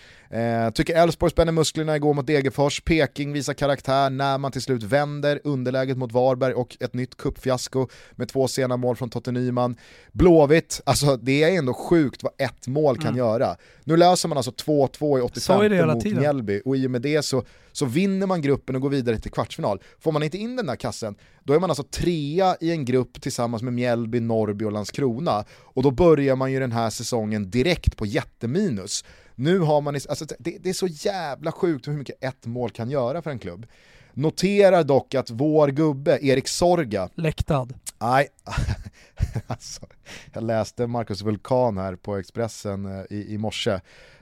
tycker 0.88 1.02
Elfsborg 1.02 1.32
spänner 1.32 1.52
musklerna 1.52 1.96
igår 1.96 2.14
mot 2.14 2.28
Degerfors, 2.28 2.82
Peking 2.82 3.34
visar 3.34 3.54
karaktär 3.54 4.10
när 4.10 4.38
man 4.38 4.52
till 4.52 4.62
slut 4.62 4.84
vänder 4.84 5.40
underläget 5.44 5.98
mot 5.98 6.12
Varberg 6.12 6.54
och 6.54 6.78
ett 6.80 6.94
nytt 6.94 7.18
kuppfiasko 7.18 7.88
med 8.12 8.30
två 8.30 8.48
sena 8.48 8.78
mål 8.78 8.96
från 8.96 9.10
Totte 9.10 9.32
Nyman. 9.32 9.76
Blåvitt, 10.12 10.82
alltså 10.86 11.18
det 11.18 11.44
är 11.44 11.58
ändå 11.58 11.74
sjukt 11.74 12.24
vad 12.24 12.34
ett 12.38 12.68
mål 12.68 12.98
kan 12.98 13.08
mm. 13.08 13.18
göra. 13.18 13.56
Nu 13.84 13.98
löser 13.98 14.30
man 14.30 14.38
alltså 14.38 14.52
2-2 14.52 15.20
i 15.20 15.22
85 15.22 15.88
mot 15.88 16.04
tiden. 16.04 16.20
Mjällby 16.20 16.62
och 16.66 16.78
i 16.78 16.88
och 16.88 16.92
med 16.92 17.02
det 17.02 17.22
så, 17.22 17.44
så 17.72 17.86
vinner 17.86 18.28
man 18.28 18.42
gruppen 18.42 18.76
och 18.76 18.82
går 18.82 18.90
vidare 18.90 19.20
till 19.20 19.32
kvartsfinal. 19.32 19.82
Får 20.00 20.12
man 20.12 20.24
inte 20.24 20.38
in 20.38 20.56
den 20.56 20.66
där 20.66 20.76
kassen, 20.76 21.16
då 21.44 21.54
är 21.54 21.60
man 21.60 21.70
alltså 21.70 21.84
trea 21.84 22.56
i 22.62 22.72
en 22.72 22.86
grupp 22.86 23.22
tillsammans 23.22 23.64
med 23.64 23.74
Mjällby, 23.74 24.20
Norrby 24.20 24.66
och 24.66 24.72
Landskrona. 24.72 25.46
Och 25.62 25.84
då 25.84 25.92
börjar 25.92 26.36
man 26.36 26.52
ju 26.52 26.60
den 26.60 26.72
här 26.72 26.90
säsongen 26.90 27.50
direkt 27.50 27.98
på 27.98 28.06
jätteminus. 28.06 29.04
Nu 29.40 29.60
har 29.60 29.82
man, 29.82 29.96
alltså 29.96 30.26
det, 30.40 30.58
det 30.64 30.70
är 30.70 30.74
så 30.74 30.88
jävla 30.88 31.52
sjukt 31.52 31.88
hur 31.88 31.94
mycket 31.94 32.24
ett 32.24 32.46
mål 32.46 32.70
kan 32.70 32.90
göra 32.90 33.22
för 33.22 33.30
en 33.32 33.40
klubb. 33.40 33.66
Noterar 34.14 34.84
dock 34.84 35.16
att 35.16 35.30
vår 35.30 35.68
gubbe, 35.68 36.20
Erik 36.22 36.48
Sorga, 36.48 37.10
Läktad. 37.16 37.68
Nej, 38.00 38.28
alltså, 39.48 39.86
jag 40.34 40.44
läste 40.44 40.88
Marcus 40.88 41.22
Vulkan 41.22 41.78
här 41.78 41.96
på 41.96 42.18
Expressen 42.18 42.86
eh, 42.86 43.06
i, 43.10 43.34
i 43.34 43.38
morse 43.38 43.80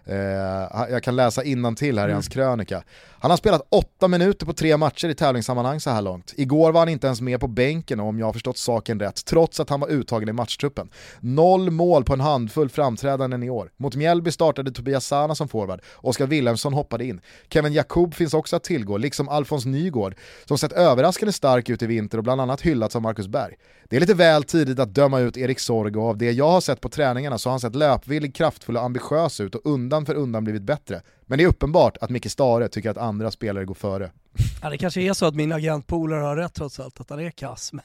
Eh, 0.07 0.85
jag 0.91 1.03
kan 1.03 1.15
läsa 1.15 1.41
till 1.41 1.97
här 1.97 2.03
mm. 2.03 2.09
i 2.09 2.13
hans 2.13 2.27
krönika. 2.27 2.83
Han 3.19 3.31
har 3.31 3.37
spelat 3.37 3.67
åtta 3.69 4.07
minuter 4.07 4.45
på 4.45 4.53
tre 4.53 4.77
matcher 4.77 5.09
i 5.09 5.15
tävlingssammanhang 5.15 5.79
så 5.79 5.89
här 5.89 6.01
långt. 6.01 6.33
Igår 6.37 6.71
var 6.71 6.81
han 6.81 6.89
inte 6.89 7.07
ens 7.07 7.21
med 7.21 7.39
på 7.39 7.47
bänken 7.47 7.99
om 7.99 8.19
jag 8.19 8.25
har 8.25 8.33
förstått 8.33 8.57
saken 8.57 8.99
rätt, 8.99 9.25
trots 9.25 9.59
att 9.59 9.69
han 9.69 9.79
var 9.79 9.91
uttagen 9.91 10.29
i 10.29 10.33
matchtruppen. 10.33 10.89
Noll 11.19 11.71
mål 11.71 12.03
på 12.03 12.13
en 12.13 12.19
handfull 12.19 12.69
framträdanden 12.69 13.43
i 13.43 13.49
år. 13.49 13.71
Mot 13.77 13.95
Mjällby 13.95 14.31
startade 14.31 14.71
Tobias 14.71 15.05
Sana 15.05 15.35
som 15.35 15.47
forward, 15.47 15.81
Oskar 15.95 16.27
Wilhelmsson 16.27 16.73
hoppade 16.73 17.05
in. 17.05 17.21
Kevin 17.49 17.73
Jakob 17.73 18.13
finns 18.13 18.33
också 18.33 18.55
att 18.55 18.63
tillgå, 18.63 18.97
liksom 18.97 19.29
Alfons 19.29 19.65
Nygård, 19.65 20.15
som 20.45 20.57
sett 20.57 20.71
överraskande 20.71 21.33
stark 21.33 21.69
ut 21.69 21.81
i 21.81 21.85
vinter 21.85 22.17
och 22.17 22.23
bland 22.23 22.41
annat 22.41 22.61
hyllats 22.61 22.95
av 22.95 23.01
Marcus 23.01 23.27
Berg. 23.27 23.55
Det 23.89 23.95
är 23.95 23.99
lite 23.99 24.13
väl 24.15 24.43
tidigt 24.43 24.79
att 24.79 24.93
döma 24.93 25.19
ut 25.19 25.37
Erik 25.37 25.59
Sorg 25.59 25.97
och 25.97 26.09
av 26.09 26.17
det 26.17 26.31
jag 26.31 26.49
har 26.49 26.61
sett 26.61 26.81
på 26.81 26.89
träningarna 26.89 27.37
så 27.37 27.49
har 27.49 27.51
han 27.53 27.59
sett 27.59 27.75
löpvillig, 27.75 28.35
kraftfull 28.35 28.77
och 28.77 28.83
ambitiös 28.83 29.39
ut 29.39 29.55
och 29.55 29.61
undan 29.65 30.05
för 30.05 30.15
undan 30.15 30.43
blivit 30.43 30.61
bättre. 30.61 31.01
Men 31.21 31.37
det 31.37 31.43
är 31.43 31.47
uppenbart 31.47 31.97
att 31.97 32.09
Micke 32.09 32.31
Stare 32.31 32.67
tycker 32.67 32.89
att 32.89 32.97
andra 32.97 33.31
spelare 33.31 33.65
går 33.65 33.73
före. 33.73 34.11
Ja, 34.61 34.69
det 34.69 34.77
kanske 34.77 35.01
är 35.01 35.13
så 35.13 35.25
att 35.25 35.35
min 35.35 35.51
agentpolare 35.51 36.23
har 36.23 36.35
rätt 36.35 36.53
trots 36.53 36.79
allt, 36.79 36.99
att 36.99 37.09
han 37.09 37.19
är 37.19 37.31
kass. 37.31 37.73
Men 37.73 37.83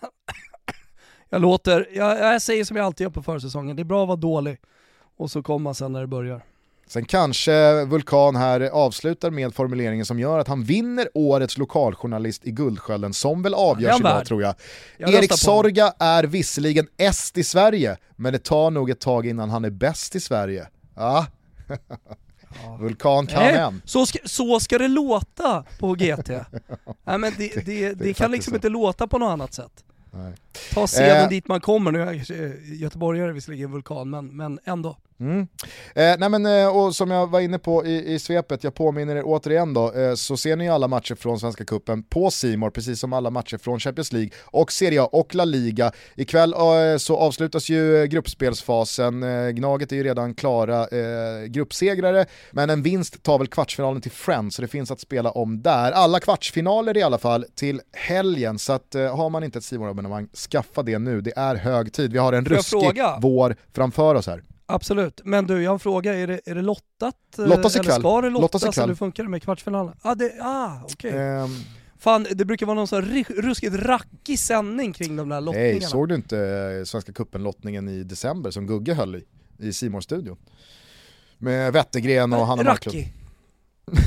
jag 1.28 1.42
låter, 1.42 1.88
jag, 1.92 2.18
jag 2.18 2.42
säger 2.42 2.64
som 2.64 2.76
jag 2.76 2.86
alltid 2.86 3.04
gör 3.04 3.10
på 3.10 3.22
försäsongen, 3.22 3.76
det 3.76 3.82
är 3.82 3.84
bra 3.84 4.02
att 4.02 4.08
vara 4.08 4.16
dålig. 4.16 4.58
Och 5.16 5.30
så 5.30 5.42
kommer 5.42 5.64
man 5.64 5.74
sen 5.74 5.92
när 5.92 6.00
det 6.00 6.06
börjar. 6.06 6.42
Sen 6.90 7.04
kanske 7.04 7.84
Vulkan 7.84 8.36
här 8.36 8.60
avslutar 8.60 9.30
med 9.30 9.54
formuleringen 9.54 10.06
som 10.06 10.18
gör 10.18 10.38
att 10.38 10.48
han 10.48 10.64
vinner 10.64 11.08
årets 11.14 11.58
lokaljournalist 11.58 12.46
i 12.46 12.50
Guldskölden 12.50 13.12
som 13.12 13.42
väl 13.42 13.54
avgörs 13.54 14.00
idag 14.00 14.26
tror 14.26 14.42
jag. 14.42 14.54
jag 14.98 15.14
Erik 15.14 15.32
Sorga 15.32 15.92
är 15.98 16.24
visserligen 16.24 16.88
est 16.96 17.38
i 17.38 17.44
Sverige, 17.44 17.96
men 18.16 18.32
det 18.32 18.38
tar 18.38 18.70
nog 18.70 18.90
ett 18.90 19.00
tag 19.00 19.26
innan 19.26 19.50
han 19.50 19.64
är 19.64 19.70
bäst 19.70 20.16
i 20.16 20.20
Sverige. 20.20 20.68
Ja. 20.94 21.26
Vulkan 22.80 23.26
kan 23.26 23.42
Nej, 23.42 23.56
en. 23.56 23.82
Så 23.84 24.06
ska, 24.06 24.18
så 24.24 24.60
ska 24.60 24.78
det 24.78 24.88
låta 24.88 25.64
på 25.78 25.94
GT. 25.94 26.28
Nej, 27.04 27.18
men 27.18 27.32
det, 27.38 27.54
det, 27.54 27.62
det, 27.64 27.94
det 27.94 28.14
kan 28.14 28.30
liksom 28.30 28.50
så. 28.50 28.56
inte 28.56 28.68
låta 28.68 29.06
på 29.06 29.18
något 29.18 29.32
annat 29.32 29.54
sätt. 29.54 29.84
Nej. 30.10 30.32
Ta 30.74 30.86
scenen 30.86 31.22
eh. 31.22 31.28
dit 31.28 31.48
man 31.48 31.60
kommer, 31.60 31.92
nu 31.92 32.02
är 32.02 32.06
jag 32.06 32.56
göteborgare 32.64 33.32
visserligen 33.32 33.72
vulkan, 33.72 34.10
men, 34.10 34.26
men 34.26 34.58
ändå. 34.64 34.96
Mm. 35.20 35.40
Eh, 35.94 36.16
nej 36.18 36.28
men, 36.28 36.46
eh, 36.46 36.76
och 36.76 36.96
som 36.96 37.10
jag 37.10 37.26
var 37.26 37.40
inne 37.40 37.58
på 37.58 37.86
i, 37.86 38.14
i 38.14 38.18
svepet, 38.18 38.64
jag 38.64 38.74
påminner 38.74 39.16
er 39.16 39.22
återigen 39.24 39.74
då, 39.74 39.92
eh, 39.92 40.14
så 40.14 40.36
ser 40.36 40.56
ni 40.56 40.68
alla 40.68 40.88
matcher 40.88 41.14
från 41.14 41.40
Svenska 41.40 41.64
Cupen 41.64 42.02
på 42.02 42.30
Simor 42.30 42.70
precis 42.70 43.00
som 43.00 43.12
alla 43.12 43.30
matcher 43.30 43.58
från 43.58 43.80
Champions 43.80 44.12
League 44.12 44.30
och 44.44 44.72
Serie 44.72 45.02
A 45.02 45.08
och 45.12 45.34
La 45.34 45.44
Liga. 45.44 45.92
Ikväll 46.16 46.52
eh, 46.52 46.96
så 46.98 47.16
avslutas 47.16 47.68
ju 47.68 48.06
gruppspelsfasen, 48.06 49.22
eh, 49.22 49.48
Gnaget 49.50 49.92
är 49.92 49.96
ju 49.96 50.04
redan 50.04 50.34
klara 50.34 50.86
eh, 50.88 51.44
gruppsegrare, 51.46 52.26
men 52.50 52.70
en 52.70 52.82
vinst 52.82 53.22
tar 53.22 53.38
väl 53.38 53.46
kvartsfinalen 53.46 54.02
till 54.02 54.10
Friends, 54.10 54.56
så 54.56 54.62
det 54.62 54.68
finns 54.68 54.90
att 54.90 55.00
spela 55.00 55.30
om 55.30 55.62
där. 55.62 55.92
Alla 55.92 56.20
kvartsfinaler 56.20 56.96
i 56.96 57.02
alla 57.02 57.18
fall 57.18 57.44
till 57.54 57.80
helgen, 57.92 58.58
så 58.58 58.72
att 58.72 58.94
har 58.94 59.30
man 59.30 59.44
inte 59.44 59.58
ett 59.58 59.64
simor 59.64 59.90
abonnemang 59.90 60.28
skaffa 60.50 60.82
det 60.82 60.98
nu, 60.98 61.20
det 61.20 61.32
är 61.36 61.54
hög 61.54 61.92
tid. 61.92 62.12
Vi 62.12 62.18
har 62.18 62.32
en 62.32 62.44
ruskig 62.44 63.02
vår 63.20 63.56
framför 63.74 64.14
oss 64.14 64.26
här. 64.26 64.42
Absolut, 64.74 65.20
men 65.24 65.46
du 65.46 65.62
jag 65.62 65.70
har 65.70 65.74
en 65.74 65.80
fråga, 65.80 66.14
är 66.14 66.26
det, 66.26 66.40
är 66.46 66.54
det 66.54 66.62
lottat? 66.62 67.14
Eh, 67.38 67.46
lottas 67.46 67.76
ikväll. 67.76 67.86
Eller 67.86 68.00
ska 68.00 68.20
det 68.20 68.30
lottas, 68.30 68.42
lottas 68.42 68.74
ikväll. 68.74 68.84
eller 68.84 68.94
funkar 68.94 69.22
det 69.22 69.28
med 69.28 69.42
kvartsfinalen? 69.42 69.94
Ah, 70.02 70.14
det, 70.14 70.32
ah 70.40 70.80
okej. 70.84 71.10
Okay. 71.10 71.20
Um, 71.20 71.44
ehm. 71.44 71.50
Fan, 71.98 72.26
det 72.30 72.44
brukar 72.44 72.66
vara 72.66 72.74
någon 72.74 72.88
sån 72.88 73.02
ruskigt 73.28 73.74
rackig 73.74 74.38
sändning 74.38 74.92
kring 74.92 75.16
de 75.16 75.28
där 75.28 75.40
lottningarna. 75.40 75.72
Nej, 75.72 75.80
såg 75.80 76.08
du 76.08 76.14
inte 76.14 76.38
eh, 76.38 76.84
Svenska 76.84 77.12
Cupen-lottningen 77.12 77.88
i 77.88 78.02
december 78.04 78.50
som 78.50 78.66
Gugge 78.66 78.94
höll 78.94 79.16
i, 79.16 79.24
i 79.58 79.72
simon 79.72 80.02
studion 80.02 80.36
Med 81.38 81.72
Wettergren 81.72 82.32
och 82.32 82.46
Hanna 82.46 82.62
Marklund. 82.62 82.96
Rackig? 82.96 83.14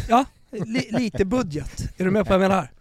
Ja, 0.09 0.25
li, 0.51 0.87
lite 0.91 1.25
budget. 1.25 1.81
Är 1.97 2.05
du 2.05 2.11
med 2.11 2.25
på 2.25 2.33
vad 2.33 2.43
jag 2.43 2.49
menar? 2.49 2.71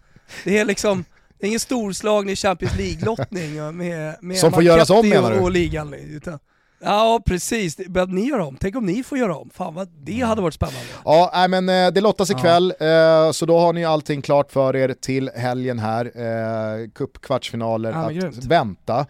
Det 0.43 0.57
är 0.57 0.65
liksom, 0.65 1.05
det 1.39 1.45
är 1.45 1.47
ingen 1.47 1.59
storslagning 1.59 2.35
Champions 2.35 2.77
League-lottning 2.77 3.71
med, 3.71 4.15
med 4.21 4.37
Som 4.37 4.51
får 4.51 4.63
göras 4.63 4.89
om 4.89 5.09
menar 5.09 5.31
du? 5.31 5.39
och 5.39 5.51
ligan. 5.51 5.93
Utan, 5.93 6.39
Ja 6.85 7.21
precis, 7.25 7.77
att 7.95 8.09
ni 8.09 8.29
gör 8.29 8.39
om. 8.39 8.57
Tänk 8.59 8.75
om 8.75 8.85
ni 8.85 9.03
får 9.03 9.17
göra 9.17 9.35
om. 9.35 9.49
Fan 9.53 9.73
vad 9.73 9.87
det 10.03 10.19
hade 10.19 10.41
varit 10.41 10.53
spännande. 10.53 10.79
Ja, 11.05 11.31
nej, 11.33 11.47
men 11.47 11.69
eh, 11.69 11.93
det 11.93 12.01
lottas 12.01 12.31
ikväll, 12.31 12.73
ja. 12.79 13.27
Eh, 13.27 13.31
så 13.31 13.45
då 13.45 13.59
har 13.59 13.73
ni 13.73 13.85
allting 13.85 14.21
klart 14.21 14.51
för 14.51 14.75
er 14.75 14.95
till 15.01 15.29
helgen 15.35 15.79
här. 15.79 16.05
Eh, 16.05 16.87
Cup-kvartsfinaler 16.87 17.91
ja, 17.91 17.97
att 17.97 18.13
grymt. 18.13 18.45
vänta. 18.45 19.05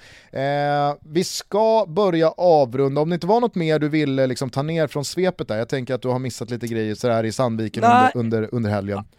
Vi 0.99 1.23
ska 1.23 1.85
börja 1.87 2.29
avrunda, 2.29 3.01
om 3.01 3.09
det 3.09 3.13
inte 3.13 3.27
var 3.27 3.41
något 3.41 3.55
mer 3.55 3.79
du 3.79 3.89
ville 3.89 4.27
liksom 4.27 4.49
ta 4.49 4.61
ner 4.61 4.87
från 4.87 5.05
svepet 5.05 5.47
där, 5.47 5.57
jag 5.57 5.69
tänker 5.69 5.93
att 5.93 6.01
du 6.01 6.07
har 6.07 6.19
missat 6.19 6.49
lite 6.49 6.67
grejer 6.67 6.95
sådär 6.95 7.23
i 7.23 7.31
Sandviken 7.31 7.83
under, 7.83 8.11
under, 8.15 8.49
under 8.51 8.69
helgen. 8.69 8.97
Ja. 8.97 9.17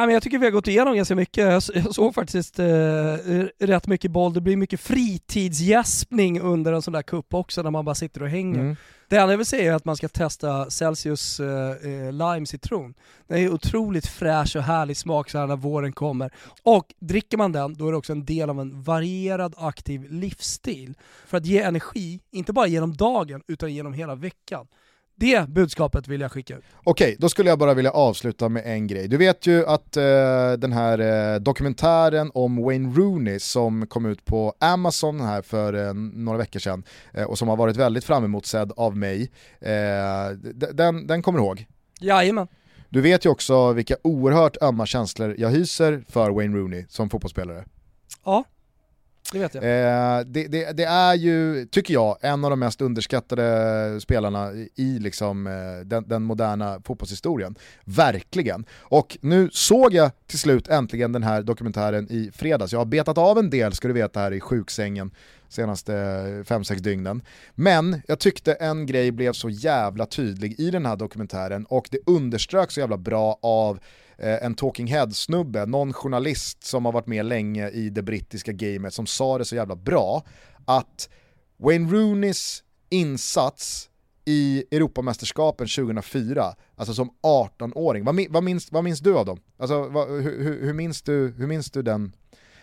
Men 0.00 0.10
jag 0.10 0.22
tycker 0.22 0.38
vi 0.38 0.46
har 0.46 0.50
gått 0.50 0.68
igenom 0.68 0.96
ganska 0.96 1.14
mycket. 1.14 1.44
Jag, 1.74 1.94
såg 1.94 2.14
faktiskt 2.14 2.58
eh, 2.58 2.66
rätt 3.58 3.86
mycket 3.86 4.10
boll. 4.10 4.32
Det 4.32 4.40
blir 4.40 4.56
mycket 4.56 4.80
fritidsgäspning 4.80 6.40
under 6.40 6.72
en 6.72 6.82
sån 6.82 6.92
där 6.92 7.02
kupp 7.02 7.34
också 7.34 7.62
när 7.62 7.70
man 7.70 7.84
bara 7.84 7.94
sitter 7.94 8.22
och 8.22 8.28
hänger. 8.28 8.60
Mm. 8.60 8.76
Det 9.08 9.16
enda 9.16 9.32
jag 9.32 9.38
vill 9.38 9.46
säga 9.46 9.72
är 9.72 9.76
att 9.76 9.84
man 9.84 9.96
ska 9.96 10.08
testa 10.08 10.70
Celsius 10.70 11.40
eh, 11.40 11.70
eh 11.70 12.12
Lime 12.12 12.46
Citron. 12.46 12.94
Den 13.26 13.38
är 13.38 13.52
otroligt 13.52 14.06
fräsch 14.06 14.56
och 14.56 14.62
härlig 14.62 14.96
smak 14.96 15.30
så 15.30 15.38
här 15.38 15.46
när 15.46 15.56
våren 15.56 15.92
kommer. 15.92 16.30
Och 16.62 16.94
dricker 16.98 17.36
man 17.36 17.52
den, 17.52 17.74
då 17.74 17.88
är 17.88 17.92
det 17.92 17.98
också 17.98 18.12
en 18.12 18.24
del 18.24 18.50
av 18.50 18.60
en 18.60 18.82
varierad 18.82 19.54
aktiv 19.56 20.06
livsstil. 20.10 20.94
För 21.26 21.36
att 21.36 21.46
ge 21.46 21.62
energi, 21.62 22.20
inte 22.30 22.52
bara 22.52 22.66
genom 22.66 22.96
dagen, 22.96 23.42
utan 23.46 23.74
genom 23.74 23.92
hela 23.92 24.14
veckan. 24.14 24.66
Det 25.18 25.48
budskapet 25.48 26.08
vill 26.08 26.20
jag 26.20 26.32
skicka 26.32 26.56
ut. 26.56 26.64
Okej, 26.84 27.16
då 27.18 27.28
skulle 27.28 27.50
jag 27.50 27.58
bara 27.58 27.74
vilja 27.74 27.90
avsluta 27.90 28.48
med 28.48 28.62
en 28.66 28.86
grej. 28.86 29.08
Du 29.08 29.16
vet 29.16 29.46
ju 29.46 29.66
att 29.66 29.96
eh, 29.96 30.02
den 30.58 30.72
här 30.72 30.98
eh, 31.34 31.40
dokumentären 31.40 32.30
om 32.34 32.62
Wayne 32.62 32.94
Rooney 32.96 33.38
som 33.38 33.86
kom 33.86 34.06
ut 34.06 34.24
på 34.24 34.54
Amazon 34.60 35.20
här 35.20 35.42
för 35.42 35.86
eh, 35.86 35.94
några 35.94 36.38
veckor 36.38 36.60
sedan 36.60 36.84
eh, 37.12 37.24
och 37.24 37.38
som 37.38 37.48
har 37.48 37.56
varit 37.56 37.76
väldigt 37.76 38.04
framemotsedd 38.04 38.72
av 38.76 38.96
mig, 38.96 39.30
eh, 39.60 40.30
den, 40.72 41.06
den 41.06 41.22
kommer 41.22 41.38
du 41.38 41.44
ihåg? 41.44 41.66
Jajamän. 42.00 42.48
Du 42.88 43.00
vet 43.00 43.24
ju 43.26 43.30
också 43.30 43.72
vilka 43.72 43.96
oerhört 44.02 44.62
ömma 44.62 44.86
känslor 44.86 45.34
jag 45.38 45.50
hyser 45.50 46.04
för 46.08 46.30
Wayne 46.30 46.56
Rooney 46.56 46.84
som 46.88 47.10
fotbollsspelare. 47.10 47.64
Ja, 48.24 48.44
det 49.32 49.38
vet 49.38 49.54
jag. 49.54 49.64
Eh, 49.64 50.24
det, 50.26 50.46
det, 50.46 50.76
det, 50.76 50.84
är 50.84 51.14
ju, 51.14 51.66
tycker 51.66 51.94
jag, 51.94 52.16
en 52.20 52.44
av 52.44 52.50
de 52.50 52.58
mest 52.58 52.80
underskattade 52.80 54.00
spelarna 54.00 54.52
i 54.74 54.98
liksom, 54.98 55.46
eh, 55.46 55.86
den, 55.86 56.08
den, 56.08 56.22
moderna 56.22 56.80
fotbollshistorien. 56.84 57.54
Verkligen. 57.84 58.66
Och 58.80 59.18
nu 59.20 59.50
såg 59.52 59.94
jag 59.94 60.10
till 60.26 60.38
slut 60.38 60.68
äntligen 60.68 61.12
den 61.12 61.22
här 61.22 61.42
dokumentären 61.42 62.06
i 62.10 62.30
fredags. 62.34 62.72
Jag 62.72 62.80
har 62.80 62.86
betat 62.86 63.18
av 63.18 63.38
en 63.38 63.50
del, 63.50 63.72
ska 63.72 63.88
du 63.88 63.94
veta, 63.94 64.20
här 64.20 64.32
i 64.32 64.40
sjuksängen 64.40 65.10
senaste 65.48 65.92
5-6 65.92 66.74
dygnen. 66.74 67.22
Men 67.54 68.02
jag 68.08 68.18
tyckte 68.18 68.52
en 68.52 68.86
grej 68.86 69.12
blev 69.12 69.32
så 69.32 69.48
jävla 69.48 70.06
tydlig 70.06 70.60
i 70.60 70.70
den 70.70 70.86
här 70.86 70.96
dokumentären 70.96 71.66
och 71.66 71.88
det 71.90 71.98
underströks 72.06 72.74
så 72.74 72.80
jävla 72.80 72.96
bra 72.96 73.38
av 73.42 73.78
eh, 74.18 74.44
en 74.44 74.54
talking 74.54 74.86
head-snubbe, 74.86 75.66
någon 75.66 75.92
journalist 75.92 76.64
som 76.64 76.84
har 76.84 76.92
varit 76.92 77.06
med 77.06 77.26
länge 77.26 77.70
i 77.70 77.90
det 77.90 78.02
brittiska 78.02 78.52
gamet 78.52 78.94
som 78.94 79.06
sa 79.06 79.38
det 79.38 79.44
så 79.44 79.56
jävla 79.56 79.76
bra, 79.76 80.22
att 80.64 81.08
Wayne 81.56 81.92
Rooneys 81.92 82.62
insats 82.88 83.90
i 84.24 84.64
Europamästerskapen 84.70 85.66
2004, 85.66 86.54
alltså 86.76 86.94
som 86.94 87.10
18-åring, 87.22 88.04
vad, 88.04 88.20
vad, 88.30 88.44
minns, 88.44 88.72
vad 88.72 88.84
minns 88.84 89.00
du 89.00 89.18
av 89.18 89.26
dem? 89.26 89.40
Alltså, 89.58 89.88
vad, 89.88 90.08
hur, 90.08 90.62
hur, 90.62 90.72
minns 90.72 91.02
du, 91.02 91.34
hur 91.38 91.46
minns 91.46 91.70
du 91.70 91.82
den, 91.82 92.12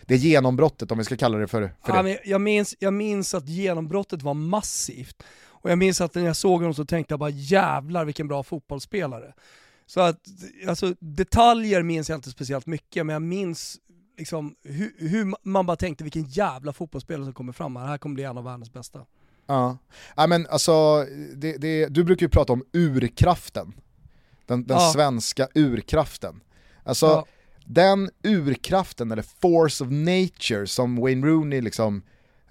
det 0.06 0.16
genombrottet 0.16 0.92
om 0.92 0.98
vi 0.98 1.04
ska 1.04 1.16
kalla 1.16 1.38
det 1.38 1.46
för, 1.46 1.72
för 1.82 1.96
ja, 1.96 2.02
det? 2.02 2.20
jag, 2.24 2.40
minns, 2.40 2.74
jag 2.78 2.94
minns 2.94 3.34
att 3.34 3.48
genombrottet 3.48 4.22
var 4.22 4.34
massivt, 4.34 5.22
och 5.46 5.70
jag 5.70 5.78
minns 5.78 6.00
att 6.00 6.14
när 6.14 6.24
jag 6.24 6.36
såg 6.36 6.60
honom 6.60 6.74
så 6.74 6.84
tänkte 6.84 7.12
jag 7.12 7.18
bara 7.20 7.30
jävlar 7.30 8.04
vilken 8.04 8.28
bra 8.28 8.42
fotbollsspelare. 8.42 9.34
Så 9.86 10.00
att, 10.00 10.20
alltså 10.68 10.94
detaljer 11.00 11.82
minns 11.82 12.08
jag 12.08 12.18
inte 12.18 12.30
speciellt 12.30 12.66
mycket, 12.66 13.06
men 13.06 13.12
jag 13.12 13.22
minns 13.22 13.76
liksom 14.18 14.54
hur, 14.62 14.94
hur 14.98 15.34
man 15.42 15.66
bara 15.66 15.76
tänkte 15.76 16.04
vilken 16.04 16.24
jävla 16.24 16.72
fotbollsspelare 16.72 17.24
som 17.24 17.34
kommer 17.34 17.52
fram 17.52 17.76
här, 17.76 17.84
det 17.84 17.90
här 17.90 17.98
kommer 17.98 18.14
bli 18.14 18.24
en 18.24 18.38
av 18.38 18.44
världens 18.44 18.72
bästa. 18.72 19.00
Ja, 19.46 19.78
ja 20.16 20.26
men 20.26 20.46
alltså, 20.46 21.06
det, 21.34 21.56
det, 21.56 21.86
du 21.86 22.04
brukar 22.04 22.26
ju 22.26 22.30
prata 22.30 22.52
om 22.52 22.64
urkraften. 22.72 23.72
Den, 24.46 24.66
den 24.66 24.76
Ja. 24.76 24.92
svenska 24.92 25.48
urkraften. 25.54 26.40
Alltså, 26.82 27.06
Ja 27.06 27.26
den 27.64 28.10
urkraften, 28.22 29.12
eller 29.12 29.24
force 29.40 29.84
of 29.84 29.90
nature 29.90 30.66
som 30.66 30.96
Wayne 30.96 31.26
Rooney 31.26 31.60
liksom 31.60 32.02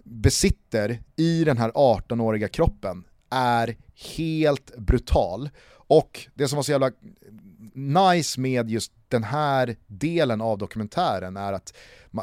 besitter 0.03 0.99
i 1.15 1.44
den 1.44 1.57
här 1.57 1.72
18-åriga 1.72 2.48
kroppen 2.48 3.03
är 3.30 3.77
helt 4.15 4.77
brutal. 4.77 5.49
Och 5.88 6.27
det 6.34 6.48
som 6.48 6.56
var 6.56 6.64
så 6.64 6.72
jävla 6.72 6.91
nice 7.73 8.40
med 8.40 8.69
just 8.69 8.91
den 9.14 9.23
här 9.23 9.76
delen 9.88 10.41
av 10.41 10.57
dokumentären 10.57 11.38
är 11.38 11.53
att 11.53 11.73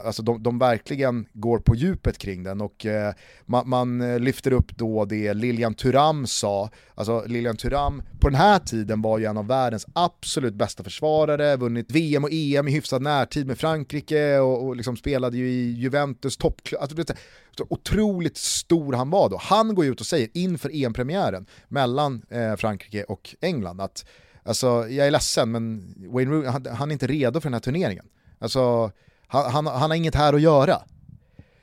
alltså 0.04 0.22
de, 0.22 0.42
de 0.42 0.58
verkligen 0.58 1.26
går 1.32 1.58
på 1.58 1.74
djupet 1.74 2.18
kring 2.18 2.42
den 2.42 2.60
och 2.60 2.86
eh, 2.86 3.14
man, 3.46 3.68
man 3.68 4.16
lyfter 4.24 4.52
upp 4.52 4.76
då 4.76 5.04
det 5.04 5.34
Lilian 5.34 5.74
Thuram 5.74 6.26
sa, 6.26 6.70
alltså 6.94 7.24
Lilian 7.26 7.56
Thuram 7.56 8.02
på 8.20 8.28
den 8.28 8.38
här 8.38 8.58
tiden 8.58 9.02
var 9.02 9.18
ju 9.18 9.24
en 9.24 9.36
av 9.36 9.46
världens 9.46 9.86
absolut 9.92 10.54
bästa 10.54 10.84
försvarare, 10.84 11.56
vunnit 11.56 11.90
VM 11.90 12.24
och 12.24 12.30
EM 12.32 12.68
i 12.68 12.72
hyfsad 12.72 13.02
närtid 13.02 13.46
med 13.46 13.58
Frankrike 13.58 14.38
och, 14.38 14.66
och 14.66 14.76
liksom 14.76 14.96
spelade 14.96 15.36
ju 15.36 15.50
i 15.50 15.72
Juventus 15.72 16.36
toppklubb, 16.36 16.82
alltså, 16.82 17.14
så 17.58 17.66
otroligt 17.70 18.36
stor 18.36 18.92
han 18.92 19.10
var 19.10 19.28
då. 19.28 19.38
Han 19.40 19.74
går 19.74 19.86
ut 19.86 20.00
och 20.00 20.06
säger 20.06 20.28
inför 20.34 20.70
EM-premiären 20.84 21.46
mellan 21.68 22.22
eh, 22.30 22.56
Frankrike 22.56 23.04
och 23.04 23.34
England 23.40 23.80
att 23.80 24.04
Alltså 24.42 24.66
jag 24.88 25.06
är 25.06 25.10
ledsen 25.10 25.50
men 25.50 25.94
Wayne 26.12 26.30
Rooney, 26.30 26.48
han, 26.48 26.66
han 26.66 26.90
är 26.90 26.92
inte 26.92 27.06
redo 27.06 27.40
för 27.40 27.48
den 27.48 27.54
här 27.54 27.60
turneringen. 27.60 28.06
Alltså 28.38 28.92
han, 29.26 29.52
han, 29.52 29.66
han 29.66 29.90
har 29.90 29.94
inget 29.94 30.14
här 30.14 30.32
att 30.32 30.40
göra. 30.40 30.82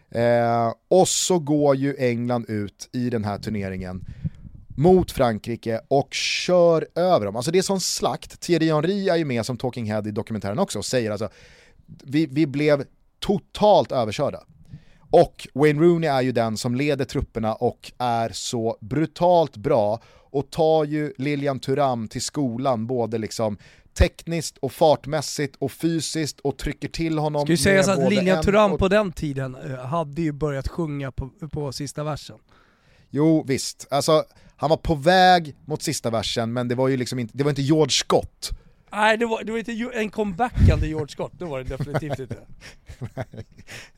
Eh, 0.09 0.73
och 0.87 1.07
så 1.07 1.39
går 1.39 1.75
ju 1.75 1.95
England 1.99 2.45
ut 2.47 2.89
i 2.91 3.09
den 3.09 3.23
här 3.23 3.37
turneringen 3.37 4.05
mot 4.77 5.11
Frankrike 5.11 5.81
och 5.87 6.13
kör 6.13 6.87
över 6.95 7.25
dem. 7.25 7.35
Alltså 7.35 7.51
det 7.51 7.57
är 7.57 7.61
sån 7.61 7.79
slakt, 7.79 8.39
Thierry 8.39 8.71
Henry 8.71 9.09
är 9.09 9.15
ju 9.15 9.25
med 9.25 9.45
som 9.45 9.57
talking 9.57 9.85
head 9.85 10.07
i 10.07 10.11
dokumentären 10.11 10.59
också 10.59 10.79
och 10.79 10.85
säger 10.85 11.11
alltså 11.11 11.29
vi, 12.03 12.25
vi 12.25 12.47
blev 12.47 12.83
totalt 13.19 13.91
överkörda. 13.91 14.43
Och 15.09 15.47
Wayne 15.53 15.81
Rooney 15.81 16.09
är 16.09 16.21
ju 16.21 16.31
den 16.31 16.57
som 16.57 16.75
leder 16.75 17.05
trupperna 17.05 17.53
och 17.53 17.91
är 17.97 18.29
så 18.34 18.77
brutalt 18.81 19.57
bra 19.57 19.99
och 20.31 20.49
tar 20.49 20.84
ju 20.85 21.13
Lilian 21.17 21.59
Thuram 21.59 22.07
till 22.07 22.21
skolan 22.21 22.88
både 22.88 23.17
liksom 23.17 23.57
tekniskt 23.97 24.57
och 24.57 24.71
fartmässigt 24.71 25.55
och 25.59 25.71
fysiskt 25.71 26.39
och 26.39 26.57
trycker 26.57 26.88
till 26.88 27.17
honom 27.17 27.41
Ska 27.41 27.51
ju 27.51 27.57
sägas 27.57 27.88
att 27.88 28.09
Lilian 28.09 28.38
en 28.38 28.43
Thuram 28.43 28.71
och- 28.73 28.79
på 28.79 28.88
den 28.88 29.11
tiden 29.11 29.55
eh, 29.55 29.85
hade 29.85 30.21
ju 30.21 30.31
börjat 30.31 30.67
sjunga 30.67 31.11
på, 31.11 31.29
på 31.51 31.71
sista 31.71 32.03
versen. 32.03 32.38
Jo 33.09 33.43
visst, 33.47 33.88
alltså 33.89 34.23
han 34.55 34.69
var 34.69 34.77
på 34.77 34.95
väg 34.95 35.55
mot 35.65 35.84
sista 35.84 36.09
versen 36.09 36.53
men 36.53 36.67
det 36.67 36.75
var 36.75 36.88
ju 36.88 36.97
liksom 36.97 37.19
inte, 37.19 37.38
det 37.38 37.43
var 37.43 37.51
inte 37.51 37.61
George 37.61 37.89
Scott. 37.91 38.49
Nej, 38.91 39.18
det 39.18 39.26
var, 39.26 39.43
det 39.43 39.51
var 39.51 39.59
inte 39.59 39.89
en 39.93 40.09
comebackande 40.09 40.88
George 40.88 41.07
Scott, 41.07 41.31
det 41.39 41.45
var 41.45 41.64
det 41.64 41.77
definitivt 41.77 42.19
inte. 42.19 42.45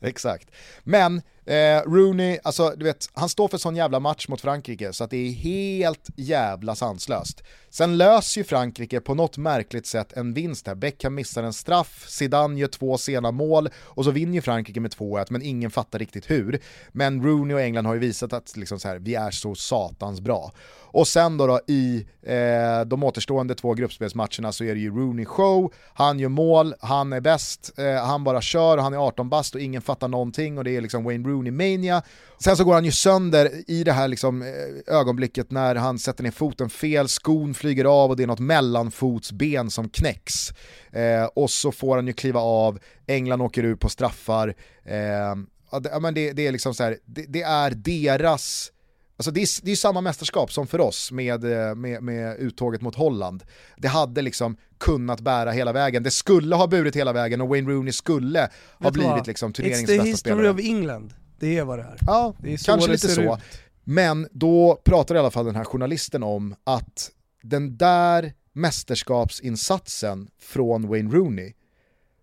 Exakt. 0.00 0.50
Men 0.82 1.22
eh, 1.50 1.90
Rooney, 1.90 2.38
alltså 2.42 2.74
du 2.76 2.84
vet, 2.84 3.08
han 3.12 3.28
står 3.28 3.48
för 3.48 3.58
sån 3.58 3.76
jävla 3.76 4.00
match 4.00 4.28
mot 4.28 4.40
Frankrike 4.40 4.92
så 4.92 5.04
att 5.04 5.10
det 5.10 5.16
är 5.16 5.32
helt 5.32 6.08
jävla 6.16 6.74
sanslöst. 6.74 7.42
Sen 7.70 7.98
löser 7.98 8.40
ju 8.40 8.44
Frankrike 8.44 9.00
på 9.00 9.14
något 9.14 9.36
märkligt 9.36 9.86
sätt 9.86 10.12
en 10.12 10.34
vinst 10.34 10.66
här. 10.66 10.74
Beckham 10.74 11.14
missar 11.14 11.42
en 11.42 11.52
straff, 11.52 12.04
Zidane 12.08 12.60
gör 12.60 12.68
två 12.68 12.98
sena 12.98 13.30
mål 13.30 13.68
och 13.76 14.04
så 14.04 14.10
vinner 14.10 14.34
ju 14.34 14.40
Frankrike 14.40 14.80
med 14.80 14.90
2-1 14.90 15.26
men 15.30 15.42
ingen 15.42 15.70
fattar 15.70 15.98
riktigt 15.98 16.30
hur. 16.30 16.60
Men 16.92 17.22
Rooney 17.22 17.54
och 17.54 17.60
England 17.60 17.86
har 17.86 17.94
ju 17.94 18.00
visat 18.00 18.32
att 18.32 18.56
liksom 18.56 18.78
så 18.78 18.88
här, 18.88 18.98
vi 18.98 19.14
är 19.14 19.30
så 19.30 19.54
satans 19.54 20.20
bra. 20.20 20.52
Och 20.92 21.08
sen 21.08 21.36
då, 21.36 21.46
då 21.46 21.60
i 21.66 22.06
eh, 22.22 22.86
de 22.86 23.04
återstående 23.04 23.54
två 23.54 23.74
gruppspelsmatcherna 23.74 24.52
så 24.52 24.64
är 24.64 24.74
det 24.74 24.80
ju 24.80 24.90
Rooney 24.90 25.24
show, 25.24 25.72
han 25.94 26.18
gör 26.18 26.28
mål, 26.28 26.74
han 26.80 27.12
är 27.12 27.20
bäst, 27.20 27.78
eh, 27.78 28.04
han 28.04 28.24
bara 28.24 28.40
kör, 28.40 28.78
han 28.78 28.94
är 28.94 28.98
18 28.98 29.28
bast 29.28 29.54
och 29.54 29.60
ingen 29.60 29.82
fattar 29.82 30.08
någonting 30.08 30.58
och 30.58 30.64
det 30.64 30.76
är 30.76 30.80
liksom 30.80 31.04
Wayne 31.04 31.28
Rooney 31.28 31.39
mania. 31.50 32.02
Sen 32.38 32.56
så 32.56 32.64
går 32.64 32.74
han 32.74 32.84
ju 32.84 32.92
sönder 32.92 33.50
i 33.70 33.84
det 33.84 33.92
här 33.92 34.08
liksom, 34.08 34.42
eh, 34.42 34.94
ögonblicket 34.94 35.50
när 35.50 35.74
han 35.74 35.98
sätter 35.98 36.22
ner 36.22 36.30
foten 36.30 36.70
fel, 36.70 37.08
skon 37.08 37.54
flyger 37.54 37.84
av 37.84 38.10
och 38.10 38.16
det 38.16 38.22
är 38.22 38.26
något 38.26 38.38
mellanfotsben 38.40 39.70
som 39.70 39.88
knäcks. 39.88 40.50
Eh, 40.92 41.24
och 41.24 41.50
så 41.50 41.72
får 41.72 41.96
han 41.96 42.06
ju 42.06 42.12
kliva 42.12 42.40
av, 42.40 42.78
England 43.06 43.42
åker 43.42 43.64
ur 43.64 43.76
på 43.76 43.88
straffar. 43.88 44.54
Eh, 44.84 45.80
det, 45.80 46.00
men 46.00 46.14
det, 46.14 46.32
det 46.32 46.46
är 46.46 46.52
liksom 46.52 46.74
så 46.74 46.82
här, 46.82 46.98
det, 47.04 47.24
det 47.28 47.42
är 47.42 47.70
deras 47.70 48.72
Alltså 49.20 49.30
det 49.30 49.40
är, 49.42 49.64
det 49.64 49.70
är 49.70 49.76
samma 49.76 50.00
mästerskap 50.00 50.52
som 50.52 50.66
för 50.66 50.80
oss 50.80 51.12
med, 51.12 51.44
eh, 51.44 51.74
med, 51.74 52.02
med 52.02 52.38
uttåget 52.38 52.80
mot 52.80 52.94
Holland. 52.94 53.42
Det 53.76 53.88
hade 53.88 54.22
liksom 54.22 54.56
kunnat 54.78 55.20
bära 55.20 55.50
hela 55.50 55.72
vägen. 55.72 56.02
Det 56.02 56.10
skulle 56.10 56.56
ha 56.56 56.66
burit 56.66 56.96
hela 56.96 57.12
vägen 57.12 57.40
och 57.40 57.48
Wayne 57.48 57.70
Rooney 57.70 57.92
skulle 57.92 58.40
ha 58.40 58.48
Vet 58.78 58.92
du 58.94 58.98
blivit 58.98 59.10
vad? 59.10 59.26
liksom 59.26 59.50
It's 59.50 59.54
turneringens 59.54 59.86
the 59.86 59.92
bästa 59.92 60.04
history 60.04 60.34
spelare. 60.34 60.50
of 60.50 60.60
England, 60.60 61.14
det 61.40 61.58
är 61.58 61.64
vad 61.64 61.78
det 61.78 61.82
är. 61.82 61.98
Ja, 62.06 62.34
Det 62.38 62.52
är 62.52 62.56
så 62.56 62.64
kanske 62.64 62.90
lite 62.90 63.08
så. 63.08 63.34
ut. 63.34 63.40
Men 63.84 64.28
då 64.32 64.80
pratar 64.84 65.14
i 65.14 65.18
alla 65.18 65.30
fall 65.30 65.44
den 65.44 65.56
här 65.56 65.64
journalisten 65.64 66.22
om 66.22 66.54
att 66.64 67.10
den 67.42 67.76
där 67.76 68.32
mästerskapsinsatsen 68.52 70.28
från 70.40 70.88
Wayne 70.88 71.14
Rooney, 71.14 71.52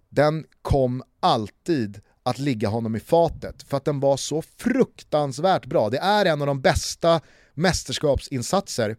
den 0.09 0.45
kom 0.61 1.03
alltid 1.19 2.01
att 2.23 2.39
ligga 2.39 2.69
honom 2.69 2.95
i 2.95 2.99
fatet 2.99 3.63
för 3.63 3.77
att 3.77 3.85
den 3.85 3.99
var 3.99 4.17
så 4.17 4.41
fruktansvärt 4.57 5.65
bra. 5.65 5.89
Det 5.89 5.97
är 5.97 6.25
en 6.25 6.41
av 6.41 6.47
de 6.47 6.61
bästa 6.61 7.21
mästerskapsinsatser 7.53 8.95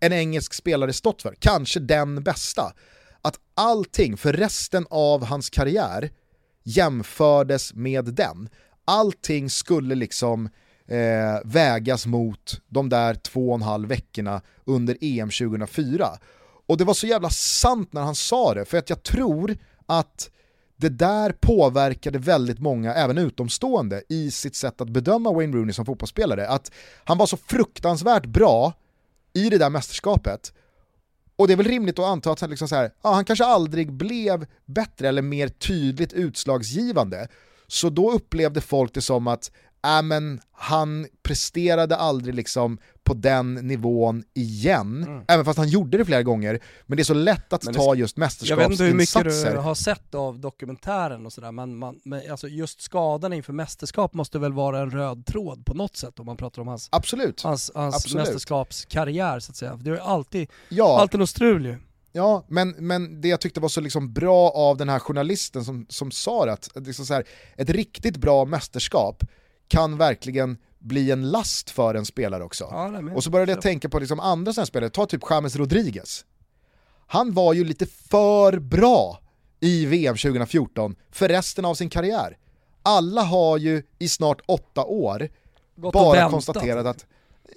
en 0.00 0.12
engelsk 0.12 0.54
spelare 0.54 0.92
stått 0.92 1.22
för, 1.22 1.34
kanske 1.38 1.80
den 1.80 2.22
bästa. 2.22 2.72
Att 3.22 3.38
allting 3.54 4.16
för 4.16 4.32
resten 4.32 4.86
av 4.90 5.24
hans 5.24 5.50
karriär 5.50 6.10
jämfördes 6.62 7.74
med 7.74 8.04
den. 8.04 8.48
Allting 8.84 9.50
skulle 9.50 9.94
liksom 9.94 10.48
eh, 10.86 11.40
vägas 11.44 12.06
mot 12.06 12.60
de 12.68 12.88
där 12.88 13.14
två 13.14 13.48
och 13.48 13.54
en 13.54 13.62
halv 13.62 13.88
veckorna 13.88 14.42
under 14.64 14.96
EM 15.00 15.30
2004. 15.30 16.08
Och 16.66 16.76
det 16.76 16.84
var 16.84 16.94
så 16.94 17.06
jävla 17.06 17.30
sant 17.30 17.92
när 17.92 18.00
han 18.00 18.14
sa 18.14 18.54
det, 18.54 18.64
för 18.64 18.78
att 18.78 18.90
jag 18.90 19.02
tror 19.02 19.56
att 19.86 20.30
det 20.76 20.88
där 20.88 21.32
påverkade 21.40 22.18
väldigt 22.18 22.58
många, 22.58 22.94
även 22.94 23.18
utomstående, 23.18 24.02
i 24.08 24.30
sitt 24.30 24.56
sätt 24.56 24.80
att 24.80 24.88
bedöma 24.88 25.32
Wayne 25.32 25.56
Rooney 25.56 25.72
som 25.72 25.86
fotbollsspelare. 25.86 26.48
Att 26.48 26.72
han 27.04 27.18
var 27.18 27.26
så 27.26 27.36
fruktansvärt 27.36 28.26
bra 28.26 28.72
i 29.32 29.50
det 29.50 29.58
där 29.58 29.70
mästerskapet 29.70 30.52
och 31.36 31.48
det 31.48 31.54
är 31.54 31.56
väl 31.56 31.66
rimligt 31.66 31.98
att 31.98 32.04
anta 32.04 32.32
att 32.32 32.40
han, 32.40 32.50
liksom 32.50 32.68
så 32.68 32.74
här, 32.74 32.90
ja, 33.02 33.12
han 33.12 33.24
kanske 33.24 33.44
aldrig 33.44 33.92
blev 33.92 34.46
bättre 34.66 35.08
eller 35.08 35.22
mer 35.22 35.48
tydligt 35.48 36.12
utslagsgivande. 36.12 37.28
Så 37.72 37.90
då 37.90 38.12
upplevde 38.12 38.60
folk 38.60 38.94
det 38.94 39.00
som 39.00 39.26
att 39.26 39.50
äh, 39.86 40.02
men, 40.02 40.40
han 40.52 41.06
presterade 41.22 41.96
aldrig 41.96 42.34
liksom 42.34 42.78
på 43.04 43.14
den 43.14 43.54
nivån 43.54 44.24
igen, 44.34 45.22
även 45.28 45.44
fast 45.44 45.58
han 45.58 45.68
gjorde 45.68 45.98
det 45.98 46.04
flera 46.04 46.22
gånger. 46.22 46.60
Men 46.86 46.96
det 46.96 47.02
är 47.02 47.04
så 47.04 47.14
lätt 47.14 47.52
att 47.52 47.64
Men 47.64 47.72
det- 47.72 47.78
ta 47.78 47.94
just 47.94 48.16
Jag 48.42 48.56
vet 48.56 48.70
inte 48.70 48.84
hur 48.84 48.94
mycket 48.94 49.14
du 49.14 49.18
mästerskapsinsatser. 49.24 49.56
har 49.56 49.74
sett 49.74 50.14
av 50.14 50.40
dokumentären 50.40 51.26
och 51.26 51.32
sådär, 51.32 51.52
men, 51.52 51.76
man, 51.76 52.00
men 52.04 52.30
alltså 52.30 52.48
just 52.48 52.80
skadan 52.82 53.32
inför 53.32 53.52
mästerskap 53.52 54.14
måste 54.14 54.38
väl 54.38 54.52
vara 54.52 54.80
en 54.80 54.90
röd 54.90 55.26
tråd 55.26 55.66
på 55.66 55.74
något 55.74 55.96
sätt 55.96 56.18
om 56.20 56.26
man 56.26 56.36
pratar 56.36 56.62
om 56.62 56.68
hans, 56.68 56.88
Absolut. 56.92 57.42
hans, 57.42 57.70
hans 57.74 57.94
Absolut. 57.94 58.16
mästerskapskarriär 58.26 59.40
så 59.40 59.50
att 59.52 59.56
säga. 59.56 59.76
Det 59.76 59.90
är 59.90 59.96
alltid, 59.96 60.50
Ja, 60.68 61.00
alltid 61.00 61.20
något 61.20 61.30
strul 61.30 61.66
ju. 61.66 61.76
Ja, 62.12 62.44
men, 62.48 62.70
men 62.70 63.20
det 63.20 63.28
jag 63.28 63.40
tyckte 63.40 63.60
var 63.60 63.68
så 63.68 63.80
liksom 63.80 64.12
bra 64.12 64.50
av 64.50 64.76
den 64.76 64.88
här 64.88 64.98
journalisten 64.98 65.64
som, 65.64 65.86
som 65.88 66.10
sa 66.10 66.44
det, 66.46 66.52
att 66.52 66.86
liksom 66.86 67.06
så 67.06 67.14
här, 67.14 67.24
ett 67.56 67.70
riktigt 67.70 68.16
bra 68.16 68.44
mästerskap 68.44 69.24
kan 69.68 69.96
verkligen 69.96 70.58
bli 70.78 71.10
en 71.10 71.30
last 71.30 71.70
för 71.70 71.94
en 71.94 72.04
spelare 72.04 72.44
också. 72.44 72.68
Ja, 72.70 73.14
Och 73.14 73.24
så 73.24 73.30
började 73.30 73.52
jag 73.52 73.62
tänka 73.62 73.88
på 73.88 73.98
liksom 73.98 74.20
andra 74.20 74.52
sådana 74.52 74.66
spelare, 74.66 74.90
ta 74.90 75.06
typ 75.06 75.22
James 75.30 75.56
Rodriguez. 75.56 76.24
Han 77.06 77.34
var 77.34 77.52
ju 77.52 77.64
lite 77.64 77.86
för 77.86 78.58
bra 78.58 79.18
i 79.60 79.86
VM 79.86 80.16
2014 80.16 80.96
för 81.10 81.28
resten 81.28 81.64
av 81.64 81.74
sin 81.74 81.90
karriär. 81.90 82.38
Alla 82.82 83.22
har 83.22 83.58
ju 83.58 83.82
i 83.98 84.08
snart 84.08 84.40
åtta 84.46 84.84
år 84.84 85.28
Gått 85.76 85.92
bara 85.92 86.30
konstaterat 86.30 86.86
att 86.86 87.06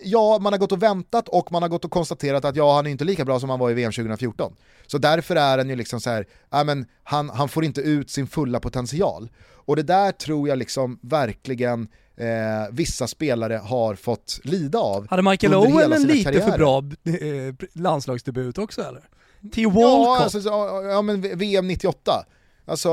ja, 0.03 0.39
man 0.41 0.53
har 0.53 0.57
gått 0.57 0.71
och 0.71 0.83
väntat 0.83 1.29
och 1.29 1.51
man 1.51 1.61
har 1.61 1.69
gått 1.69 1.85
och 1.85 1.91
konstaterat 1.91 2.45
att 2.45 2.55
ja, 2.55 2.75
han 2.75 2.87
är 2.87 2.91
inte 2.91 3.03
lika 3.03 3.25
bra 3.25 3.39
som 3.39 3.49
han 3.49 3.59
var 3.59 3.71
i 3.71 3.73
VM 3.73 3.91
2014. 3.91 4.53
Så 4.87 4.97
därför 4.97 5.35
är 5.35 5.57
han 5.57 5.69
ju 5.69 5.75
liksom 5.75 6.01
så 6.01 6.09
här, 6.09 6.25
ja, 6.49 6.63
men 6.63 6.85
han, 7.03 7.29
han 7.29 7.49
får 7.49 7.65
inte 7.65 7.81
ut 7.81 8.09
sin 8.09 8.27
fulla 8.27 8.59
potential. 8.59 9.29
Och 9.67 9.75
det 9.75 9.83
där 9.83 10.11
tror 10.11 10.49
jag 10.49 10.57
liksom 10.57 10.99
verkligen 11.01 11.87
eh, 12.17 12.27
vissa 12.71 13.07
spelare 13.07 13.53
har 13.63 13.95
fått 13.95 14.39
lida 14.43 14.79
av. 14.79 15.07
Hade 15.09 15.21
Michael 15.21 15.53
Owen 15.55 15.93
en 15.93 16.01
lite 16.03 16.31
för 16.33 16.39
karriärer. 16.39 16.57
bra 16.57 16.83
eh, 17.03 17.53
landslagsdebut 17.73 18.57
också 18.57 18.81
eller? 18.81 19.03
till 19.51 19.67
World 19.67 19.77
Ja, 20.07 20.15
Cup. 20.15 20.23
alltså, 20.35 20.49
ja, 20.49 20.81
ja, 20.83 21.01
men 21.01 21.37
VM 21.37 21.67
98. 21.67 22.25
Alltså, 22.65 22.89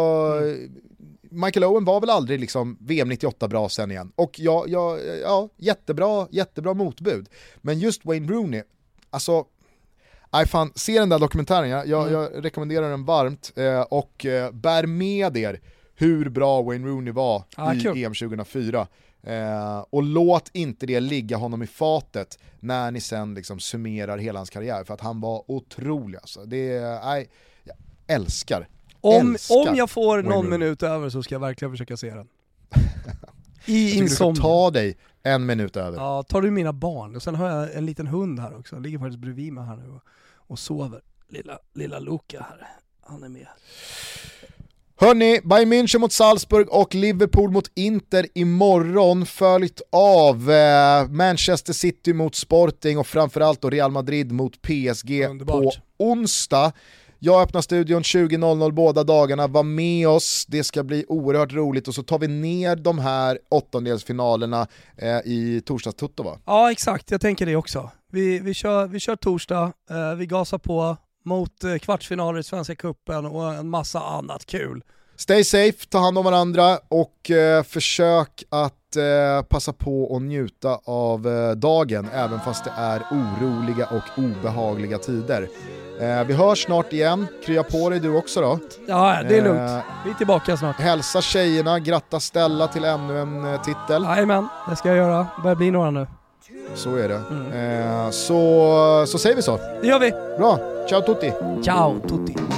Michael 1.32 1.64
Owen 1.64 1.84
var 1.84 2.00
väl 2.00 2.10
aldrig 2.10 2.40
liksom 2.40 2.76
VM 2.80 3.08
98 3.08 3.48
bra 3.48 3.68
sen 3.68 3.90
igen. 3.90 4.12
Och 4.16 4.40
ja, 4.40 4.64
ja, 4.68 4.98
ja 5.22 5.48
jättebra, 5.56 6.28
jättebra 6.30 6.74
motbud. 6.74 7.28
Men 7.56 7.78
just 7.78 8.04
Wayne 8.04 8.32
Rooney, 8.32 8.62
alltså, 9.10 9.44
nej 10.32 10.46
fan, 10.46 10.72
se 10.74 10.98
den 11.00 11.08
där 11.08 11.18
dokumentären, 11.18 11.68
jag, 11.68 11.86
jag, 11.86 12.02
Mm. 12.08 12.12
jag 12.14 12.44
rekommenderar 12.44 12.90
den 12.90 13.04
varmt 13.04 13.52
eh, 13.56 13.80
och 13.80 14.26
eh, 14.26 14.50
bär 14.52 14.86
med 14.86 15.36
er 15.36 15.60
hur 15.94 16.28
bra 16.28 16.62
Wayne 16.62 16.88
Rooney 16.88 17.12
var 17.12 17.42
Ah, 17.56 17.74
i 17.74 17.80
kul. 17.80 18.04
EM 18.04 18.14
2004. 18.14 18.86
Eh, 19.22 19.84
och 19.90 20.02
låt 20.02 20.50
inte 20.52 20.86
det 20.86 21.00
ligga 21.00 21.36
honom 21.36 21.62
i 21.62 21.66
fatet 21.66 22.38
när 22.60 22.90
ni 22.90 23.00
sen 23.00 23.34
liksom 23.34 23.60
summerar 23.60 24.18
hela 24.18 24.38
hans 24.38 24.50
karriär, 24.50 24.84
för 24.84 24.94
att 24.94 25.00
han 25.00 25.20
var 25.20 25.50
otrolig 25.50 26.18
alltså. 26.18 26.44
Det 26.44 26.80
nej, 27.04 27.28
jag 27.64 27.76
älskar 28.06 28.68
Om, 29.02 29.30
älskar 29.32 29.70
om 29.70 29.76
jag 29.76 29.90
får 29.90 30.06
Wayne 30.16 30.28
någon 30.28 30.44
Rooney. 30.44 30.58
minut 30.58 30.82
över 30.82 31.08
så 31.10 31.22
ska 31.22 31.34
jag 31.34 31.40
verkligen 31.40 31.72
försöka 31.72 31.96
se 31.96 32.10
den. 32.14 32.26
I 33.66 33.82
Jag 33.84 33.90
tycker 33.90 34.02
du 34.02 34.08
ska 34.08 34.24
insomning. 34.24 34.42
ta 34.42 34.70
dig 34.70 34.96
en 35.22 35.46
minut 35.46 35.76
över. 35.76 35.98
Ja, 35.98 36.22
tar 36.22 36.42
du 36.42 36.50
mina 36.50 36.72
barn. 36.72 37.16
Och 37.16 37.22
sen 37.22 37.34
har 37.34 37.48
jag 37.48 37.74
en 37.74 37.86
liten 37.86 38.06
hund 38.06 38.40
här 38.40 38.58
också. 38.58 38.76
Han 38.76 38.82
ligger 38.82 38.98
faktiskt 38.98 39.18
bredvid 39.18 39.52
mig 39.52 39.64
här 39.64 39.76
nu 39.76 39.88
och, 39.88 40.02
och 40.36 40.58
sover. 40.58 41.00
Lilla, 41.28 41.58
lilla 41.74 41.98
Luca 41.98 42.46
här. 42.50 42.68
Han 43.00 43.22
är 43.22 43.28
med. 43.28 43.46
Hörni, 44.96 45.40
Bayern 45.44 45.72
München 45.72 45.98
mot 45.98 46.12
Salzburg 46.12 46.68
och 46.70 46.94
Liverpool 46.94 47.50
mot 47.50 47.70
Inter 47.74 48.26
imorgon 48.34 49.26
följt 49.26 49.80
av 49.92 50.50
eh, 50.50 51.08
Manchester 51.08 51.72
City 51.72 52.12
mot 52.12 52.34
Sporting 52.34 52.98
och 52.98 53.06
framförallt 53.06 53.60
då 53.60 53.70
Real 53.70 53.90
Madrid 53.90 54.32
mot 54.32 54.62
PSG 54.62 55.24
Underbart. 55.30 55.62
på 55.62 55.70
onsdag. 56.04 56.72
Jag 57.24 57.42
öppnar 57.42 57.60
studion 57.60 58.02
20.00 58.02 58.72
båda 58.72 59.04
dagarna, 59.04 59.46
var 59.46 59.62
med 59.62 60.08
oss, 60.08 60.46
det 60.48 60.64
ska 60.64 60.82
bli 60.82 61.04
oerhört 61.08 61.52
roligt 61.52 61.88
och 61.88 61.94
så 61.94 62.02
tar 62.02 62.18
vi 62.18 62.28
ner 62.28 62.76
de 62.76 62.98
här 62.98 63.38
åttondelsfinalerna 63.48 64.66
eh, 64.96 65.18
i 65.24 65.62
torsdagstutto 65.66 66.22
va? 66.22 66.38
Ja 66.46 66.72
exakt, 66.72 67.10
jag 67.10 67.20
tänker 67.20 67.46
det 67.46 67.56
också. 67.56 67.90
Vi, 68.10 68.38
vi, 68.38 68.54
kör, 68.54 68.86
vi 68.86 69.00
kör 69.00 69.16
torsdag, 69.16 69.72
eh, 69.90 70.14
vi 70.14 70.26
gasar 70.26 70.58
på 70.58 70.96
mot 71.24 71.64
eh, 71.64 71.76
kvartsfinaler 71.76 72.38
i 72.38 72.42
Svenska 72.42 72.74
Cupen 72.74 73.26
och 73.26 73.54
en 73.54 73.68
massa 73.68 74.00
annat 74.00 74.46
kul. 74.46 74.82
Stay 75.16 75.44
safe, 75.44 75.86
ta 75.88 75.98
hand 75.98 76.18
om 76.18 76.24
varandra 76.24 76.78
och 76.88 77.30
eh, 77.30 77.62
försök 77.62 78.44
att 78.48 78.81
eh, 78.96 79.42
passa 79.48 79.72
på 79.72 80.16
att 80.16 80.22
njuta 80.22 80.78
av 80.84 81.28
eh, 81.28 81.50
dagen 81.50 82.08
även 82.14 82.40
fast 82.40 82.64
det 82.64 82.72
är 82.76 83.02
oroliga 83.10 83.86
och 83.86 84.22
obehagliga 84.24 84.98
tider. 84.98 85.48
Eh, 86.00 86.24
vi 86.24 86.34
hörs 86.34 86.64
snart 86.64 86.92
igen, 86.92 87.26
krya 87.44 87.62
på 87.62 87.90
dig 87.90 88.00
du 88.00 88.16
också 88.16 88.40
då. 88.40 88.58
Ja, 88.86 89.18
det 89.28 89.36
är 89.36 89.38
Eh, 89.38 89.44
lugnt. 89.44 89.84
Vi 90.04 90.10
är 90.10 90.14
tillbaka 90.14 90.56
snart. 90.56 90.80
Hälsa 90.80 91.20
tjejerna, 91.20 91.78
gratta 91.78 92.20
Stella 92.20 92.68
till 92.68 92.84
ännu 92.84 93.18
en 93.20 93.54
eh, 93.54 93.60
titel. 93.62 94.04
Jajamän, 94.04 94.48
det 94.70 94.76
ska 94.76 94.88
jag 94.88 94.96
göra. 94.96 95.18
Det 95.36 95.42
börjar 95.42 95.56
bli 95.56 95.70
några 95.70 95.90
nu. 95.90 96.06
Så 96.74 96.96
är 96.96 97.08
det. 97.08 97.20
Mm. 97.30 98.02
Eh, 98.06 98.10
så, 98.10 99.04
så 99.06 99.18
säger 99.18 99.36
vi 99.36 99.42
så. 99.42 99.58
Det 99.80 99.86
gör 99.86 99.98
vi. 99.98 100.10
Bra, 100.38 100.58
ciao 100.88 101.00
tutti! 101.00 101.32
Ciao 101.64 102.00
tutti. 102.00 102.51